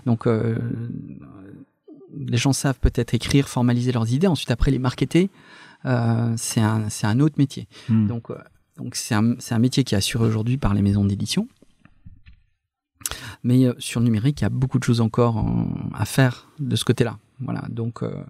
Donc 0.07 0.26
les 2.14 2.37
gens 2.37 2.53
savent 2.53 2.78
peut-être 2.80 3.14
écrire, 3.14 3.49
formaliser 3.49 3.91
leurs 3.93 4.12
idées, 4.12 4.26
ensuite 4.26 4.51
après 4.51 4.70
les 4.70 4.78
marketer. 4.78 5.30
Euh, 5.85 6.33
c'est 6.37 6.61
un 6.61 6.89
c'est 6.89 7.07
un 7.07 7.18
autre 7.20 7.35
métier. 7.39 7.66
Hmm. 7.89 8.07
Donc, 8.07 8.30
euh, 8.30 8.37
donc 8.76 8.95
c'est 8.95 9.14
un, 9.14 9.35
c'est 9.39 9.55
un 9.55 9.59
métier 9.59 9.85
qui 9.85 9.95
est 9.95 9.99
assuré 9.99 10.24
aujourd'hui 10.26 10.57
par 10.59 10.74
les 10.74 10.83
maisons 10.83 11.05
d'édition. 11.05 11.49
Mais 13.45 13.66
euh, 13.66 13.74
sur 13.78 14.01
le 14.01 14.05
numérique, 14.05 14.41
il 14.41 14.45
y 14.45 14.47
a 14.47 14.51
beaucoup 14.51 14.78
de 14.78 14.85
choses 14.85 15.01
encore 15.01 15.37
en- 15.37 15.68
à 15.95 16.05
faire 16.05 16.49
de 16.61 16.76
ce 16.76 16.85
côté-là. 16.85 17.18
Voilà. 17.41 17.62
Donc, 17.68 18.03
euh, 18.03 18.22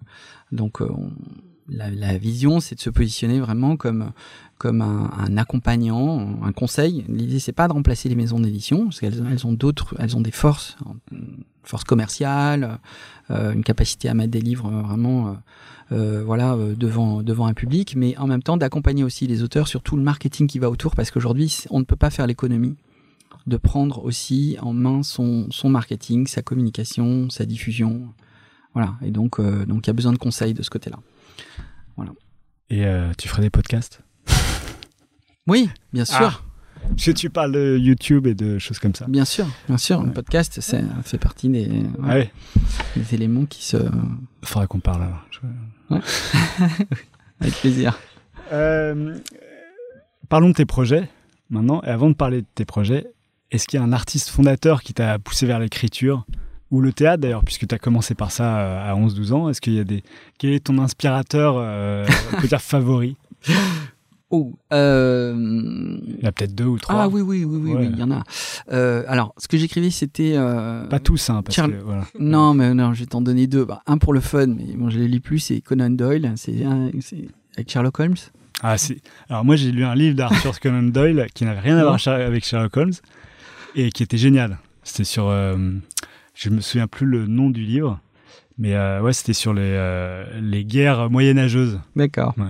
donc 0.52 0.80
euh, 0.80 0.88
on- 0.90 1.12
la, 1.68 1.90
la 1.90 2.18
vision, 2.18 2.58
c'est 2.60 2.74
de 2.74 2.80
se 2.80 2.90
positionner 2.90 3.40
vraiment 3.40 3.76
comme 3.76 4.12
comme 4.58 4.80
un, 4.80 5.10
un 5.18 5.36
accompagnant, 5.38 6.38
un 6.42 6.52
conseil. 6.52 7.04
L'idée, 7.08 7.40
c'est 7.40 7.52
pas 7.52 7.66
de 7.66 7.72
remplacer 7.72 8.08
les 8.08 8.14
maisons 8.14 8.38
d'édition, 8.38 8.84
parce 8.84 9.00
qu'elles 9.00 9.24
elles 9.28 9.44
ont 9.46 9.52
d'autres, 9.52 9.94
elles 9.98 10.16
ont 10.16 10.20
des 10.20 10.30
forces, 10.30 10.76
une 11.10 11.42
force 11.64 11.82
commerciale, 11.82 12.78
euh, 13.30 13.52
une 13.52 13.64
capacité 13.64 14.08
à 14.08 14.14
mettre 14.14 14.30
des 14.30 14.40
livres 14.40 14.70
vraiment, 14.70 15.36
euh, 15.90 16.22
voilà, 16.24 16.54
euh, 16.54 16.74
devant 16.74 17.22
devant 17.22 17.46
un 17.46 17.54
public, 17.54 17.94
mais 17.96 18.16
en 18.18 18.26
même 18.26 18.42
temps 18.42 18.56
d'accompagner 18.56 19.04
aussi 19.04 19.26
les 19.26 19.42
auteurs 19.42 19.68
sur 19.68 19.82
tout 19.82 19.96
le 19.96 20.02
marketing 20.02 20.46
qui 20.46 20.58
va 20.58 20.70
autour, 20.70 20.94
parce 20.94 21.10
qu'aujourd'hui, 21.10 21.64
on 21.70 21.80
ne 21.80 21.84
peut 21.84 21.96
pas 21.96 22.10
faire 22.10 22.26
l'économie 22.26 22.76
de 23.46 23.56
prendre 23.56 24.04
aussi 24.04 24.56
en 24.60 24.72
main 24.72 25.02
son 25.02 25.48
son 25.50 25.68
marketing, 25.68 26.26
sa 26.26 26.42
communication, 26.42 27.28
sa 27.30 27.44
diffusion, 27.44 28.12
voilà. 28.74 28.94
Et 29.02 29.10
donc 29.10 29.40
euh, 29.40 29.66
donc 29.66 29.86
il 29.86 29.88
y 29.88 29.90
a 29.90 29.94
besoin 29.94 30.12
de 30.12 30.18
conseils 30.18 30.54
de 30.54 30.62
ce 30.62 30.70
côté-là. 30.70 30.98
Et 32.70 32.86
euh, 32.86 33.12
tu 33.18 33.28
ferais 33.28 33.42
des 33.42 33.50
podcasts? 33.50 34.00
Oui, 35.46 35.68
bien 35.92 36.04
sûr. 36.04 36.44
Parce 36.88 37.04
que 37.04 37.10
tu 37.10 37.28
parles 37.28 37.52
de 37.52 37.76
YouTube 37.76 38.26
et 38.28 38.34
de 38.34 38.58
choses 38.58 38.78
comme 38.78 38.94
ça. 38.94 39.06
Bien 39.08 39.24
sûr, 39.24 39.46
bien 39.66 39.76
sûr. 39.76 39.98
Ouais. 39.98 40.06
Le 40.06 40.12
podcast, 40.12 40.60
ça 40.60 40.78
fait 41.02 41.18
partie 41.18 41.48
des, 41.48 41.68
Ah 42.04 42.14
ouais. 42.14 42.32
des 42.96 43.14
éléments 43.14 43.44
qui 43.46 43.64
se. 43.64 43.76
Faudra 44.44 44.66
qu'on 44.68 44.78
parle 44.80 45.02
alors. 45.02 45.26
Avec 47.40 47.54
plaisir. 47.54 47.98
Euh, 48.52 49.18
parlons 50.28 50.48
de 50.48 50.54
tes 50.54 50.66
projets 50.66 51.08
maintenant. 51.50 51.82
Et 51.82 51.88
avant 51.88 52.08
de 52.08 52.14
parler 52.14 52.42
de 52.42 52.46
tes 52.54 52.64
projets, 52.64 53.06
est-ce 53.50 53.66
qu'il 53.66 53.78
y 53.78 53.82
a 53.82 53.84
un 53.84 53.92
artiste 53.92 54.30
fondateur 54.30 54.82
qui 54.82 54.94
t'a 54.94 55.18
poussé 55.18 55.46
vers 55.46 55.58
l'écriture? 55.58 56.24
Ou 56.70 56.80
le 56.80 56.92
théâtre 56.92 57.20
d'ailleurs, 57.20 57.44
puisque 57.44 57.66
tu 57.66 57.74
as 57.74 57.78
commencé 57.78 58.14
par 58.14 58.30
ça 58.32 58.58
euh, 58.58 58.90
à 58.90 58.96
11-12 58.96 59.32
ans 59.34 59.48
Est-ce 59.50 59.60
qu'il 59.60 59.74
y 59.74 59.80
a 59.80 59.84
des. 59.84 60.02
Quel 60.38 60.52
est 60.52 60.64
ton 60.64 60.78
inspirateur, 60.78 61.56
euh, 61.58 62.06
on 62.32 62.40
peut 62.40 62.48
dire 62.48 62.62
favori? 62.62 63.16
Oh, 64.34 64.54
euh... 64.72 65.34
Il 66.06 66.20
y 66.22 66.24
en 66.24 66.28
a 66.28 66.32
peut-être 66.32 66.54
deux 66.54 66.64
ou 66.64 66.78
trois. 66.78 67.02
Ah 67.02 67.08
oui, 67.08 67.20
oui, 67.20 67.44
oui, 67.44 67.60
oui, 67.62 67.72
Ouais. 67.74 67.80
oui, 67.82 67.90
il 67.92 67.98
y 67.98 68.02
en 68.02 68.10
a. 68.10 68.22
Euh, 68.72 69.04
alors, 69.06 69.34
ce 69.36 69.46
que 69.46 69.58
j'écrivais, 69.58 69.90
c'était. 69.90 70.32
euh, 70.36 70.86
Pas 70.86 71.00
tous, 71.00 71.28
hein, 71.28 71.42
parce 71.42 71.54
Charles- 71.54 71.72
que 71.72 71.82
voilà. 71.84 72.04
Non, 72.18 72.54
mais 72.54 72.72
non, 72.72 72.94
je 72.94 73.00
vais 73.00 73.06
t'en 73.06 73.20
donner 73.20 73.46
deux. 73.46 73.66
Bah, 73.66 73.82
un 73.86 73.98
pour 73.98 74.14
le 74.14 74.20
fun, 74.20 74.46
mais 74.46 74.74
bon, 74.74 74.88
je 74.88 74.98
les 74.98 75.06
lis 75.06 75.20
plus, 75.20 75.38
c'est 75.38 75.60
Conan 75.60 75.90
Doyle, 75.90 76.32
c'est 76.36 76.64
un- 76.64 76.88
avec 77.56 77.70
Sherlock 77.70 78.00
Holmes. 78.00 78.14
Ah, 78.62 78.78
c'est- 78.78 79.02
Alors 79.28 79.44
moi 79.44 79.56
j'ai 79.56 79.70
lu 79.72 79.84
un 79.84 79.94
livre 79.94 80.14
d'Arthur 80.16 80.58
Conan 80.60 80.84
Doyle 80.84 81.26
qui 81.34 81.44
n'avait 81.44 81.60
rien 81.60 81.76
à 81.76 81.82
voir 81.84 81.98
avec 82.08 82.44
Sherlock 82.44 82.76
Holmes 82.76 82.92
et 83.74 83.90
qui 83.90 84.02
était 84.02 84.16
génial. 84.18 84.58
C'était 84.84 85.04
sur, 85.04 85.30
je 86.34 86.48
me 86.50 86.60
souviens 86.60 86.86
plus 86.86 87.04
le 87.06 87.26
nom 87.26 87.50
du 87.50 87.62
livre, 87.62 87.98
mais 88.58 88.74
ouais 89.00 89.12
c'était 89.12 89.32
sur 89.32 89.52
les, 89.52 90.24
les 90.40 90.64
guerres 90.64 91.10
moyenâgeuses. 91.10 91.80
D'accord. 91.96 92.34
Ouais. 92.38 92.44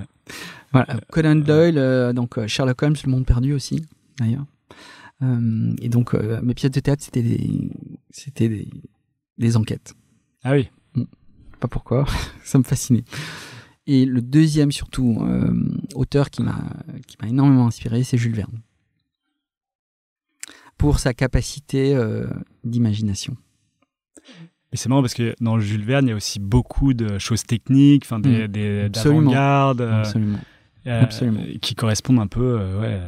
Voilà, 0.73 0.99
Conan 1.11 1.37
Doyle, 1.37 1.79
euh, 1.79 2.12
donc 2.12 2.39
euh, 2.39 2.47
Sherlock 2.47 2.83
Holmes, 2.83 2.97
Le 3.05 3.11
Monde 3.11 3.27
Perdu 3.27 3.53
aussi, 3.53 3.85
d'ailleurs. 4.18 4.47
Euh, 5.23 5.75
et 5.81 5.89
donc, 5.89 6.14
euh, 6.14 6.41
mes 6.43 6.55
pièces 6.55 6.73
de 6.73 6.81
théâtre, 6.81 7.03
c'était 7.03 7.23
des, 7.23 7.70
c'était 8.11 8.49
des, 8.49 8.68
des 9.39 9.57
enquêtes. 9.57 9.95
Ah 10.43 10.53
oui. 10.53 10.68
Pas 11.61 11.68
pourquoi, 11.68 12.07
ça 12.45 12.59
me 12.59 12.64
fascinait. 12.64 13.05
Et 13.87 14.05
le 14.07 14.23
deuxième, 14.23 14.73
surtout, 14.73 15.18
euh, 15.23 15.53
auteur 15.95 16.31
qui 16.31 16.43
m'a, 16.43 16.59
qui 17.07 17.16
m'a 17.20 17.29
énormément 17.29 17.66
inspiré, 17.66 18.03
c'est 18.05 18.16
Jules 18.16 18.35
Verne. 18.35 18.61
Pour 20.79 20.99
sa 20.99 21.14
capacité 21.14 21.95
euh, 21.95 22.27
d'imagination. 22.64 23.37
Et 24.73 24.77
c'est 24.77 24.89
marrant 24.89 25.03
parce 25.03 25.14
que 25.14 25.35
dans 25.41 25.57
le 25.57 25.62
Jules 25.62 25.85
Verne 25.85 26.07
il 26.07 26.11
y 26.11 26.12
a 26.12 26.16
aussi 26.16 26.41
beaucoup 26.41 26.95
de 26.95 27.18
choses 27.18 27.45
techniques, 27.45 28.05
enfin 28.05 28.18
des, 28.18 28.45
Mm. 28.45 28.49
des 28.49 28.61
euh, 28.61 28.87
Absolument. 28.87 30.39
Euh, 30.87 31.05
qui 31.61 31.74
correspondent 31.74 32.18
un 32.20 32.26
peu, 32.26 32.59
euh, 32.61 32.80
ouais, 32.80 33.01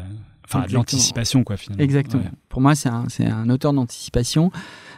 enfin, 0.44 0.60
à 0.62 0.66
de 0.66 0.72
l'anticipation, 0.74 1.44
quoi, 1.44 1.56
finalement. 1.56 1.82
Exactement. 1.84 2.22
Ouais. 2.22 2.30
Pour 2.48 2.60
moi, 2.60 2.74
c'est 2.74 2.88
un, 2.88 3.04
un 3.20 3.48
auteur 3.50 3.72
d'anticipation, 3.72 4.50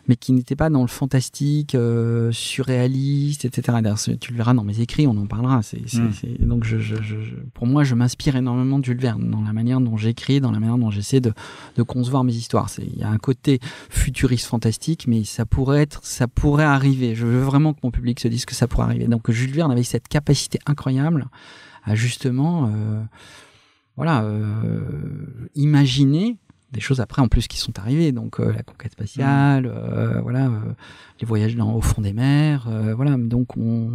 mais 0.09 0.15
qui 0.17 0.33
n'était 0.33 0.55
pas 0.57 0.71
dans 0.71 0.83
le 0.83 0.87
fantastique, 0.89 1.75
euh, 1.75 2.31
surréaliste, 2.31 3.45
etc. 3.45 3.79
Tu 4.21 4.33
le 4.33 4.37
verras 4.37 4.55
dans 4.55 4.63
mes 4.63 4.81
écrits, 4.81 5.07
on 5.07 5.17
en 5.17 5.27
parlera. 5.27 5.59
Mm. 5.59 5.63
c'est- 5.63 6.39
donc, 6.47 6.65
je, 6.65 6.79
je- 6.79 6.97
je- 7.03 7.21
je- 7.23 7.35
pour 7.55 7.67
moi, 7.67 7.83
je 7.83 7.95
m'inspire 7.95 8.37
énormément 8.37 8.79
de 8.79 8.85
Jules 8.85 9.01
Verne 9.01 9.29
dans 9.31 9.41
la 9.41 9.53
manière 9.53 9.81
dont 9.81 9.97
j'écris, 9.97 10.41
dans 10.41 10.53
la 10.53 10.61
manière 10.61 10.79
dont 10.79 10.91
j'essaie 10.91 11.21
de, 11.21 11.33
de 11.77 11.83
concevoir 11.83 12.23
mes 12.25 12.35
histoires. 12.35 12.69
Il 12.79 12.99
y 12.99 13.03
a 13.03 13.09
un 13.09 13.19
côté 13.19 13.59
futuriste 13.91 14.47
fantastique, 14.47 15.07
mais 15.09 15.25
ça 15.25 15.45
pourrait 15.47 15.83
être, 15.83 16.01
ça 16.05 16.29
pourrait 16.29 16.65
arriver. 16.65 17.15
Je 17.15 17.27
veux 17.27 17.41
vraiment 17.41 17.73
que 17.73 17.81
mon 17.83 17.91
public 17.91 18.21
se 18.21 18.29
dise 18.29 18.45
que 18.45 18.55
ça 18.55 18.69
pourrait 18.69 18.87
arriver. 18.87 19.07
Donc, 19.09 19.31
Jules 19.31 19.53
Verne 19.53 19.73
avait 19.73 19.83
cette 19.83 20.09
capacité 20.09 20.59
incroyable 20.67 21.27
à 21.87 21.95
justement, 21.95 22.67
euh, 22.67 23.03
voilà, 23.97 24.23
euh, 24.25 24.81
imaginer 25.55 26.37
des 26.73 26.81
choses 26.81 27.01
après 27.01 27.23
en 27.23 27.29
plus 27.29 27.49
qui 27.49 27.57
sont 27.57 27.79
arrivées. 27.79 28.13
Donc 28.13 28.39
euh, 28.39 28.53
la 28.53 28.63
conquête 28.63 28.93
spatiale 28.93 29.67
euh, 29.67 30.21
voilà 30.21 30.47
euh, 30.47 30.59
les 31.21 31.27
voyages 31.27 31.57
dans, 31.57 31.73
au 31.73 31.81
fond 31.81 32.03
des 32.03 32.13
mers 32.13 32.69
voilà. 32.97 33.17
Donc 33.17 33.57
on 33.57 33.89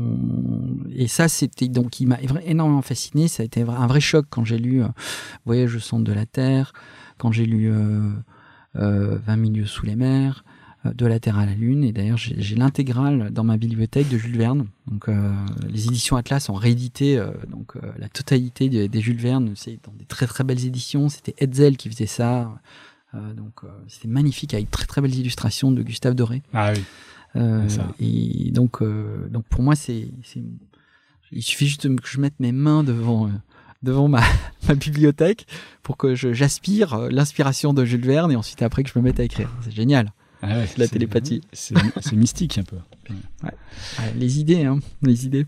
et 0.89 1.07
ça 1.07 1.27
c'était 1.27 1.67
donc 1.67 1.99
il 1.99 2.07
m'a 2.07 2.17
énormément 2.45 2.81
fasciné. 2.81 3.27
Ça 3.27 3.43
a 3.43 3.45
été 3.45 3.61
un 3.61 3.87
vrai 3.87 3.99
choc 3.99 4.25
quand 4.29 4.45
j'ai 4.45 4.57
lu 4.57 4.81
Voyage 5.45 5.75
au 5.75 5.79
centre 5.79 6.05
de 6.05 6.13
la 6.13 6.25
Terre 6.25 6.73
quand 7.21 7.31
j'ai 7.31 7.45
lu 7.45 7.71
euh, 7.71 8.09
euh, 8.77 9.19
20 9.27 9.35
milieux 9.35 9.67
sous 9.67 9.85
les 9.85 9.95
mers 9.95 10.43
de 10.85 11.05
la 11.05 11.19
Terre 11.19 11.37
à 11.37 11.45
la 11.45 11.53
Lune. 11.53 11.83
Et 11.83 11.91
d'ailleurs 11.91 12.17
j'ai 12.17 12.55
l'intégrale 12.55 13.31
dans 13.31 13.43
ma 13.43 13.57
bibliothèque 13.57 14.09
de 14.09 14.17
Jules 14.17 14.37
Verne. 14.37 14.67
Donc 14.87 15.09
euh, 15.09 15.31
les 15.69 15.87
éditions 15.87 16.15
Atlas 16.15 16.49
ont 16.49 16.55
réédité 16.55 17.17
euh, 17.17 17.31
donc 17.49 17.75
euh, 17.75 17.81
la 17.97 18.09
totalité 18.09 18.69
des, 18.69 18.87
des 18.87 19.01
Jules 19.01 19.19
Verne. 19.19 19.53
C'est 19.55 19.79
dans 19.83 19.93
des 19.93 20.05
très 20.05 20.27
très 20.27 20.43
belles 20.43 20.65
éditions. 20.65 21.09
C'était 21.09 21.35
Hetzel 21.37 21.77
qui 21.77 21.89
faisait 21.89 22.05
ça. 22.05 22.51
Euh, 23.13 23.33
donc 23.33 23.63
euh, 23.63 23.67
c'était 23.87 24.07
magnifique 24.07 24.53
avec 24.53 24.71
très 24.71 24.85
très 24.85 25.01
belles 25.01 25.15
illustrations 25.15 25.71
de 25.71 25.83
Gustave 25.83 26.15
Doré. 26.15 26.41
Ah 26.53 26.71
oui. 26.73 26.81
Euh, 27.35 27.67
et 27.99 28.51
donc 28.51 28.81
euh, 28.81 29.27
donc 29.29 29.45
pour 29.45 29.61
moi 29.61 29.75
c'est 29.75 30.09
il 31.31 31.41
suffit 31.41 31.67
juste 31.67 31.83
que 31.95 32.07
je 32.07 32.19
mette 32.19 32.37
mes 32.39 32.51
mains 32.51 32.83
devant 32.83 33.27
euh, 33.27 33.31
devant 33.83 34.07
ma, 34.09 34.21
ma 34.67 34.75
bibliothèque 34.75 35.47
pour 35.81 35.97
que 35.97 36.13
j'aspire 36.15 36.93
euh, 36.93 37.09
l'inspiration 37.09 37.73
de 37.73 37.85
Jules 37.85 38.05
Verne 38.05 38.31
et 38.31 38.35
ensuite 38.35 38.61
après 38.61 38.83
que 38.83 38.89
je 38.89 38.99
me 38.99 39.03
mette 39.03 39.19
à 39.19 39.23
écrire. 39.23 39.49
C'est 39.61 39.71
génial 39.71 40.11
Ah 40.41 40.57
ouais, 40.59 40.69
la 40.77 40.87
télépathie. 40.87 41.41
C'est 41.53 41.75
mystique 42.13 42.57
un 42.57 42.63
peu. 42.63 42.77
Ouais, 43.43 43.51
les 44.15 44.39
idées 44.39 44.63
hein 44.65 44.79
les 45.01 45.25
idées 45.25 45.45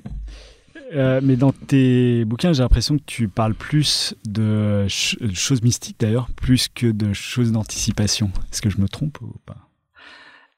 Euh, 0.94 1.22
mais 1.24 1.36
dans 1.38 1.52
tes 1.52 2.24
bouquins, 2.26 2.54
j'ai 2.54 2.62
l'impression 2.62 2.98
que 2.98 3.04
tu 3.06 3.28
parles 3.28 3.56
plus 3.56 4.14
de 4.28 4.86
ch- 4.90 5.18
de 5.20 5.34
choses 5.34 5.64
mystiques 5.64 6.00
d'ailleurs, 6.00 6.30
plus 6.32 6.68
que 6.68 6.86
de 6.88 7.14
choses 7.14 7.52
d'anticipation. 7.52 8.32
Est-ce 8.52 8.62
que 8.62 8.70
je 8.70 8.78
me 8.80 8.88
trompe 8.88 9.20
ou 9.22 9.34
pas? 9.46 9.70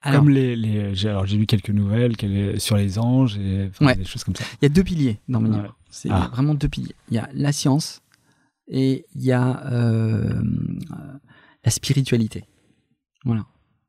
Alors, 0.01 0.19
Comme 0.21 0.29
les, 0.29 0.55
les 0.57 0.93
j'ai 0.93 1.09
alors 1.09 1.25
j'ai 1.25 1.37
lu 1.37 1.45
quelques 1.45 1.69
nouvelles 1.69 2.15
sur 2.59 2.75
les 2.75 2.99
anges 2.99 3.37
et 3.37 3.67
enfin, 3.69 3.85
Ouais. 3.85 3.95
des 3.95 4.03
choses 4.05 4.23
comme 4.25 4.35
ça. 4.35 4.43
Il 4.61 4.65
y 4.65 4.67
a 4.67 4.69
deux 4.69 4.83
piliers 4.83 5.19
dans 5.29 5.39
mes 5.39 5.49
Ouais. 5.49 5.55
livres. 5.57 5.77
C'est 5.89 6.09
Ah. 6.11 6.29
vraiment 6.33 6.53
deux 6.53 6.67
piliers. 6.69 6.95
Il 7.09 7.15
y 7.15 7.17
a 7.19 7.29
la 7.33 7.51
science 7.53 8.01
et 8.67 9.05
il 9.15 9.23
y 9.23 9.31
a 9.31 9.65
euh, 9.71 10.41
la 11.63 11.71
spiritualité. 11.71 12.43
Voilà. 13.23 13.45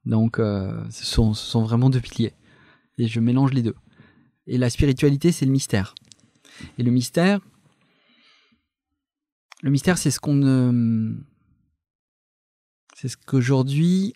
Donc, 0.07 0.39
euh, 0.39 0.83
ce, 0.91 1.05
sont, 1.05 1.35
ce 1.35 1.45
sont 1.45 1.63
vraiment 1.63 1.91
deux 1.91 2.01
piliers. 2.01 2.33
Et 2.99 3.09
je 3.09 3.21
mélange 3.21 3.53
les 3.53 3.63
deux. 3.63 3.75
Et 4.47 4.57
la 4.59 4.71
spiritualité, 4.71 5.33
c'est 5.33 5.45
le 5.45 5.53
mystère. 5.53 5.95
Et 6.79 6.83
le 6.83 6.91
mystère, 6.91 7.41
le 9.63 9.71
mystère, 9.71 9.99
c'est 9.99 10.11
ce 10.11 10.21
qu'on 10.21 10.35
ne. 10.35 11.17
C'est 12.95 13.09
ce 13.09 13.17
qu'aujourd'hui, 13.17 14.15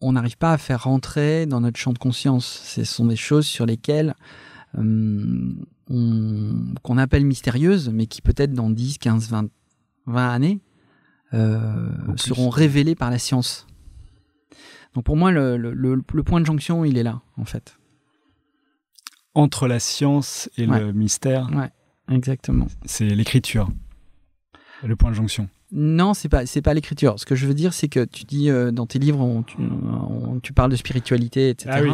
on 0.00 0.12
n'arrive 0.12 0.36
pas 0.36 0.52
à 0.52 0.58
faire 0.58 0.84
rentrer 0.84 1.46
dans 1.46 1.60
notre 1.60 1.78
champ 1.78 1.92
de 1.92 1.98
conscience. 1.98 2.46
Ce 2.64 2.84
sont 2.84 3.06
des 3.06 3.16
choses 3.16 3.46
sur 3.46 3.66
lesquelles 3.66 4.14
euh, 4.78 5.52
on- 5.88 6.74
qu'on 6.82 6.96
appelle 6.98 7.24
mystérieuses, 7.24 7.88
mais 7.88 8.06
qui 8.06 8.22
peut-être 8.22 8.52
dans 8.52 8.70
10, 8.70 8.98
15, 8.98 9.28
20, 9.30 9.48
20 10.06 10.30
années 10.30 10.60
euh, 11.32 11.88
seront 12.16 12.50
révélées 12.50 12.94
par 12.94 13.10
la 13.10 13.18
science. 13.18 13.66
Donc 14.94 15.04
pour 15.04 15.16
moi, 15.16 15.30
le, 15.30 15.56
le- 15.56 16.02
point 16.24 16.40
de 16.40 16.46
jonction, 16.46 16.84
il 16.84 16.98
est 16.98 17.02
là, 17.02 17.20
en 17.36 17.44
fait. 17.44 17.76
Entre 19.34 19.68
la 19.68 19.78
science 19.78 20.50
et 20.56 20.66
Ouais. 20.66 20.80
le 20.80 20.92
mystère, 20.92 21.48
Exactement. 22.10 22.66
c'est 22.84 23.04
l'écriture, 23.08 23.68
le 24.84 24.96
point 24.96 25.10
de 25.10 25.14
jonction. 25.16 25.48
Non, 25.72 26.14
c'est 26.14 26.28
pas 26.28 26.46
c'est 26.46 26.62
pas 26.62 26.74
l'écriture. 26.74 27.20
Ce 27.20 27.24
que 27.26 27.36
je 27.36 27.46
veux 27.46 27.54
dire, 27.54 27.72
c'est 27.72 27.86
que 27.86 28.04
tu 28.04 28.24
dis 28.24 28.50
euh, 28.50 28.72
dans 28.72 28.86
tes 28.86 28.98
livres, 28.98 29.20
on- 29.20 29.44
tu, 29.44 29.56
on- 29.60 30.40
tu 30.40 30.52
parles 30.52 30.72
de 30.72 30.76
spiritualité, 30.76 31.50
etc. 31.50 31.70
Ah 31.72 31.82
oui. 31.82 31.90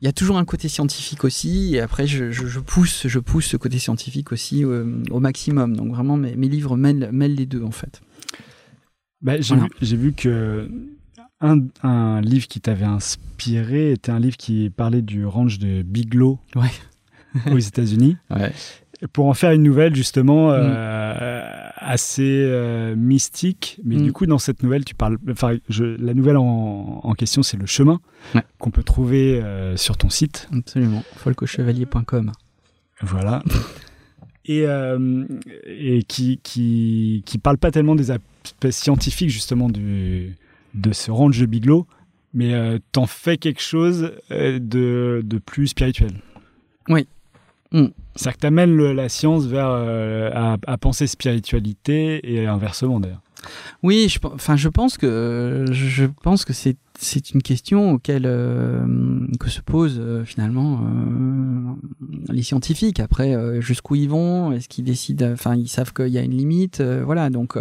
Il 0.00 0.04
y 0.04 0.08
a 0.08 0.12
toujours 0.12 0.38
un 0.38 0.44
côté 0.44 0.68
scientifique 0.68 1.24
aussi, 1.24 1.74
et 1.74 1.80
après 1.80 2.06
je, 2.06 2.30
je- 2.30 2.46
je 2.46 2.60
pousse 2.60 3.08
je 3.08 3.18
pousse 3.18 3.46
ce 3.46 3.56
côté 3.56 3.80
scientifique 3.80 4.30
aussi 4.30 4.64
euh, 4.64 5.02
au 5.10 5.18
maximum. 5.18 5.74
Donc 5.76 5.92
vraiment, 5.92 6.16
mes, 6.16 6.36
mes 6.36 6.48
livres 6.48 6.76
mêlent, 6.76 7.10
mêlent 7.12 7.34
les 7.34 7.46
deux 7.46 7.64
en 7.64 7.72
fait. 7.72 8.00
Bah, 9.22 9.40
j'ai 9.40 9.56
Voilà. 9.56 9.64
vu, 9.64 9.70
j'ai 9.82 9.96
vu 9.96 10.12
que 10.12 10.70
un, 11.40 11.58
un 11.82 12.20
livre 12.20 12.48
qui 12.48 12.60
t'avait 12.60 12.84
inspiré 12.84 13.92
était 13.92 14.10
un 14.10 14.18
livre 14.20 14.36
qui 14.36 14.70
parlait 14.70 15.02
du 15.02 15.24
ranch 15.26 15.58
de 15.58 15.82
Bigelow 15.82 16.38
Ouais. 16.56 16.70
aux 17.52 17.58
États-Unis. 17.58 18.16
Ouais. 18.30 18.52
Pour 19.12 19.26
en 19.26 19.34
faire 19.34 19.52
une 19.52 19.62
nouvelle 19.62 19.94
justement 19.94 20.50
euh, 20.50 21.70
assez 21.76 22.22
euh, 22.48 22.96
mystique, 22.96 23.78
mais 23.84 23.94
Mm. 23.96 24.02
du 24.02 24.12
coup 24.12 24.26
dans 24.26 24.38
cette 24.38 24.64
nouvelle 24.64 24.84
tu 24.84 24.96
parles, 24.96 25.18
enfin 25.30 25.56
je, 25.68 25.84
la 25.84 26.14
nouvelle 26.14 26.36
en, 26.36 27.00
en 27.04 27.14
question 27.14 27.44
c'est 27.44 27.56
le 27.56 27.66
chemin 27.66 28.00
Ouais. 28.34 28.42
qu'on 28.58 28.70
peut 28.72 28.82
trouver 28.82 29.40
euh, 29.40 29.76
sur 29.76 29.96
ton 29.96 30.10
site, 30.10 30.48
Absolument. 30.52 31.04
Folcochevalier.com. 31.16 32.32
voilà, 33.02 33.44
et, 34.46 34.62
euh, 34.66 35.24
et 35.64 36.02
qui, 36.02 36.40
qui 36.42 37.22
qui 37.24 37.38
parle 37.38 37.58
pas 37.58 37.70
tellement 37.70 37.94
des 37.94 38.10
aspects 38.10 38.70
scientifiques 38.70 39.30
justement 39.30 39.68
du 39.68 40.34
de 40.74 40.92
ce 40.92 41.10
ranch 41.10 41.38
de 41.38 41.46
Bigelow, 41.46 41.86
mais 42.34 42.54
euh, 42.54 42.78
t'en 42.92 43.06
fais 43.06 43.36
quelque 43.38 43.62
chose 43.62 44.12
euh, 44.30 44.58
de, 44.60 45.22
de 45.24 45.38
plus 45.38 45.68
spirituel. 45.68 46.12
Oui. 46.88 47.06
Mm. 47.72 47.86
C'est-à-dire 48.14 48.36
que 48.36 48.40
t'amènes 48.40 48.74
le- 48.76 48.92
la 48.92 49.08
science 49.08 49.46
vers 49.46 49.68
euh, 49.70 50.30
à, 50.34 50.56
à 50.66 50.78
penser 50.78 51.06
spiritualité 51.06 52.20
et 52.32 52.46
inversement 52.46 52.98
d'ailleurs. 53.00 53.20
Oui, 53.84 54.08
je, 54.10 54.18
enfin, 54.24 54.56
je 54.56 54.68
pense 54.68 54.98
que 54.98 55.64
je 55.70 56.06
pense 56.22 56.44
que 56.44 56.52
c'est 56.52 56.76
c'est 56.98 57.30
une 57.30 57.42
question 57.42 57.92
auquel 57.92 58.24
euh, 58.26 58.84
que 59.38 59.48
se 59.48 59.60
posent 59.60 60.00
euh, 60.00 60.24
finalement 60.24 60.80
euh, 60.82 62.32
les 62.32 62.42
scientifiques. 62.42 62.98
Après, 62.98 63.60
jusqu'où 63.60 63.94
ils 63.94 64.08
vont? 64.08 64.50
Est-ce 64.50 64.68
qu'ils 64.68 64.84
décident 64.84 65.30
Enfin, 65.30 65.54
ils 65.54 65.68
savent 65.68 65.92
qu'il 65.92 66.08
y 66.08 66.18
a 66.18 66.22
une 66.22 66.36
limite? 66.36 66.80
voilà. 66.82 67.30
Donc, 67.30 67.56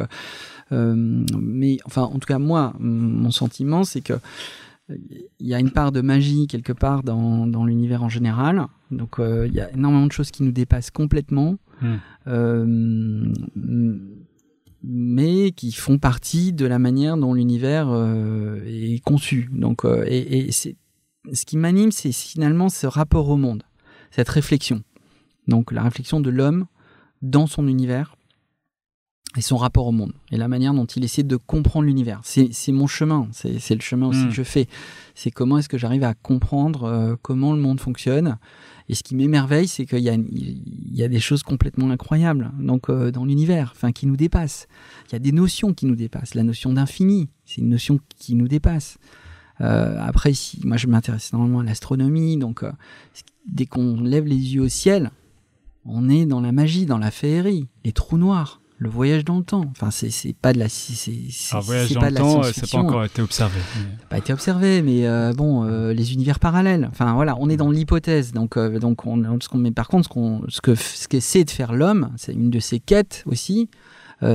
mais 0.71 1.77
enfin, 1.85 2.03
en 2.03 2.19
tout 2.19 2.27
cas, 2.27 2.39
moi, 2.39 2.73
mon 2.79 3.31
sentiment, 3.31 3.83
c'est 3.83 4.01
que 4.01 4.13
euh, 4.13 4.97
il 5.39 5.47
y 5.47 5.53
a 5.53 5.59
une 5.59 5.71
part 5.71 5.91
de 5.91 6.01
magie 6.01 6.47
quelque 6.47 6.73
part 6.73 7.03
dans, 7.03 7.47
dans 7.47 7.65
l'univers 7.65 8.03
en 8.03 8.09
général. 8.09 8.67
Donc, 8.91 9.19
euh, 9.19 9.47
il 9.47 9.53
y 9.53 9.61
a 9.61 9.71
énormément 9.71 10.07
de 10.07 10.11
choses 10.11 10.31
qui 10.31 10.43
nous 10.43 10.51
dépassent 10.51 10.91
complètement. 10.91 11.57
Mm. 11.81 11.95
Euh, 12.27 13.33
mais 14.83 15.51
qui 15.51 15.71
font 15.71 15.97
partie 15.97 16.53
de 16.53 16.65
la 16.65 16.79
manière 16.79 17.17
dont 17.17 17.33
l'univers 17.33 17.89
euh, 17.89 18.61
est 18.65 19.03
conçu. 19.03 19.49
Donc, 19.51 19.85
euh, 19.85 20.05
et, 20.07 20.47
et 20.47 20.51
c'est 20.51 20.75
ce 21.33 21.45
qui 21.45 21.57
m'anime, 21.57 21.91
c'est 21.91 22.11
finalement 22.11 22.69
ce 22.69 22.87
rapport 22.87 23.29
au 23.29 23.37
monde, 23.37 23.63
cette 24.11 24.29
réflexion. 24.29 24.83
Donc, 25.47 25.71
la 25.71 25.83
réflexion 25.83 26.19
de 26.19 26.29
l'homme 26.29 26.67
dans 27.21 27.47
son 27.47 27.67
univers 27.67 28.16
et 29.37 29.41
son 29.41 29.57
rapport 29.57 29.85
au 29.87 29.91
monde 29.91 30.13
et 30.31 30.37
la 30.37 30.47
manière 30.47 30.73
dont 30.73 30.85
il 30.85 31.03
essaie 31.03 31.23
de 31.23 31.35
comprendre 31.35 31.85
l'univers. 31.85 32.19
C'est 32.23 32.71
mon 32.71 32.87
chemin, 32.87 33.27
c'est 33.31 33.75
le 33.75 33.81
chemin 33.81 34.07
aussi 34.07 34.23
Mm. 34.25 34.29
que 34.29 34.33
je 34.33 34.43
fais. 34.43 34.67
C'est 35.15 35.31
comment 35.31 35.57
est-ce 35.59 35.69
que 35.69 35.77
j'arrive 35.77 36.03
à 36.03 36.13
comprendre 36.15 36.83
euh, 36.83 37.15
comment 37.21 37.53
le 37.53 37.61
monde 37.61 37.79
fonctionne. 37.79 38.37
Et 38.89 38.95
ce 38.95 39.03
qui 39.03 39.15
m'émerveille, 39.15 39.67
c'est 39.67 39.85
qu'il 39.85 39.99
y, 39.99 40.97
y 40.97 41.03
a 41.03 41.07
des 41.07 41.19
choses 41.19 41.43
complètement 41.43 41.89
incroyables 41.91 42.51
donc 42.59 42.89
euh, 42.89 43.11
dans 43.11 43.25
l'univers, 43.25 43.73
enfin 43.75 43.91
qui 43.91 44.07
nous 44.07 44.15
dépassent. 44.15 44.67
Il 45.07 45.13
y 45.13 45.15
a 45.15 45.19
des 45.19 45.31
notions 45.31 45.73
qui 45.73 45.85
nous 45.85 45.95
dépassent. 45.95 46.33
La 46.35 46.43
notion 46.43 46.73
d'infini, 46.73 47.29
c'est 47.45 47.61
une 47.61 47.69
notion 47.69 47.99
qui 48.17 48.33
nous 48.35 48.47
dépasse. 48.47 48.97
Euh, 49.61 49.97
après, 49.99 50.33
si, 50.33 50.59
moi 50.65 50.77
je 50.77 50.87
m'intéresse 50.87 51.31
énormément 51.33 51.59
à 51.59 51.63
l'astronomie, 51.63 52.37
donc 52.37 52.63
dès 53.47 53.65
qu'on 53.65 54.01
lève 54.01 54.25
les 54.25 54.55
yeux 54.55 54.61
au 54.61 54.69
ciel, 54.69 55.11
on 55.85 56.09
est 56.09 56.25
dans 56.25 56.41
la 56.41 56.51
magie, 56.51 56.85
dans 56.85 56.97
la 56.97 57.11
féerie, 57.11 57.67
les 57.85 57.91
trous 57.91 58.17
noirs. 58.17 58.61
Le 58.79 58.89
voyage 58.89 59.25
dans 59.25 59.37
le 59.37 59.43
temps. 59.43 59.65
Enfin, 59.71 59.89
c'est 59.91 60.09
c'est 60.11 60.33
pas 60.33 60.53
de 60.53 60.59
la 60.59 60.69
c'est 60.69 60.93
c'est 60.95 61.51
Alors, 61.51 61.63
voyage 61.65 61.87
c'est 61.87 61.93
dans 61.95 61.99
pas 62.01 62.09
le 62.09 62.15
de 62.15 62.19
la 62.19 62.21
temps, 62.21 62.43
euh, 62.43 62.51
ça 62.51 62.61
n'a 62.61 62.67
pas 62.67 62.77
encore 62.77 63.03
été 63.05 63.21
observé. 63.21 63.59
Ça 63.73 63.79
n'a 63.79 63.85
pas 64.09 64.17
été 64.19 64.33
observé, 64.33 64.81
mais 64.83 65.07
euh, 65.07 65.33
bon, 65.33 65.63
euh, 65.65 65.93
les 65.93 66.13
univers 66.13 66.39
parallèles. 66.39 66.87
Enfin 66.91 67.13
voilà, 67.15 67.35
on 67.39 67.49
est 67.49 67.57
dans 67.57 67.71
l'hypothèse. 67.71 68.33
Donc, 68.33 68.55
euh, 68.55 68.79
donc 68.79 69.05
on, 69.07 69.39
ce 69.41 69.49
qu'on, 69.49 69.57
mais 69.57 69.71
par 69.71 69.87
contre, 69.87 70.03
ce, 70.07 70.09
qu'on, 70.13 70.43
ce 70.47 70.61
que 70.61 70.75
ce 70.75 71.07
qu'essaie 71.07 71.43
de 71.43 71.49
faire 71.49 71.73
l'homme, 71.73 72.11
c'est 72.17 72.33
une 72.33 72.51
de 72.51 72.59
ses 72.59 72.79
quêtes 72.79 73.23
aussi, 73.25 73.69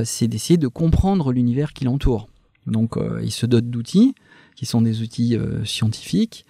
c'est 0.03 0.27
d'essayer 0.27 0.57
de 0.57 0.67
comprendre 0.67 1.31
l'univers 1.33 1.73
qui 1.73 1.85
l'entoure. 1.85 2.27
Donc, 2.67 2.95
il 3.21 3.31
se 3.31 3.45
dote 3.45 3.69
d'outils 3.69 4.15
qui 4.55 4.65
sont 4.65 4.81
des 4.81 5.01
outils 5.01 5.37
scientifiques 5.65 6.45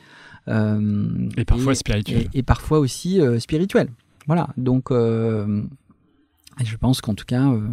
Et 0.48 1.46
parfois 1.46 1.74
spirituel. 1.74 2.28
et, 2.34 2.40
et 2.40 2.44
parfois 2.44 2.78
aussi 2.78 3.20
spirituels. 3.40 3.90
Voilà. 4.28 4.50
Donc, 4.58 4.92
et 6.60 6.66
je 6.66 6.78
pense 6.78 7.02
qu'en 7.02 7.14
tout 7.16 7.26
cas, 7.26 7.50
euh, 7.50 7.68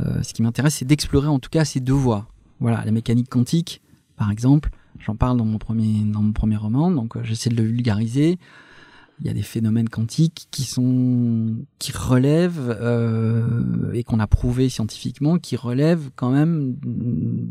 euh, 0.00 0.22
ce 0.22 0.32
qui 0.34 0.42
m'intéresse, 0.42 0.76
c'est 0.76 0.84
d'explorer 0.84 1.28
en 1.28 1.38
tout 1.38 1.50
cas 1.50 1.64
ces 1.64 1.80
deux 1.80 1.92
voies. 1.92 2.26
Voilà, 2.60 2.84
la 2.84 2.90
mécanique 2.90 3.28
quantique, 3.28 3.80
par 4.16 4.30
exemple, 4.30 4.70
j'en 4.98 5.14
parle 5.16 5.36
dans 5.38 5.44
mon 5.44 5.58
premier 5.58 6.02
dans 6.04 6.22
mon 6.22 6.32
premier 6.32 6.56
roman, 6.56 6.90
donc 6.90 7.16
euh, 7.16 7.20
j'essaie 7.24 7.50
de 7.50 7.56
le 7.56 7.62
vulgariser. 7.68 8.38
Il 9.20 9.26
y 9.26 9.30
a 9.30 9.34
des 9.34 9.42
phénomènes 9.42 9.88
quantiques 9.88 10.46
qui 10.52 10.62
sont 10.62 11.56
qui 11.80 11.90
relèvent 11.90 12.76
euh, 12.80 13.92
et 13.92 14.04
qu'on 14.04 14.20
a 14.20 14.28
prouvé 14.28 14.68
scientifiquement, 14.68 15.38
qui 15.38 15.56
relèvent 15.56 16.10
quand 16.14 16.30
même, 16.30 16.76
mm, 16.84 17.50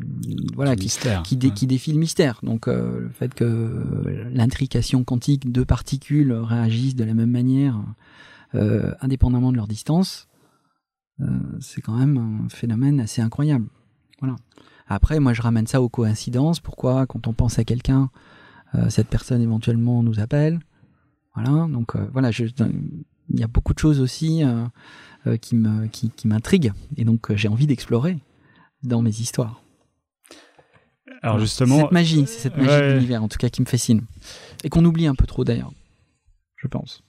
voilà, 0.55 0.77
qui 0.77 0.83
mystère. 0.83 1.23
qui, 1.23 1.35
dé- 1.35 1.47
Ouais. 1.47 1.53
qui 1.53 1.67
défie 1.67 1.91
le 1.91 1.99
mystère. 1.99 2.39
Donc 2.43 2.69
euh, 2.69 3.01
le 3.01 3.09
fait 3.09 3.33
que 3.33 3.83
l'intrication 4.33 5.03
quantique 5.03 5.51
de 5.51 5.63
particules 5.63 6.31
réagissent 6.31 6.95
de 6.95 7.03
la 7.03 7.13
même 7.13 7.31
manière, 7.31 7.81
euh, 8.55 8.93
indépendamment 9.01 9.51
de 9.51 9.57
leur 9.57 9.67
distance, 9.67 10.29
c'est 11.59 11.81
quand 11.81 11.95
même 11.95 12.17
un 12.45 12.49
phénomène 12.49 12.99
assez 12.99 13.21
incroyable. 13.21 13.65
Voilà. 14.19 14.35
Après, 14.87 15.19
moi, 15.19 15.33
je 15.33 15.41
ramène 15.41 15.67
ça 15.67 15.81
aux 15.81 15.89
coïncidences. 15.89 16.59
Pourquoi, 16.59 17.05
quand 17.07 17.27
on 17.27 17.33
pense 17.33 17.59
à 17.59 17.63
quelqu'un, 17.63 18.09
euh, 18.75 18.89
cette 18.89 19.07
personne 19.07 19.41
éventuellement 19.41 20.01
nous 20.03 20.19
appelle? 20.19 20.59
Voilà. 21.35 21.67
Donc 21.67 21.95
euh, 21.95 22.07
voilà, 22.13 22.31
je- 22.31 22.45
il 23.29 23.39
y 23.39 23.43
a 23.43 23.47
beaucoup 23.47 23.73
de 23.73 23.79
choses 23.79 23.99
aussi 23.99 24.43
euh, 24.43 24.65
euh, 25.27 25.37
qui 25.37 25.55
me 25.55 25.87
qui, 25.87 26.09
qui 26.09 26.27
m'intriguent 26.27 26.71
et 26.95 27.03
donc 27.03 27.29
euh, 27.29 27.35
j'ai 27.35 27.47
envie 27.49 27.67
d'explorer 27.67 28.17
dans 28.83 29.01
mes 29.01 29.09
histoires. 29.19 29.61
Alors 31.21 31.39
justement, 31.39 31.79
cette 31.81 31.91
magie, 31.91 32.25
c'est 32.27 32.39
cette 32.39 32.57
magie 32.57 32.69
ouais. 32.69 32.89
de 32.89 32.93
l'univers 32.93 33.23
en 33.23 33.27
tout 33.27 33.37
cas 33.37 33.49
qui 33.49 33.61
me 33.61 33.65
fascine 33.65 34.01
et 34.63 34.69
qu'on 34.69 34.85
oublie 34.85 35.07
un 35.07 35.15
peu 35.15 35.25
trop 35.25 35.43
d'ailleurs, 35.43 35.73
je 36.55 36.67
pense. 36.67 37.03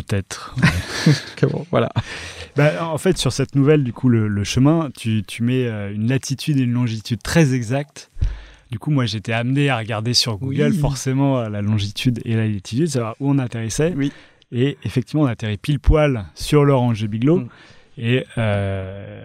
Peut-être. 0.00 0.54
voilà. 1.70 1.88
Bah, 2.56 2.86
en 2.88 2.98
fait, 2.98 3.16
sur 3.18 3.32
cette 3.32 3.54
nouvelle, 3.54 3.84
du 3.84 3.92
coup, 3.92 4.08
le, 4.08 4.28
le 4.28 4.44
chemin, 4.44 4.90
tu, 4.96 5.22
tu 5.26 5.42
mets 5.42 5.66
euh, 5.66 5.94
une 5.94 6.08
latitude 6.08 6.58
et 6.58 6.62
une 6.62 6.72
longitude 6.72 7.22
très 7.22 7.54
exactes. 7.54 8.10
Du 8.70 8.78
coup, 8.78 8.90
moi, 8.90 9.06
j'étais 9.06 9.32
amené 9.32 9.70
à 9.70 9.78
regarder 9.78 10.12
sur 10.14 10.38
Google 10.38 10.70
Oui. 10.72 10.78
forcément 10.78 11.38
euh, 11.38 11.48
la 11.48 11.62
longitude 11.62 12.20
et 12.24 12.34
la 12.34 12.46
latitude, 12.46 12.88
savoir 12.88 13.14
où 13.20 13.30
on 13.30 13.38
atterrissait. 13.38 13.94
Oui. 13.96 14.12
Et 14.52 14.76
effectivement, 14.84 15.22
on 15.22 15.26
atterrit 15.26 15.56
pile 15.56 15.80
poil 15.80 16.26
sur 16.34 16.64
l'Orange 16.64 17.00
de 17.00 17.06
Biglow. 17.06 17.38
Mm. 17.40 17.48
Et 17.98 18.26
euh, 18.36 19.24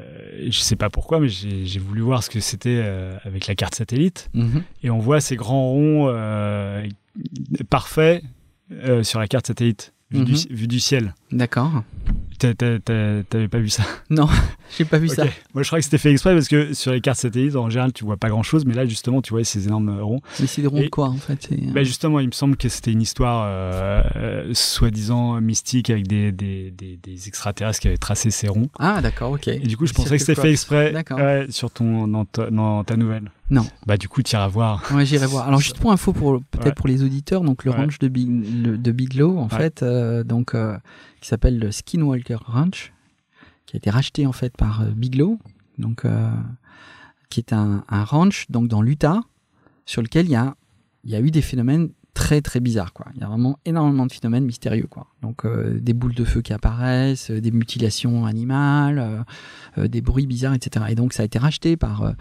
je 0.49 0.59
sais 0.59 0.78
pas 0.78 0.89
pourquoi, 0.89 1.19
mais 1.19 1.28
j'ai 1.28 1.80
voulu 1.80 2.01
voir 2.01 2.24
ce 2.24 2.30
que 2.30 2.39
c'était 2.39 2.80
euh, 2.82 3.17
avec 3.26 3.47
la 3.47 3.55
carte 3.55 3.76
satellite. 3.76 4.30
Mhm. 4.34 4.63
Et 4.84 4.89
on 4.89 4.99
voit 4.99 5.19
ces 5.19 5.36
grands 5.36 5.67
ronds 5.69 6.07
euh, 6.07 6.88
parfaits 7.69 8.24
sur 9.03 9.19
la 9.19 9.28
carte 9.28 9.47
satellite, 9.47 9.93
vue, 10.12 10.24
du, 10.26 10.32
Mhm. 10.34 10.38
vue 10.49 10.68
du 10.68 10.80
ciel. 10.80 11.14
D'accord. 11.32 11.84
T'avais 12.42 13.48
pas 13.48 13.60
vu 13.60 13.70
ça 13.70 13.84
J'ai 14.78 14.86
pas 14.86 14.98
vu 14.98 15.10
ça. 15.10 15.26
Moi, 15.54 15.64
je 15.64 15.68
crois 15.68 15.80
que 15.80 15.84
c'était 15.84 15.98
fait 15.98 16.12
exprès 16.12 16.34
parce 16.34 16.48
que 16.48 16.74
sur 16.74 16.92
les 16.94 17.02
cartes 17.02 17.20
satellites, 17.20 17.56
en 17.58 17.70
général, 17.70 17.92
tu 17.92 18.06
vois 18.06 18.16
pas 18.18 18.30
grand 18.30 18.42
chose, 18.44 18.66
mais 18.66 18.74
là, 18.74 18.86
justement, 18.86 19.22
tu 19.22 19.34
vois 19.34 19.44
ces 19.44 19.68
énormes 19.68 20.00
ronds. 20.00 20.22
Mais 20.39 20.48
c'est 20.48 20.62
des 20.62 20.68
ronds 20.68 20.80
de 20.82 20.88
quoi 20.88 21.10
en 21.10 21.16
fait 21.18 21.50
Bah, 21.74 21.84
justement, 21.84 22.20
il 22.22 22.28
me 22.28 22.32
semble 22.32 22.56
que 22.56 22.70
c'était 22.70 22.92
une 22.92 23.02
histoire 23.02 23.44
euh, 23.48 24.02
euh, 24.16 24.50
soi-disant 24.54 25.39
mystique 25.42 25.89
avec 25.89 26.08
des, 26.08 26.32
des, 26.32 26.72
des, 26.72 26.98
des 27.04 27.28
extraterrestres 27.28 27.80
qui 27.82 27.88
avaient 27.89 27.98
tracé 27.98 28.32
ces 28.32 28.48
ronds. 28.48 28.70
Ah 28.80 29.02
d'accord, 29.02 29.32
ok. 29.34 29.48
Et 29.50 29.60
du 29.60 29.76
coup, 29.78 29.86
je 29.86 29.94
pensais 29.94 30.18
que 30.18 30.24
c'était 30.24 30.39
fait 30.42 30.52
exprès 30.52 30.94
ouais, 31.12 31.48
sur 31.50 31.70
ton, 31.70 32.08
dans, 32.08 32.26
ta, 32.26 32.50
dans 32.50 32.84
ta 32.86 32.96
nouvelle. 32.96 33.30
Non. 33.50 33.66
Bah, 33.86 33.98
du 33.98 34.08
coup, 34.08 34.24
tu 34.24 34.36
iras 34.36 34.48
voir. 34.48 34.82
Ouais, 34.94 35.06
j'irai 35.06 35.26
voir. 35.26 35.48
Alors 35.48 35.60
juste 35.60 35.78
pour 35.80 35.92
info, 35.92 36.14
pour 36.14 36.39
peut-être 36.52 36.66
Ouais. 36.68 36.72
pour 36.74 36.88
les 36.88 37.04
auditeurs, 37.04 37.42
donc 37.42 37.66
le 37.66 37.72
Ouais. 37.72 37.78
ranch 37.78 38.00
de 38.00 38.08
Big, 38.08 38.30
de 38.82 38.92
Biglow, 38.94 39.38
en 39.38 39.50
Ouais. 39.50 39.58
fait, 39.58 39.84
euh, 39.84 40.24
donc 40.24 40.56
euh, 40.56 40.78
qui 41.22 41.30
s'appelle 41.30 41.57
le 41.57 41.72
Skinwalker 41.72 42.38
Ranch, 42.45 42.93
qui 43.65 43.76
a 43.76 43.78
été 43.78 43.89
racheté 43.89 44.28
en 44.28 44.34
fait 44.34 44.55
par 44.57 44.82
euh, 44.82 44.91
Biglow, 44.91 45.39
donc 45.78 46.03
euh, 46.03 46.30
qui 47.30 47.39
est 47.39 47.53
un, 47.53 47.86
un 47.88 48.03
ranch 48.03 48.47
donc 48.49 48.67
dans 48.67 48.82
l'Utah, 48.82 49.22
sur 49.86 50.01
lequel 50.01 50.26
il 50.26 50.32
y 50.32 50.36
a 50.36 50.55
y 51.03 51.15
a 51.15 51.19
eu 51.19 51.32
des 51.32 51.41
phénomènes 51.41 51.89
très 52.13 52.41
très 52.41 52.59
bizarres 52.59 52.93
quoi. 52.93 53.07
Il 53.15 53.22
y 53.22 53.24
a 53.24 53.28
vraiment 53.28 53.57
énormément 53.65 54.05
de 54.05 54.11
phénomènes 54.11 54.45
mystérieux 54.45 54.88
quoi. 54.89 55.07
Donc 55.22 55.45
euh, 55.45 55.80
des 55.80 55.93
boules 55.93 56.13
de 56.13 56.26
feu 56.26 56.41
qui 56.41 56.53
apparaissent, 56.53 57.32
euh, 57.32 57.39
des 57.39 57.51
mutilations 57.51 58.26
animales, 58.26 59.26
euh, 59.78 59.88
des 59.88 60.01
bruits 60.01 60.28
bizarres, 60.28 60.53
etc. 60.53 60.86
Et 60.89 60.95
donc 60.95 61.13
ça 61.13 61.24
a 61.24 61.26
été 61.26 61.39
racheté 61.39 61.78
par 61.78 62.13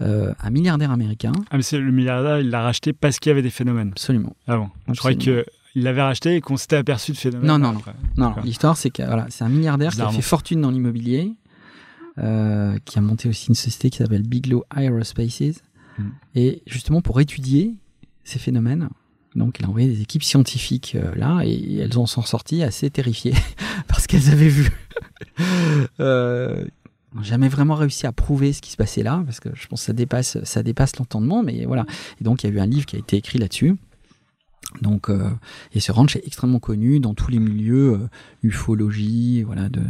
un 0.00 0.50
milliardaire 0.50 0.90
américain. 0.90 1.32
Ah, 1.50 1.56
mais 1.56 1.62
c'est 1.62 1.78
le 1.78 1.92
milliardaire, 1.92 2.40
il 2.40 2.50
l'a 2.50 2.62
racheté 2.62 2.92
parce 2.92 3.18
qu'il 3.18 3.30
y 3.30 3.32
avait 3.32 3.42
des 3.42 3.50
phénomènes. 3.50 3.90
Absolument. 3.90 4.34
Ah 4.46 4.56
bon 4.56 4.70
Je 4.88 4.98
croyais 4.98 5.16
Absolument. 5.16 5.42
Qu'il 5.74 5.82
l'avait 5.82 6.02
racheté 6.02 6.36
et 6.36 6.40
qu'on 6.40 6.56
s'était 6.56 6.76
aperçu 6.76 7.12
de 7.12 7.16
phénomènes. 7.18 7.46
Non, 7.46 7.58
non, 7.58 7.72
non. 7.72 7.82
Non, 8.16 8.34
l'histoire 8.42 8.76
c'est 8.76 8.90
que 8.90 9.02
voilà, 9.02 9.26
c'est 9.28 9.44
un 9.44 9.50
milliardaire 9.50 9.92
qui 9.92 10.00
a 10.00 10.08
fait 10.08 10.22
fortune 10.22 10.62
dans 10.62 10.70
l'immobilier, 10.70 11.32
euh, 12.18 12.78
qui 12.86 12.98
a 12.98 13.02
monté 13.02 13.28
aussi 13.28 13.48
une 13.48 13.54
société 13.54 13.90
qui 13.90 13.98
s'appelle 13.98 14.22
Biglow 14.22 14.64
Aerospaces, 14.74 15.60
Mm. 15.98 16.02
et 16.34 16.62
justement 16.66 17.00
pour 17.00 17.20
étudier 17.20 17.74
ces 18.24 18.38
phénomènes. 18.38 18.88
Donc, 19.34 19.58
il 19.58 19.64
a 19.66 19.68
envoyé 19.68 19.88
des 19.88 20.00
équipes 20.00 20.22
scientifiques 20.22 20.94
euh, 20.94 21.12
là, 21.16 21.42
et 21.44 21.78
elles 21.78 21.98
en 21.98 22.06
sont 22.06 22.22
sorties 22.22 22.62
assez 22.62 22.88
terrifiées 22.88 23.34
parce 23.88 24.06
qu'elles 24.06 24.30
avaient 24.30 24.48
vu. 24.48 24.70
euh, 26.00 26.64
jamais 27.20 27.48
vraiment 27.48 27.74
réussi 27.74 28.06
à 28.06 28.12
prouver 28.12 28.52
ce 28.52 28.62
qui 28.62 28.70
se 28.70 28.76
passait 28.76 29.02
là, 29.02 29.22
parce 29.24 29.40
que 29.40 29.48
je 29.54 29.66
pense 29.66 29.80
que 29.80 29.86
ça 29.86 29.92
dépasse, 29.92 30.42
ça 30.44 30.62
dépasse 30.62 30.96
l'entendement, 30.98 31.42
mais 31.42 31.64
voilà. 31.64 31.84
Et 32.20 32.24
donc, 32.24 32.44
il 32.44 32.50
y 32.50 32.52
a 32.52 32.54
eu 32.54 32.60
un 32.60 32.66
livre 32.66 32.86
qui 32.86 32.94
a 32.94 32.98
été 33.00 33.16
écrit 33.16 33.38
là-dessus. 33.38 33.76
Donc, 34.82 35.08
euh, 35.08 35.30
et 35.72 35.80
ce 35.80 35.92
ranch 35.92 36.16
est 36.16 36.26
extrêmement 36.26 36.58
connu 36.58 36.98
dans 37.00 37.14
tous 37.14 37.30
les 37.30 37.38
milieux, 37.38 37.92
euh, 37.94 38.08
ufologie, 38.42 39.42
voilà, 39.42 39.68
de, 39.68 39.82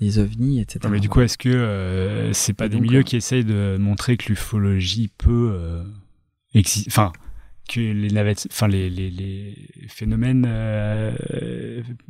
des 0.00 0.18
ovnis, 0.18 0.60
etc. 0.60 0.80
Non, 0.84 0.90
mais 0.90 1.00
du 1.00 1.08
coup, 1.08 1.20
est-ce 1.20 1.36
que 1.38 1.48
euh, 1.48 2.32
c'est 2.32 2.52
pas 2.54 2.66
Et 2.66 2.68
des 2.70 2.76
donc, 2.76 2.82
milieux 2.84 3.00
euh, 3.00 3.02
qui 3.02 3.16
essayent 3.16 3.44
de 3.44 3.76
montrer 3.78 4.16
que 4.16 4.28
l'ufologie 4.28 5.10
peut 5.18 5.50
euh, 5.52 5.82
exi- 6.54 6.84
enfin 6.88 7.12
que 7.68 7.80
les 7.80 8.08
navettes, 8.10 8.48
enfin 8.50 8.66
les, 8.66 8.88
les, 8.88 9.10
les 9.10 9.68
phénomènes 9.88 10.46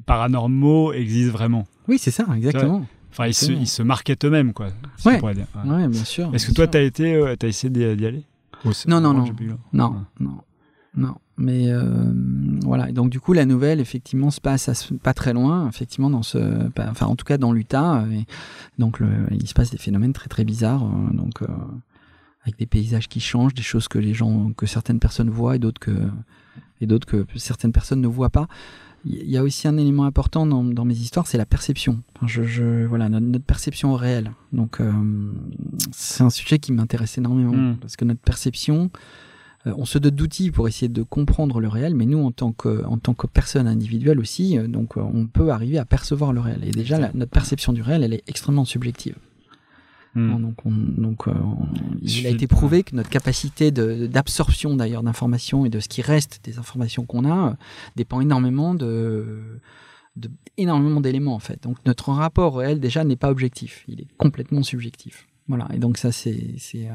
paranormaux 0.07 0.93
existent 0.93 1.32
vraiment? 1.32 1.66
Oui, 1.89 1.99
c'est 1.99 2.11
ça, 2.11 2.26
exactement. 2.36 2.86
Enfin, 3.11 3.26
ils 3.26 3.34
se, 3.34 3.51
ils 3.51 3.66
se 3.66 3.82
marketent 3.82 4.24
eux-mêmes, 4.24 4.53
quoi. 4.53 4.68
si 4.99 5.09
Ouais. 5.09 5.18
dire. 5.34 5.47
Ouais. 5.64 5.70
Ouais, 5.70 5.89
bien 5.89 6.05
sûr. 6.05 6.32
Est-ce 6.34 6.47
que 6.47 6.53
toi, 6.53 6.66
t'as 6.66 6.82
été, 6.82 7.34
t'as 7.39 7.49
essayé 7.49 7.70
d'y 7.70 8.07
aller? 8.07 8.24
Non, 8.86 9.01
non, 9.01 9.14
non. 9.14 9.24
Non, 9.72 10.05
non, 10.20 10.39
non. 10.97 11.14
Mais 11.39 11.70
euh, 11.70 11.82
voilà. 12.62 12.89
Et 12.89 12.93
donc 12.93 13.11
du 13.11 13.20
coup, 13.20 13.32
la 13.32 13.47
nouvelle, 13.47 13.78
effectivement, 13.80 14.30
se 14.30 14.41
passe 14.41 14.68
à 14.68 14.72
pas 15.03 15.14
très 15.14 15.32
loin, 15.32 15.68
effectivement, 15.68 16.11
dans 16.11 16.22
ce, 16.24 16.68
pas- 16.70 16.89
enfin, 16.91 17.07
en 17.07 17.14
tout 17.16 17.24
cas 17.24 17.39
dans 17.39 17.53
l'Utah. 17.53 18.05
donc, 18.78 18.99
le, 19.01 19.09
il 19.30 19.47
se 19.47 19.55
passe 19.55 19.70
des 19.70 19.78
phénomènes 19.78 20.12
très 20.12 20.28
très 20.28 20.45
bizarres. 20.45 20.84
euh, 20.84 21.16
donc, 21.16 21.43
euh, 21.43 21.47
avec 22.43 22.59
des 22.59 22.66
paysages 22.66 23.09
qui 23.09 23.20
changent, 23.20 23.55
des 23.55 23.62
choses 23.62 23.89
que 23.89 23.99
les 23.99 24.14
gens, 24.14 24.53
que 24.57 24.66
certaines 24.66 24.99
personnes 25.01 25.30
voient 25.30 25.57
et 25.57 25.59
d'autres 25.59 25.80
que 25.80 25.93
et 26.80 26.86
d'autres 26.86 27.07
que 27.07 27.26
certaines 27.36 27.72
personnes 27.72 28.01
ne 28.01 28.07
voient 28.09 28.30
pas. 28.30 28.47
Il 29.05 29.30
y 29.30 29.36
a 29.36 29.43
aussi 29.45 29.68
un 29.68 29.76
élément 29.76 30.05
important 30.05 30.45
dans, 30.47 30.64
dans 30.64 30.84
mes 30.84 30.95
histoires, 30.97 31.26
c'est 31.28 31.39
la 31.39 31.47
perception. 31.47 32.03
Enfin, 32.16 32.26
je, 32.26 32.43
je, 32.43 32.84
voilà, 32.86 33.09
notre, 33.09 33.26
notre 33.26 33.45
perception 33.45 33.93
au 33.93 33.97
réel. 33.97 34.32
Donc, 34.53 34.80
euh, 34.80 34.93
c'est 35.93 36.22
un 36.24 36.30
sujet 36.30 36.59
qui 36.59 36.72
m'intéresse 36.72 37.16
énormément 37.18 37.53
Mm. 37.55 37.76
parce 37.80 37.97
que 37.97 38.05
notre 38.05 38.20
perception, 38.20 38.91
on 39.76 39.84
se 39.84 39.98
dote 39.98 40.14
d'outils 40.14 40.50
pour 40.50 40.68
essayer 40.68 40.88
de 40.88 41.02
comprendre 41.02 41.60
le 41.60 41.68
réel, 41.68 41.94
mais 41.94 42.06
nous, 42.06 42.18
en 42.24 42.32
tant 42.32 42.52
que, 42.52 42.84
en 42.84 42.98
tant 42.98 43.14
que 43.14 43.26
personne 43.26 43.66
individuelle 43.66 44.20
aussi, 44.20 44.58
euh, 44.58 44.66
donc, 44.68 44.96
euh, 44.96 45.00
on 45.02 45.26
peut 45.26 45.50
arriver 45.50 45.78
à 45.78 45.84
percevoir 45.84 46.32
le 46.32 46.40
réel. 46.40 46.60
Et 46.64 46.70
déjà, 46.70 46.98
la- 46.98 47.10
notre 47.14 47.30
perception 47.32 47.72
du 47.72 47.82
réel, 47.82 48.02
elle 48.04 48.14
est 48.14 48.22
extrêmement 48.26 48.64
subjective. 48.64 49.16
Hmm. 50.14 50.40
Donc, 50.40 50.64
on- 50.64 50.70
donc 50.70 51.28
euh, 51.28 51.32
on- 51.32 51.66
il 52.00 52.26
a 52.26 52.30
été 52.30 52.46
prouvé 52.46 52.82
que 52.82 52.96
notre 52.96 53.10
capacité 53.10 53.70
d'absorption 53.70 54.74
d'ailleurs 54.74 55.02
d'informations 55.02 55.66
et 55.66 55.68
de 55.68 55.80
ce 55.80 55.88
qui 55.88 56.00
reste 56.00 56.40
des 56.44 56.58
informations 56.58 57.04
qu'on 57.04 57.24
a 57.30 57.50
euh, 57.50 57.54
dépend 57.94 58.20
énormément 58.22 58.74
de, 58.74 59.38
de 60.16 60.30
énormément 60.56 61.02
d'éléments 61.02 61.34
en 61.34 61.38
fait. 61.38 61.62
Donc 61.62 61.76
notre 61.84 62.10
rapport 62.10 62.56
réel 62.56 62.80
déjà 62.80 63.04
n'est 63.04 63.16
pas 63.16 63.30
objectif, 63.30 63.84
il 63.86 64.00
est 64.00 64.08
complètement 64.16 64.62
subjectif. 64.62 65.27
Voilà. 65.49 65.66
Et 65.72 65.78
donc 65.78 65.96
ça 65.99 66.12
c'est 66.12 66.55
c'est 66.59 66.88
euh, 66.88 66.92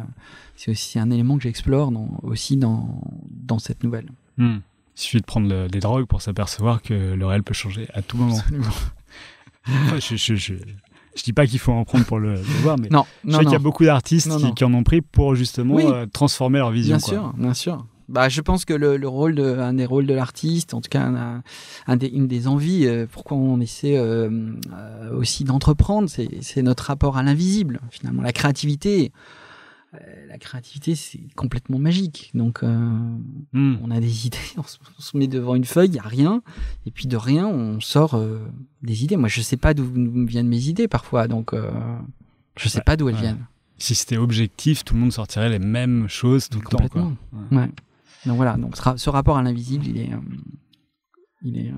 c'est 0.56 0.72
aussi 0.72 1.00
un 1.00 1.10
élément 1.12 1.38
que 1.38 1.44
j'explore 1.44 1.92
dans, 1.92 2.08
aussi 2.24 2.56
dans 2.58 3.02
dans 3.32 3.60
cette 3.60 3.84
nouvelle. 3.84 4.10
Hmm. 4.38 4.58
Il 4.96 5.02
suffit 5.02 5.18
de 5.22 5.26
prendre 5.26 5.48
le- 5.50 5.68
des 5.68 5.80
drogues 5.80 6.06
pour 6.06 6.22
s'apercevoir 6.22 6.82
que 6.84 7.14
le 7.16 7.26
réel 7.26 7.42
peut 7.44 7.54
changer 7.56 7.88
à 7.94 8.02
tout 8.04 8.18
moment. 8.18 8.38
Enfin, 9.66 9.98
je, 10.00 10.16
je, 10.18 10.36
je, 10.36 10.54
Je 11.16 11.24
dis 11.24 11.32
pas 11.34 11.48
qu'il 11.48 11.58
faut 11.60 11.72
en 11.72 11.86
prendre 11.86 12.04
pour 12.06 12.20
le, 12.20 12.34
le 12.34 12.42
voir, 12.62 12.78
mais 12.78 12.90
Non, 12.92 13.06
je 13.24 13.30
non, 13.30 13.38
sais 13.40 13.44
qu'il 13.46 13.54
y 13.54 13.56
a 13.56 13.60
beaucoup 13.60 13.86
d'artistes 13.86 14.30
qui, 14.56 14.64
en 14.66 14.74
ont 14.74 14.84
pris 14.84 15.02
pour 15.02 15.36
justement 15.36 15.76
Oui. 15.76 15.84
euh, 15.86 16.06
transformer 16.06 16.60
leur 16.60 16.72
vision. 16.72 16.98
Bien 16.98 17.06
quoi. 17.06 17.14
sûr, 17.14 17.34
bien 17.38 17.54
sûr. 17.54 17.86
Bah, 18.14 18.30
je 18.30 18.42
pense 18.42 18.64
que 18.64 18.74
le, 18.76 18.96
le 18.98 19.08
rôle 19.08 19.34
de, 19.34 19.44
un 19.58 19.74
des 19.74 19.86
rôles 19.88 20.06
de 20.06 20.14
l'artiste, 20.14 20.74
en 20.76 20.82
tout 20.82 20.90
cas 20.90 21.02
un, 21.04 21.42
un 21.88 21.98
des, 21.98 22.08
une 22.08 22.28
des 22.28 22.48
envies, 22.48 22.86
euh, 22.86 23.08
pourquoi 23.12 23.36
on 23.38 23.60
essaie 23.60 23.98
euh, 23.98 24.30
euh, 24.72 25.16
aussi 25.18 25.44
d'entreprendre, 25.44 26.08
c'est 26.10 26.62
notre 26.62 26.84
rapport 26.86 27.18
à 27.18 27.24
l'invisible. 27.24 27.82
Finalement, 27.90 28.22
la 28.22 28.32
créativité, 28.32 29.12
euh, 29.96 29.98
la 30.30 30.38
créativité, 30.38 30.94
c'est 30.94 31.22
complètement 31.36 31.80
magique. 31.80 32.30
Donc, 32.36 32.62
Hmm. 32.62 33.76
on 33.84 33.90
a 33.90 34.00
des 34.00 34.26
idées, 34.28 34.38
on 34.58 34.64
se, 34.64 34.78
on 34.98 35.02
se 35.02 35.18
met 35.18 35.28
devant 35.28 35.56
une 35.56 35.66
feuille, 35.66 35.90
il 35.90 35.96
y 35.96 36.00
a 36.00 36.04
rien, 36.04 36.44
et 36.86 36.92
puis 36.92 37.08
de 37.08 37.18
rien, 37.18 37.48
on 37.48 37.80
sort 37.80 38.22
des 38.84 39.04
idées. 39.04 39.18
Moi, 39.18 39.28
je 39.30 39.42
sais 39.42 39.58
pas 39.58 39.74
d'où 39.74 39.86
viennent 40.28 40.48
mes 40.48 40.68
idées 40.68 40.88
parfois, 40.88 41.28
donc 41.28 41.54
je 42.58 42.70
sais 42.70 42.78
Ouais, 42.78 42.84
pas 42.84 42.96
d'où 42.96 43.10
elles 43.10 43.16
ouais. 43.16 43.22
viennent. 43.22 43.46
Si 43.80 43.96
c'était 43.96 44.18
objectif, 44.18 44.86
tout 44.86 44.94
le 44.94 45.00
monde 45.02 45.12
sortirait 45.12 45.50
les 45.50 45.60
mêmes 45.60 46.08
choses 46.08 46.48
tout 46.48 46.60
le 46.60 46.66
temps. 46.66 46.78
Quoi. 46.78 47.02
Complètement. 47.02 47.16
Ouais. 47.52 47.70
Donc 48.26 48.36
voilà, 48.38 48.56
donc 48.58 48.76
ce, 48.78 48.82
ra- 48.82 48.98
ce 48.98 49.10
rapport 49.10 49.38
à 49.38 49.44
l'invisible, 49.44 49.86
il 49.88 49.98
est, 49.98 50.14
euh, 50.14 50.18
il 51.42 51.58
est, 51.58 51.70
euh, 51.72 51.76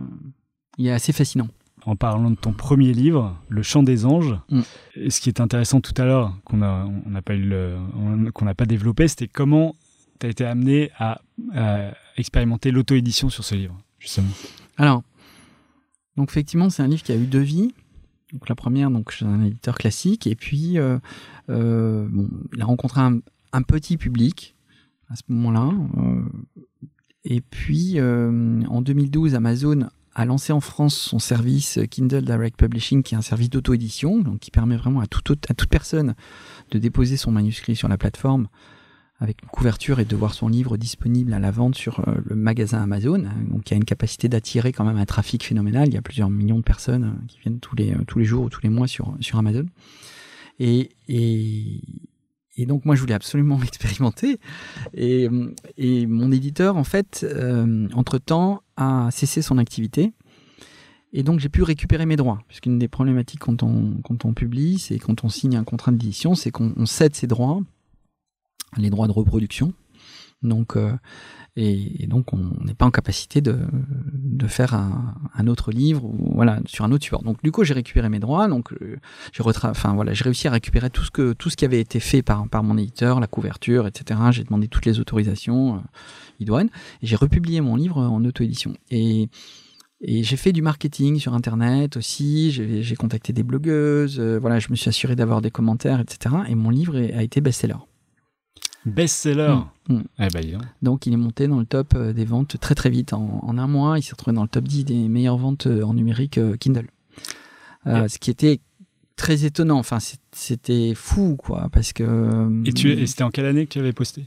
il 0.78 0.88
est 0.88 0.92
assez 0.92 1.12
fascinant. 1.14 1.48
En 1.86 1.96
parlant 1.96 2.32
de 2.32 2.36
ton 2.36 2.52
premier 2.54 2.94
livre, 2.94 3.38
Le 3.50 3.62
Chant 3.62 3.84
des 3.84 4.06
Anges, 4.06 4.36
Mm. 4.50 4.62
et 4.96 5.10
ce 5.10 5.22
qui 5.22 5.30
est 5.30 5.40
intéressant 5.40 5.82
tout 5.82 5.94
à 5.98 6.06
l'heure, 6.06 6.36
qu'on 6.44 6.62
on 6.62 7.10
n'a 7.10 7.22
pas 7.22 7.36
eu 7.36 7.42
le- 7.44 7.78
on- 7.96 8.32
qu'on 8.32 8.46
n'a 8.46 8.56
pas 8.56 8.66
développé, 8.66 9.08
c'était 9.08 9.28
comment 9.28 9.76
tu 10.20 10.26
as 10.26 10.30
été 10.30 10.46
amené 10.46 10.90
à, 10.98 11.22
à 11.54 11.92
expérimenter 12.18 12.72
l'auto-édition 12.72 13.30
sur 13.30 13.44
ce 13.44 13.54
livre, 13.56 13.78
justement. 14.00 14.30
Alors, 14.78 15.04
donc 16.18 16.30
effectivement, 16.32 16.70
c'est 16.70 16.82
un 16.84 16.88
livre 16.88 17.04
qui 17.04 17.12
a 17.12 17.16
eu 17.18 17.26
deux 17.28 17.40
vies. 17.42 17.74
Donc 18.34 18.50
la 18.50 18.56
première, 18.56 18.90
donc 18.90 19.12
chez 19.12 19.26
un 19.26 19.44
éditeur 19.44 19.78
classique, 19.78 20.26
et 20.28 20.36
puis 20.36 20.80
euh, 20.80 20.98
euh, 21.50 22.08
bon, 22.10 22.30
il 22.54 22.62
a 22.62 22.66
rencontré 22.66 23.00
un, 23.02 23.20
un 23.54 23.62
petit 23.62 23.98
public 23.98 24.55
à 25.10 25.16
ce 25.16 25.24
moment-là. 25.30 25.72
euh, 25.98 26.24
et 27.24 27.42
puis 27.42 28.00
euh, 28.00 28.62
en 28.70 28.82
2012, 28.82 29.36
Amazon 29.36 29.90
a 30.14 30.26
lancé 30.26 30.54
en 30.54 30.62
France 30.62 30.96
son 30.96 31.20
service 31.20 31.80
Kindle 31.90 32.24
Direct 32.24 32.58
Publishing, 32.58 33.04
qui 33.04 33.16
est 33.16 33.18
un 33.18 33.22
service 33.22 33.50
d'auto-édition, 33.50 34.20
donc 34.20 34.40
qui 34.40 34.52
permet 34.52 34.78
vraiment 34.78 35.02
à, 35.02 35.04
à 35.04 35.08
toute 35.08 35.70
personne 35.70 36.16
de 36.72 36.80
déposer 36.80 37.18
son 37.18 37.32
manuscrit 37.32 37.76
sur 37.76 37.88
la 37.88 37.98
plateforme 37.98 38.48
avec 39.20 39.42
une 39.42 39.50
couverture 39.50 40.00
et 40.00 40.06
de 40.06 40.16
voir 40.16 40.34
son 40.34 40.48
livre 40.48 40.78
disponible 40.78 41.34
à 41.34 41.40
la 41.40 41.50
vente 41.50 41.76
sur 41.76 42.00
euh, 42.08 42.16
le 42.26 42.36
magasin 42.36 42.82
Amazon, 42.82 43.26
hein, 43.26 43.34
donc 43.50 43.64
qui 43.64 43.74
a 43.74 43.78
une 43.78 43.86
capacité 43.86 44.30
d'attirer 44.30 44.72
quand 44.72 44.86
même 44.86 44.98
un 44.98 45.06
trafic 45.06 45.44
phénoménal. 45.44 45.88
Il 45.88 45.94
y 45.94 45.98
a 45.98 46.02
plusieurs 46.02 46.30
millions 46.30 46.58
de 46.58 46.64
personnes 46.64 47.18
qui 47.28 47.40
viennent 47.40 47.60
tous 47.60 47.76
les 47.76 47.96
tous 48.08 48.20
les 48.20 48.26
jours 48.26 48.46
ou 48.46 48.50
tous 48.50 48.62
les 48.62 48.70
mois 48.70 48.88
sur 48.88 49.16
sur 49.20 49.40
Amazon. 49.40 49.66
Et 50.60 50.92
et 52.58 52.66
donc 52.66 52.86
moi 52.86 52.96
je 52.96 53.02
voulais 53.02 53.14
absolument 53.14 53.60
l'expérimenter 53.62 54.40
et 54.94 55.28
euh, 55.28 56.08
mon 56.08 56.32
éditeur 56.32 56.78
en 56.78 56.84
fait 56.84 57.26
entre 57.94 58.18
temps 58.18 58.62
a 58.78 59.10
cessé 59.12 59.42
son 59.42 59.58
activité. 59.58 60.14
Et 61.18 61.24
donc 61.24 61.40
j'ai 61.40 61.48
pu 61.48 61.64
récupérer 61.64 62.06
mes 62.06 62.18
droits, 62.18 62.42
puisqu'une 62.50 62.78
des 62.78 62.90
problématiques 62.90 63.40
quand 63.40 63.64
on, 63.64 64.34
publie, 64.34 64.80
c'est 64.80 65.00
quand 65.00 65.24
on 65.24 65.30
signe 65.30 65.56
un 65.56 65.64
contrat 65.64 65.94
d'édition, 65.94 66.36
c'est 66.36 66.52
qu'on 66.52 66.74
on 66.76 66.86
cède 66.86 67.16
ses 67.16 67.26
droits, 67.26 67.62
les 68.76 68.90
droits 68.90 69.08
de 69.08 69.14
reproduction. 69.14 69.74
Donc, 70.46 70.76
euh, 70.76 70.94
et, 71.56 72.08
donc 72.08 72.34
on 72.34 72.52
n'est 72.64 72.74
pas 72.74 72.86
en 72.86 72.92
capacité 72.92 73.42
de, 73.42 73.58
faire 74.48 74.74
un, 74.74 75.48
autre 75.48 75.72
livre 75.72 76.06
ou 76.06 76.34
voilà 76.36 76.60
sur 76.66 76.86
un 76.86 76.92
autre 76.92 77.04
support. 77.04 77.24
Donc 77.24 77.42
du 77.44 77.52
coup 77.52 77.64
j'ai 77.64 77.74
récupéré 77.74 78.10
mes 78.10 78.20
droits, 78.20 78.48
donc 78.48 78.72
euh, 78.74 78.98
j'ai 79.34 79.44
enfin 79.44 79.94
voilà 79.94 80.14
j'ai 80.14 80.24
réussi 80.24 80.48
à 80.48 80.52
récupérer 80.52 80.90
tout 80.90 81.04
ce 81.04 81.12
que 81.12 81.34
tout 81.34 81.50
ce 81.50 81.58
qui 81.58 81.66
avait 81.66 81.80
été 81.80 82.00
fait 82.00 82.22
par 82.22 82.48
par 82.48 82.64
mon 82.64 82.78
éditeur, 82.78 83.20
la 83.20 83.28
couverture, 83.28 83.88
etc. 83.88 84.20
J'ai 84.32 84.44
demandé 84.44 84.68
toutes 84.68 84.86
les 84.86 85.00
autorisations 85.00 85.76
euh, 85.76 85.80
idoines 86.40 86.70
et 87.02 87.08
j'ai 87.08 87.16
republié 87.16 87.60
mon 87.62 87.76
livre 87.76 87.98
en 87.98 88.24
auto-édition. 88.24 88.76
Et 88.92 89.30
et 90.02 90.24
j'ai 90.24 90.38
fait 90.38 90.52
du 90.52 90.62
marketing 90.62 91.20
sur 91.20 91.34
Internet 91.34 91.98
aussi. 91.98 92.52
J'ai 92.52 92.96
contacté 92.96 93.34
des 93.34 93.44
blogueuses. 93.44 94.20
voilà, 94.20 94.60
je 94.60 94.70
me 94.70 94.76
suis 94.76 94.90
assuré 94.90 95.16
d'avoir 95.16 95.42
des 95.42 95.50
commentaires, 95.50 96.00
etc. 96.00 96.36
Et 96.48 96.54
mon 96.54 96.70
livre 96.70 96.96
a 96.98 97.24
été 97.24 97.42
best-seller. 97.42 97.78
Best-seller. 98.86 99.56
Mm, 99.90 99.94
mm. 99.96 100.04
Eh 100.20 100.28
ben, 100.34 100.60
donc. 100.82 101.06
Il 101.08 101.14
est 101.14 101.18
monté 101.18 101.48
dans 101.48 101.60
le 101.60 101.66
top 101.66 101.94
euh, 101.96 102.14
des 102.14 102.26
ventes 102.26 102.60
très 102.60 102.76
très 102.76 102.90
vite. 102.90 103.14
En, 103.14 103.40
en 103.44 103.58
un 103.58 103.68
mois, 103.68 103.98
il 104.00 104.04
s'est 104.04 104.12
retrouvé 104.12 104.36
dans 104.36 104.44
le 104.44 104.48
top 104.50 104.66
10 104.66 104.86
des 104.86 105.08
meilleures 105.10 105.38
ventes 105.38 105.68
euh, 105.68 105.84
en 105.84 105.94
numérique 105.94 106.38
euh, 106.38 106.56
Kindle. 106.58 106.88
Euh, 107.88 108.08
Ce 108.08 108.18
qui 108.20 108.30
était 108.32 108.60
très 109.16 109.46
étonnant. 109.46 109.78
Enfin, 109.80 109.98
c'était 110.32 110.94
fou, 110.96 111.36
quoi, 111.38 111.70
parce 111.72 111.94
que. 111.94 112.64
Et, 112.66 112.74
tu, 112.74 112.92
et 112.92 113.08
c'était 113.08 113.24
en 113.24 113.30
quelle 113.32 113.46
année 113.46 113.66
que 113.66 113.72
tu 113.74 113.80
avais 113.80 113.94
posté? 113.94 114.26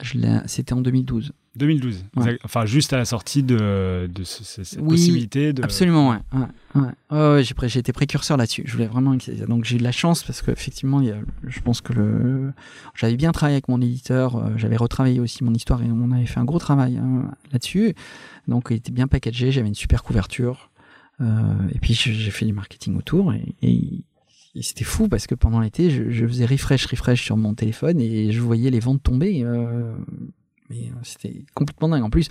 je 0.00 0.16
l'ai- 0.18 0.40
C'était 0.46 0.72
en 0.74 0.80
2012. 0.80 1.32
2012. 1.58 2.04
Ouais. 2.16 2.22
Exact. 2.24 2.40
Enfin, 2.44 2.64
juste 2.66 2.92
à 2.92 2.96
la 2.96 3.04
sortie 3.04 3.42
de, 3.42 4.08
de 4.12 4.24
ce- 4.24 4.44
ce- 4.44 4.64
cette 4.64 4.80
Oui, 4.80 4.90
possibilité 4.96 5.52
de. 5.52 5.62
Absolument, 5.62 6.10
ouais. 6.10 6.16
ouais, 6.32 6.40
ouais. 6.76 6.88
Ouais, 7.10 7.34
ouais, 7.34 7.42
j'ai, 7.68 7.78
été 7.80 7.92
précurseur 7.92 8.36
là-dessus. 8.36 8.62
Je 8.66 8.72
voulais 8.72 8.86
vraiment. 8.86 9.16
Donc 9.48 9.64
j'ai 9.64 9.76
eu 9.76 9.78
de 9.78 9.84
la 9.84 9.92
chance 9.92 10.22
parce 10.22 10.40
qu'effectivement, 10.42 11.02
je 11.46 11.60
pense 11.60 11.80
que 11.80 11.92
le, 11.92 12.52
j'avais 12.94 13.16
bien 13.16 13.32
travaillé 13.32 13.56
avec 13.56 13.68
mon 13.68 13.80
éditeur. 13.80 14.36
euh, 14.36 14.50
J'avais 14.56 14.76
retravaillé 14.76 15.20
aussi 15.20 15.44
mon 15.44 15.52
histoire 15.54 15.82
et 15.82 15.86
on 15.90 16.10
avait 16.12 16.26
fait 16.26 16.40
un 16.40 16.44
gros 16.44 16.58
travail 16.58 16.96
hein, 16.96 17.30
là-dessus. 17.52 17.94
Donc 18.46 18.68
il 18.70 18.76
était 18.76 18.92
bien 18.92 19.06
packagé. 19.08 19.50
J'avais 19.52 19.68
une 19.68 19.74
super 19.74 20.02
couverture. 20.02 20.70
Euh, 21.20 21.24
et 21.74 21.78
puis 21.80 21.94
j'ai 21.94 22.12
j'ai 22.14 22.30
fait 22.30 22.46
du 22.46 22.52
marketing 22.52 22.96
autour 22.96 23.32
et, 23.34 23.54
et- 23.62 24.04
et 24.54 24.62
c'était 24.62 24.84
fou 24.84 25.08
parce 25.08 25.26
que 25.26 25.34
pendant 25.36 25.60
l'été, 25.60 25.90
je, 25.90 26.10
je 26.10 26.26
faisais 26.26 26.46
refresh, 26.46 26.86
refresh 26.86 27.22
sur 27.22 27.36
mon 27.36 27.54
téléphone 27.54 28.00
et 28.00 28.32
je 28.32 28.40
voyais 28.40 28.70
les 28.70 28.80
ventes 28.80 29.02
tomber. 29.02 29.42
euh, 29.44 29.92
mais 30.70 30.76
euh, 30.90 30.94
c'était 31.02 31.44
complètement 31.54 31.88
dingue. 31.88 32.02
En 32.02 32.10
plus, 32.10 32.28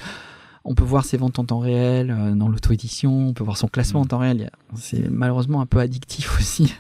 on 0.65 0.75
peut 0.75 0.83
voir 0.83 1.05
ses 1.05 1.17
ventes 1.17 1.39
en 1.39 1.45
temps 1.45 1.59
réel 1.59 2.11
euh, 2.11 2.35
dans 2.35 2.49
l'auto-édition, 2.49 3.29
on 3.29 3.33
peut 3.33 3.43
voir 3.43 3.57
son 3.57 3.67
classement 3.67 4.01
en 4.01 4.05
temps 4.05 4.17
réel. 4.19 4.49
C'est 4.75 5.09
malheureusement 5.09 5.61
un 5.61 5.65
peu 5.65 5.79
addictif 5.79 6.35
aussi. 6.39 6.73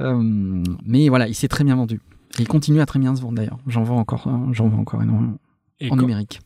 Euh, 0.00 0.62
mais 0.84 1.08
voilà, 1.08 1.28
il 1.28 1.34
s'est 1.34 1.48
très 1.48 1.64
bien 1.64 1.76
vendu. 1.76 2.00
Et 2.38 2.42
il 2.42 2.48
continue 2.48 2.80
à 2.80 2.86
très 2.86 2.98
bien 2.98 3.16
se 3.16 3.20
vendre 3.22 3.36
d'ailleurs. 3.36 3.58
J'en 3.66 3.82
vends 3.82 3.98
encore, 3.98 4.28
hein, 4.28 4.48
j'en 4.52 4.68
vends 4.68 4.80
encore 4.80 5.02
énormément 5.02 5.38
Et 5.80 5.86
en 5.86 5.96
quand, 5.96 6.02
numérique. 6.02 6.40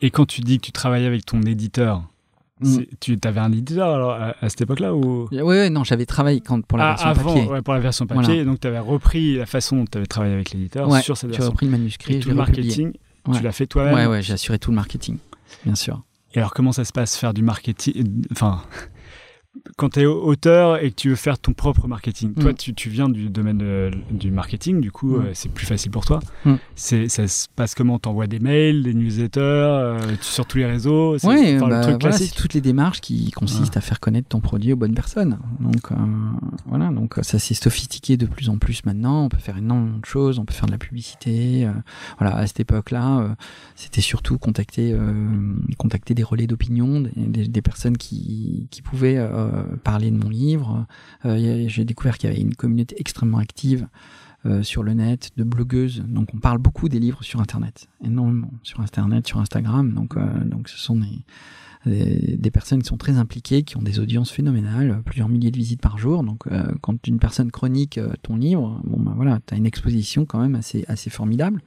et 0.00 0.10
quand 0.10 0.26
tu 0.26 0.40
dis 0.40 0.58
que 0.58 0.66
tu 0.66 0.72
travaillais 0.72 1.06
avec 1.06 1.24
ton 1.26 1.42
éditeur, 1.42 2.04
Mm. 2.62 2.80
tu 3.00 3.18
avais 3.24 3.40
un 3.40 3.50
éditeur 3.52 3.88
alors, 3.88 4.10
à, 4.10 4.34
à 4.38 4.48
cette 4.50 4.60
époque-là 4.60 4.94
ou? 4.94 5.26
Ouais, 5.32 5.70
non, 5.70 5.82
j'avais 5.82 6.04
travaillé 6.04 6.42
quand, 6.42 6.62
pour 6.66 6.76
la 6.76 6.88
Ah, 6.88 6.88
version 6.90 7.08
avant, 7.08 7.34
papier. 7.34 7.48
ouais, 7.50 7.62
pour 7.62 7.72
la 7.72 7.80
version 7.80 8.06
papier, 8.06 8.22
Voilà. 8.22 8.44
donc 8.44 8.60
tu 8.60 8.66
avais 8.66 8.78
repris 8.78 9.36
la 9.38 9.46
façon 9.46 9.76
dont 9.76 9.84
tu 9.90 9.96
avais 9.96 10.06
travaillé 10.06 10.34
avec 10.34 10.50
l'éditeur 10.50 10.86
Ouais, 10.86 11.00
sur 11.00 11.16
cette 11.16 11.30
tu 11.30 11.36
as 11.36 11.38
version. 11.38 11.52
repris 11.52 11.64
le 11.64 11.72
manuscrit 11.72 12.16
Et 12.16 12.20
tout 12.20 12.28
le 12.28 12.38
republié. 12.38 12.92
Ouais. 13.26 13.36
tu 13.38 13.42
l'as 13.44 13.52
fait 13.52 13.66
toi-même 13.66 13.94
Ouais, 13.94 14.06
ouais, 14.06 14.22
j'ai 14.22 14.32
assuré 14.32 14.58
tout 14.58 14.70
le 14.70 14.76
marketing, 14.76 15.18
bien 15.64 15.74
sûr. 15.74 16.02
Et 16.34 16.38
alors, 16.38 16.52
comment 16.54 16.72
ça 16.72 16.84
se 16.84 16.92
passe 16.92 17.16
faire 17.16 17.34
du 17.34 17.42
marketing 17.42 18.24
Enfin, 18.32 18.62
quand 19.76 19.90
tu 19.90 20.00
es 20.00 20.06
auteur 20.06 20.80
et 20.82 20.90
que 20.90 20.94
tu 20.94 21.08
veux 21.08 21.16
faire 21.16 21.36
ton 21.38 21.52
propre 21.54 21.88
marketing, 21.88 22.34
toi, 22.34 22.52
Mm. 22.52 22.54
tu, 22.54 22.72
tu 22.74 22.88
viens 22.88 23.08
du 23.08 23.28
domaine 23.30 23.58
de- 23.58 23.90
du 24.10 24.30
marketing, 24.30 24.80
du 24.80 24.92
coup, 24.92 25.16
Mm. 25.16 25.20
euh, 25.26 25.30
c'est 25.34 25.48
plus 25.50 25.66
facile 25.66 25.90
pour 25.90 26.04
toi. 26.06 26.20
Mm. 26.44 26.54
C'est, 26.76 27.08
ça 27.08 27.26
se 27.26 27.46
passe 27.56 27.74
comment? 27.74 27.98
T'envoies 27.98 28.28
des 28.28 28.38
mails, 28.38 28.84
des 28.84 28.94
newsletters, 28.94 29.40
euh, 29.40 29.98
sur 30.20 30.46
tous 30.46 30.58
les 30.58 30.66
réseaux 30.66 31.18
c'est, 31.18 31.26
bah, 31.26 31.34
le 31.68 31.82
truc 31.82 32.00
voilà, 32.00 32.16
toutes 32.36 32.54
les 32.54 32.60
démarches 32.60 33.00
qui 33.00 33.32
consistent 33.32 33.76
à 33.76 33.80
faire 33.80 33.98
connaître 33.98 34.28
ton 34.28 34.40
produit 34.40 34.72
aux 34.72 34.76
bonnes 34.76 34.94
personnes. 34.94 35.38
Donc 35.58 35.90
euh, 35.90 35.96
voilà, 36.66 36.90
donc 36.90 37.18
euh, 37.18 37.22
ça 37.24 37.38
s'est 37.40 37.54
sophistiqué 37.54 38.16
de 38.16 38.26
plus 38.26 38.48
en 38.50 38.58
plus 38.58 38.84
maintenant. 38.84 39.24
On 39.24 39.28
peut 39.28 39.38
faire 39.38 39.58
énormément 39.58 39.98
de 39.98 40.06
choses, 40.06 40.38
on 40.38 40.44
peut 40.44 40.54
faire 40.54 40.66
de 40.66 40.72
la 40.72 40.78
publicité. 40.78 41.66
euh, 41.66 41.72
voilà, 42.18 42.36
à 42.36 42.46
cette 42.46 42.60
époque-là, 42.60 43.18
euh, 43.18 43.28
c'était 43.74 44.00
surtout 44.00 44.38
contacter, 44.38 44.92
euh, 44.92 45.12
contacter 45.76 46.14
des 46.14 46.22
relais 46.22 46.46
d'opinion, 46.46 47.00
des, 47.00 47.10
des- 47.16 47.48
des 47.48 47.62
personnes 47.62 47.96
qui, 47.96 48.68
qui 48.70 48.80
pouvaient 48.82 49.16
euh, 49.18 49.39
parler 49.84 50.10
de 50.10 50.16
mon 50.16 50.28
livre. 50.28 50.86
Euh, 51.24 51.64
J'ai 51.68 51.84
découvert 51.84 52.18
qu'il 52.18 52.30
y 52.30 52.32
avait 52.32 52.42
une 52.42 52.54
communauté 52.54 52.96
extrêmement 52.98 53.38
active. 53.38 53.86
euh, 54.46 54.62
sur 54.62 54.82
le 54.82 54.94
net, 54.94 55.30
de 55.36 55.44
blogueuses. 55.44 56.02
Donc 56.06 56.28
on 56.34 56.38
parle 56.38 56.58
beaucoup 56.58 56.88
des 56.88 56.98
livres 56.98 57.22
sur 57.22 57.40
Internet, 57.40 57.88
énormément 58.04 58.50
sur 58.62 58.80
Internet, 58.80 59.26
sur 59.26 59.38
Instagram. 59.38 59.92
Donc, 59.92 60.16
euh, 60.16 60.44
donc 60.44 60.68
ce 60.68 60.78
sont 60.78 60.96
des, 61.86 62.36
des, 62.36 62.50
personnes 62.50 62.82
qui 62.82 62.88
sont 62.88 62.96
très 62.96 63.16
impliquées, 63.16 63.62
qui 63.62 63.76
ont 63.76 63.82
des 63.82 63.98
audiences 63.98 64.30
phénoménales, 64.30 65.02
plusieurs 65.04 65.28
milliers 65.28 65.50
de 65.50 65.56
visites 65.56 65.80
par 65.80 65.98
jour. 65.98 66.22
Donc 66.22 66.46
euh, 66.46 66.72
quand 66.80 67.06
une 67.06 67.18
personne 67.18 67.50
chronique 67.50 67.98
euh, 67.98 68.12
ton 68.22 68.36
livre, 68.36 68.80
bon 68.84 69.00
ben 69.00 69.12
voilà, 69.14 69.40
tu 69.46 69.54
as 69.54 69.56
une 69.56 69.66
exposition 69.66 70.24
quand 70.24 70.40
même 70.40 70.54
assez, 70.54 70.84
assez 70.88 71.10
formidable. 71.10 71.62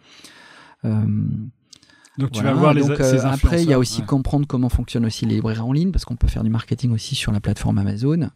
Donc, 2.18 2.32
tu 2.32 2.44
vas 2.44 2.54
voir 2.54 2.74
les, 2.74 2.82
donc, 2.82 3.00
euh, 3.00 3.20
après, 3.24 3.64
il 3.64 3.70
y 3.70 3.74
a 3.74 3.80
aussi 3.80 4.02
ouais. 4.02 4.06
comprendre 4.08 4.46
comment 4.48 4.70
fonctionnent 4.70 5.06
aussi 5.06 5.26
les 5.26 5.36
libraires 5.36 5.66
en 5.66 5.74
ligne, 5.74 5.92
parce 5.92 6.06
qu'on 6.06 6.16
peut 6.16 6.28
faire 6.28 6.44
du 6.44 6.50
marketing 6.52 6.92
aussi 6.92 7.16
sur 7.16 7.32
la 7.32 7.40
plateforme 7.40 7.78
Amazon. 7.80 8.30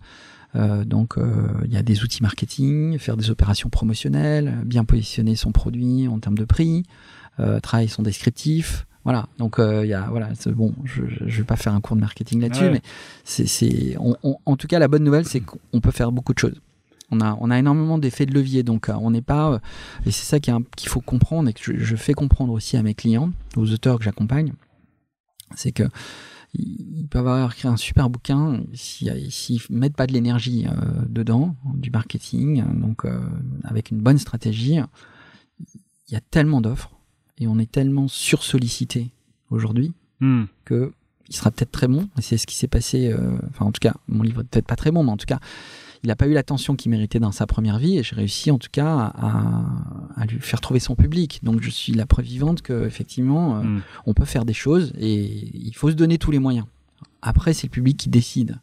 Euh, 0.55 0.83
donc, 0.85 1.17
euh, 1.17 1.47
il 1.65 1.73
y 1.73 1.77
a 1.77 1.83
des 1.83 2.03
outils 2.03 2.23
marketing, 2.23 2.97
faire 2.97 3.17
des 3.17 3.29
opérations 3.29 3.69
promotionnelles, 3.69 4.55
bien 4.65 4.83
positionner 4.83 5.35
son 5.35 5.51
produit 5.51 6.07
en 6.07 6.17
termes 6.19 6.37
de 6.37 6.45
prix, 6.45 6.83
euh, 7.39 7.59
travailler 7.59 7.89
son 7.89 8.01
descriptif. 8.01 8.87
Voilà. 9.03 9.27
Donc, 9.37 9.59
euh, 9.59 9.85
il 9.85 9.89
y 9.89 9.93
a, 9.93 10.07
voilà, 10.09 10.29
bon. 10.47 10.73
Je, 10.83 11.03
je 11.27 11.37
vais 11.37 11.43
pas 11.45 11.55
faire 11.55 11.73
un 11.73 11.79
cours 11.79 11.95
de 11.95 12.01
marketing 12.01 12.41
là-dessus, 12.41 12.63
Ouais. 12.63 12.71
mais 12.71 12.81
c'est, 13.23 13.45
c'est, 13.47 13.95
on- 13.99 14.17
on- 14.23 14.37
en 14.45 14.57
tout 14.57 14.67
cas, 14.67 14.79
la 14.79 14.87
bonne 14.87 15.03
nouvelle, 15.03 15.25
c'est 15.25 15.39
qu'on 15.41 15.79
peut 15.79 15.91
faire 15.91 16.11
beaucoup 16.11 16.33
de 16.33 16.39
choses. 16.39 16.59
On 17.09 17.21
a, 17.21 17.37
on 17.39 17.49
a 17.51 17.57
énormément 17.57 17.97
d'effets 17.97 18.25
de 18.25 18.33
levier, 18.33 18.63
donc 18.63 18.89
euh, 18.89 18.93
on 18.99 19.11
n'est 19.11 19.21
pas. 19.21 19.53
euh, 19.53 19.59
et 20.05 20.11
c'est 20.11 20.25
ça 20.25 20.39
qu'il 20.39 20.89
faut 20.89 21.01
comprendre 21.01 21.49
et 21.49 21.53
que 21.53 21.61
je, 21.63 21.77
je 21.77 21.95
fais 21.95 22.13
comprendre 22.13 22.51
aussi 22.53 22.75
à 22.77 22.83
mes 22.83 22.93
clients, 22.95 23.31
aux 23.55 23.71
auteurs 23.71 23.97
que 23.97 24.03
j'accompagne, 24.03 24.53
c'est 25.55 25.71
que 25.71 25.83
ils 26.53 27.07
peuvent 27.09 27.27
avoir 27.27 27.51
écrit 27.51 27.67
un 27.67 27.77
super 27.77 28.09
bouquin 28.09 28.61
si- 28.73 29.09
s'ils 29.29 29.61
mettent 29.69 29.95
pas 29.95 30.07
de 30.07 30.13
l'énergie 30.13 30.65
euh, 30.67 30.71
dedans, 31.07 31.55
du 31.75 31.91
marketing, 31.91 32.63
donc 32.79 33.05
euh, 33.05 33.19
avec 33.63 33.91
une 33.91 33.99
bonne 33.99 34.17
stratégie. 34.17 34.79
Il 36.09 36.13
y 36.13 36.15
a 36.15 36.21
tellement 36.21 36.61
d'offres 36.61 36.91
et 37.37 37.47
on 37.47 37.59
est 37.59 37.71
tellement 37.71 38.07
sursollicité 38.07 39.11
aujourd'hui 39.49 39.93
Hmm. 40.19 40.45
que 40.65 40.91
il 41.29 41.35
sera 41.35 41.51
peut-être 41.51 41.71
très 41.71 41.87
bon. 41.87 42.09
Et 42.17 42.21
c'est 42.23 42.37
ce 42.37 42.47
qui 42.47 42.55
s'est 42.55 42.67
passé. 42.69 43.11
euh, 43.11 43.37
enfin, 43.49 43.65
en 43.65 43.71
tout 43.71 43.79
cas, 43.81 43.93
mon 44.07 44.23
livre 44.23 44.41
est 44.41 44.45
peut-être 44.45 44.65
pas 44.65 44.75
très 44.77 44.89
bon, 44.91 45.03
mais 45.03 45.11
en 45.11 45.17
tout 45.17 45.27
cas, 45.27 45.39
il 46.03 46.07
n'a 46.07 46.15
pas 46.15 46.27
eu 46.27 46.33
l'attention 46.33 46.75
qu'il 46.75 46.91
méritait 46.91 47.19
dans 47.19 47.31
sa 47.31 47.47
première 47.47 47.79
vie. 47.79 47.97
Et 47.97 48.03
j'ai 48.03 48.15
réussi, 48.15 48.51
en 48.51 48.57
tout 48.57 48.69
cas, 48.71 49.11
à, 49.15 49.65
à 50.15 50.25
lui 50.25 50.39
faire 50.39 50.61
trouver 50.61 50.79
son 50.79 50.95
public. 50.95 51.39
Donc, 51.43 51.61
je 51.61 51.69
suis 51.69 51.93
la 51.93 52.05
preuve 52.05 52.25
vivante 52.25 52.61
que 52.61 52.85
effectivement, 52.85 53.57
euh, 53.57 53.61
Mm. 53.63 53.81
on 54.05 54.13
peut 54.13 54.25
faire 54.25 54.45
des 54.45 54.53
choses 54.53 54.93
et 54.97 55.15
il 55.57 55.73
faut 55.75 55.89
se 55.89 55.95
donner 55.95 56.17
tous 56.17 56.31
les 56.31 56.39
moyens. 56.39 56.65
Après, 57.21 57.53
c'est 57.53 57.67
le 57.67 57.71
public 57.71 57.97
qui 57.97 58.09
décide. 58.09 58.59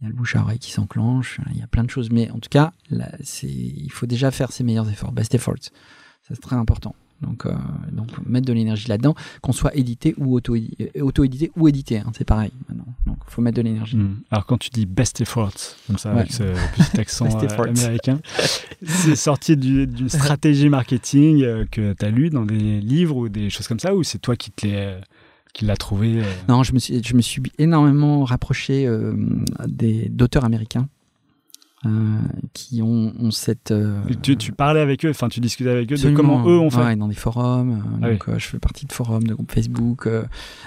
Il 0.00 0.04
y 0.04 0.06
a 0.06 0.08
le 0.08 0.14
bouche 0.16 0.34
à 0.34 0.40
oreille 0.42 0.58
qui 0.58 0.72
s'enclenche. 0.72 1.38
Il 1.52 1.58
y 1.58 1.62
a 1.62 1.66
plein 1.68 1.84
de 1.84 1.90
choses, 1.90 2.10
mais 2.10 2.28
en 2.30 2.38
tout 2.40 2.48
cas, 2.50 2.72
là, 2.90 3.08
il 3.44 3.90
faut 3.92 4.06
déjà 4.06 4.30
faire 4.32 4.50
ses 4.50 4.64
meilleurs 4.64 4.88
efforts, 4.90 5.12
best 5.12 5.34
efforts. 5.34 5.54
Ça, 5.62 6.34
c'est 6.34 6.40
très 6.40 6.56
important. 6.56 6.94
Donc, 7.22 7.46
euh, 7.46 7.52
donc 7.92 8.08
mettre 8.26 8.46
de 8.46 8.52
l'énergie 8.52 8.88
là-dedans, 8.88 9.14
qu'on 9.40 9.52
soit 9.52 9.74
édité 9.76 10.14
ou 10.18 10.34
auto-édité, 10.34 11.00
auto-édité 11.00 11.52
ou 11.56 11.68
édité, 11.68 11.98
hein, 11.98 12.10
c'est 12.16 12.24
pareil 12.24 12.50
maintenant. 12.68 12.86
Donc, 13.06 13.16
il 13.26 13.30
faut 13.32 13.42
mettre 13.42 13.56
de 13.56 13.62
l'énergie. 13.62 13.96
Hmm. 13.96 14.16
Alors 14.30 14.44
quand 14.46 14.58
tu 14.58 14.70
dis 14.70 14.86
best 14.86 15.20
efforts, 15.20 15.52
comme 15.86 15.98
ça 15.98 16.10
Ouais. 16.12 16.20
avec 16.20 16.32
ce 16.32 16.42
petit 16.42 17.00
accent 17.00 17.26
euh, 17.26 17.62
américain, 17.64 18.18
c'est 18.84 19.16
sorti 19.16 19.56
du- 19.56 19.86
d'une 19.86 20.08
stratégie 20.08 20.68
marketing 20.68 21.42
euh, 21.42 21.64
que 21.70 21.92
tu 21.92 22.04
as 22.04 22.10
lu 22.10 22.30
dans 22.30 22.44
des 22.44 22.80
livres 22.80 23.16
ou 23.16 23.28
des 23.28 23.50
choses 23.50 23.68
comme 23.68 23.78
ça, 23.80 23.94
ou 23.94 24.02
c'est 24.02 24.18
toi 24.18 24.36
qui 24.36 24.50
te 24.50 24.66
l'es, 24.66 24.74
euh, 24.76 25.00
qui 25.54 25.64
l'as 25.64 25.76
trouvé 25.76 26.18
euh, 26.20 26.24
Non, 26.48 26.62
je 26.62 26.72
me 26.72 26.78
suis, 26.78 27.02
je 27.04 27.14
me 27.14 27.22
suis 27.22 27.42
énormément 27.58 28.24
rapproché 28.24 28.86
euh, 28.86 29.14
des, 29.66 30.08
d'auteurs 30.08 30.44
américains 30.44 30.88
euh, 31.84 32.18
qui 32.52 32.80
ont, 32.82 33.12
ont 33.18 33.30
cette. 33.30 33.70
euh, 33.72 34.00
tu, 34.22 34.36
tu 34.36 34.52
parlais 34.52 34.80
avec 34.80 35.04
eux, 35.04 35.10
enfin 35.10 35.28
tu 35.28 35.40
discutais 35.40 35.70
avec 35.70 35.90
eux 35.92 35.96
de 35.96 36.10
comment 36.14 36.46
eux 36.46 36.58
ont 36.58 36.70
fait. 36.70 36.78
Ouais, 36.78 36.96
dans 36.96 37.08
des 37.08 37.14
forums. 37.14 37.72
euh, 37.72 37.98
Ah 38.02 38.10
donc, 38.12 38.28
euh, 38.28 38.38
je 38.38 38.46
fais 38.46 38.58
partie 38.58 38.86
de 38.86 38.92
forums, 38.92 39.24
de 39.26 39.34
groupes 39.34 39.50
Facebook. 39.52 40.08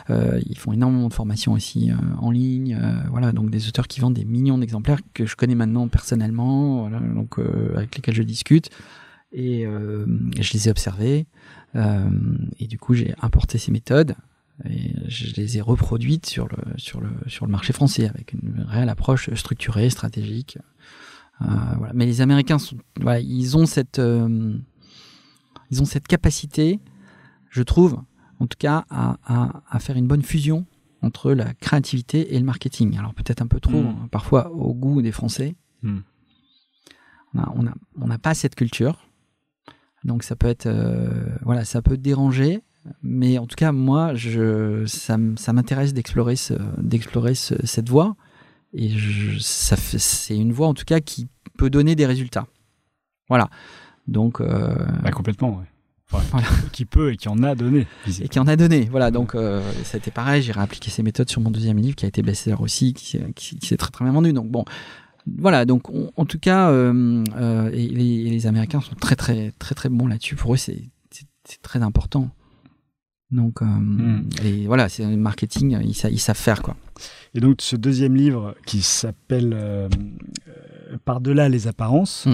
ils 0.09 0.57
font 0.57 0.73
énormément 0.73 1.07
de 1.07 1.13
formations 1.13 1.53
aussi 1.53 1.91
euh, 1.91 1.95
en 2.19 2.31
ligne. 2.31 2.77
euh, 2.81 2.95
voilà, 3.09 3.31
donc 3.31 3.49
des 3.49 3.67
auteurs 3.67 3.87
qui 3.87 3.99
vendent 3.99 4.13
des 4.15 4.25
millions 4.25 4.57
d'exemplaires 4.57 4.99
que 5.13 5.25
je 5.25 5.35
connais 5.35 5.55
maintenant 5.55 5.87
personnellement, 5.87 6.81
voilà, 6.81 6.99
donc 6.99 7.39
euh, 7.39 7.73
avec 7.75 7.95
lesquels 7.95 8.15
je 8.15 8.23
discute. 8.23 8.69
Et 9.31 9.65
euh, 9.65 10.05
je 10.39 10.53
les 10.53 10.67
ai 10.67 10.71
observés. 10.71 11.27
euh, 11.75 12.03
et 12.59 12.67
du 12.67 12.77
coup, 12.77 12.93
j'ai 12.93 13.13
importé 13.21 13.57
ces 13.57 13.71
méthodes. 13.71 14.15
Et 14.69 14.93
je 15.09 15.33
les 15.35 15.57
ai 15.57 15.61
reproduites 15.61 16.25
sur 16.27 16.47
le, 16.47 16.55
sur 16.77 17.01
le, 17.01 17.09
sur 17.27 17.45
le 17.45 17.51
marché 17.51 17.73
français 17.73 18.07
avec 18.07 18.31
une 18.31 18.63
réelle 18.65 18.87
approche 18.87 19.29
structurée, 19.33 19.89
stratégique. 19.89 20.57
Euh, 21.41 21.45
voilà. 21.77 21.93
Mais 21.93 22.05
les 22.05 22.21
Américains, 22.21 22.59
sont, 22.59 22.77
voilà, 23.01 23.19
ils 23.19 23.57
ont 23.57 23.65
cette, 23.65 23.99
euh, 23.99 24.57
ils 25.71 25.81
ont 25.81 25.85
cette 25.85 26.07
capacité, 26.07 26.79
je 27.49 27.61
trouve, 27.63 27.99
en 28.39 28.47
tout 28.47 28.57
cas, 28.57 28.85
à, 28.89 29.17
à, 29.25 29.61
à 29.69 29.79
faire 29.79 29.97
une 29.97 30.07
bonne 30.07 30.21
fusion 30.23 30.65
entre 31.01 31.31
la 31.33 31.53
créativité 31.53 32.35
et 32.35 32.39
le 32.39 32.45
marketing. 32.45 32.97
Alors 32.97 33.13
peut-être 33.13 33.41
un 33.41 33.47
peu 33.47 33.59
trop, 33.59 33.81
Mm. 33.81 33.87
hein, 33.87 34.07
parfois 34.11 34.51
au 34.51 34.73
goût 34.73 35.01
des 35.01 35.11
Français. 35.11 35.55
Mm. 35.83 35.99
On 37.33 37.63
n'a 37.63 37.73
on 37.99 38.09
a, 38.11 38.17
pas 38.17 38.33
cette 38.33 38.55
culture, 38.55 39.09
donc 40.05 40.23
ça 40.23 40.37
peut 40.37 40.47
être, 40.47 40.67
euh, 40.67 41.35
voilà, 41.41 41.65
ça 41.65 41.81
peut 41.81 41.97
déranger. 41.97 42.61
Mais 43.03 43.37
en 43.39 43.45
tout 43.45 43.55
cas, 43.55 43.71
moi, 43.73 44.13
je, 44.15 44.85
ça, 44.85 45.17
ça 45.35 45.51
m'intéresse 45.51 45.93
d'explorer, 45.93 46.35
ce, 46.37 46.53
d'explorer 46.77 47.35
ce- 47.35 47.65
cette 47.65 47.89
voie. 47.89 48.15
Et 48.77 48.91
c'est 49.39 50.37
une 50.37 50.51
voie, 50.51 50.67
en 50.67 50.73
tout 50.73 50.85
cas, 50.85 50.99
qui 50.99 51.27
peut 51.57 51.69
donner 51.69 51.95
des 51.95 52.05
résultats. 52.05 52.47
Voilà. 53.29 53.49
Donc, 54.07 54.41
euh, 54.41 54.75
Bah, 55.03 55.11
complètement, 55.11 55.57
ouais. 55.59 55.65
Enfin, 56.11 56.23
Voilà. 56.31 56.47
Qui 56.71 56.85
peut 56.85 57.13
et 57.13 57.17
qui 57.17 57.29
en 57.29 57.41
a 57.41 57.55
donné. 57.55 57.87
et 58.21 58.27
qui 58.29 58.39
en 58.39 58.47
a 58.47 58.55
donné. 58.55 58.87
Voilà, 58.91 59.09
donc 59.11 59.33
euh, 59.33 59.61
ça 59.83 59.95
a 59.95 59.97
été 59.97 60.11
pareil. 60.11 60.41
J'ai 60.43 60.51
réappliqué 60.51 60.91
ces 60.91 61.01
méthodes 61.03 61.29
sur 61.29 61.41
mon 61.41 61.49
deuxième 61.51 61.77
livre 61.79 61.95
qui 61.95 62.05
a 62.05 62.07
été 62.07 62.21
best-seller 62.21 62.57
aussi, 62.59 62.93
qui, 62.93 63.05
s'est- 63.11 63.33
qui, 63.35 63.57
qui 63.57 63.65
s'est 63.67 63.77
très 63.77 63.89
très 63.91 64.05
bien 64.05 64.13
vendu. 64.13 64.31
Donc 64.33 64.49
bon, 64.51 64.65
voilà. 65.39 65.65
Donc 65.65 65.89
on- 65.89 66.11
en 66.15 66.25
tout 66.25 66.37
cas, 66.37 66.69
euh, 66.69 67.23
euh, 67.37 67.71
et 67.73 67.87
les, 67.87 68.29
les 68.29 68.45
Américains 68.47 68.81
sont 68.81 68.93
très 68.95 69.15
très 69.15 69.51
très 69.57 69.73
très 69.73 69.89
bons 69.89 70.05
là-dessus. 70.07 70.35
Pour 70.35 70.53
eux, 70.53 70.57
c'est 70.57 70.83
très 71.63 71.81
important. 71.81 72.29
Donc 73.31 73.61
euh, 73.61 73.65
Mm. 73.65 74.29
et 74.43 74.67
voilà, 74.67 74.87
c'est 74.89 75.03
le 75.05 75.17
marketing, 75.17 75.77
ils, 75.83 75.95
sa- 75.95 76.09
ils 76.09 76.19
savent 76.19 76.37
faire 76.37 76.61
quoi. 76.61 76.75
Et 77.33 77.39
donc 77.39 77.57
ce 77.59 77.75
deuxième 77.75 78.15
livre 78.15 78.55
qui 78.65 78.81
s'appelle 78.81 79.53
euh, 79.53 79.89
euh, 80.47 80.97
Par-delà 81.05 81.49
les 81.49 81.67
apparences, 81.67 82.27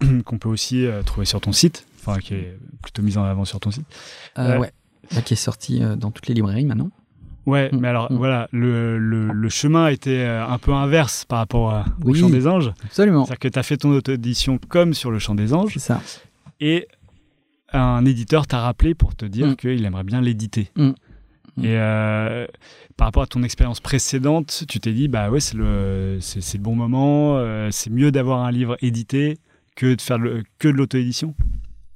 qu'on 0.24 0.38
peut 0.38 0.48
aussi 0.48 0.84
euh, 0.86 1.02
trouver 1.02 1.24
sur 1.24 1.40
ton 1.40 1.52
site, 1.52 1.86
enfin 2.00 2.18
qui 2.18 2.34
est 2.34 2.58
plutôt 2.82 3.02
mis 3.02 3.16
en 3.16 3.24
avant 3.24 3.44
sur 3.44 3.60
ton 3.60 3.70
site. 3.70 3.86
Euh, 4.38 4.54
Euh, 4.56 4.58
ouais. 4.60 4.72
Là, 5.14 5.20
qui 5.22 5.34
est 5.34 5.36
sorti 5.36 5.82
euh, 5.82 5.96
dans 5.96 6.10
toutes 6.10 6.26
les 6.28 6.34
librairies 6.34 6.64
maintenant. 6.64 6.90
Ouais, 7.46 7.70
Mm. 7.72 7.78
mais 7.78 7.88
alors 7.88 8.08
voilà, 8.10 8.48
le, 8.52 8.98
le, 8.98 9.28
le 9.32 9.48
chemin 9.50 9.88
était 9.88 10.18
euh, 10.26 10.46
un 10.46 10.58
peu 10.58 10.72
inverse 10.72 11.24
par 11.26 11.38
rapport 11.38 11.70
à- 11.72 11.84
au 12.04 12.12
chant 12.14 12.28
des 12.30 12.46
anges. 12.46 12.72
Absolument. 12.84 13.24
C'est-à-dire 13.24 13.38
que 13.38 13.48
tu 13.48 13.58
as 13.58 13.62
fait 13.62 13.76
ton 13.76 13.90
auto-édition 13.92 14.58
comme 14.68 14.94
sur 14.94 15.10
le 15.10 15.18
chant 15.20 15.34
des 15.34 15.52
anges, 15.54 15.74
C'est 15.74 15.78
ça. 15.78 16.00
et 16.60 16.88
un 17.74 18.04
éditeur 18.04 18.46
t'a 18.46 18.60
rappelé 18.60 18.94
pour 18.94 19.14
te 19.14 19.24
dire 19.26 19.48
Mm. 19.48 19.56
qu'il 19.56 19.84
aimerait 19.84 20.04
bien 20.04 20.20
l'éditer. 20.20 20.70
Mm. 20.76 20.90
Et 21.62 21.76
euh, 21.78 22.46
par 22.96 23.06
rapport 23.08 23.22
à 23.22 23.26
ton 23.26 23.42
expérience 23.44 23.80
précédente, 23.80 24.64
tu 24.68 24.80
t'es 24.80 24.92
dit, 24.92 25.06
bah 25.08 25.30
ouais, 25.30 25.38
c'est 25.40 25.56
le, 25.56 26.18
c'est, 26.20 26.40
c'est 26.40 26.58
le 26.58 26.62
bon 26.64 26.74
moment, 26.74 27.36
euh, 27.38 27.68
c'est 27.70 27.90
mieux 27.90 28.10
d'avoir 28.10 28.40
un 28.44 28.50
livre 28.50 28.76
édité 28.82 29.38
que 29.76 29.94
de 29.94 30.00
faire 30.00 30.18
le, 30.18 30.42
que 30.58 30.66
de 30.68 30.72
l'auto-édition. 30.72 31.34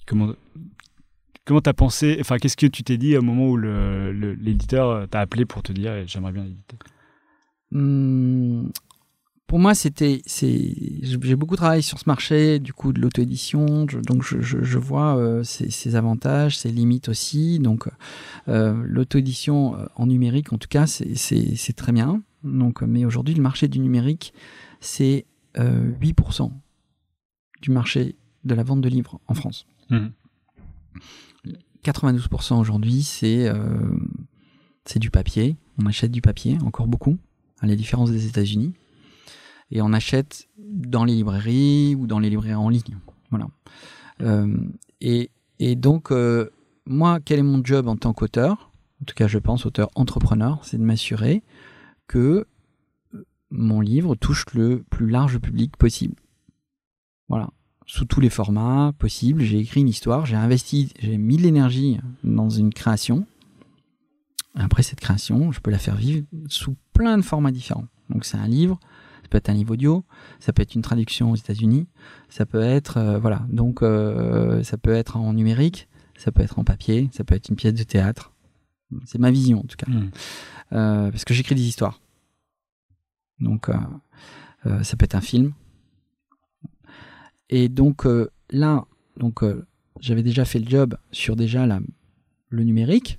Comment 0.07 0.33
comment 1.45 1.61
t'as 1.61 1.72
pensé, 1.72 2.18
enfin 2.20 2.37
qu'est-ce 2.39 2.57
que 2.59 2.66
tu 2.66 2.83
t'es 2.85 2.99
dit 2.99 3.16
au 3.16 3.22
moment 3.22 3.49
où 3.49 3.57
le, 3.57 4.12
le- 4.12 4.35
l'éditeur 4.35 5.09
t'a 5.09 5.20
appelé 5.20 5.45
pour 5.47 5.62
te 5.62 5.72
dire, 5.72 5.93
j'aimerais 6.07 6.33
bien 6.33 6.45
l'éditer? 6.45 6.76
Hum, 7.74 8.70
pour 9.49 9.59
moi, 9.59 9.74
c'était, 9.74 10.22
c'est, 10.26 10.74
j'ai 11.03 11.34
beaucoup 11.34 11.57
travaillé 11.57 11.82
sur 11.82 11.99
ce 11.99 12.05
marché, 12.07 12.61
du 12.61 12.72
coup, 12.72 12.92
de 12.92 13.01
l'auto-édition. 13.01 13.86
donc, 14.07 14.22
je, 14.22 14.40
je- 14.40 14.62
je 14.62 14.78
vois 14.78 15.16
euh, 15.16 15.42
ses, 15.42 15.70
ses 15.70 15.96
avantages, 15.96 16.57
ses 16.57 16.70
limites 16.70 17.09
aussi. 17.09 17.59
Donc, 17.59 17.88
euh, 18.49 18.80
l'auto-édition 18.84 19.74
euh, 19.76 19.86
en 19.96 20.07
numérique, 20.07 20.53
en 20.53 20.59
tout 20.59 20.68
cas, 20.68 20.86
c'est, 20.86 21.72
très 21.74 21.92
bien. 21.92 22.22
Donc, 22.44 22.82
euh, 22.82 22.86
mais 22.86 23.05
aujourd'hui, 23.05 23.34
le 23.34 23.42
marché 23.42 23.66
du 23.68 23.80
numérique, 23.80 24.32
c'est 24.80 25.24
euh, 25.59 25.90
8% 26.01 26.53
du 27.62 27.70
marché 27.72 28.14
de 28.44 28.55
la 28.55 28.62
vente 28.62 28.82
de 28.82 28.88
livres 28.88 29.18
en 29.26 29.34
France. 29.34 29.66
Mhm. 29.90 30.12
92% 31.84 32.61
aujourd'hui, 32.61 33.03
c'est 33.03 33.49
euh, 33.49 33.57
c'est 34.84 34.99
du 34.99 35.11
papier. 35.11 35.57
On 35.82 35.86
achète 35.86 36.11
du 36.11 36.20
papier, 36.20 36.59
encore 36.64 36.86
beaucoup, 36.86 37.16
à 37.61 37.66
la 37.66 37.76
différence 37.76 38.11
des 38.11 38.26
États-Unis. 38.26 38.74
Et 39.70 39.82
on 39.82 39.92
achète 39.92 40.48
dans 40.58 41.04
les 41.04 41.14
librairies 41.14 41.94
ou 41.94 42.06
dans 42.06 42.18
les 42.18 42.30
librairies 42.30 42.54
en 42.54 42.68
ligne. 42.68 42.98
Voilà. 43.30 43.48
Euh, 44.22 44.56
et, 45.00 45.30
et 45.58 45.76
donc, 45.76 46.10
euh, 46.10 46.50
moi, 46.86 47.20
quel 47.20 47.38
est 47.38 47.42
mon 47.42 47.62
job 47.62 47.88
en 47.88 47.96
tant 47.96 48.12
qu'auteur? 48.12 48.70
En 49.02 49.04
tout 49.04 49.14
cas, 49.14 49.28
je 49.28 49.38
pense, 49.38 49.66
auteur 49.66 49.90
entrepreneur, 49.94 50.60
c'est 50.64 50.78
de 50.78 50.82
m'assurer 50.82 51.42
que 52.06 52.46
euh, 53.14 53.24
mon 53.50 53.80
livre 53.80 54.14
touche 54.14 54.46
le 54.54 54.82
plus 54.90 55.08
large 55.08 55.38
public 55.38 55.76
possible. 55.76 56.16
Voilà 57.28 57.50
sous 57.88 58.04
tous 58.04 58.20
les 58.20 58.30
formats 58.30 58.92
possibles. 58.98 59.42
J'ai 59.42 59.58
écrit 59.58 59.80
une 59.80 59.88
histoire, 59.88 60.26
j'ai 60.26 60.36
investi, 60.36 60.92
j'ai 61.00 61.16
mis 61.16 61.38
de 61.38 61.42
l'énergie 61.42 61.98
dans 62.22 62.50
une 62.50 62.72
création. 62.72 63.26
Après 64.54 64.82
cette 64.82 65.00
création, 65.00 65.50
je 65.50 65.60
peux 65.60 65.70
la 65.70 65.78
faire 65.78 65.96
vivre 65.96 66.24
sous 66.48 66.76
plein 66.92 67.16
de 67.16 67.22
formats 67.22 67.50
différents. 67.50 67.86
Donc 68.10 68.24
c'est 68.24 68.36
un 68.36 68.46
livre, 68.46 68.78
ça 69.29 69.31
peut 69.31 69.37
être 69.39 69.51
un 69.51 69.55
livre 69.55 69.72
audio, 69.74 70.05
ça 70.41 70.55
peut 70.55 70.62
être 70.62 70.74
une 70.74 70.81
traduction 70.81 71.33
aux 71.33 71.37
États-Unis, 71.37 71.87
ça 72.31 72.47
peut 72.47 72.62
être 72.62 72.97
euh, 72.97 73.18
voilà. 73.18 73.45
Donc 73.51 73.83
euh, 73.83 74.62
ça 74.62 74.79
peut 74.79 74.93
être 74.95 75.18
en 75.18 75.35
numérique, 75.35 75.87
ça 76.16 76.33
peut 76.33 76.41
être 76.43 76.59
en 76.59 76.64
papier, 76.64 77.11
ça 77.12 77.24
peut 77.24 77.35
être 77.35 77.51
une 77.51 77.57
pièce 77.57 77.74
de 77.74 77.83
théâtre. 77.83 78.33
C'est 79.05 79.18
ma 79.18 79.31
vision 79.31 79.59
en 79.61 79.64
tout 79.64 79.76
cas, 79.76 79.87
Mhm. 79.91 80.11
Euh, 80.72 81.11
parce 81.11 81.24
que 81.26 81.35
j'écris 81.35 81.55
des 81.55 81.66
histoires. 81.68 82.01
Donc 83.39 83.68
ça 84.83 84.97
peut 84.97 85.05
être 85.05 85.14
un 85.14 85.20
film, 85.20 85.53
et 87.51 87.68
donc 87.68 88.07
là, 88.51 88.85
donc 89.16 89.43
j'avais 90.01 90.22
déjà 90.22 90.45
fait 90.45 90.59
le 90.59 90.68
job 90.68 90.97
sur 91.12 91.37
déjà 91.37 91.66
la, 91.66 91.81
le 92.49 92.64
numérique. 92.64 93.18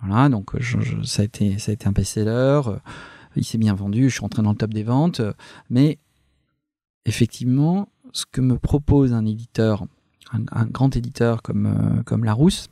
Voilà, 0.00 0.28
donc 0.28 0.58
je- 0.60 0.80
je- 0.80 1.02
ça 1.02 1.22
a 1.22 1.24
été 1.24 1.58
ça 1.58 1.70
a 1.70 1.74
été 1.74 1.86
un 1.88 1.92
best-seller. 1.92 2.60
Il 3.36 3.44
s'est 3.44 3.58
bien 3.58 3.74
vendu. 3.74 4.08
Je 4.08 4.14
suis 4.14 4.20
rentré 4.20 4.42
dans 4.42 4.50
le 4.50 4.56
top 4.56 4.72
des 4.72 4.82
ventes, 4.82 5.20
mais 5.70 5.98
effectivement, 7.04 7.88
ce 8.12 8.24
que 8.30 8.40
me 8.40 8.58
propose 8.58 9.12
un 9.12 9.24
éditeur, 9.24 9.86
un, 10.32 10.66
grand 10.66 10.96
éditeur 10.96 11.42
comme, 11.42 11.66
euh, 11.66 12.02
comme 12.02 12.24
Larousse, 12.24 12.68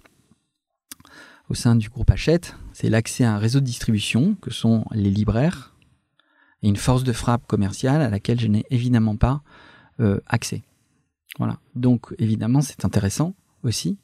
au 1.51 1.55
sein 1.55 1.77
du 1.77 1.89
groupe 1.89 2.11
Hachette, 2.11 2.57
c'est 2.73 2.89
l'accès 2.89 3.25
à 3.25 3.35
un 3.35 3.39
réseau 3.39 3.61
de 3.61 3.67
distribution 3.67 4.35
que 4.41 4.51
sont 4.51 4.85
les 4.93 5.11
libraires 5.11 5.75
et 6.63 6.69
une 6.69 6.77
force 6.77 7.05
de 7.05 7.13
frappe 7.13 7.47
commerciale 7.47 8.01
à 8.01 8.09
laquelle 8.09 8.41
je 8.41 8.47
n'ai 8.47 8.65
évidemment 8.71 9.17
pas 9.17 9.43
euh, 10.01 10.21
accès. 10.27 10.63
Voilà. 11.39 11.59
Donc 11.75 12.15
évidemment, 12.19 12.63
c'est 12.63 12.85
intéressant 12.85 13.35
aussi 13.63 13.99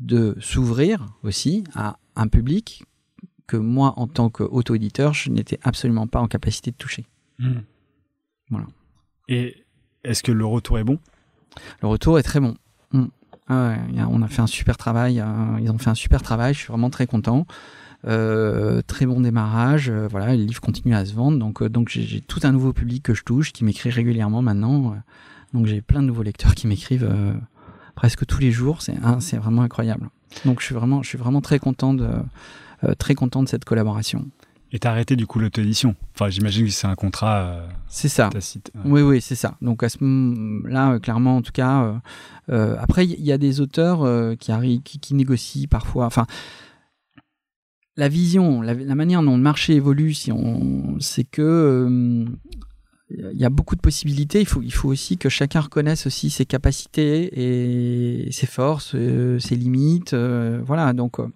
de 0.00 0.36
s'ouvrir 0.40 1.06
aussi 1.22 1.62
à 1.74 1.98
un 2.16 2.26
public 2.26 2.84
que 3.50 3.56
moi, 3.56 3.94
en 3.96 4.06
tant 4.06 4.30
qu'auto-éditeur, 4.30 5.12
je 5.14 5.30
n'étais 5.30 5.58
absolument 5.62 6.06
pas 6.06 6.20
en 6.20 6.28
capacité 6.28 6.70
de 6.70 6.76
toucher. 6.76 7.04
Voilà. 8.50 8.66
Et 9.28 9.64
est-ce 10.04 10.22
que 10.22 10.32
le 10.32 10.44
retour 10.44 10.78
est 10.78 10.84
bon? 10.84 10.98
Le 11.82 11.88
retour 11.88 12.18
est 12.18 12.22
très 12.22 12.40
bon. 12.40 12.54
Mm. 12.92 13.04
Ah 13.48 13.68
ouais, 13.70 14.02
on 14.08 14.22
a 14.22 14.28
fait 14.28 14.42
un 14.42 14.46
super 14.46 14.76
travail. 14.76 15.20
euh, 15.20 15.58
ils 15.60 15.70
ont 15.70 15.78
fait 15.78 15.90
un 15.90 15.94
super 15.94 16.22
travail. 16.22 16.54
Je 16.54 16.58
suis 16.60 16.68
vraiment 16.68 16.90
très 16.90 17.06
content. 17.06 17.46
Euh, 18.06 18.80
très 18.86 19.06
bon 19.06 19.20
démarrage. 19.20 19.90
euh, 19.90 20.06
voilà, 20.08 20.34
le 20.36 20.42
livre 20.44 20.60
continue 20.60 20.94
à 20.94 21.04
se 21.04 21.12
vendre. 21.14 21.38
Donc, 21.38 21.62
donc 21.64 21.88
j'ai 21.88 22.20
tout 22.20 22.40
un 22.44 22.52
nouveau 22.52 22.72
public 22.72 23.02
que 23.02 23.14
je 23.14 23.22
touche, 23.24 23.52
qui 23.52 23.64
m'écrit 23.64 23.90
régulièrement 23.90 24.42
maintenant. 24.42 24.96
donc 25.52 25.66
j'ai 25.66 25.80
plein 25.80 26.00
de 26.02 26.06
nouveaux 26.06 26.22
lecteurs 26.22 26.54
qui 26.54 26.66
m'écrivent 26.68 27.10
presque 27.96 28.24
tous 28.26 28.38
les 28.40 28.52
jours. 28.52 28.82
C'est 28.82 28.96
un- 29.02 29.20
c'est 29.20 29.36
vraiment 29.36 29.62
incroyable. 29.62 30.08
Donc 30.44 30.60
je 30.60 30.66
suis 30.66 30.74
vraiment, 30.76 31.02
je 31.02 31.08
suis 31.08 31.18
vraiment 31.18 31.40
très 31.40 31.58
content 31.58 31.92
de, 31.92 32.08
très 32.98 33.14
content 33.14 33.42
de 33.42 33.48
cette 33.48 33.64
collaboration. 33.64 34.26
Et 34.72 34.78
t'as 34.78 34.90
arrêté 34.92 35.16
du 35.16 35.26
coup 35.26 35.40
l'auto-édition 35.40 35.96
Enfin, 36.14 36.30
j'imagine 36.30 36.64
que 36.66 36.70
c'est 36.70 36.86
un 36.86 36.94
contrat 36.94 37.40
euh, 37.40 37.66
C'est 37.88 38.08
ça. 38.08 38.28
tacite. 38.28 38.70
Oui, 38.84 39.02
oui, 39.02 39.20
c'est 39.20 39.34
ça. 39.34 39.56
Donc 39.60 39.82
à 39.82 39.88
ce 39.88 39.98
moment-là, 40.04 40.92
euh, 40.92 40.98
clairement, 41.00 41.38
en 41.38 41.42
tout 41.42 41.50
cas, 41.50 41.82
euh, 41.82 41.92
euh, 42.50 42.76
après, 42.78 43.04
il 43.04 43.20
y 43.24 43.32
a 43.32 43.38
des 43.38 43.60
auteurs 43.60 44.02
euh, 44.04 44.36
qui 44.36 44.52
arrivent, 44.52 44.82
qui, 44.82 45.00
qui 45.00 45.14
négocient 45.14 45.66
parfois. 45.68 46.06
Enfin, 46.06 46.24
la 47.96 48.08
vision, 48.08 48.62
la, 48.62 48.74
la 48.74 48.94
manière 48.94 49.22
dont 49.22 49.36
le 49.36 49.42
marché 49.42 49.74
évolue, 49.74 50.14
si 50.14 50.30
on, 50.30 50.96
c'est 51.00 51.24
que 51.24 51.42
euh, 51.42 52.24
il 53.10 53.38
y 53.40 53.44
a 53.44 53.50
beaucoup 53.50 53.74
de 53.74 53.80
possibilités. 53.80 54.40
Il 54.40 54.46
faut, 54.46 54.62
il 54.62 54.72
faut 54.72 54.88
aussi 54.88 55.18
que 55.18 55.28
chacun 55.28 55.60
reconnaisse 55.62 56.06
aussi 56.06 56.30
ses 56.30 56.46
capacités 56.46 57.28
et 58.26 58.30
ses 58.30 58.46
forces, 58.46 58.92
euh, 58.94 59.40
ses 59.40 59.56
limites. 59.56 60.14
euh, 60.14 60.62
voilà. 60.64 60.92
Donc, 60.92 61.18
euh, 61.18 61.24
euh, 61.24 61.28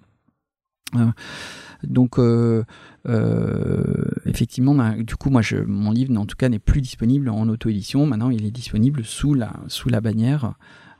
donc. 1.82 2.18
euh, 2.18 2.64
euh, 3.06 4.06
effectivement, 4.24 4.74
bah, 4.74 4.94
du 4.96 5.14
coup, 5.16 5.28
moi, 5.28 5.42
je, 5.42 5.58
mon 5.58 5.90
livre, 5.90 6.16
en 6.16 6.24
tout 6.24 6.36
cas, 6.36 6.48
n'est 6.48 6.58
plus 6.58 6.80
disponible 6.80 7.28
en 7.28 7.46
auto-édition. 7.50 8.06
Maintenant, 8.06 8.30
il 8.30 8.46
est 8.46 8.50
disponible 8.50 9.04
sous 9.04 9.34
la, 9.34 9.52
sous 9.68 9.90
la 9.90 10.00
bannière, 10.00 10.54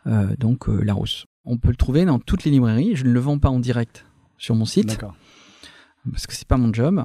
euh, 0.07 0.37
donc 0.39 0.69
Larousse. 0.69 1.25
On 1.47 1.57
peut 1.57 1.71
le 1.71 1.77
trouver 1.77 2.05
dans 2.05 2.19
toutes 2.19 2.45
les 2.45 2.51
librairies. 2.51 2.95
Je 2.95 3.07
ne 3.07 3.13
le 3.13 3.21
vends 3.21 3.39
pas 3.39 3.49
en 3.49 3.59
direct 3.59 4.05
sur 4.37 4.55
mon 4.55 4.67
site 4.67 4.99
parce 6.11 6.27
que 6.27 6.35
c'est 6.35 6.49
pas 6.49 6.57
mon 6.57 6.73
job. 6.73 7.05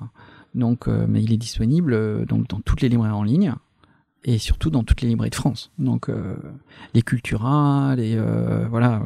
Donc, 0.55 0.87
euh, 0.87 1.05
mais 1.07 1.23
il 1.23 1.31
est 1.31 1.37
disponible 1.37 1.93
euh, 1.93 2.25
donc 2.25 2.47
dans 2.47 2.59
toutes 2.59 2.81
les 2.81 2.89
librairies 2.89 3.13
en 3.13 3.23
ligne 3.23 3.53
et 4.25 4.37
surtout 4.37 4.69
dans 4.69 4.83
toutes 4.83 5.01
les 5.01 5.09
librairies 5.09 5.29
de 5.29 5.35
France. 5.35 5.71
Donc, 5.77 6.09
euh, 6.09 6.35
les 6.93 7.01
Cultura, 7.01 7.95
les 7.95 8.15
euh, 8.15 8.67
voilà, 8.69 9.01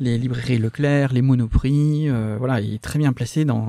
les 0.00 0.18
librairies 0.18 0.58
Leclerc, 0.58 1.12
les 1.12 1.22
Monoprix, 1.22 2.08
euh, 2.08 2.36
voilà, 2.38 2.60
il 2.60 2.74
est 2.74 2.82
très 2.82 2.98
bien 2.98 3.12
placé 3.12 3.44
dans 3.44 3.66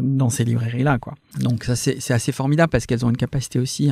dans 0.00 0.30
ces 0.30 0.44
librairies 0.44 0.82
là, 0.82 0.98
quoi. 0.98 1.14
Donc 1.40 1.64
ça 1.64 1.76
c'est 1.76 2.00
c'est 2.00 2.14
assez 2.14 2.32
formidable 2.32 2.70
parce 2.70 2.86
qu'elles 2.86 3.04
ont 3.04 3.10
une 3.10 3.16
capacité 3.16 3.58
aussi 3.58 3.90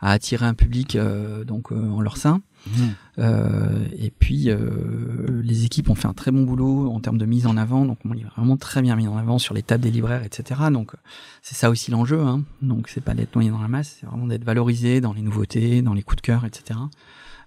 à 0.00 0.10
attirer 0.12 0.46
un 0.46 0.54
public 0.54 0.96
euh, 0.96 1.44
donc 1.44 1.72
euh, 1.72 1.90
en 1.90 2.00
leur 2.00 2.16
sein. 2.16 2.40
Mhm. 2.66 2.94
Euh, 3.18 3.86
et 3.98 4.10
puis, 4.10 4.50
euh, 4.50 5.40
les 5.42 5.64
équipes 5.64 5.88
ont 5.88 5.94
fait 5.94 6.08
un 6.08 6.12
très 6.12 6.30
bon 6.30 6.42
boulot 6.42 6.90
en 6.90 7.00
termes 7.00 7.18
de 7.18 7.26
mise 7.26 7.46
en 7.46 7.56
avant. 7.56 7.84
Donc, 7.84 7.98
livre 8.04 8.28
est 8.28 8.36
vraiment 8.36 8.56
très 8.56 8.82
bien 8.82 8.96
mis 8.96 9.08
en 9.08 9.16
avant 9.16 9.38
sur 9.38 9.54
les 9.54 9.62
tables 9.62 9.82
des 9.82 9.90
libraires, 9.90 10.22
etc. 10.22 10.60
Donc, 10.70 10.92
c'est 11.42 11.54
ça 11.54 11.70
aussi 11.70 11.90
l'enjeu. 11.90 12.20
Hein. 12.20 12.44
Donc, 12.62 12.88
c'est 12.88 13.00
pas 13.00 13.14
d'être 13.14 13.34
noyé 13.34 13.50
dans 13.50 13.60
la 13.60 13.68
masse, 13.68 13.98
c'est 14.00 14.06
vraiment 14.06 14.26
d'être 14.26 14.44
valorisé 14.44 15.00
dans 15.00 15.12
les 15.12 15.22
nouveautés, 15.22 15.82
dans 15.82 15.94
les 15.94 16.02
coups 16.02 16.16
de 16.16 16.26
cœur, 16.26 16.44
etc. 16.44 16.78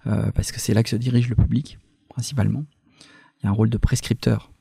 Euh, 0.08 0.32
parce 0.32 0.52
que 0.52 0.60
c'est 0.60 0.74
là 0.74 0.84
que 0.84 0.90
se 0.90 0.96
dirige 0.96 1.30
le 1.30 1.36
public, 1.36 1.78
principalement. 2.10 2.64
Il 3.42 3.46
y 3.46 3.48
a 3.48 3.50
un 3.50 3.54
rôle 3.54 3.70
de 3.70 3.78
prescripteur 3.78 4.52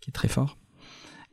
qui 0.00 0.10
est 0.10 0.12
très 0.12 0.28
fort. 0.28 0.56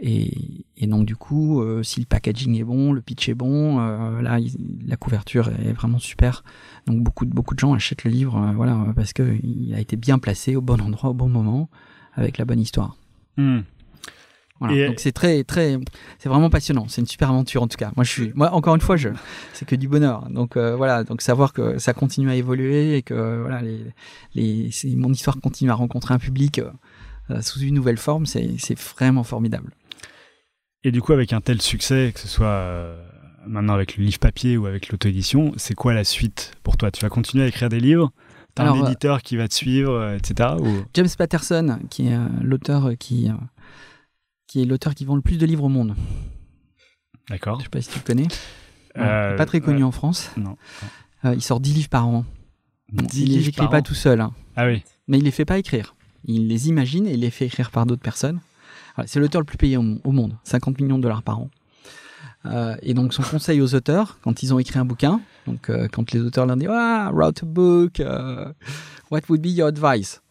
Et, 0.03 0.65
et 0.77 0.87
donc 0.87 1.05
du 1.05 1.15
coup, 1.15 1.61
euh, 1.61 1.83
si 1.83 1.99
le 1.99 2.07
packaging 2.07 2.55
est 2.59 2.63
bon, 2.63 2.91
le 2.91 3.01
pitch 3.01 3.29
est 3.29 3.35
bon, 3.35 3.79
euh, 3.79 4.21
là, 4.21 4.39
il- 4.39 4.57
la 4.87 4.95
couverture 4.97 5.49
est 5.49 5.73
vraiment 5.73 5.99
super. 5.99 6.43
Donc 6.87 7.01
beaucoup 7.03 7.25
de 7.25 7.31
beaucoup 7.31 7.53
de 7.53 7.59
gens 7.59 7.73
achètent 7.73 8.03
le 8.03 8.09
livre, 8.09 8.35
euh, 8.37 8.51
voilà, 8.53 8.87
parce 8.95 9.13
que 9.13 9.37
il 9.43 9.73
a 9.75 9.79
été 9.79 9.97
bien 9.97 10.17
placé 10.17 10.55
au 10.55 10.61
bon 10.61 10.81
endroit, 10.81 11.11
au 11.11 11.13
bon 11.13 11.29
moment, 11.29 11.69
avec 12.15 12.39
la 12.39 12.45
bonne 12.45 12.59
histoire. 12.59 12.97
Mhm. 13.37 13.63
Voilà. 14.59 14.75
Et- 14.75 14.87
Donc 14.87 14.99
c'est 14.99 15.11
très 15.11 15.43
très, 15.43 15.77
c'est 16.17 16.29
vraiment 16.29 16.49
passionnant. 16.49 16.85
C'est 16.87 17.01
une 17.01 17.07
super 17.07 17.29
aventure 17.29 17.61
en 17.61 17.67
tout 17.67 17.77
cas. 17.77 17.91
Moi 17.95 18.03
je 18.03 18.09
suis, 18.11 18.31
moi 18.33 18.51
encore 18.53 18.73
une 18.73 18.81
fois, 18.81 18.95
je, 18.97 19.09
c'est 19.53 19.65
que 19.67 19.75
du 19.75 19.87
bonheur. 19.87 20.29
Donc 20.31 20.57
euh, 20.57 20.75
voilà, 20.75 21.03
donc 21.03 21.21
savoir 21.21 21.53
que 21.53 21.77
ça 21.77 21.93
continue 21.93 22.29
à 22.31 22.35
évoluer 22.35 22.97
et 22.97 23.01
que 23.03 23.39
voilà, 23.41 23.61
les, 23.61 23.79
les, 24.33 24.69
mon 24.95 25.11
histoire 25.13 25.39
continue 25.39 25.69
à 25.69 25.75
rencontrer 25.75 26.13
un 26.15 26.19
public 26.19 26.59
euh, 27.29 27.41
sous 27.41 27.59
une 27.59 27.75
nouvelle 27.75 27.97
forme, 27.97 28.25
c'est 28.25 28.51
c'est 28.57 28.77
vraiment 28.79 29.23
formidable. 29.23 29.73
Et 30.83 30.91
du 30.91 31.01
coup, 31.01 31.13
avec 31.13 31.31
un 31.33 31.41
tel 31.41 31.61
succès, 31.61 32.11
que 32.13 32.19
ce 32.19 32.27
soit 32.27 32.47
euh, 32.47 32.95
maintenant 33.45 33.73
avec 33.73 33.97
le 33.97 34.03
livre 34.03 34.19
papier 34.19 34.57
ou 34.57 34.65
avec 34.65 34.89
l'auto-édition, 34.89 35.53
c'est 35.57 35.75
quoi 35.75 35.93
la 35.93 36.03
suite 36.03 36.53
pour 36.63 36.77
toi? 36.77 36.89
Tu 36.91 37.01
vas 37.01 37.09
continuer 37.09 37.43
à 37.43 37.47
écrire 37.47 37.69
des 37.69 37.79
livres? 37.79 38.11
T'as 38.55 38.63
un 38.63 38.71
Alors, 38.71 38.83
euh, 38.83 38.87
éditeur 38.87 39.21
qui 39.21 39.37
va 39.37 39.47
te 39.47 39.53
suivre, 39.53 39.93
euh, 39.93 40.17
etc. 40.17 40.49
ou- 40.59 40.83
James 40.93 41.07
Patterson, 41.17 41.79
qui 41.89 42.07
est 42.07 42.15
euh, 42.15 42.25
l'auteur 42.41 42.91
qui 42.99 43.29
euh, 43.29 43.33
qui 44.47 44.61
est 44.61 44.65
l'auteur 44.65 44.95
qui 44.95 45.05
vend 45.05 45.15
le 45.15 45.21
plus 45.21 45.37
de 45.37 45.45
livres 45.45 45.63
au 45.65 45.69
monde. 45.69 45.95
D'accord. 47.29 47.59
Je 47.59 47.63
sais 47.63 47.69
pas 47.69 47.81
si 47.81 47.89
tu 47.89 47.99
le 47.99 48.03
connais. 48.03 48.27
Ouais, 48.97 49.37
pas 49.37 49.45
très 49.45 49.61
connu 49.61 49.83
en 49.85 49.91
France. 49.91 50.31
Non. 50.35 50.57
Il 51.23 51.41
sort 51.41 51.61
10 51.61 51.73
livres 51.75 51.89
par 51.89 52.07
an. 52.07 52.25
Bon, 52.91 53.05
10 53.05 53.21
il 53.21 53.37
les 53.37 53.47
écrit 53.47 53.67
pas 53.69 53.77
an. 53.77 53.81
tout 53.81 53.93
seul, 53.93 54.19
hein. 54.19 54.33
Ah 54.57 54.65
oui. 54.65 54.83
mais 55.07 55.19
il 55.19 55.23
les 55.23 55.31
fait 55.31 55.45
pas 55.45 55.57
écrire. 55.57 55.95
Il 56.25 56.49
les 56.49 56.67
imagine 56.67 57.07
et 57.07 57.13
il 57.13 57.21
les 57.21 57.29
fait 57.29 57.45
écrire 57.45 57.71
par 57.71 57.85
d'autres 57.85 58.01
personnes. 58.01 58.41
C'est 59.05 59.19
l'auteur 59.19 59.41
le 59.41 59.45
plus 59.45 59.57
payé 59.57 59.77
au, 59.77 60.11
monde, 60.11 60.35
50 60.43 60.79
millions 60.79 60.97
de 60.97 61.03
dollars 61.03 61.23
par 61.23 61.39
an. 61.39 61.49
Euh, 62.45 62.75
et 62.81 62.93
donc 62.93 63.13
son 63.13 63.21
conseil 63.21 63.61
aux 63.61 63.75
auteurs, 63.75 64.17
quand 64.23 64.41
ils 64.41 64.53
ont 64.53 64.59
écrit 64.59 64.79
un 64.79 64.85
bouquin, 64.85 65.21
donc 65.45 65.69
euh, 65.69 65.87
quand 65.91 66.11
les 66.11 66.21
auteurs 66.21 66.47
leur 66.47 66.57
disent 66.57 66.69
ah 66.71 67.11
write 67.13 67.43
a 67.43 67.45
book, 67.45 67.99
euh, 67.99 68.51
what 69.11 69.21
would 69.29 69.41
be 69.41 69.47
your 69.47 69.67
advice? 69.67 70.21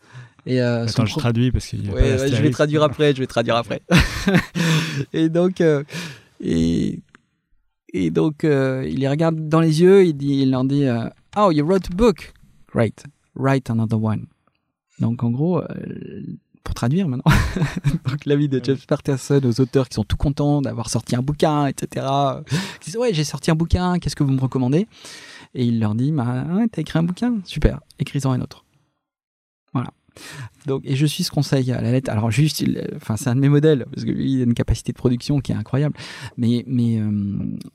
Et 0.47 0.61
euh, 0.61 0.87
Attends, 0.87 1.07
je 1.07 1.17
traduis 1.17 1.53
parce 1.53 1.67
qu'il 1.67 1.89
Ouais, 1.91 2.19
ouais, 2.19 2.29
je 2.29 2.43
vais 2.43 2.51
traduire 2.51 2.83
après, 2.83 3.15
je 3.15 3.21
vais 3.21 3.27
traduire 3.27 3.57
après. 3.57 3.83
et 5.13 5.29
donc, 5.29 5.63
et, 6.41 7.01
et 7.93 8.11
donc, 8.11 8.41
il 8.43 8.99
les 8.99 9.09
regarde 9.09 9.49
dans 9.49 9.61
les 9.61 9.83
yeux, 9.83 10.07
il, 10.07 10.15
dit, 10.15 10.41
il 10.41 10.51
leur 10.51 10.65
dit 10.65 10.87
Oh, 11.37 11.51
you 11.53 11.65
wrote 11.65 11.89
a 11.93 11.95
book. 11.95 12.33
Great. 12.73 13.05
Write 13.37 13.71
another 13.71 14.03
one. 14.03 14.27
Donc, 14.99 15.23
en 15.23 15.31
gros, 15.31 15.63
pour 16.65 16.75
traduire 16.75 17.09
maintenant, 17.09 17.25
donc 18.09 18.25
l'avis 18.27 18.49
de 18.49 18.63
Jeff 18.63 18.87
Patterson 18.87 19.41
aux 19.45 19.61
auteurs 19.61 19.89
qui 19.89 19.95
sont 19.95 20.05
tout 20.05 20.17
contents 20.17 20.61
d'avoir 20.63 20.89
sorti 20.91 21.17
un 21.17 21.23
bouquin, 21.23 21.67
etc. 21.67 22.07
Qui 22.81 22.91
disent 22.91 22.97
Ouais, 22.99 23.13
j'ai 23.15 23.25
sorti 23.25 23.51
un 23.51 23.55
bouquin, 23.55 23.99
qu'est-ce 23.99 24.17
que 24.17 24.23
vous 24.23 24.33
me 24.33 24.41
recommandez? 24.41 24.87
Et 25.55 25.65
il 25.65 25.81
leur 25.81 25.95
dit 25.95 26.13
bah, 26.13 26.45
ouais, 26.53 26.69
T'as 26.69 26.83
écrit 26.83 26.99
un 26.99 27.03
bouquin 27.03 27.39
Super, 27.45 27.81
écris-en 27.99 28.33
un 28.33 28.41
autre. 28.41 28.65
Voilà. 29.73 29.91
Donc, 30.67 30.83
et 30.85 30.97
je 30.97 31.07
suis 31.07 31.25
ce 31.25 31.31
conseil 31.31 31.71
à 31.73 31.81
la 31.81 31.93
lettre. 31.93 32.11
Alors 32.11 32.31
juste, 32.31 32.61
il- 32.61 32.87
enfin 32.97 33.17
c'est 33.17 33.31
un 33.31 33.37
de 33.37 33.41
mes 33.41 33.49
modèles 33.49 33.87
parce 33.93 34.05
que 34.05 34.11
lui 34.11 34.33
il 34.35 34.41
a 34.41 34.45
une 34.45 34.55
capacité 34.55 34.93
de 34.93 34.99
production 34.99 35.41
qui 35.41 35.53
est 35.53 35.57
incroyable. 35.57 35.97
Mais 36.37 36.65
mais 36.67 36.99
euh, 36.99 37.11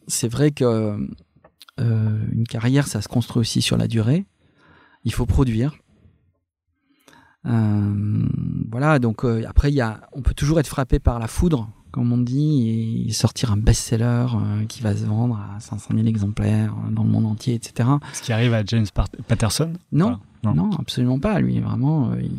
c'est 0.08 0.28
vrai 0.28 0.52
que 0.52 0.98
euh, 1.80 2.26
une 2.32 2.46
carrière 2.48 2.88
ça 2.88 3.02
se 3.02 3.08
construit 3.08 3.40
aussi 3.42 3.62
sur 3.62 3.78
la 3.78 3.88
durée. 3.88 4.26
Il 5.06 5.14
faut 5.14 5.26
produire. 5.26 5.76
Euh, 7.46 8.26
voilà. 8.72 9.00
Donc 9.00 9.24
euh, 9.24 9.44
après 9.48 9.72
y 9.72 9.82
a, 9.82 10.02
on 10.14 10.22
peut 10.22 10.34
toujours 10.34 10.60
être 10.60 10.68
frappé 10.68 11.00
par 11.00 11.20
la 11.20 11.28
foudre 11.28 11.70
comme 11.92 12.12
on 12.12 12.18
dit 12.18 13.06
et 13.08 13.14
sortir 13.14 13.54
un 13.54 13.58
best-seller 13.58 14.26
euh, 14.34 14.66
qui 14.68 14.82
va 14.82 14.94
se 14.94 15.06
vendre 15.06 15.40
à 15.40 15.62
500 15.62 15.94
000 15.96 16.08
exemplaires 16.08 16.76
dans 16.92 17.04
le 17.04 17.10
monde 17.10 17.26
entier, 17.26 17.54
etc. 17.54 17.88
Ce 18.12 18.22
qui 18.22 18.34
arrive 18.34 18.54
à 18.54 18.66
James 18.66 18.86
Patterson? 19.30 19.72
Non, 19.94 20.20
Voilà. 20.44 20.58
Non. 20.58 20.68
non, 20.68 20.78
absolument 20.78 21.20
pas. 21.20 21.40
Lui, 21.40 21.62
vraiment, 21.62 22.12
il, 22.16 22.32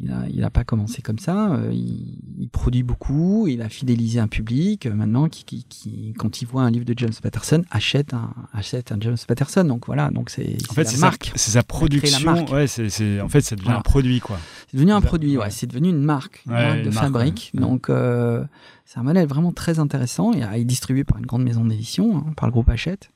il, 0.00 0.10
a, 0.12 0.24
il 0.32 0.44
a 0.44 0.50
pas 0.50 0.64
commencé 0.64 1.02
comme 1.02 1.18
ça. 1.18 1.52
euh, 1.54 1.70
il, 1.72 2.18
il 2.38 2.48
produit 2.48 2.82
beaucoup. 2.82 3.46
Il 3.48 3.62
a 3.62 3.68
fidélisé 3.68 4.20
un 4.20 4.28
public. 4.28 4.86
euh, 4.86 4.94
maintenant, 4.94 5.28
qui, 5.28 5.44
qui, 5.44 5.64
qui, 5.68 6.14
quand 6.18 6.40
il 6.40 6.46
voit 6.46 6.62
un 6.62 6.70
livre 6.70 6.84
de 6.84 6.94
James 6.96 7.12
Patterson, 7.22 7.62
achète 7.70 8.14
un, 8.14 8.32
achète 8.52 8.92
un 8.92 8.98
James 9.00 9.16
Patterson. 9.26 9.64
Donc 9.64 9.86
voilà, 9.86 10.10
donc 10.10 10.30
c'est 10.30 10.56
En 10.70 10.74
fait, 10.74 10.84
la 10.84 10.90
c'est 10.90 10.96
sa, 10.96 11.06
marque. 11.06 11.32
c'est 11.34 11.50
sa 11.50 11.62
production. 11.62 12.46
Ouais, 12.52 12.66
c'est, 12.66 13.20
en 13.20 13.28
fait, 13.28 13.40
ça 13.40 13.56
devient 13.56 13.64
Voilà. 13.66 13.80
un 13.80 13.82
produit, 13.82 14.20
quoi. 14.20 14.38
C'est 14.70 14.76
devenu 14.76 14.92
un 14.92 15.00
Ça- 15.00 15.06
produit. 15.06 15.36
Ouais, 15.36 15.50
c'est 15.50 15.66
devenu 15.66 15.88
une 15.88 16.02
marque, 16.02 16.42
une 16.46 16.52
Ouais, 16.52 16.62
marque 16.62 16.78
une 16.78 16.84
de 16.84 16.90
marque, 16.90 17.04
fabrique. 17.06 17.50
ouais. 17.54 17.60
Donc 17.60 17.90
euh, 17.90 18.44
c'est 18.84 18.98
un 18.98 19.02
modèle 19.02 19.26
vraiment 19.26 19.52
très 19.52 19.78
intéressant 19.78 20.32
il 20.32 20.42
est 20.42 20.64
distribué 20.64 21.04
par 21.04 21.18
une 21.18 21.26
grande 21.26 21.42
maison 21.42 21.64
d'édition, 21.64 22.18
hein, 22.18 22.32
par 22.36 22.46
le 22.46 22.52
groupe 22.52 22.68
Hachette. 22.70 23.10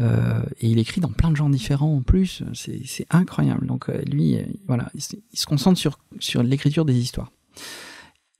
Euh, 0.00 0.42
et 0.60 0.68
il 0.68 0.78
écrit 0.78 1.00
dans 1.00 1.12
plein 1.12 1.30
de 1.30 1.36
genres 1.36 1.48
différents 1.50 1.94
en 1.96 2.02
plus. 2.02 2.42
C'est 2.52 3.06
incroyable. 3.10 3.66
Donc 3.66 3.88
euh, 3.88 4.02
lui, 4.10 4.36
euh, 4.36 4.42
voilà, 4.66 4.90
il, 4.94 5.00
se- 5.00 5.14
il 5.32 5.38
se 5.38 5.46
concentre 5.46 5.78
sur 5.78 5.98
sur 6.18 6.42
l'écriture 6.42 6.84
des 6.84 6.96
histoires. 6.96 7.30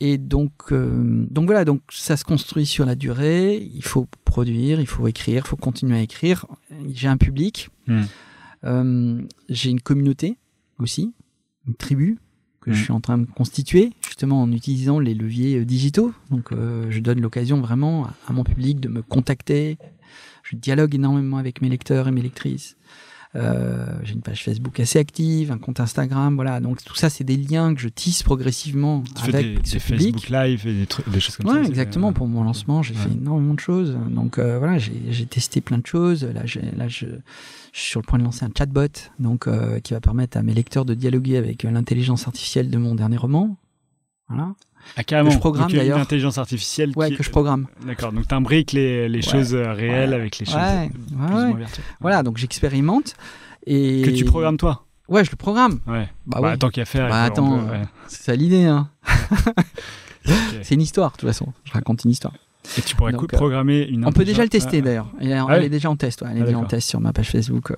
Et 0.01 0.19
donc 0.19 0.73
donc 0.73 1.47
voilà, 1.47 1.65
donc 1.65 1.81
ça 1.91 2.17
se 2.17 2.25
construit 2.25 2.67
sur 2.67 2.85
la 2.85 2.97
durée. 2.97 3.57
Il 3.73 3.85
faut 3.85 4.07
produire, 4.25 4.81
il 4.81 4.87
faut 4.89 5.07
écrire, 5.07 5.45
il 5.47 5.49
faut 5.49 5.57
continuer 5.57 5.97
à 5.97 6.03
écrire. 6.03 6.47
J'ai 6.93 7.09
un 7.09 7.17
public, 7.17 7.69
Hmm. 7.87 8.03
J'ai 9.49 9.71
une 9.71 9.81
communauté 9.81 10.39
aussi, 10.79 11.13
une 11.69 11.75
tribu 11.75 12.19
que 12.61 12.71
Hmm. 12.71 12.75
je 12.75 12.83
suis 12.83 12.93
en 12.93 13.01
train 13.01 13.19
de 13.19 13.27
constituer 13.27 13.93
justement 14.01 14.41
en 14.43 14.51
utilisant 14.51 14.99
les 14.99 15.15
leviers 15.15 15.65
digitaux. 15.67 16.13
Donc 16.31 16.51
euh, 16.51 16.87
je 16.91 16.99
donne 17.01 17.21
l'occasion 17.21 17.61
vraiment 17.61 18.07
à 18.27 18.33
mon 18.33 18.43
public 18.43 18.81
de 18.81 18.89
me 18.89 19.03
contacter. 19.03 19.77
Je 20.45 20.57
dialogue 20.57 20.95
énormément 20.95 21.39
avec 21.39 21.61
mes 21.63 21.69
lecteurs 21.69 22.07
et 22.07 22.13
mes 22.13 22.23
lectrices. 22.23 22.77
Euh, 23.37 23.87
j'ai 24.05 24.13
une 24.15 24.21
page 24.21 24.45
Facebook 24.45 24.79
assez 24.79 24.97
active, 25.01 25.51
un 25.51 25.59
compte 25.59 25.81
Instagram, 25.81 26.37
voilà. 26.37 26.61
Donc 26.61 26.85
tout 26.85 26.95
ça, 26.95 27.11
c'est 27.11 27.25
des 27.25 27.37
liens 27.37 27.75
que 27.75 27.81
je 27.81 27.89
tisse 27.89 28.23
progressivement 28.23 29.03
Tu 29.03 29.35
avec 29.35 29.61
des, 29.63 29.69
ce 29.69 29.75
des 29.75 29.81
public. 29.81 30.15
Facebook 30.21 30.29
Live 30.31 30.67
et 30.69 30.75
des, 30.75 30.87
trucs, 30.87 31.09
des 31.09 31.19
choses 31.19 31.37
comme 31.39 31.47
ça. 31.49 31.55
Ouais, 31.55 31.61
aussi, 31.63 31.71
exactement. 31.71 32.13
Pour 32.13 32.29
mon 32.29 32.45
lancement, 32.45 32.83
j'ai 32.85 32.95
Ouais. 32.95 33.01
fait 33.01 33.11
énormément 33.11 33.55
de 33.55 33.59
choses. 33.61 33.99
Donc 34.11 34.39
euh, 34.39 34.61
voilà, 34.61 34.79
j'ai 34.79 35.27
testé 35.27 35.61
plein 35.61 35.79
de 35.79 35.87
choses. 35.87 36.23
Là, 36.25 36.43
je, 36.47 36.61
je 36.87 37.07
suis 37.73 37.91
sur 37.91 38.01
le 38.01 38.07
point 38.07 38.21
de 38.21 38.25
lancer 38.25 38.45
un 38.45 38.51
chatbot, 38.57 38.87
donc 39.19 39.49
euh, 39.49 39.81
qui 39.81 39.95
va 39.95 40.01
permettre 40.01 40.37
à 40.37 40.43
mes 40.45 40.55
lecteurs 40.55 40.85
de 40.85 40.95
dialoguer 40.95 41.37
avec 41.37 41.65
l'intelligence 41.65 42.29
artificielle 42.29 42.71
de 42.71 42.79
mon 42.79 42.95
dernier 42.95 43.17
roman. 43.17 43.57
Voilà. 44.29 44.55
Ah, 44.97 45.03
carrément. 45.05 45.29
que 45.31 45.35
je 45.35 45.41
programme, 45.41 45.69
il 45.71 45.79
a 45.79 45.83
une 45.83 45.89
d'ailleurs. 45.89 45.99
intelligence 46.01 46.39
artificielle 46.39 46.93
Ouais, 46.97 47.11
qui... 47.11 47.17
que 47.17 47.23
je 47.23 47.31
programme. 47.31 47.67
D'accord, 47.87 48.13
donc 48.13 48.29
tu 48.29 48.35
imbriques 48.35 48.73
les, 48.73 49.09
les 49.09 49.17
Ouais. 49.19 49.23
choses 49.23 49.55
euh, 49.55 49.73
réelles 49.73 50.11
Ouais. 50.11 50.17
avec 50.17 50.39
les 50.39 50.47
choses 50.47 50.55
Ouais. 50.57 50.89
plus 50.91 51.17
Ouais, 51.17 51.25
ou 51.25 51.33
moins 51.49 51.55
virtuelles. 51.57 51.85
Voilà, 52.01 52.23
donc 52.23 52.37
j'expérimente 52.39 53.15
et 53.67 54.03
Que 54.05 54.11
tu 54.11 54.25
programmes 54.25 54.57
toi? 54.57 54.85
Ouais, 55.09 55.25
je 55.25 55.31
le 55.31 55.37
programme. 55.37 55.81
Ouais. 55.87 56.09
Bah, 56.27 56.39
Bah, 56.41 56.57
tant 56.57 56.71
qu'à 56.71 56.85
faire. 56.85 57.09
Bah, 57.09 57.25
il 57.25 57.27
attends, 57.27 57.59
peut-. 57.59 57.75
C'est 58.09 58.23
ça 58.23 58.35
l'idée. 58.37 58.65
Hein. 58.65 58.89
C'est 60.63 60.75
une 60.75 60.81
histoire, 60.83 61.13
de 61.13 61.17
toute 61.19 61.29
façon. 61.29 61.53
Je 61.65 61.73
raconte 61.73 62.05
une 62.05 62.11
histoire. 62.11 62.33
Et 62.79 62.81
tu 62.81 62.97
pourrais 62.97 63.13
Donc, 63.13 63.25
euh, 63.25 63.37
programmer 63.37 63.83
une 63.83 64.07
On 64.07 64.13
peut 64.13 64.25
déjà 64.25 64.43
le 64.43 64.49
tester 64.49 64.79
Ah, 64.79 64.81
d'ailleurs. 64.81 65.11
Elle, 65.21 65.33
elle 65.33 65.43
ouais 65.45 65.67
est 65.67 65.69
déjà 65.69 65.91
en 65.91 65.97
test. 65.97 66.23
ouais. 66.23 66.29
Elle 66.31 66.39
est 66.39 66.43
Ah, 66.43 66.47
déjà 66.47 66.59
en 66.59 66.65
test 66.65 66.89
sur 66.89 66.99
ma 67.01 67.13
page 67.13 67.31
Facebook. 67.31 67.73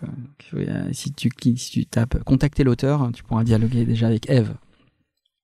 euh, 0.54 0.88
si, 0.92 1.12
tu, 1.12 1.28
cliques- 1.28 1.58
si 1.58 1.70
tu 1.72 1.86
tapes 1.86 2.22
contacter 2.22 2.62
l'auteur, 2.62 3.10
tu 3.12 3.24
pourras 3.24 3.42
dialoguer 3.42 3.84
déjà 3.84 4.06
avec 4.06 4.30
Eve. 4.30 4.54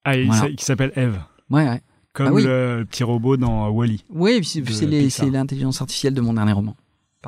Ah, 0.04 0.12
Voilà. 0.24 0.50
qui 0.52 0.64
s'appelle 0.64 0.92
Eve. 0.94 1.18
Ouais, 1.52 1.68
ouais. 1.68 1.80
Comme 2.12 2.26
Ah 2.26 2.32
oui. 2.32 2.42
le 2.44 2.84
petit 2.90 3.04
robot 3.04 3.36
dans 3.36 3.68
Wally. 3.70 4.04
Oui, 4.10 4.42
c'est 4.44 5.30
l'intelligence 5.30 5.80
artificielle 5.80 6.14
de 6.14 6.20
mon 6.20 6.34
dernier 6.34 6.52
roman. 6.52 6.76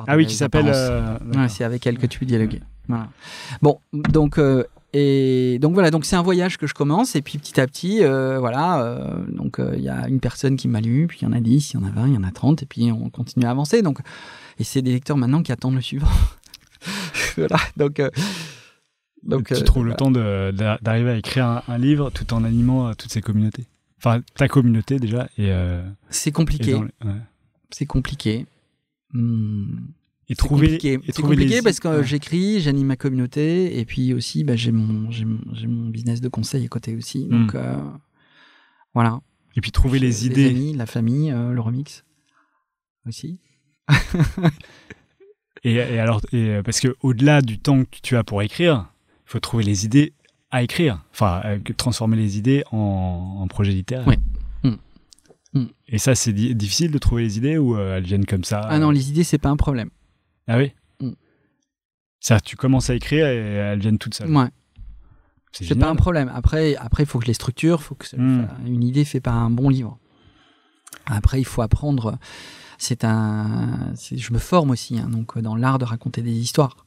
Ah 0.07 0.17
oui, 0.17 0.25
qui 0.25 0.35
s'appelle. 0.35 0.65
euh, 0.67 1.17
Ouais, 1.35 1.47
c'est 1.49 1.63
avec 1.63 1.87
elle 1.87 1.97
que 1.97 2.05
tu 2.05 2.19
peux 2.19 2.25
dialoguer. 2.25 2.61
Voilà. 2.87 3.07
Bon, 3.61 3.79
donc 3.93 4.37
euh, 4.37 4.63
et 4.93 5.57
donc 5.59 5.73
voilà, 5.73 5.89
donc 5.89 6.05
c'est 6.05 6.15
un 6.15 6.21
voyage 6.21 6.57
que 6.57 6.67
je 6.67 6.73
commence 6.73 7.15
et 7.15 7.21
puis 7.21 7.37
petit 7.37 7.59
à 7.59 7.65
petit, 7.67 8.03
euh, 8.03 8.37
voilà, 8.39 8.81
euh, 8.83 9.25
donc 9.29 9.59
euh, 9.59 9.73
il 9.75 9.83
y 9.83 9.89
a 9.89 10.07
une 10.07 10.19
personne 10.19 10.55
qui 10.55 10.67
m'a 10.67 10.81
lu, 10.81 11.07
puis 11.07 11.19
il 11.21 11.25
y 11.25 11.27
en 11.27 11.33
a 11.33 11.39
10, 11.39 11.71
il 11.71 11.79
y 11.79 11.83
en 11.83 11.85
a 11.87 11.89
20, 11.89 12.07
il 12.07 12.13
y 12.13 12.17
en 12.17 12.23
a 12.23 12.31
30 12.31 12.61
et 12.63 12.65
puis 12.65 12.91
on 12.91 13.09
continue 13.09 13.45
à 13.45 13.49
avancer. 13.51 13.81
Donc 13.81 13.99
et 14.59 14.63
c'est 14.63 14.81
des 14.81 14.91
lecteurs 14.91 15.17
maintenant 15.17 15.41
qui 15.41 15.51
attendent 15.51 15.75
le 15.75 15.81
suivant. 15.81 16.07
voilà, 17.37 17.57
donc 17.77 17.99
euh, 17.99 18.09
donc 19.23 19.47
tu 19.47 19.53
euh, 19.55 19.61
trouves 19.61 19.85
le 19.85 19.95
temps 19.95 20.11
d'arriver 20.11 21.09
à 21.11 21.17
écrire 21.17 21.45
un, 21.47 21.63
un 21.67 21.77
livre 21.77 22.09
tout 22.11 22.33
en 22.33 22.43
animant 22.43 22.87
euh, 22.89 22.93
toutes 22.97 23.11
ces 23.11 23.21
communautés. 23.21 23.65
Enfin, 23.97 24.21
ta 24.35 24.47
communauté 24.47 24.99
déjà. 24.99 25.25
Et, 25.37 25.51
euh, 25.51 25.83
C'est 26.09 26.31
compliqué, 26.31 26.73
les- 26.73 26.77
ouais. 26.77 27.21
c'est 27.71 27.85
compliqué. 27.85 28.45
Hmm. 29.13 29.77
Et 30.27 30.33
C'est 30.33 30.35
trouver, 30.35 30.67
compliqué, 30.67 30.93
et 30.93 30.99
C'est 31.05 31.11
trouver 31.13 31.35
compliqué 31.35 31.55
les- 31.55 31.61
parce 31.61 31.79
que 31.79 31.87
euh, 31.87 31.97
ouais. 31.99 32.03
j'écris, 32.05 32.59
j'anime 32.59 32.87
ma 32.87 32.95
communauté 32.95 33.79
et 33.79 33.85
puis 33.85 34.13
aussi 34.13 34.43
bah, 34.43 34.55
j'ai 34.55 34.71
mon, 34.71 35.09
j'ai 35.11 35.23
mon, 35.25 35.39
j'ai 35.53 35.67
mon 35.67 35.89
business 35.89 36.19
de 36.19 36.27
conseil 36.29 36.65
à 36.65 36.67
côté 36.67 36.95
aussi. 36.95 37.27
Donc 37.27 37.53
Mm. 37.53 37.57
euh, 37.57 37.77
voilà. 38.93 39.21
Et 39.55 39.61
puis 39.61 39.71
trouver 39.71 39.99
les 39.99 40.25
idées. 40.25 40.49
amis, 40.49 40.73
la 40.73 40.85
famille, 40.87 41.31
euh, 41.31 41.51
le 41.51 41.61
remix 41.61 42.03
aussi. 43.07 43.39
Et, 45.63 45.73
et 45.75 45.99
alors, 45.99 46.21
et, 46.31 46.49
euh, 46.49 46.61
parce 46.63 46.79
que 46.79 46.95
au-delà 47.01 47.41
du 47.41 47.57
temps 47.57 47.83
que 47.85 47.97
tu 48.03 48.15
as 48.17 48.23
pour 48.23 48.41
écrire, 48.43 48.87
il 49.25 49.31
faut 49.31 49.39
trouver 49.39 49.63
les 49.63 49.83
idées 49.85 50.13
à 50.51 50.63
écrire. 50.63 51.03
Enfin, 51.11 51.41
transformer 51.77 52.17
les 52.17 52.37
idées 52.37 52.63
en, 52.71 53.37
en 53.41 53.47
projet 53.47 53.71
littéraire. 53.71 54.07
Oui. 54.07 54.15
Mm. 54.63 55.59
Mm. 55.59 55.65
Et 55.87 55.97
ça, 55.97 56.15
c'est 56.15 56.33
di- 56.33 56.55
difficile 56.55 56.91
de 56.91 56.97
trouver 56.97 57.23
les 57.23 57.37
idées 57.37 57.57
ou 57.57 57.75
euh, 57.77 57.97
elles 57.97 58.03
viennent 58.05 58.25
comme 58.25 58.43
ça? 58.43 58.61
Ah 58.61 58.79
non, 58.79 58.91
les 58.91 59.09
idées 59.09 59.23
c'est 59.23 59.37
pas 59.37 59.49
un 59.49 59.57
problème. 59.57 59.89
Ah 60.47 60.57
oui? 60.57 60.71
Mm. 61.01 61.11
Ça, 62.19 62.39
tu 62.39 62.55
commences 62.55 62.89
à 62.89 62.95
écrire 62.95 63.27
et 63.27 63.35
elles 63.37 63.79
viennent 63.79 63.97
toutes 63.97 64.15
seules. 64.15 64.31
Ouais, 64.35 64.47
C'est 65.51 65.75
pas 65.75 65.89
un 65.89 65.95
problème. 65.95 66.31
Après, 66.33 66.75
après 66.77 67.03
il 67.03 67.05
faut 67.05 67.19
que 67.19 67.25
je 67.25 67.29
les 67.29 67.33
structure, 67.33 67.81
faut 67.83 67.95
que 67.95 68.05
Mm. 68.15 68.47
une 68.65 68.83
idée 68.83 69.05
fait 69.05 69.21
pas 69.21 69.31
un 69.31 69.49
bon 69.49 69.69
livre. 69.69 69.97
Après, 71.05 71.39
il 71.39 71.45
faut 71.45 71.61
apprendre. 71.61 72.17
C'est 72.77 73.03
un, 73.05 73.93
je 74.11 74.33
me 74.33 74.37
forme 74.39 74.71
aussi, 74.71 74.99
hein, 74.99 75.07
donc 75.09 75.37
dans 75.39 75.55
l'art 75.55 75.77
de 75.79 75.85
raconter 75.85 76.21
des 76.21 76.33
histoires. 76.33 76.84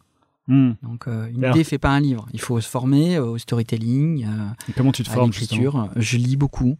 Mm. 0.48 0.72
Donc 0.82 1.06
euh, 1.06 1.28
une 1.30 1.44
Alors- 1.44 1.56
idée 1.56 1.64
fait 1.64 1.78
pas 1.78 1.90
un 1.90 2.00
livre. 2.00 2.26
Il 2.32 2.40
faut 2.40 2.60
se 2.60 2.68
former 2.68 3.16
euh, 3.16 3.24
au 3.26 3.38
storytelling, 3.38 4.24
euh, 4.26 4.72
comment 4.76 4.92
tu 4.92 5.02
te 5.04 5.10
à 5.10 5.12
formes 5.14 5.32
justement? 5.32 5.60
L'écriture. 5.60 5.90
Je 5.96 6.16
lis 6.16 6.36
beaucoup. 6.36 6.76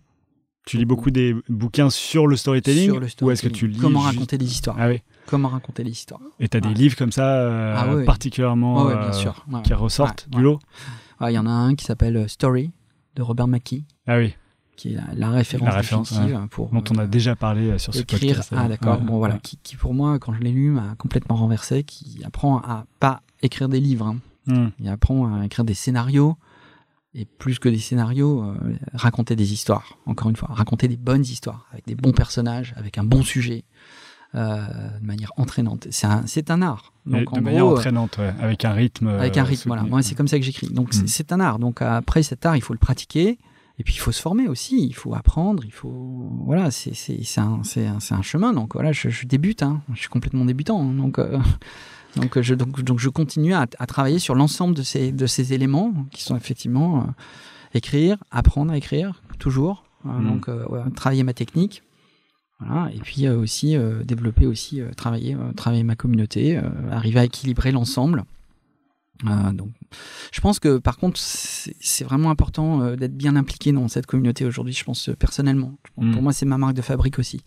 Tu 0.67 0.77
lis 0.77 0.85
beaucoup 0.85 1.11
des 1.11 1.35
bouquins 1.49 1.89
sur 1.89 2.27
le 2.27 2.37
storytelling 2.37 2.91
sur 2.91 3.01
le 3.01 3.07
ou 3.23 3.31
est-ce 3.31 3.41
que 3.43 3.49
storytelling. 3.49 3.53
tu 3.59 3.69
lis 3.69 3.79
Comment 3.79 4.01
juste- 4.01 4.13
raconter 4.15 4.37
des 4.39 4.45
histoires 4.47 4.77
Ah 4.79 4.89
oui. 4.89 5.01
Comment 5.27 5.49
raconter 5.49 5.85
des 5.85 5.91
histoires 5.91 6.21
Et 6.41 6.49
t'as 6.49 6.61
des 6.61 6.69
Ouais. 6.69 6.75
livres 6.75 6.97
comme 6.97 7.13
ça 7.13 7.75
Ah 7.79 7.87
particulièrement 8.05 8.85
Ouais, 8.85 8.95
ouais, 8.95 9.01
bien 9.01 9.13
sûr. 9.13 9.45
Ouais, 9.51 9.63
qui 9.63 9.73
ressortent 9.75 10.29
du 10.31 10.43
lot? 10.43 10.59
Il 11.23 11.31
y 11.33 11.39
en 11.39 11.47
a 11.47 11.51
un 11.51 11.75
qui 11.75 11.85
s'appelle 11.85 12.17
euh, 12.17 12.29
Story 12.29 12.71
de 13.17 13.23
Robert 13.23 13.49
McKee, 13.49 13.85
Ah 14.07 14.19
oui. 14.19 14.35
Qui 14.79 14.93
est 14.95 14.97
la, 14.97 15.03
la 15.15 15.31
référence, 15.31 15.69
La 15.69 15.75
référence, 15.75 16.13
définitive 16.13 16.49
pour 16.51 16.71
Dont 16.71 16.85
on 16.91 16.99
a 16.99 17.03
euh, 17.03 17.07
déjà 17.07 17.37
parlé 17.37 17.69
euh, 17.71 17.79
sur 17.79 17.93
ce 17.93 18.01
écrire. 18.01 18.37
podcast. 18.37 18.53
Ah 18.57 18.69
d'accord. 18.69 18.99
Ouais, 18.99 19.05
bon 19.05 19.19
voilà, 19.19 19.39
qui, 19.39 19.59
qui 19.63 19.77
pour 19.77 19.93
moi, 19.93 20.19
quand 20.19 20.33
je 20.33 20.41
l'ai 20.41 20.53
lu, 20.53 20.71
m'a 20.71 20.95
complètement 20.97 21.37
renversé. 21.37 21.83
Qui 21.85 22.23
apprend 22.25 22.59
à 22.59 22.87
pas 23.01 23.21
écrire 23.43 23.69
des 23.69 23.81
livres. 23.81 24.07
hein. 24.07 24.17
Mm. 24.47 24.69
Il 24.81 24.89
apprend 24.89 25.35
à 25.41 25.45
écrire 25.45 25.65
des 25.67 25.75
scénarios 25.75 26.37
et 27.15 27.25
plus 27.25 27.59
que 27.59 27.69
des 27.69 27.79
scénarios, 27.79 28.43
euh, 28.45 28.55
raconter 28.95 29.35
des 29.37 29.53
histoires. 29.53 29.99
Encore 30.07 30.31
une 30.31 30.37
fois, 30.37 30.49
raconter 30.53 30.89
des 30.89 30.97
bonnes 30.97 31.23
histoires 31.23 31.67
avec 31.73 31.87
des 31.87 31.95
bons 31.97 32.13
personnages, 32.13 32.73
avec 32.77 32.97
un 32.99 33.05
bon 33.05 33.23
sujet, 33.23 33.65
euh, 34.35 34.59
de 35.01 35.07
manière 35.07 35.33
entraînante. 35.39 35.89
C'est 35.91 36.07
un, 36.07 36.23
c'est 36.27 36.51
un 36.51 36.61
art. 36.63 36.93
Donc 37.07 37.33
de 37.33 37.39
en 37.39 37.43
manière 37.43 37.63
gros, 37.63 37.73
euh, 37.73 37.77
entraînante, 37.79 38.19
ouais, 38.19 38.33
avec 38.41 38.65
un 38.65 38.73
rythme. 38.73 39.09
avec 39.09 39.37
euh, 39.37 39.41
un 39.41 39.45
rythme. 39.45 39.69
Voilà, 39.71 39.83
moi 39.85 40.03
c'est 40.03 40.15
comme 40.15 40.29
ça 40.29 40.39
que 40.39 40.45
j'écris. 40.45 40.69
Donc 40.69 40.93
c'est- 40.93 41.03
Mm. 41.05 41.09
c'est 41.09 41.33
un 41.33 41.41
art. 41.41 41.59
Donc 41.59 41.81
après 41.83 42.23
cet 42.23 42.45
art, 42.47 42.55
il 42.57 42.61
faut 42.63 42.75
le 42.75 42.79
pratiquer. 42.79 43.39
Et 43.81 43.85
puis 43.85 43.95
il 43.95 43.99
faut 43.99 44.11
se 44.13 44.21
former 44.21 44.49
aussi, 44.49 44.85
il 44.85 44.95
faut 44.95 45.15
apprendre, 45.15 45.63
il 45.65 45.71
faut 45.73 46.31
voilà, 46.45 46.71
c'est 46.71 46.95
c'est 46.95 47.23
c'est 47.23 47.41
un 47.41 47.61
c'est 47.63 47.87
un, 47.87 48.01
c'est 48.01 48.15
un 48.15 48.23
chemin. 48.23 48.53
Donc 48.53 48.75
voilà, 48.75 48.91
je, 48.93 49.09
je 49.09 49.27
débute, 49.27 49.63
hein. 49.63 49.83
je 49.95 50.01
suis 50.01 50.09
complètement 50.09 50.45
débutant, 50.45 50.81
hein. 50.83 50.95
donc 50.95 51.19
euh, 51.19 51.39
donc 52.17 52.41
je 52.41 52.55
donc, 52.55 52.83
donc 52.83 52.99
je 52.99 53.09
continue 53.09 53.55
à, 53.55 53.67
à 53.79 53.87
travailler 53.87 54.19
sur 54.19 54.35
l'ensemble 54.35 54.75
de 54.75 54.83
ces 54.83 55.13
de 55.13 55.27
ces 55.27 55.53
éléments 55.53 55.93
qui 56.11 56.23
sont 56.25 56.37
effectivement 56.37 56.99
euh, 57.01 57.05
écrire, 57.75 58.17
apprendre 58.31 58.73
à 58.73 58.77
écrire 58.77 59.23
toujours, 59.39 59.85
Euh, 60.07 60.11
Mm. 60.11 60.29
donc 60.29 60.47
ouais, 60.49 60.81
travailler 60.95 61.25
ma 61.25 61.35
technique, 61.35 61.83
voilà, 62.61 62.89
et 62.95 63.01
puis 63.01 63.29
aussi 63.29 63.77
développer 64.05 64.47
aussi 64.47 64.81
travailler 64.97 65.37
travailler 65.57 65.83
ma 65.85 65.97
communauté, 65.97 66.61
arriver 66.91 67.21
à 67.21 67.25
équilibrer 67.25 67.73
l'ensemble. 67.73 68.25
Euh, 69.27 69.53
donc, 69.53 69.71
je 70.33 70.41
pense 70.41 70.61
que 70.61 70.79
par 70.79 70.97
contre, 70.97 71.19
c'est 71.19 72.05
vraiment 72.05 72.31
important 72.31 72.83
euh, 72.83 72.97
d'être 72.97 73.17
bien 73.17 73.37
impliqué 73.37 73.73
dans 73.73 73.89
cette 73.89 74.07
communauté 74.07 74.45
aujourd'hui. 74.45 74.73
Je 74.73 74.85
pense 74.85 75.09
euh, 75.09 75.17
personnellement. 75.17 75.75
Mm. 75.97 76.13
Pour 76.13 76.23
moi, 76.23 76.33
c'est 76.33 76.47
ma 76.47 76.59
marque 76.59 76.75
de 76.75 76.83
fabrique 76.83 77.19
aussi. 77.19 77.43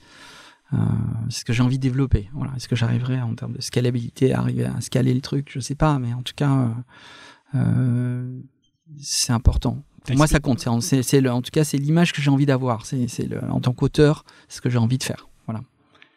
C'est 1.30 1.40
ce 1.40 1.44
que 1.44 1.52
j'ai 1.52 1.64
envie 1.64 1.78
de 1.78 1.82
développer. 1.82 2.30
Voilà. 2.34 2.54
Est-ce 2.56 2.70
que 2.70 2.78
j'arriverai 2.78 3.22
en 3.22 3.36
termes 3.36 3.52
de 3.52 3.62
scalabilité 3.62 4.34
à 4.34 4.40
arriver 4.40 4.64
à 4.64 4.80
scaler 4.80 5.14
le 5.14 5.20
truc? 5.20 5.50
Je 5.52 5.60
sais 5.60 5.76
pas, 5.76 6.00
mais 6.00 6.14
en 6.14 6.22
tout 6.22 6.32
cas, 6.34 6.70
c'est 8.98 9.34
important. 9.34 9.84
Pour 10.06 10.16
moi, 10.16 10.28
ça 10.28 10.40
compte. 10.40 10.60
C'est 10.62 10.70
en- 10.70 11.42
tout 11.42 11.52
cas, 11.52 11.66
c'est 11.66 11.78
l'image 11.78 12.14
que 12.14 12.22
j'ai 12.22 12.32
envie 12.32 12.46
d'avoir. 12.46 12.86
C'est 12.86 13.06
en 13.50 13.60
tant 13.60 13.74
qu'auteur, 13.74 14.24
c'est 14.48 14.56
ce 14.58 14.62
que 14.62 14.70
j'ai 14.70 14.78
envie 14.78 14.98
de 14.98 15.04
faire. 15.04 15.28
Voilà. 15.46 15.62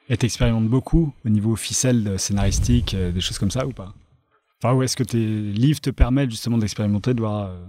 Et 0.08 0.16
t'expérimentes 0.16 0.68
beaucoup 0.68 1.12
au 1.26 1.28
niveau 1.30 1.56
ficelle 1.56 2.16
scénaristique, 2.16 2.94
des 2.94 3.20
choses 3.20 3.40
comme 3.40 3.50
ça 3.50 3.66
ou 3.66 3.72
pas? 3.72 3.92
Enfin, 4.64 4.74
ou 4.74 4.82
est-ce 4.82 4.96
que 4.96 5.02
tes 5.02 5.18
livres 5.18 5.78
te 5.80 5.90
permettent 5.90 6.30
justement 6.30 6.56
d'expérimenter, 6.56 7.12
de 7.12 7.20
voir 7.20 7.48
euh, 7.50 7.64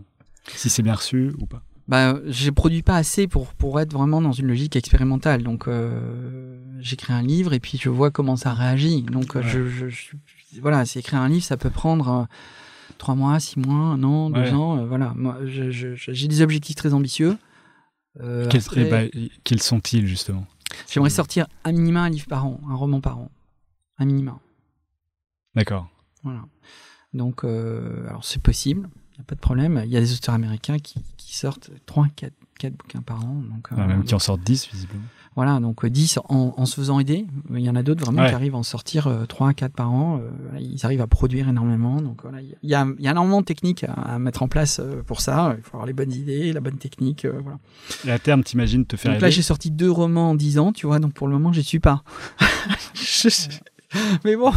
si 0.47 0.69
c'est 0.69 0.81
bien 0.81 0.93
reçu 0.93 1.33
ou 1.39 1.45
pas? 1.45 1.61
Bah, 1.89 2.17
je 2.25 2.49
produis 2.51 2.83
pas 2.83 2.95
assez 2.95 3.27
pour 3.27 3.47
pour 3.53 3.81
être 3.81 3.91
vraiment 3.91 4.21
dans 4.21 4.31
une 4.31 4.47
logique 4.47 4.77
expérimentale. 4.77 5.43
Donc, 5.43 5.67
euh, 5.67 6.57
j'écris 6.79 7.11
un 7.11 7.21
livre 7.21 7.51
et 7.51 7.59
puis 7.59 7.77
je 7.77 7.89
vois 7.89 8.11
comment 8.11 8.37
ça 8.37 8.53
réagit. 8.53 9.01
Donc, 9.01 9.35
euh, 9.35 9.41
Ouais. 9.41 9.45
je, 9.49 9.67
je, 9.67 9.87
je- 9.89 10.61
voilà, 10.61 10.85
c'est 10.85 10.99
écrire 10.99 11.19
un 11.19 11.27
livre, 11.27 11.43
ça 11.43 11.57
peut 11.57 11.69
prendre 11.69 12.07
euh, 12.09 12.23
trois 12.97 13.13
mois, 13.15 13.41
six 13.41 13.59
mois, 13.59 13.75
un 13.75 14.01
an, 14.03 14.29
deux 14.29 14.39
Ouais. 14.43 14.53
ans. 14.53 14.77
euh, 14.79 14.85
voilà, 14.85 15.11
moi, 15.17 15.39
j'ai 15.43 16.27
des 16.29 16.41
objectifs 16.41 16.77
très 16.77 16.93
ambitieux. 16.93 17.37
Quels, 18.49 18.61
après, 18.61 18.85
ben, 18.85 19.09
quels 19.43 19.61
sont-ils 19.61 20.07
justement? 20.07 20.47
J'aimerais 20.89 21.09
sortir 21.09 21.45
un 21.65 21.73
minima 21.73 22.03
un 22.03 22.09
livre 22.09 22.27
par 22.27 22.45
an, 22.45 22.61
un 22.69 22.75
roman 22.75 23.01
par 23.01 23.17
an, 23.19 23.29
un 23.99 24.05
minima. 24.05 24.39
D'accord. 25.55 25.89
Voilà. 26.25 26.41
Donc, 27.13 27.45
euh, 27.45 28.05
alors 28.09 28.25
c'est 28.25 28.41
possible, 28.41 28.89
il 29.13 29.19
n'y 29.19 29.21
a 29.21 29.23
pas 29.23 29.35
de 29.35 29.39
problème. 29.39 29.81
Il 29.85 29.89
y 29.91 29.95
a 29.95 30.01
des 30.01 30.13
auteurs 30.13 30.35
américains 30.35 30.79
qui, 30.79 30.95
qui 31.15 31.37
sortent 31.37 31.69
3, 31.85 32.07
4, 32.13 32.33
4 32.59 32.73
bouquins 32.75 33.01
par 33.01 33.23
an. 33.23 33.41
Donc, 33.49 33.69
euh, 33.71 33.87
même 33.87 34.03
qui 34.03 34.13
en 34.15 34.19
sortent 34.19 34.41
10, 34.43 34.67
visiblement. 34.73 35.03
Voilà, 35.37 35.59
donc 35.59 35.83
euh, 35.83 35.89
10 35.89 36.19
en, 36.29 36.53
en 36.57 36.65
se 36.65 36.75
faisant 36.75 36.99
aider. 36.99 37.25
Il 37.51 37.59
y 37.59 37.69
en 37.69 37.75
a 37.75 37.83
d'autres 37.83 38.03
vraiment 38.05 38.21
Ouais. 38.23 38.29
qui 38.29 38.35
arrivent 38.35 38.55
à 38.55 38.57
en 38.57 38.63
sortir 38.63 39.07
euh, 39.07 39.25
3 39.25 39.53
4 39.53 39.73
par 39.73 39.91
an. 39.93 40.19
Euh, 40.21 40.59
ils 40.59 40.85
arrivent 40.85 41.01
à 41.01 41.07
produire 41.07 41.47
énormément. 41.49 42.01
Donc 42.01 42.21
voilà, 42.23 42.39
il 42.41 42.49
y 42.63 42.73
a, 42.73 42.85
il 42.97 43.03
y 43.03 43.07
a 43.07 43.11
énormément 43.11 43.41
de 43.41 43.45
techniques 43.45 43.83
à, 43.85 43.93
à 43.93 44.19
mettre 44.19 44.43
en 44.43 44.47
place 44.49 44.79
euh, 44.79 45.01
pour 45.03 45.19
ça. 45.21 45.55
Il 45.57 45.63
faut 45.63 45.71
avoir 45.75 45.85
les 45.85 45.93
bonnes 45.93 46.11
idées, 46.13 46.51
la 46.53 46.61
bonne 46.61 46.77
technique. 46.77 47.23
euh, 47.25 47.39
voilà. 47.41 47.59
Et 48.05 48.11
à 48.11 48.19
terme, 48.19 48.43
t'imagines 48.43 48.85
te 48.85 48.95
faire 48.97 49.11
Donc 49.13 49.21
là, 49.21 49.27
aider 49.27 49.35
j'ai 49.35 49.41
sorti 49.41 49.71
deux 49.71 49.91
romans 49.91 50.31
en 50.31 50.35
10 50.35 50.57
ans, 50.59 50.71
tu 50.73 50.85
vois, 50.87 50.99
donc 50.99 51.13
pour 51.13 51.27
le 51.27 51.33
moment, 51.33 51.51
j'y 51.53 51.63
suis 51.63 51.79
pas. 51.79 52.03
Je- 52.93 53.29
Mais 54.25 54.35
bon, 54.35 54.51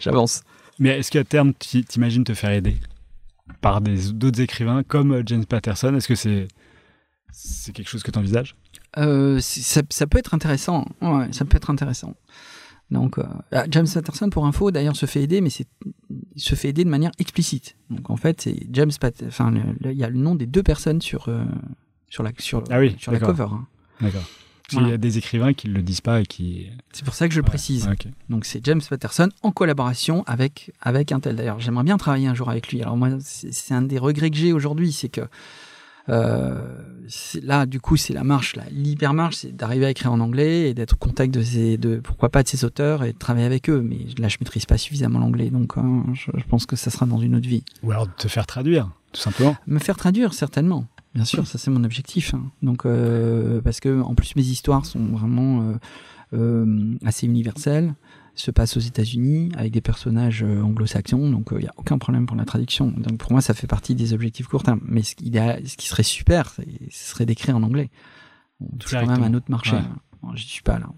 j'avance. 0.00 0.42
Mais 0.82 0.98
est-ce 0.98 1.10
qu'à 1.12 1.22
terme, 1.24 1.54
t'i- 1.54 1.84
t'imagines 1.84 2.24
te 2.24 2.34
faire 2.34 2.50
aider 2.50 2.76
par 3.60 3.80
d'autres 3.80 4.40
écrivains 4.40 4.82
comme 4.82 5.12
euh, 5.12 5.22
James 5.26 5.44
Patterson? 5.46 5.94
Est-ce 5.94 6.08
que 6.08 6.14
c'est 6.16 6.48
c'est 7.30 7.72
quelque 7.72 7.88
chose 7.88 8.02
que 8.02 8.10
tu 8.10 8.18
envisages 8.18 8.56
Euh, 8.98 9.38
ça, 9.40 9.82
ça 9.90 10.06
peut 10.06 10.18
être 10.18 10.34
intéressant. 10.34 10.86
Ouais, 11.00 11.32
ça 11.32 11.44
peut 11.44 11.56
être 11.56 11.70
intéressant. 11.70 12.14
Donc, 12.90 13.16
euh, 13.18 13.22
ah, 13.52 13.64
James 13.70 13.86
Patterson, 13.94 14.28
pour 14.28 14.44
info, 14.44 14.70
d'ailleurs, 14.70 14.96
se 14.96 15.06
fait 15.06 15.22
aider, 15.22 15.40
mais 15.40 15.48
c'est 15.48 15.66
il 16.34 16.42
se 16.42 16.54
fait 16.56 16.68
aider 16.70 16.84
de 16.84 16.90
manière 16.90 17.12
explicite. 17.18 17.76
Donc, 17.88 18.10
en 18.10 18.16
fait, 18.16 18.40
c'est 18.42 18.66
James 18.70 18.90
Pat- 19.00 19.22
Enfin, 19.26 19.54
il 19.84 19.92
y 19.92 20.04
a 20.04 20.10
le 20.10 20.18
nom 20.18 20.34
des 20.34 20.46
deux 20.46 20.62
personnes 20.62 21.00
sur 21.00 21.28
euh, 21.28 21.44
sur 22.08 22.22
la 22.22 22.32
sur, 22.38 22.64
Ah 22.70 22.80
oui, 22.80 22.96
sur 22.98 23.12
la 23.12 23.18
cover. 23.20 23.46
hein. 23.50 23.66
D'accord. 24.00 24.24
Parce 24.74 24.84
qu'il 24.84 24.90
y 24.90 24.94
a 24.94 24.98
des 24.98 25.18
écrivains 25.18 25.52
qui 25.52 25.68
ne 25.68 25.74
le 25.74 25.82
disent 25.82 26.00
pas 26.00 26.20
et 26.20 26.26
qui. 26.26 26.68
C'est 26.92 27.04
pour 27.04 27.14
ça 27.14 27.28
que 27.28 27.34
je 27.34 27.40
le 27.40 27.44
précise. 27.44 27.86
Ouais, 27.86 27.92
ok. 27.92 28.08
Donc, 28.28 28.44
c'est 28.44 28.64
James 28.64 28.80
Patterson 28.88 29.28
en 29.42 29.50
collaboration 29.52 30.24
avec 30.26 30.72
avec 30.80 31.12
un 31.12 31.20
tel. 31.20 31.36
D'ailleurs, 31.36 31.60
j'aimerais 31.60 31.84
bien 31.84 31.96
travailler 31.98 32.28
un 32.28 32.34
jour 32.34 32.50
avec 32.50 32.68
lui. 32.68 32.82
Alors 32.82 32.96
moi, 32.96 33.08
c'est 33.20 33.74
un 33.74 33.82
des 33.82 33.98
regrets 33.98 34.30
que 34.30 34.36
j'ai 34.36 34.52
aujourd'hui, 34.52 34.92
c'est 34.92 35.08
que 35.08 35.22
euh, 36.08 36.60
là, 37.42 37.66
du 37.66 37.80
coup, 37.80 37.96
c'est 37.96 38.12
la 38.12 38.24
marche, 38.24 38.56
l'hyper 38.70 39.14
marche, 39.14 39.36
c'est 39.36 39.54
d'arriver 39.54 39.86
à 39.86 39.90
écrire 39.90 40.12
en 40.12 40.20
anglais 40.20 40.70
et 40.70 40.74
d'être 40.74 40.94
au 40.94 40.96
contact 40.96 41.32
de 41.32 41.42
ces, 41.42 41.76
de 41.76 41.96
pourquoi 41.96 42.28
pas 42.28 42.42
de 42.42 42.48
ces 42.48 42.64
auteurs 42.64 43.04
et 43.04 43.12
de 43.12 43.18
travailler 43.18 43.46
avec 43.46 43.70
eux. 43.70 43.80
Mais 43.80 43.98
là, 44.18 44.28
je 44.28 44.38
maîtrise 44.40 44.66
pas 44.66 44.78
suffisamment 44.78 45.20
l'anglais, 45.20 45.50
donc 45.50 45.74
hein, 45.76 46.04
je, 46.14 46.30
je 46.34 46.44
pense 46.44 46.66
que 46.66 46.76
ça 46.76 46.90
sera 46.90 47.06
dans 47.06 47.18
une 47.18 47.36
autre 47.36 47.48
vie. 47.48 47.64
Ou 47.82 47.92
alors 47.92 48.06
de 48.06 48.12
te 48.12 48.28
faire 48.28 48.46
traduire, 48.46 48.90
tout 49.12 49.20
simplement. 49.20 49.56
Me 49.66 49.78
faire 49.78 49.96
traduire, 49.96 50.34
certainement. 50.34 50.86
Bien 51.14 51.24
sûr, 51.24 51.46
ça 51.46 51.58
c'est 51.58 51.70
mon 51.70 51.84
objectif. 51.84 52.32
hein. 52.34 52.50
Donc, 52.62 52.86
euh, 52.86 53.60
parce 53.60 53.80
que 53.80 54.00
en 54.00 54.14
plus 54.14 54.34
mes 54.36 54.42
histoires 54.42 54.86
sont 54.86 55.04
vraiment 55.06 55.62
euh, 55.62 55.74
euh, 56.32 56.94
assez 57.04 57.26
universelles, 57.26 57.94
se 58.34 58.50
passent 58.50 58.78
aux 58.78 58.80
États-Unis 58.80 59.52
avec 59.56 59.72
des 59.72 59.82
personnages 59.82 60.42
anglo-saxons, 60.42 61.28
donc 61.30 61.48
il 61.52 61.58
n'y 61.58 61.66
a 61.66 61.74
aucun 61.76 61.98
problème 61.98 62.24
pour 62.24 62.36
la 62.36 62.46
traduction. 62.46 62.86
Donc 62.90 63.18
pour 63.18 63.30
moi, 63.32 63.42
ça 63.42 63.52
fait 63.52 63.66
partie 63.66 63.94
des 63.94 64.14
objectifs 64.14 64.46
court 64.46 64.62
terme. 64.62 64.80
Mais 64.84 65.02
ce 65.02 65.14
qui, 65.14 65.26
idéal- 65.26 65.66
ce 65.68 65.76
qui 65.76 65.86
serait 65.86 66.02
super, 66.02 66.54
ce 66.54 66.64
serait 67.10 67.26
d'écrire 67.26 67.56
en 67.56 67.62
anglais. 67.62 67.90
On 68.60 68.74
touche 68.78 68.92
quand 68.92 69.06
même 69.06 69.22
un 69.22 69.34
autre 69.34 69.50
marché. 69.50 69.72
Ouais. 69.72 69.82
hein. 70.22 70.32
J'y 70.34 70.46
suis 70.48 70.62
pas 70.62 70.78
là. 70.78 70.88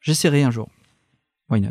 J'essaierai 0.00 0.42
un 0.42 0.50
jour. 0.50 0.68
Why 1.48 1.60
not? 1.62 1.70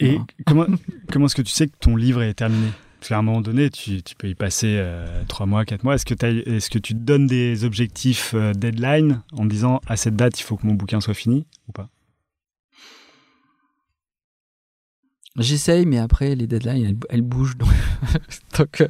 Et 0.00 0.10
Voilà. 0.10 0.26
comment, 0.46 0.66
comment 1.10 1.26
est-ce 1.26 1.34
que 1.34 1.42
tu 1.42 1.52
sais 1.52 1.68
que 1.68 1.76
ton 1.78 1.96
livre 1.96 2.22
est 2.22 2.34
terminé? 2.34 2.68
Parce 3.00 3.08
qu'à 3.08 3.18
un 3.18 3.22
moment 3.22 3.40
donné, 3.40 3.70
tu, 3.70 4.02
tu 4.02 4.14
peux 4.14 4.28
y 4.28 4.34
passer 4.34 4.76
euh, 4.78 5.22
trois 5.26 5.46
mois, 5.46 5.64
quatre 5.64 5.84
mois. 5.84 5.94
Est-ce 5.94 6.04
que, 6.04 6.78
tu 6.78 6.94
te 6.94 6.98
donnes 6.98 7.26
des 7.26 7.64
objectifs 7.64 8.34
euh, 8.34 8.52
deadline 8.52 9.22
en 9.32 9.46
disant 9.46 9.80
à 9.86 9.96
cette 9.96 10.16
date, 10.16 10.38
il 10.38 10.42
faut 10.42 10.56
que 10.58 10.66
mon 10.66 10.74
bouquin 10.74 11.00
soit 11.00 11.14
fini 11.14 11.46
ou 11.68 11.72
pas? 11.72 11.88
J'essaye, 15.36 15.86
mais 15.86 15.98
après, 15.98 16.34
les 16.34 16.46
deadlines, 16.46 16.84
elles, 16.84 16.96
elles 17.08 17.22
bougent. 17.22 17.56
Donc, 17.56 17.70
donc, 18.58 18.80
euh, 18.82 18.88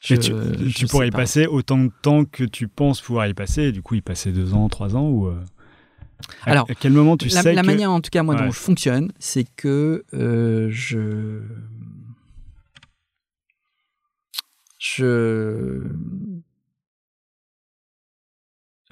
je- 0.00 0.14
tu, 0.14 0.30
je 0.32 0.64
tu 0.66 0.72
sais 0.72 0.86
pourrais 0.86 1.08
y 1.08 1.10
pas. 1.10 1.18
passer 1.18 1.46
autant 1.46 1.78
de 1.78 1.90
temps 2.02 2.24
que 2.24 2.44
tu 2.44 2.68
penses 2.68 3.00
pouvoir 3.00 3.26
y 3.26 3.34
passer, 3.34 3.62
et 3.64 3.72
du 3.72 3.82
coup 3.82 3.94
y 3.96 4.02
passer 4.02 4.30
deux 4.32 4.54
ans, 4.54 4.68
trois 4.68 4.94
ans 4.94 5.08
ou 5.08 5.26
euh, 5.26 5.40
à- 6.44 6.50
Alors, 6.52 6.70
à 6.70 6.74
quel 6.74 6.92
moment 6.92 7.16
tu 7.16 7.28
la, 7.28 7.42
sais 7.42 7.54
la 7.54 7.62
que 7.62 7.66
manière, 7.66 7.90
en 7.90 8.00
tout 8.00 8.10
cas, 8.10 8.22
moi, 8.22 8.34
Ouais. 8.36 8.42
dont 8.44 8.52
je 8.52 8.58
fonctionne, 8.60 9.10
c'est 9.18 9.46
que 9.56 10.04
euh, 10.14 10.68
je. 10.70 11.40
Je. 14.94 15.82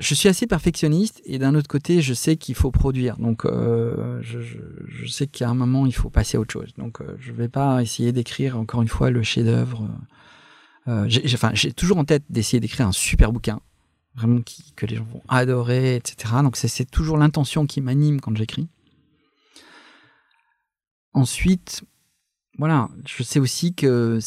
Suis 0.01 0.29
assez 0.29 0.47
perfectionniste 0.47 1.23
et 1.25 1.39
d'un 1.39 1.55
autre 1.55 1.69
côté, 1.69 2.03
je 2.03 2.15
sais 2.15 2.37
qu'il 2.37 2.57
faut 2.57 2.73
produire. 2.73 3.17
Donc, 3.17 3.45
euh, 3.45 4.21
je, 4.23 5.07
sais 5.07 5.29
qu'à 5.29 5.49
un 5.49 5.55
moment, 5.55 5.87
il 5.87 5.95
faut 5.95 6.11
passer 6.11 6.37
à 6.37 6.41
autre 6.41 6.53
chose. 6.53 6.73
Donc, 6.77 7.01
euh, 7.01 7.17
je 7.21 7.33
vais 7.33 7.49
pas 7.49 7.81
essayer 7.81 8.11
d'écrire 8.11 8.59
encore 8.59 8.83
une 8.83 8.89
fois 8.89 9.11
le 9.11 9.23
chef-d'œuvre. 9.23 9.89
Euh, 10.89 11.05
j'ai 11.09 11.23
enfin, 11.35 11.53
j'ai 11.55 11.73
toujours 11.73 11.99
en 11.99 12.05
tête 12.05 12.25
d'essayer 12.29 12.59
d'écrire 12.59 12.89
un 12.89 12.93
super 12.93 13.33
bouquin, 13.33 13.61
vraiment 14.17 14.41
que 14.77 14.87
les 14.87 14.97
gens 14.97 15.05
vont 15.05 15.23
adorer, 15.29 15.95
etc. 15.97 16.35
Donc, 16.43 16.57
c'est- 16.57 16.91
toujours 16.91 17.17
l'intention 17.17 17.65
qui 17.67 17.81
m'anime 17.81 18.21
quand 18.21 18.37
j'écris. 18.37 18.69
Ensuite, 21.13 21.85
voilà, 22.59 22.89
je 23.07 23.23
sais 23.23 23.39
aussi 23.39 23.75
que 23.75 24.19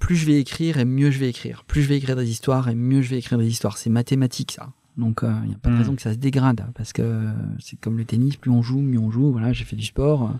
plus 0.00 0.16
je 0.16 0.26
vais 0.26 0.40
écrire 0.40 0.78
et 0.78 0.84
mieux 0.84 1.12
je 1.12 1.18
vais 1.20 1.28
écrire. 1.28 1.62
Plus 1.64 1.82
je 1.82 1.88
vais 1.88 1.96
écrire 1.98 2.16
des 2.16 2.28
histoires 2.30 2.68
et 2.68 2.74
mieux 2.74 3.00
je 3.02 3.10
vais 3.10 3.18
écrire 3.18 3.38
des 3.38 3.46
histoires. 3.48 3.78
C'est 3.78 3.90
mathématique 3.90 4.50
ça. 4.50 4.72
Donc 4.96 5.20
il 5.22 5.48
n'y 5.48 5.54
a 5.54 5.58
pas 5.58 5.70
de 5.70 5.74
Mm. 5.76 5.78
raison 5.78 5.94
que 5.94 6.02
ça 6.02 6.12
se 6.12 6.18
dégrade 6.18 6.66
parce 6.74 6.92
que 6.92 7.28
c'est 7.60 7.78
comme 7.78 7.96
le 7.96 8.04
tennis, 8.04 8.36
plus 8.36 8.50
on 8.50 8.60
joue, 8.62 8.80
mieux 8.80 8.98
on 8.98 9.10
joue. 9.12 9.30
Voilà, 9.30 9.52
j'ai 9.52 9.64
fait 9.64 9.76
du 9.76 9.84
sport. 9.84 10.24
euh, 10.24 10.32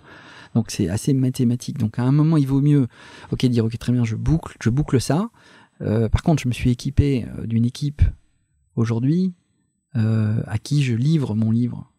Donc 0.57 0.71
c'est 0.73 0.89
assez 0.89 1.13
mathématique. 1.15 1.79
Donc 1.79 1.99
à 2.01 2.03
un 2.03 2.11
moment, 2.11 2.37
il 2.37 2.47
vaut 2.49 2.61
mieux 2.61 2.89
OK 3.31 3.47
dire 3.47 3.65
OK 3.65 3.79
très 3.79 3.93
bien, 3.93 4.05
je 4.05 4.17
boucle, 4.17 4.57
je 4.61 4.69
boucle 4.71 5.01
ça. 5.01 5.31
Euh, 5.83 6.09
par 6.09 6.23
contre, 6.25 6.43
je 6.43 6.49
me 6.49 6.53
suis 6.53 6.71
équipé 6.71 7.27
euh, 7.39 7.47
d'une 7.47 7.65
équipe 7.65 8.03
aujourd'hui 8.77 9.33
euh, 9.97 10.43
à 10.47 10.59
qui 10.59 10.83
je 10.83 10.95
livre 10.95 11.35
mon 11.35 11.51
livre 11.51 11.90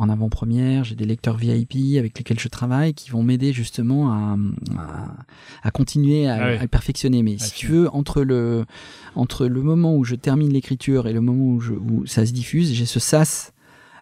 en 0.00 0.08
avant-première. 0.08 0.84
J'ai 0.84 0.94
des 0.94 1.04
lecteurs 1.04 1.36
VIP 1.36 1.98
avec 1.98 2.16
lesquels 2.18 2.38
je 2.40 2.48
travaille 2.48 2.94
qui 2.94 3.10
vont 3.10 3.22
m'aider 3.22 3.52
justement 3.52 4.10
à, 4.12 4.36
à, 4.76 5.14
à 5.62 5.70
continuer 5.70 6.28
à, 6.28 6.34
Ah 6.34 6.50
oui. 6.52 6.56
à 6.58 6.62
le 6.62 6.68
perfectionner. 6.68 7.22
Mais 7.22 7.36
Ah, 7.40 7.44
si 7.44 7.52
tu 7.54 7.66
veux, 7.68 7.88
entre 7.94 8.22
le, 8.22 8.64
entre 9.14 9.46
le 9.46 9.62
moment 9.62 9.96
où 9.96 10.04
je 10.04 10.14
termine 10.14 10.52
l'écriture 10.52 11.06
et 11.06 11.12
le 11.12 11.20
moment 11.20 11.44
où, 11.54 11.60
je, 11.60 11.72
où 11.72 12.06
ça 12.06 12.26
se 12.26 12.32
diffuse, 12.32 12.72
j'ai 12.72 12.86
ce 12.86 12.98
sas 13.00 13.52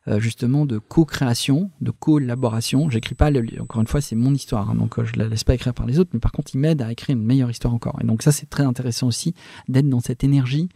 euh, 0.07 0.21
justement 0.21 0.65
de 0.65 0.79
co-création, 0.79 1.71
de 1.83 1.91
collaboration. 1.91 2.89
J'écris 2.89 3.15
pas, 3.15 3.31
le, 3.31 3.45
encore 3.61 3.81
une 3.83 3.87
fois, 3.87 4.01
c'est 4.01 4.17
mon 4.17 4.33
histoire, 4.33 4.71
hein, 4.71 4.75
donc 4.75 4.99
euh, 4.99 5.05
je 5.05 5.19
la 5.19 5.29
laisse 5.29 5.45
pas 5.45 5.55
écrire 5.55 5.75
par 5.75 5.85
les 5.87 5.99
autres, 5.99 6.11
mais 6.15 6.21
par 6.21 6.33
contre, 6.33 6.53
il 6.55 6.59
m'aide 6.59 6.81
à 6.81 6.91
écrire 6.93 7.17
une 7.17 7.25
meilleure 7.25 7.51
histoire 7.51 7.75
encore. 7.75 7.99
Et 8.03 8.07
donc 8.07 8.23
ça, 8.23 8.33
c'est 8.33 8.49
très 8.49 8.63
intéressant 8.63 9.07
aussi 9.09 9.35
d'être 9.69 9.89
dans 9.89 10.01
cette 10.01 10.25
énergie 10.25 10.69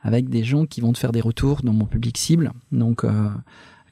avec 0.00 0.28
des 0.28 0.42
gens 0.42 0.64
qui 0.66 0.80
vont 0.80 0.92
te 0.92 0.98
faire 0.98 1.12
des 1.12 1.20
retours 1.20 1.62
dans 1.62 1.72
mon 1.72 1.84
public 1.84 2.16
cible. 2.18 2.52
Donc 2.72 3.04
euh, 3.04 3.28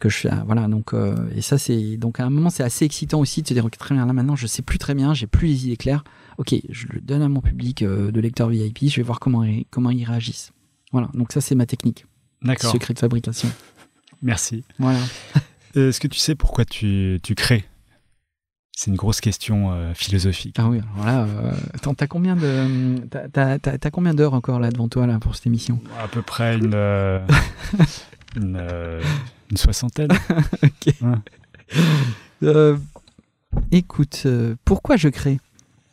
que 0.01 0.09
je 0.09 0.17
fais, 0.17 0.31
voilà. 0.47 0.67
Donc 0.67 0.93
euh, 0.95 1.15
et 1.37 1.43
ça, 1.43 1.59
c'est 1.59 1.97
donc 1.97 2.19
à 2.19 2.25
un 2.25 2.31
moment, 2.31 2.51
c'est 2.51 2.65
assez 2.65 2.85
excitant 2.85 3.21
aussi 3.21 3.43
de 3.43 3.49
se 3.49 3.55
dire 3.55 3.65
ok, 3.65 3.77
très 3.79 3.95
bien. 3.95 4.05
Là 4.07 4.13
maintenant, 4.13 4.35
je 4.37 4.47
sais 4.49 4.63
plus 4.63 4.79
très 4.79 4.95
bien, 4.95 5.15
j'ai 5.15 5.27
plus 5.29 5.47
les 5.47 5.67
idées 5.67 5.77
claires. 5.77 6.03
Ok, 6.39 6.55
je 6.69 6.87
le 6.89 7.01
donne 7.01 7.23
à 7.23 7.29
mon 7.29 7.41
public 7.41 7.83
euh, 7.83 8.11
de 8.11 8.21
lecteurs 8.21 8.49
VIP. 8.49 8.89
Je 8.89 8.97
vais 8.97 9.03
voir 9.03 9.21
comment 9.21 9.45
ils, 9.45 9.67
comment 9.71 9.91
ils 9.91 10.05
réagissent. 10.05 10.53
Voilà. 10.91 11.09
Donc 11.15 11.33
ça, 11.33 11.41
c'est 11.41 11.55
ma 11.55 11.67
technique, 11.67 12.07
D'accord. 12.43 12.73
secret 12.73 12.95
de 12.95 12.99
fabrication. 12.99 13.49
Merci. 14.23 14.65
Voilà. 14.79 14.99
Euh, 15.77 15.91
Est-ce 15.91 16.01
que 16.01 16.09
tu 16.09 16.19
sais 16.19 16.35
pourquoi 16.35 16.65
tu, 16.65 17.21
tu 17.23 17.37
crées? 17.37 17.65
C'est 18.77 18.91
une 18.91 18.97
grosse 18.97 19.21
question 19.21 19.71
euh, 19.73 19.95
philosophique. 19.95 20.57
Ah 20.59 20.69
oui, 20.69 20.81
alors 20.97 21.07
là, 21.07 21.25
euh, 21.29 21.53
t'as 21.97 22.09
combien 22.09 22.35
de, 22.35 22.97
t'as, 23.09 23.29
t'as- 23.61 23.79
t'as- 23.79 23.91
combien 23.93 24.13
d'heures 24.13 24.35
encore 24.35 24.59
là 24.59 24.73
devant 24.73 24.89
toi 24.89 25.07
là 25.07 25.21
pour 25.21 25.37
cette 25.37 25.47
émission? 25.47 25.79
À 26.03 26.09
peu 26.09 26.23
près 26.23 26.57
une, 26.57 26.73
euh, 26.75 27.21
une, 28.37 28.57
une 29.51 29.57
soixantaine. 29.57 30.11
Ouais. 31.03 31.15
Euh, 32.43 32.77
écoute, 33.71 34.23
euh, 34.27 34.57
pourquoi 34.65 34.97
je 34.97 35.09
crée? 35.09 35.39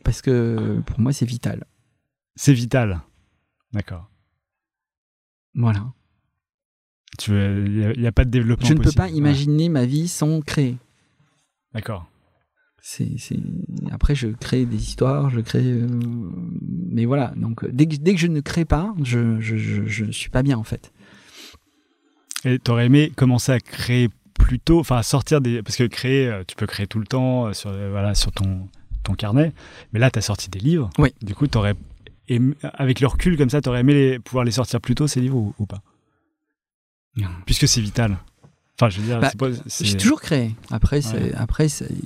Parce 0.03 0.21
que 0.23 0.81
pour 0.87 0.99
moi, 0.99 1.13
c'est 1.13 1.25
vital. 1.25 1.65
C'est 2.35 2.53
vital. 2.53 3.01
D'accord. 3.73 4.09
Voilà. 5.53 5.93
Tu 7.19 7.31
il 7.31 7.99
n'y 7.99 8.07
a, 8.07 8.11
pas 8.11 8.25
de 8.25 8.29
développement 8.31 8.67
Je 8.67 8.73
ne 8.73 8.79
peux 8.79 8.91
pas 8.91 9.09
imaginer 9.09 9.69
ma 9.69 9.85
vie 9.85 10.07
sans 10.07 10.41
créer. 10.41 10.77
D'accord. 11.73 12.09
C'est, 12.81 13.17
c'est- 13.17 13.37
Après, 13.91 14.15
je 14.15 14.29
crée 14.29 14.65
des 14.65 14.81
histoires, 14.81 15.29
je 15.29 15.41
crée. 15.41 15.63
euh, 15.63 15.87
Mais 16.61 17.05
voilà, 17.05 17.33
donc 17.35 17.69
dès 17.69 17.87
que, 17.87 17.97
dès 17.97 18.13
que 18.13 18.19
je 18.19 18.27
ne 18.27 18.39
crée 18.39 18.65
pas, 18.65 18.95
je, 19.03 19.39
je, 19.39 19.57
je, 19.57 19.85
je 19.85 20.05
ne 20.05 20.11
suis 20.11 20.29
pas 20.29 20.41
bien 20.41 20.57
en 20.57 20.63
fait. 20.63 20.91
Et 22.45 22.59
t'aurais 22.59 22.85
aimé 22.85 23.11
commencer 23.15 23.51
à 23.51 23.59
créer 23.59 24.09
plus 24.33 24.59
tôt, 24.59 24.79
enfin 24.79 24.97
à 24.97 25.03
sortir 25.03 25.41
des. 25.41 25.61
Parce 25.63 25.75
que 25.75 25.83
créer, 25.83 26.27
euh, 26.27 26.43
tu 26.47 26.55
peux 26.55 26.67
créer 26.67 26.87
tout 26.87 26.99
le 26.99 27.07
temps 27.07 27.47
euh, 27.47 27.53
sur, 27.53 27.69
euh, 27.71 27.89
voilà, 27.91 28.13
sur 28.15 28.31
ton, 28.31 28.67
ton 29.03 29.13
carnet. 29.13 29.51
Mais 29.93 29.99
là, 29.99 30.11
tu 30.11 30.19
as 30.19 30.21
sorti 30.21 30.49
des 30.49 30.59
livres. 30.59 30.89
Oui. 30.99 31.09
Du 31.21 31.33
coup, 31.35 31.47
t'aurais 31.47 31.73
aimé- 32.29 32.55
avec 32.61 32.99
le 32.99 33.07
recul 33.07 33.37
comme 33.37 33.49
ça, 33.49 33.61
tu 33.61 33.69
aurais 33.69 33.79
aimé 33.81 33.93
les- 33.93 34.19
pouvoir 34.19 34.45
les 34.45 34.51
sortir 34.51 34.79
plus 34.81 34.95
tôt, 34.95 35.07
ces 35.07 35.19
livres, 35.21 35.37
ou, 35.37 35.53
ou 35.59 35.65
pas? 35.65 35.81
Puisque 37.45 37.67
c'est 37.67 37.81
vital. 37.81 38.17
Enfin, 38.79 38.89
je 38.91 38.99
veux 39.01 39.07
dire, 39.07 39.19
Bah, 39.19 39.31
J'ai 39.81 39.97
toujours 39.97 40.21
créé. 40.21 40.53
Après, 40.69 40.97
Ouais. 41.07 41.31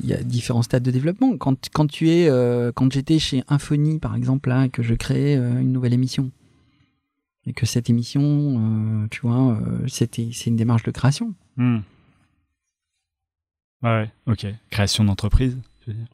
il 0.01 0.05
y 0.09 0.13
a 0.13 0.23
différents 0.23 0.61
stades 0.61 0.83
de 0.83 0.91
développement. 0.91 1.35
Quand, 1.37 1.67
quand 1.73 1.85
tu 1.87 2.09
es, 2.09 2.29
euh, 2.29 2.71
quand 2.73 2.89
j'étais 2.93 3.19
chez 3.19 3.43
Infony, 3.49 3.99
par 3.99 4.15
exemple, 4.15 4.47
là, 4.47 4.69
que 4.69 4.81
je 4.81 4.93
créais 4.93 5.35
euh, 5.35 5.59
une 5.59 5.73
nouvelle 5.73 5.91
émission, 5.91 6.31
et 7.51 7.53
que 7.53 7.65
cette 7.65 7.89
émission, 7.89 8.21
euh, 8.23 9.07
tu 9.11 9.21
vois, 9.21 9.51
euh, 9.51 9.85
c'était, 9.87 10.29
c'est 10.31 10.49
une 10.49 10.55
démarche 10.55 10.83
de 10.83 10.91
création. 10.91 11.33
Hmm. 11.57 11.79
Ouais, 13.83 14.09
ok. 14.27 14.45
Création 14.69 15.03
d'entreprise, 15.03 15.57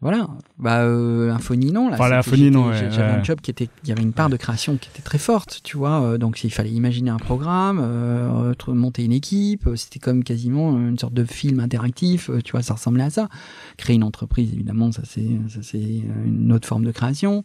Voilà. 0.01 0.27
Bah, 0.57 0.81
euh, 0.83 1.29
Infony, 1.31 1.71
non. 1.73 1.89
Là, 1.89 1.97
l'Infony, 2.09 2.37
j'étais- 2.45 2.49
non, 2.51 2.69
ouais, 2.69 2.77
J'avais 2.89 3.11
ouais. 3.13 3.19
un 3.19 3.23
job 3.23 3.41
qui 3.41 3.51
était, 3.51 3.69
il 3.83 3.89
y 3.89 3.91
avait 3.91 4.01
une 4.01 4.13
part 4.13 4.29
de 4.29 4.37
création 4.37 4.77
qui 4.77 4.89
était 4.89 5.01
très 5.03 5.17
forte, 5.19 5.59
tu 5.63 5.75
vois. 5.77 6.01
euh, 6.01 6.17
donc, 6.17 6.41
il 6.43 6.49
fallait 6.49 6.71
imaginer 6.71 7.09
un 7.11 7.17
programme, 7.17 7.79
euh, 7.83 8.53
monter 8.69 9.03
une 9.03 9.11
équipe. 9.11 9.69
C'était 9.75 9.99
comme 9.99 10.23
quasiment 10.23 10.71
une 10.79 10.97
sorte 10.97 11.13
de 11.13 11.25
film 11.25 11.59
interactif, 11.59 12.31
tu 12.45 12.53
vois, 12.53 12.63
ça 12.63 12.73
ressemblait 12.75 13.03
à 13.03 13.09
ça. 13.11 13.27
Créer 13.77 13.97
une 13.97 14.03
entreprise, 14.05 14.51
évidemment, 14.53 14.91
ça 14.93 15.03
c'est, 15.05 15.27
ça 15.49 15.59
c'est 15.61 16.01
une 16.25 16.51
autre 16.53 16.67
forme 16.67 16.85
de 16.85 16.91
création. 16.91 17.43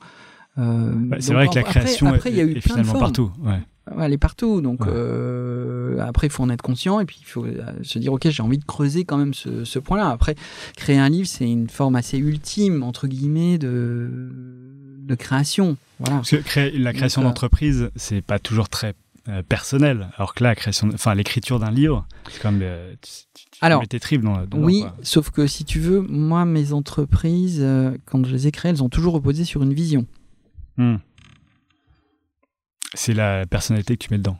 Euh, 0.58 0.94
C'est 1.18 1.34
vrai 1.34 1.48
que 1.48 1.54
la 1.56 1.62
après- 1.62 1.80
création 1.80 2.06
après, 2.06 2.30
est, 2.30 2.32
il 2.32 2.36
y 2.36 2.40
a 2.40 2.44
eu 2.44 2.50
est 2.52 2.60
plein 2.60 2.76
de 2.76 2.82
finalement 2.82 2.98
partout. 3.00 3.32
Ouais. 3.40 3.60
Elle 4.00 4.12
est 4.12 4.18
partout. 4.18 4.60
Donc 4.60 4.82
Ouais. 4.82 4.92
euh, 4.92 5.98
après, 6.00 6.28
il 6.28 6.30
faut 6.30 6.42
en 6.42 6.50
être 6.50 6.62
conscient 6.62 7.00
et 7.00 7.04
puis 7.04 7.18
il 7.20 7.24
faut 7.26 7.44
euh, 7.44 7.62
se 7.82 7.98
dire 7.98 8.12
ok, 8.12 8.28
j'ai 8.28 8.42
envie 8.42 8.58
de 8.58 8.64
creuser 8.64 9.04
quand 9.04 9.16
même 9.18 9.34
ce, 9.34 9.64
ce 9.64 9.78
point-là. 9.78 10.08
Après, 10.10 10.36
créer 10.76 10.98
un 10.98 11.08
livre, 11.08 11.26
c'est 11.26 11.50
une 11.50 11.68
forme 11.68 11.96
assez 11.96 12.18
ultime 12.18 12.82
entre 12.82 13.06
guillemets 13.08 13.58
de 13.58 14.08
de 15.00 15.14
création. 15.16 15.76
Voilà. 15.98 16.16
Parce 16.18 16.30
que 16.30 16.36
créer- 16.36 16.78
la 16.78 16.92
création 16.92 17.22
euh, 17.22 17.24
d'entreprise, 17.24 17.90
c'est 17.96 18.22
pas 18.22 18.38
toujours 18.38 18.68
très 18.68 18.94
euh, 19.28 19.42
personnel. 19.42 20.08
Alors 20.16 20.34
que 20.34 20.44
là, 20.44 20.50
la 20.50 20.54
création, 20.54 20.88
enfin, 20.94 21.14
l'écriture 21.14 21.58
d'un 21.58 21.70
livre, 21.72 22.06
c'est 22.30 22.40
comme 22.40 22.60
euh, 22.62 22.94
tu, 23.02 23.10
tu, 23.34 23.44
tu 23.50 23.58
Alors, 23.62 23.80
mets 23.80 23.86
tes 23.88 23.98
tripes 24.00 24.22
dans, 24.22 24.44
oui, 24.54 24.82
quoi. 24.82 24.96
sauf 25.02 25.30
que 25.30 25.46
si 25.48 25.64
tu 25.64 25.80
veux, 25.80 26.00
moi, 26.00 26.44
mes 26.44 26.72
entreprises, 26.72 27.64
quand 28.06 28.24
je 28.24 28.32
les 28.32 28.46
ai 28.46 28.52
créées, 28.52 28.70
elles 28.70 28.82
ont 28.82 28.88
toujours 28.88 29.14
reposé 29.14 29.44
sur 29.44 29.62
une 29.64 29.74
vision. 29.74 30.06
Hmm. 30.76 30.96
C'est 32.94 33.14
la 33.14 33.46
personnalité 33.46 33.96
que 33.96 34.04
tu 34.04 34.10
mets 34.10 34.18
dedans. 34.18 34.38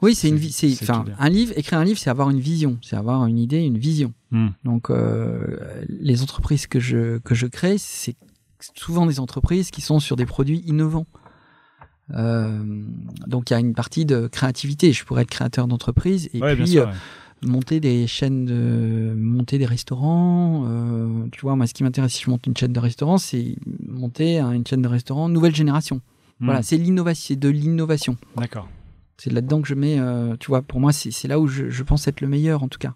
Oui, 0.00 0.14
c'est 0.14 0.28
une 0.28 0.36
vie. 0.36 0.52
C'est, 0.52 0.90
un 0.90 1.28
livre, 1.28 1.52
écrire 1.56 1.78
un 1.78 1.84
livre, 1.84 1.98
c'est 1.98 2.10
avoir 2.10 2.30
une 2.30 2.40
vision, 2.40 2.78
c'est 2.82 2.96
avoir 2.96 3.26
une 3.26 3.38
idée, 3.38 3.60
une 3.60 3.78
vision. 3.78 4.12
Hmm. 4.30 4.48
Donc, 4.64 4.90
euh, 4.90 5.58
les 5.88 6.22
entreprises 6.22 6.66
que 6.66 6.80
je, 6.80 7.18
que 7.18 7.34
je 7.34 7.46
crée, 7.46 7.76
c'est 7.78 8.16
souvent 8.74 9.06
des 9.06 9.20
entreprises 9.20 9.70
qui 9.70 9.80
sont 9.80 10.00
sur 10.00 10.16
des 10.16 10.26
produits 10.26 10.62
innovants. 10.66 11.06
Euh, 12.14 12.82
donc, 13.26 13.50
il 13.50 13.52
y 13.52 13.56
a 13.56 13.60
une 13.60 13.74
partie 13.74 14.06
de 14.06 14.26
créativité. 14.26 14.92
Je 14.92 15.04
pourrais 15.04 15.22
être 15.22 15.30
créateur 15.30 15.66
d'entreprise 15.68 16.30
et 16.32 16.40
Ouais, 16.40 16.56
puis 16.56 16.68
sûr. 16.68 16.88
euh, 16.88 16.92
monter 17.46 17.80
des 17.80 18.06
chaînes, 18.06 18.46
de, 18.46 19.14
monter 19.14 19.58
des 19.58 19.66
restaurants. 19.66 20.64
tu 21.30 21.40
vois, 21.42 21.56
moi, 21.56 21.66
ce 21.66 21.74
qui 21.74 21.82
m'intéresse 21.82 22.14
si 22.14 22.24
je 22.24 22.30
monte 22.30 22.46
une 22.46 22.56
chaîne 22.56 22.72
de 22.72 22.80
restaurants, 22.80 23.18
c'est 23.18 23.56
monter 23.86 24.40
une 24.40 24.66
chaîne 24.66 24.82
de 24.82 24.88
restaurants 24.88 25.28
nouvelle 25.28 25.54
génération. 25.54 26.00
Hmm. 26.40 26.44
Voilà, 26.46 26.62
c'est 26.62 26.76
l'innovation, 26.76 27.26
c'est 27.28 27.36
de 27.36 27.48
l'innovation. 27.48 28.16
D'accord. 28.36 28.68
C'est 29.16 29.32
là-dedans 29.32 29.60
que 29.60 29.68
je 29.68 29.74
mets, 29.74 29.98
euh, 29.98 30.36
tu 30.38 30.46
vois, 30.46 30.62
pour 30.62 30.78
moi, 30.78 30.92
c'est 30.92 31.26
là 31.26 31.40
où 31.40 31.48
je, 31.48 31.68
je 31.70 31.82
pense 31.82 32.06
être 32.06 32.20
le 32.20 32.28
meilleur, 32.28 32.62
en 32.62 32.68
tout 32.68 32.78
cas. 32.78 32.94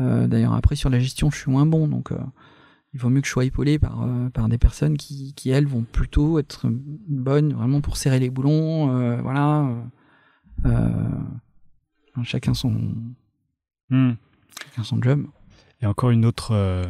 Euh, 0.00 0.26
D'ailleurs, 0.26 0.54
après, 0.54 0.76
sur 0.76 0.88
la 0.88 0.98
gestion, 0.98 1.30
je 1.30 1.36
suis 1.36 1.50
moins 1.50 1.66
bon, 1.66 1.86
donc 1.86 2.12
euh, 2.12 2.18
il 2.94 3.00
vaut 3.00 3.10
mieux 3.10 3.20
que 3.20 3.26
je 3.26 3.32
sois 3.32 3.44
épaulé 3.44 3.78
par, 3.78 4.06
par 4.32 4.48
des 4.48 4.56
personnes 4.56 4.96
qui, 4.96 5.34
qui, 5.34 5.50
elles, 5.50 5.66
vont 5.66 5.82
plutôt 5.82 6.38
être 6.38 6.66
bonnes 6.70 7.52
vraiment 7.52 7.82
pour 7.82 7.98
serrer 7.98 8.18
les 8.18 8.30
boulons, 8.30 9.18
voilà. 9.22 9.68
chacun, 12.22 12.54
son, 12.54 12.94
Hmm. 13.90 14.12
chacun 14.64 14.84
son 14.84 15.02
job. 15.02 15.26
Et 15.82 15.86
encore 15.86 16.10
une 16.10 16.24
autre 16.24 16.82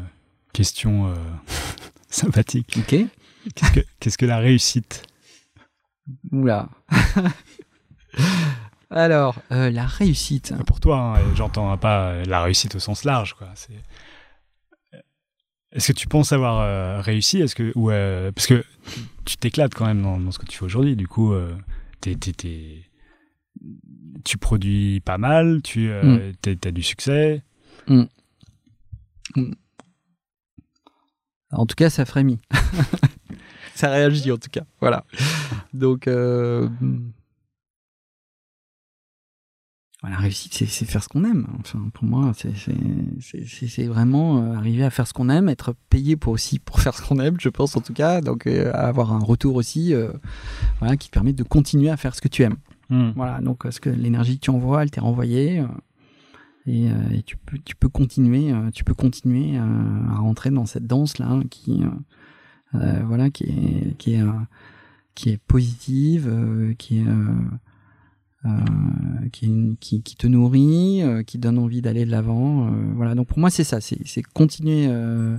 question 0.52 1.12
sympathique. 2.09 2.78
Ok. 2.78 2.94
Qu'est-ce 3.56 3.72
que, 3.72 3.80
qu'est-ce 3.98 4.18
que 4.18 4.26
la 4.26 4.38
réussite? 4.38 5.04
Oula. 6.30 6.68
Alors, 8.90 9.36
euh, 9.52 9.70
la 9.70 9.86
réussite. 9.86 10.52
Pour 10.66 10.80
toi, 10.80 11.16
hein, 11.18 11.22
j'entends 11.34 11.76
pas 11.78 12.08
euh, 12.10 12.24
la 12.26 12.42
réussite 12.42 12.74
au 12.74 12.78
sens 12.78 13.04
large. 13.04 13.32
Quoi. 13.34 13.48
C'est... 13.54 13.82
Est-ce 15.72 15.92
que 15.92 15.98
tu 15.98 16.06
penses 16.08 16.32
avoir 16.32 16.60
euh, 16.60 17.00
réussi? 17.00 17.40
Est-ce 17.40 17.54
que, 17.54 17.72
ou, 17.74 17.90
euh, 17.90 18.30
Parce 18.32 18.46
que 18.46 18.62
tu 19.24 19.38
t'éclates 19.38 19.72
quand 19.74 19.86
même 19.86 20.02
dans, 20.02 20.20
dans 20.20 20.30
ce 20.30 20.38
que 20.38 20.44
tu 20.44 20.58
fais 20.58 20.64
aujourd'hui. 20.66 20.94
Du 20.96 21.08
coup, 21.08 21.32
euh, 21.32 21.56
t'es- 22.02 22.16
t'es- 22.16 22.32
t'es- 22.34 22.84
tu 24.24 24.36
produis 24.36 25.00
pas 25.00 25.16
mal, 25.16 25.62
tu 25.62 25.88
Mm. 25.88 26.32
as 26.66 26.70
du 26.72 26.82
succès. 26.82 27.42
En 31.52 31.64
tout 31.66 31.76
cas, 31.76 31.88
ça 31.88 32.04
frémit. 32.04 32.40
ça 33.74 33.90
réagit, 33.90 34.32
en 34.32 34.39
tout 34.39 34.51
cas. 34.51 34.65
Voilà. 34.81 35.05
Donc, 35.73 36.07
euh... 36.09 36.69
la 40.09 40.16
réussite, 40.16 40.53
c'est 40.55 40.85
faire 40.85 41.03
ce 41.03 41.09
qu'on 41.09 41.24
aime. 41.24 41.47
Enfin, 41.61 41.89
pour 41.94 42.05
moi, 42.05 42.32
c'est- 42.35 43.86
vraiment 43.86 44.39
euh, 44.43 44.55
arriver 44.57 44.82
à 44.82 44.90
faire 44.90 45.07
ce 45.07 45.12
qu'on 45.12 45.28
aime, 45.28 45.49
être 45.49 45.74
payé 45.90 46.16
pour 46.16 46.32
aussi 46.32 46.59
pour 46.59 46.81
faire 46.81 46.94
ce 46.94 47.07
qu'on 47.07 47.20
aime, 47.20 47.36
je 47.40 47.49
pense 47.49 47.77
en 47.77 47.81
tout 47.81 47.93
cas. 47.93 48.20
Donc, 48.20 48.47
euh, 48.47 48.73
avoir 48.74 49.12
un 49.12 49.20
retour 49.20 49.55
aussi, 49.55 49.94
euh, 49.94 50.11
voilà, 50.81 50.97
qui 50.97 51.09
te 51.09 51.12
permet 51.15 51.32
de 51.32 51.43
continuer 51.44 51.89
à 51.89 51.97
faire 51.97 52.15
ce 52.16 52.20
que 52.20 52.28
tu 52.28 52.43
aimes. 52.43 52.57
Hmm. 52.90 53.11
Voilà, 53.15 53.40
donc 53.40 53.62
parce 53.62 53.78
que 53.78 53.90
l'énergie 53.90 54.36
que 54.39 54.44
tu 54.44 54.51
envoies, 54.51 54.82
elle 54.82 54.90
t'est 54.90 55.01
renvoyée 55.01 55.65
et, 56.66 56.90
euh, 56.90 56.94
et 57.12 57.23
tu 57.23 57.36
peux 57.36 57.59
tu 57.65 57.74
peux 57.77 57.89
continuer, 57.89 58.53
euh, 58.53 58.70
tu 58.70 58.82
peux 58.85 58.94
continuer 58.94 59.57
euh, 59.57 59.62
à 60.11 60.16
rentrer 60.16 60.51
dans 60.51 60.66
cette 60.66 60.86
danse 60.86 61.19
là 61.19 61.40
qui 61.51 61.82
voilà 62.73 63.31
qui 63.31 63.44
est 63.44 63.97
qui 63.99 64.15
est 64.15 64.23
euh, 64.23 64.32
qui 65.15 65.31
est 65.31 65.39
positive, 65.47 66.27
euh, 66.28 66.74
qui 66.78 66.99
est 66.99 67.07
euh, 67.07 67.35
euh, 68.47 68.49
qui, 69.31 69.77
qui, 69.78 70.03
qui 70.03 70.16
te 70.16 70.27
nourrit, 70.27 71.03
euh, 71.03 71.23
qui 71.23 71.39
donne 71.39 71.59
envie 71.59 71.82
d'aller 71.82 72.05
de 72.05 72.11
l'avant. 72.11 72.66
euh, 72.66 72.70
voilà, 72.97 73.15
donc 73.15 73.28
pour 73.28 73.39
moi 73.39 73.51
c'est 73.51 73.65
ça, 73.65 73.81
c'est 73.81 73.99
c'est 74.07 74.23
continuer, 74.23 74.86
euh, 74.89 75.39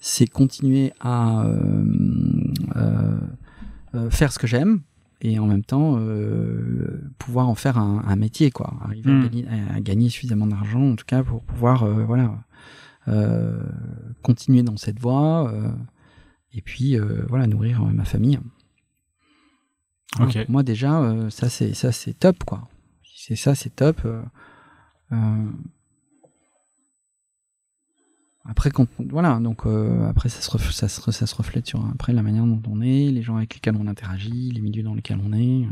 c'est 0.00 0.26
continuer 0.28 0.92
à 1.00 1.44
euh, 1.46 1.84
euh, 2.76 3.18
euh, 3.94 4.10
faire 4.10 4.32
ce 4.32 4.38
que 4.38 4.46
j'aime 4.46 4.80
et 5.22 5.38
en 5.38 5.46
même 5.46 5.64
temps 5.64 5.96
euh, 5.98 7.00
pouvoir 7.18 7.48
en 7.48 7.54
faire 7.54 7.78
un, 7.78 8.02
un 8.06 8.16
métier, 8.16 8.50
quoi. 8.50 8.74
Arriver 8.84 9.10
à, 9.10 9.22
gagner, 9.28 9.46
à 9.74 9.80
gagner 9.80 10.08
suffisamment 10.10 10.46
d'argent, 10.46 10.90
en 10.92 10.94
tout 10.96 11.06
cas, 11.06 11.22
pour 11.22 11.42
pouvoir 11.42 11.84
euh, 11.84 12.04
voilà 12.04 12.34
euh, 13.08 13.62
continuer 14.22 14.62
dans 14.62 14.76
cette 14.76 15.00
voie 15.00 15.50
euh, 15.52 15.70
et 16.56 16.62
puis 16.62 16.98
euh, 16.98 17.24
voilà 17.28 17.46
nourrir 17.46 17.82
euh, 17.82 17.90
ma 17.92 18.04
famille. 18.04 18.40
Pour 20.16 20.26
moi 20.48 20.62
déjà, 20.62 21.00
euh, 21.02 21.30
ça 21.30 21.48
c'est 21.48 21.74
ça 21.74 21.92
c'est 21.92 22.14
top, 22.14 22.42
quoi. 22.44 22.68
Si 23.04 23.26
C'est 23.28 23.36
ça, 23.36 23.54
c'est 23.54 23.74
top. 23.76 24.00
après, 28.48 28.70
quand, 28.70 28.86
voilà, 29.10 29.40
donc 29.40 29.66
euh, 29.66 30.08
après 30.08 30.28
ça 30.28 30.40
se, 30.40 30.48
ref- 30.50 30.70
ça, 30.72 30.88
se, 30.88 31.10
ça 31.10 31.26
se 31.26 31.34
reflète 31.34 31.66
sur 31.66 31.84
après 31.86 32.12
la 32.12 32.22
manière 32.22 32.44
dont 32.46 32.62
on 32.68 32.80
est, 32.80 33.10
les 33.10 33.22
gens 33.22 33.36
avec 33.36 33.54
lesquels 33.54 33.76
on 33.76 33.86
interagit, 33.88 34.50
les 34.52 34.60
milieux 34.60 34.84
dans 34.84 34.94
lesquels 34.94 35.20
on 35.24 35.32
est. 35.32 35.64
euh. 35.64 35.70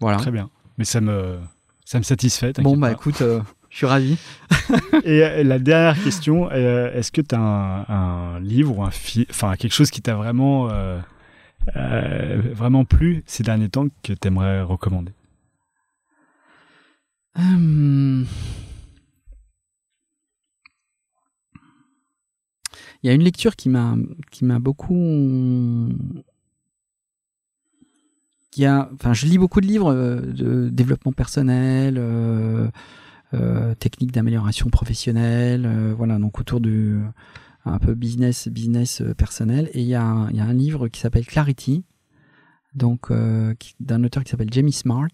Voilà. 0.00 0.18
Très 0.18 0.30
bien. 0.30 0.50
Mais 0.78 0.84
ça 0.84 1.00
me, 1.00 1.38
ça 1.84 1.98
me 1.98 2.02
satisfait. 2.04 2.52
Bon 2.62 2.76
bah 2.76 2.88
pas. 2.88 2.92
écoute, 2.92 3.20
euh, 3.22 3.40
je 3.70 3.76
suis 3.76 3.86
ravi. 3.86 4.18
Et 5.04 5.24
euh, 5.24 5.44
la 5.44 5.58
dernière 5.58 6.02
question, 6.02 6.50
euh, 6.50 6.92
est-ce 6.92 7.12
que 7.12 7.20
tu 7.20 7.34
as 7.34 7.40
un, 7.40 7.84
un 7.88 8.40
livre 8.40 8.78
ou 8.78 8.82
un 8.82 8.90
film, 8.90 9.26
enfin 9.30 9.56
quelque 9.56 9.72
chose 9.72 9.90
qui 9.90 10.02
t'a 10.02 10.16
vraiment, 10.16 10.68
euh, 10.70 10.98
euh, 11.76 12.42
vraiment 12.52 12.84
plu 12.84 13.22
ces 13.26 13.42
derniers 13.42 13.68
temps 13.68 13.86
que 14.02 14.12
tu 14.12 14.28
aimerais 14.28 14.62
recommander? 14.62 15.12
Hum. 17.36 18.26
Il 23.02 23.06
y 23.06 23.10
a 23.10 23.14
une 23.14 23.22
lecture 23.22 23.56
qui 23.56 23.68
m'a 23.70 23.94
qui 24.30 24.44
m'a 24.44 24.58
beaucoup 24.58 25.88
qui 28.50 28.66
a 28.66 28.90
enfin 28.92 29.14
je 29.14 29.26
lis 29.26 29.38
beaucoup 29.38 29.60
de 29.60 29.66
livres 29.66 29.94
de 29.94 30.68
développement 30.68 31.12
personnel 31.12 31.96
euh, 31.98 32.68
techniques 33.78 34.12
d'amélioration 34.12 34.68
professionnelle 34.70 35.64
euh, 35.66 35.94
voilà 35.96 36.18
donc 36.18 36.38
autour 36.40 36.60
du 36.60 36.98
un 37.64 37.78
peu 37.78 37.94
business 37.94 38.48
business 38.48 39.00
euh, 39.02 39.14
personnel 39.14 39.70
et 39.74 39.80
il 39.82 39.86
y 39.86 39.94
a 39.94 40.02
un, 40.02 40.30
y 40.30 40.40
a 40.40 40.44
un 40.44 40.52
livre 40.54 40.88
qui 40.88 41.00
s'appelle 41.00 41.26
Clarity 41.26 41.84
donc 42.74 43.10
euh, 43.10 43.54
d'un 43.80 44.02
auteur 44.04 44.24
qui 44.24 44.30
s'appelle 44.30 44.52
Jamie 44.52 44.72
Smart 44.72 45.08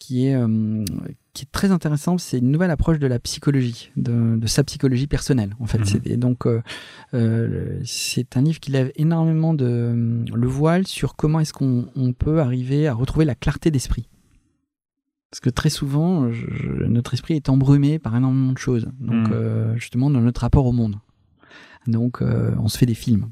qui 0.00 0.26
est 0.26 0.34
euh, 0.34 0.84
qui 1.32 1.44
est 1.44 1.50
très 1.52 1.70
intéressant, 1.72 2.16
c'est 2.18 2.38
une 2.38 2.50
nouvelle 2.52 2.70
approche 2.70 3.00
de 3.00 3.08
la 3.08 3.18
psychologie, 3.18 3.90
de, 3.96 4.36
de 4.36 4.46
sa 4.46 4.62
psychologie 4.62 5.08
personnelle 5.08 5.54
en 5.58 5.66
fait. 5.66 5.78
Mhm. 5.78 5.84
C'est- 5.84 6.06
Et 6.06 6.16
donc 6.16 6.46
euh, 6.46 6.62
euh, 7.14 7.80
c'est 7.84 8.36
un 8.36 8.42
livre 8.42 8.60
qui 8.60 8.70
lève 8.70 8.92
énormément 8.96 9.52
de 9.54 9.64
euh, 9.66 10.24
le 10.32 10.46
voile 10.46 10.86
sur 10.86 11.16
comment 11.16 11.40
est-ce 11.40 11.52
qu'on 11.52 11.88
on 11.96 12.12
peut 12.12 12.40
arriver 12.40 12.86
à 12.86 12.94
retrouver 12.94 13.24
la 13.24 13.34
clarté 13.34 13.70
d'esprit. 13.72 14.08
Parce 15.34 15.40
que 15.40 15.50
très 15.50 15.68
souvent, 15.68 16.30
je- 16.30 16.84
notre 16.84 17.12
esprit 17.14 17.34
est 17.34 17.48
embrumé 17.48 17.98
par 17.98 18.14
énormément 18.14 18.52
de 18.52 18.58
choses. 18.58 18.86
Donc, 19.00 19.26
Mm. 19.30 19.32
euh, 19.32 19.74
justement, 19.74 20.08
dans 20.08 20.20
notre 20.20 20.42
rapport 20.42 20.64
au 20.64 20.70
monde. 20.70 20.94
Donc, 21.88 22.22
euh, 22.22 22.54
on 22.60 22.68
se 22.68 22.78
fait 22.78 22.86
des 22.86 22.94
films. 22.94 23.30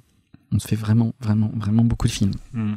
On 0.51 0.59
se 0.59 0.67
fait 0.67 0.75
vraiment, 0.75 1.13
vraiment, 1.21 1.53
vraiment 1.55 1.85
beaucoup 1.85 2.09
de 2.09 2.13
films. 2.13 2.33
Euh, 2.57 2.73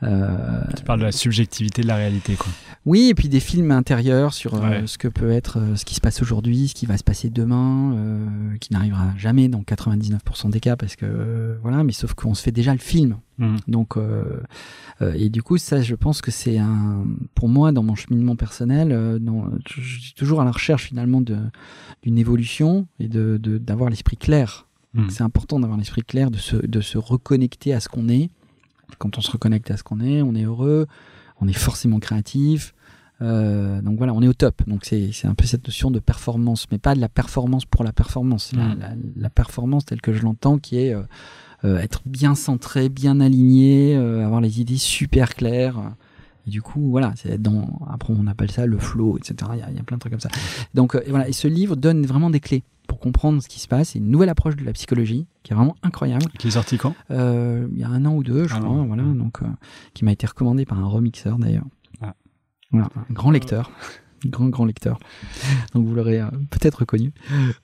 Tu 0.00 0.84
parles 0.84 1.00
de 1.00 1.04
la 1.04 1.12
subjectivité 1.12 1.82
de 1.82 1.86
la 1.88 1.96
réalité, 1.96 2.34
quoi. 2.34 2.48
oui, 2.84 3.08
et 3.08 3.14
puis 3.14 3.28
des 3.28 3.40
films 3.40 3.70
intérieurs 3.70 4.34
sur 4.34 4.54
euh, 4.54 4.60
Ouais. 4.60 4.82
ce 4.86 4.98
que 4.98 5.08
peut 5.08 5.30
être 5.30 5.58
euh, 5.58 5.76
ce 5.76 5.84
qui 5.84 5.94
se 5.94 6.00
passe 6.00 6.20
aujourd'hui, 6.22 6.68
ce 6.68 6.74
qui 6.74 6.86
va 6.86 6.96
se 6.98 7.04
passer 7.04 7.30
demain, 7.30 7.94
euh, 7.94 8.56
qui 8.60 8.72
n'arrivera 8.72 9.14
jamais 9.16 9.48
dans 9.48 9.62
99% 9.62 10.50
des 10.50 10.60
cas, 10.60 10.76
parce 10.76 10.96
que 10.96 11.06
euh, 11.06 11.56
voilà, 11.62 11.82
mais 11.82 11.92
sauf 11.92 12.14
qu'on 12.14 12.34
se 12.34 12.42
fait 12.42 12.52
déjà 12.52 12.72
le 12.72 12.78
film. 12.78 13.16
Mhm. 13.38 13.56
Donc, 13.68 13.96
euh, 13.96 14.40
euh, 15.02 15.12
et 15.16 15.28
du 15.30 15.42
coup, 15.42 15.56
ça, 15.58 15.80
je 15.82 15.94
pense 15.94 16.20
que 16.20 16.30
c'est 16.30 16.58
un, 16.58 17.04
pour 17.34 17.48
moi, 17.48 17.72
dans 17.72 17.82
mon 17.82 17.94
cheminement 17.94 18.36
personnel, 18.36 18.92
euh, 18.92 19.18
dans- 19.18 19.46
je, 19.68 19.80
suis 20.00 20.14
toujours 20.14 20.40
à 20.40 20.44
la 20.44 20.52
recherche 20.52 20.84
finalement 20.84 21.20
d'une 21.22 22.18
évolution 22.18 22.86
et 23.00 23.08
de 23.08 23.38
d'avoir 23.58 23.90
l'esprit 23.90 24.16
clair. 24.16 24.66
Mhm. 24.94 25.10
C'est 25.10 25.22
important 25.22 25.58
d'avoir 25.60 25.78
l'esprit 25.78 26.02
clair, 26.02 26.30
de 26.30 26.38
se 26.38 26.56
de 26.56 26.80
se 26.80 26.96
reconnecter 26.98 27.74
à 27.74 27.80
ce 27.80 27.88
qu'on 27.88 28.08
est. 28.08 28.30
Quand 28.98 29.18
on 29.18 29.20
se 29.20 29.30
reconnecte 29.30 29.70
à 29.70 29.76
ce 29.76 29.82
qu'on 29.82 30.00
est, 30.00 30.22
on 30.22 30.34
est 30.34 30.44
heureux, 30.44 30.86
on 31.40 31.48
est 31.48 31.52
forcément 31.52 31.98
créatif. 31.98 32.74
Euh, 33.22 33.80
donc 33.80 33.96
voilà, 33.98 34.12
on 34.12 34.20
est 34.22 34.28
au 34.28 34.34
top. 34.34 34.62
Donc 34.66 34.84
c'est 34.84 35.10
c'est 35.12 35.26
un 35.26 35.34
peu 35.34 35.46
cette 35.46 35.66
notion 35.66 35.90
de 35.90 35.98
performance, 35.98 36.66
mais 36.70 36.78
pas 36.78 36.94
de 36.94 37.00
la 37.00 37.08
performance 37.08 37.64
pour 37.64 37.82
la 37.84 37.92
performance. 37.92 38.52
La, 38.54 38.74
la- 38.74 38.94
la 39.16 39.30
performance 39.30 39.84
telle 39.86 40.00
que 40.02 40.12
je 40.12 40.22
l'entends, 40.22 40.58
qui 40.58 40.78
est 40.78 40.94
euh, 40.94 41.02
euh, 41.64 41.78
être 41.78 42.02
bien 42.04 42.34
centré, 42.34 42.88
bien 42.90 43.20
aligné, 43.20 43.96
euh, 43.96 44.24
avoir 44.24 44.40
les 44.42 44.60
idées 44.60 44.76
super 44.76 45.34
claires. 45.34 45.78
Et 46.46 46.50
du 46.50 46.62
coup, 46.62 46.90
voilà, 46.90 47.12
c'est 47.16 47.40
dans. 47.40 47.80
Après, 47.88 48.14
on 48.16 48.26
appelle 48.26 48.50
ça 48.50 48.66
le 48.66 48.78
flow, 48.78 49.18
etc. 49.18 49.50
Il 49.54 49.58
y 49.58 49.62
a, 49.62 49.70
il 49.70 49.76
y 49.76 49.80
a 49.80 49.82
plein 49.82 49.96
de 49.96 50.00
trucs 50.00 50.12
comme 50.12 50.20
ça. 50.20 50.30
Donc 50.74 50.94
euh, 50.94 51.02
et 51.04 51.10
voilà, 51.10 51.28
et 51.28 51.32
ce 51.32 51.48
livre 51.48 51.76
donne 51.76 52.06
vraiment 52.06 52.30
des 52.30 52.40
clés 52.40 52.62
pour 52.86 53.00
comprendre 53.00 53.42
ce 53.42 53.48
qui 53.48 53.58
se 53.58 53.66
passe. 53.66 53.90
C'est 53.90 53.98
une 53.98 54.10
nouvelle 54.10 54.28
approche 54.28 54.56
de 54.56 54.64
la 54.64 54.72
psychologie 54.72 55.26
qui 55.42 55.52
est 55.52 55.56
vraiment 55.56 55.76
incroyable. 55.82 56.26
Qui 56.38 56.48
est 56.48 56.52
sorti 56.52 56.78
quand? 56.78 56.94
Euh, 57.10 57.66
il 57.72 57.80
y 57.80 57.84
a 57.84 57.88
un 57.88 58.04
an 58.04 58.14
ou 58.14 58.22
deux, 58.22 58.46
je 58.46 58.54
Un 58.54 58.60
crois, 58.60 58.82
voilà, 58.84 59.02
donc 59.02 59.42
euh, 59.42 59.46
qui 59.92 60.04
m'a 60.04 60.12
été 60.12 60.26
recommandé 60.26 60.64
par 60.64 60.78
un 60.78 60.86
remixeur 60.86 61.38
d'ailleurs. 61.38 61.66
Ah. 62.00 62.14
Voilà, 62.70 62.88
un 62.96 63.12
grand 63.12 63.32
lecteur, 63.32 63.72
un 64.24 64.28
grand 64.30 64.48
grand 64.48 64.64
lecteur. 64.64 65.00
Donc 65.74 65.86
vous 65.86 65.94
l'aurez 65.94 66.20
peut-être 66.50 66.80
reconnu 66.80 67.12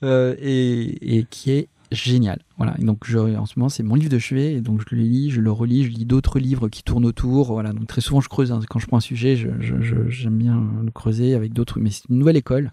et, 0.03 1.19
et 1.19 1.25
qui 1.25 1.53
est 1.53 1.69
génial. 1.95 2.41
Voilà, 2.57 2.75
donc 2.79 3.05
je, 3.07 3.19
en 3.19 3.47
ce 3.47 3.59
moment 3.59 3.69
c'est 3.69 3.83
mon 3.83 3.95
livre 3.95 4.11
de 4.11 4.19
chevet 4.19 4.55
et 4.55 4.61
donc 4.61 4.81
je 4.89 4.95
le 4.95 5.03
lis, 5.03 5.31
je 5.31 5.41
le 5.41 5.51
relis, 5.51 5.85
je 5.85 5.91
lis 5.91 6.05
d'autres 6.05 6.39
livres 6.39 6.69
qui 6.69 6.83
tournent 6.83 7.05
autour. 7.07 7.53
Voilà, 7.53 7.73
donc 7.73 7.87
très 7.87 8.01
souvent 8.01 8.21
je 8.21 8.29
creuse 8.29 8.53
hein, 8.53 8.61
quand 8.69 8.79
je 8.79 8.87
prends 8.87 8.99
un 8.99 9.01
sujet, 9.01 9.37
je, 9.37 9.49
je- 9.61 10.09
j'aime 10.09 10.39
bien 10.39 10.63
le 10.85 10.91
creuser 10.91 11.35
avec 11.35 11.53
d'autres, 11.53 11.79
mais 11.81 11.91
c'est 11.91 12.09
une 12.09 12.19
nouvelle 12.19 12.37
école. 12.37 12.73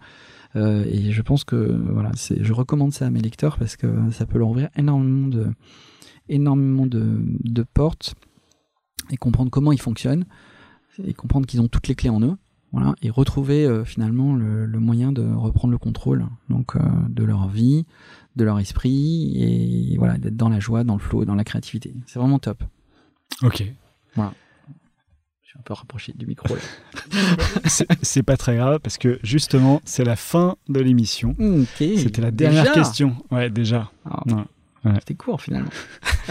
Euh, 0.55 0.83
et 0.87 1.11
je 1.11 1.21
pense 1.21 1.43
que 1.43 1.55
voilà, 1.91 2.11
je 2.15 2.53
recommande 2.53 2.91
ça 2.91 3.05
à 3.05 3.09
mes 3.11 3.21
lecteurs 3.21 3.57
parce 3.57 3.75
que 3.75 3.87
ça 4.11 4.25
peut 4.25 4.39
leur 4.39 4.49
ouvrir 4.49 4.69
énormément 4.75 5.27
de, 5.27 5.47
énormément 6.27 6.87
de, 6.87 7.19
de 7.43 7.63
portes 7.63 8.15
et 9.11 9.17
comprendre 9.17 9.51
comment 9.51 9.71
ils 9.71 9.81
fonctionnent 9.81 10.25
et 11.03 11.13
comprendre 11.13 11.45
qu'ils 11.45 11.61
ont 11.61 11.67
toutes 11.67 11.87
les 11.87 11.95
clés 11.95 12.09
en 12.09 12.21
eux. 12.21 12.35
Voilà, 12.71 12.93
et 13.01 13.09
retrouver 13.09 13.65
euh, 13.65 13.83
finalement 13.83 14.35
le, 14.35 14.67
le 14.67 14.79
moyen 14.79 15.11
de 15.11 15.23
reprendre 15.23 15.71
le 15.71 15.79
contrôle 15.79 16.27
donc 16.49 16.75
euh, 16.75 16.79
de 17.09 17.23
leur 17.23 17.47
vie, 17.47 17.87
de 18.35 18.43
leur 18.43 18.59
esprit 18.59 19.33
et 19.93 19.97
voilà 19.97 20.17
d'être 20.17 20.37
dans 20.37 20.49
la 20.49 20.59
joie, 20.59 20.83
dans 20.83 20.93
le 20.93 20.99
flow, 20.99 21.25
dans 21.25 21.35
la 21.35 21.43
créativité. 21.43 21.93
C'est 22.05 22.19
vraiment 22.19 22.39
top. 22.39 22.63
Ok. 23.43 23.63
Je 24.15 24.21
suis 25.53 25.57
un 25.59 25.61
peu 25.63 25.73
rapproché 25.73 26.13
du 26.15 26.27
micro. 26.27 26.55
C'est 28.03 28.23
pas 28.23 28.37
très 28.37 28.55
grave 28.57 28.79
parce 28.83 28.97
que 28.99 29.19
justement, 29.23 29.81
c'est 29.83 30.03
la 30.03 30.15
fin 30.15 30.57
de 30.67 30.79
l'émission. 30.79 31.35
C'était 31.77 32.21
la 32.21 32.29
dernière 32.31 32.63
Déjà 32.63 32.73
question. 32.75 33.15
Ouais, 33.31 33.49
déjà. 33.49 33.91
Ah, 34.05 34.21
Ouais. 34.85 34.93
C'était 34.99 35.15
court 35.15 35.41
finalement. 35.41 35.69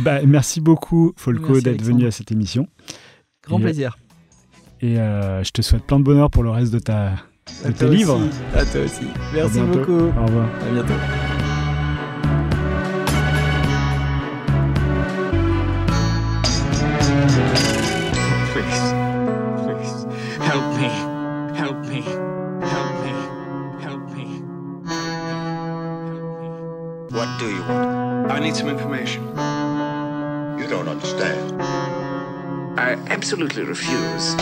Bah, 0.00 0.20
merci 0.26 0.60
beaucoup, 0.60 1.12
Folco, 1.16 1.60
d'être 1.60 1.80
venu 1.82 2.06
à 2.06 2.10
cette 2.10 2.32
émission. 2.32 2.66
Grand 3.44 3.60
Et- 3.60 3.62
plaisir. 3.62 3.96
Et 4.80 4.98
euh, 4.98 5.44
je 5.44 5.50
te 5.52 5.62
souhaite 5.62 5.84
plein 5.84 6.00
de 6.00 6.04
bonheur 6.04 6.28
pour 6.28 6.42
le 6.42 6.50
reste 6.50 6.72
de, 6.72 6.80
ta, 6.80 7.14
de 7.46 7.68
À 7.68 7.72
tes 7.72 7.78
toi 7.78 7.88
livres. 7.88 8.16
aussi. 8.16 8.38
À 8.54 8.64
toi 8.64 8.80
aussi. 8.82 9.06
Merci 9.34 9.60
beaucoup. 9.60 9.92
Au 9.92 10.26
revoir. 10.26 10.48
À 10.68 10.72
bientôt. 10.72 10.94
Please, 18.52 18.82
please, 19.64 20.06
help 20.40 20.66
me, 20.80 20.88
help 21.54 21.78
me, 21.86 22.02
help 22.74 22.92
me, 23.04 23.12
help 23.82 24.02
me. 24.16 24.24
What 27.10 27.28
do 27.38 27.46
you 27.50 27.60
want? 27.62 28.30
I 28.32 28.38
need 28.40 28.56
some 28.56 28.68
information. 28.68 29.22
You 30.58 30.66
don't 30.68 30.88
understand. 30.88 31.60
I 32.78 32.92
absolutely 33.08 33.62
refuse. 33.64 34.34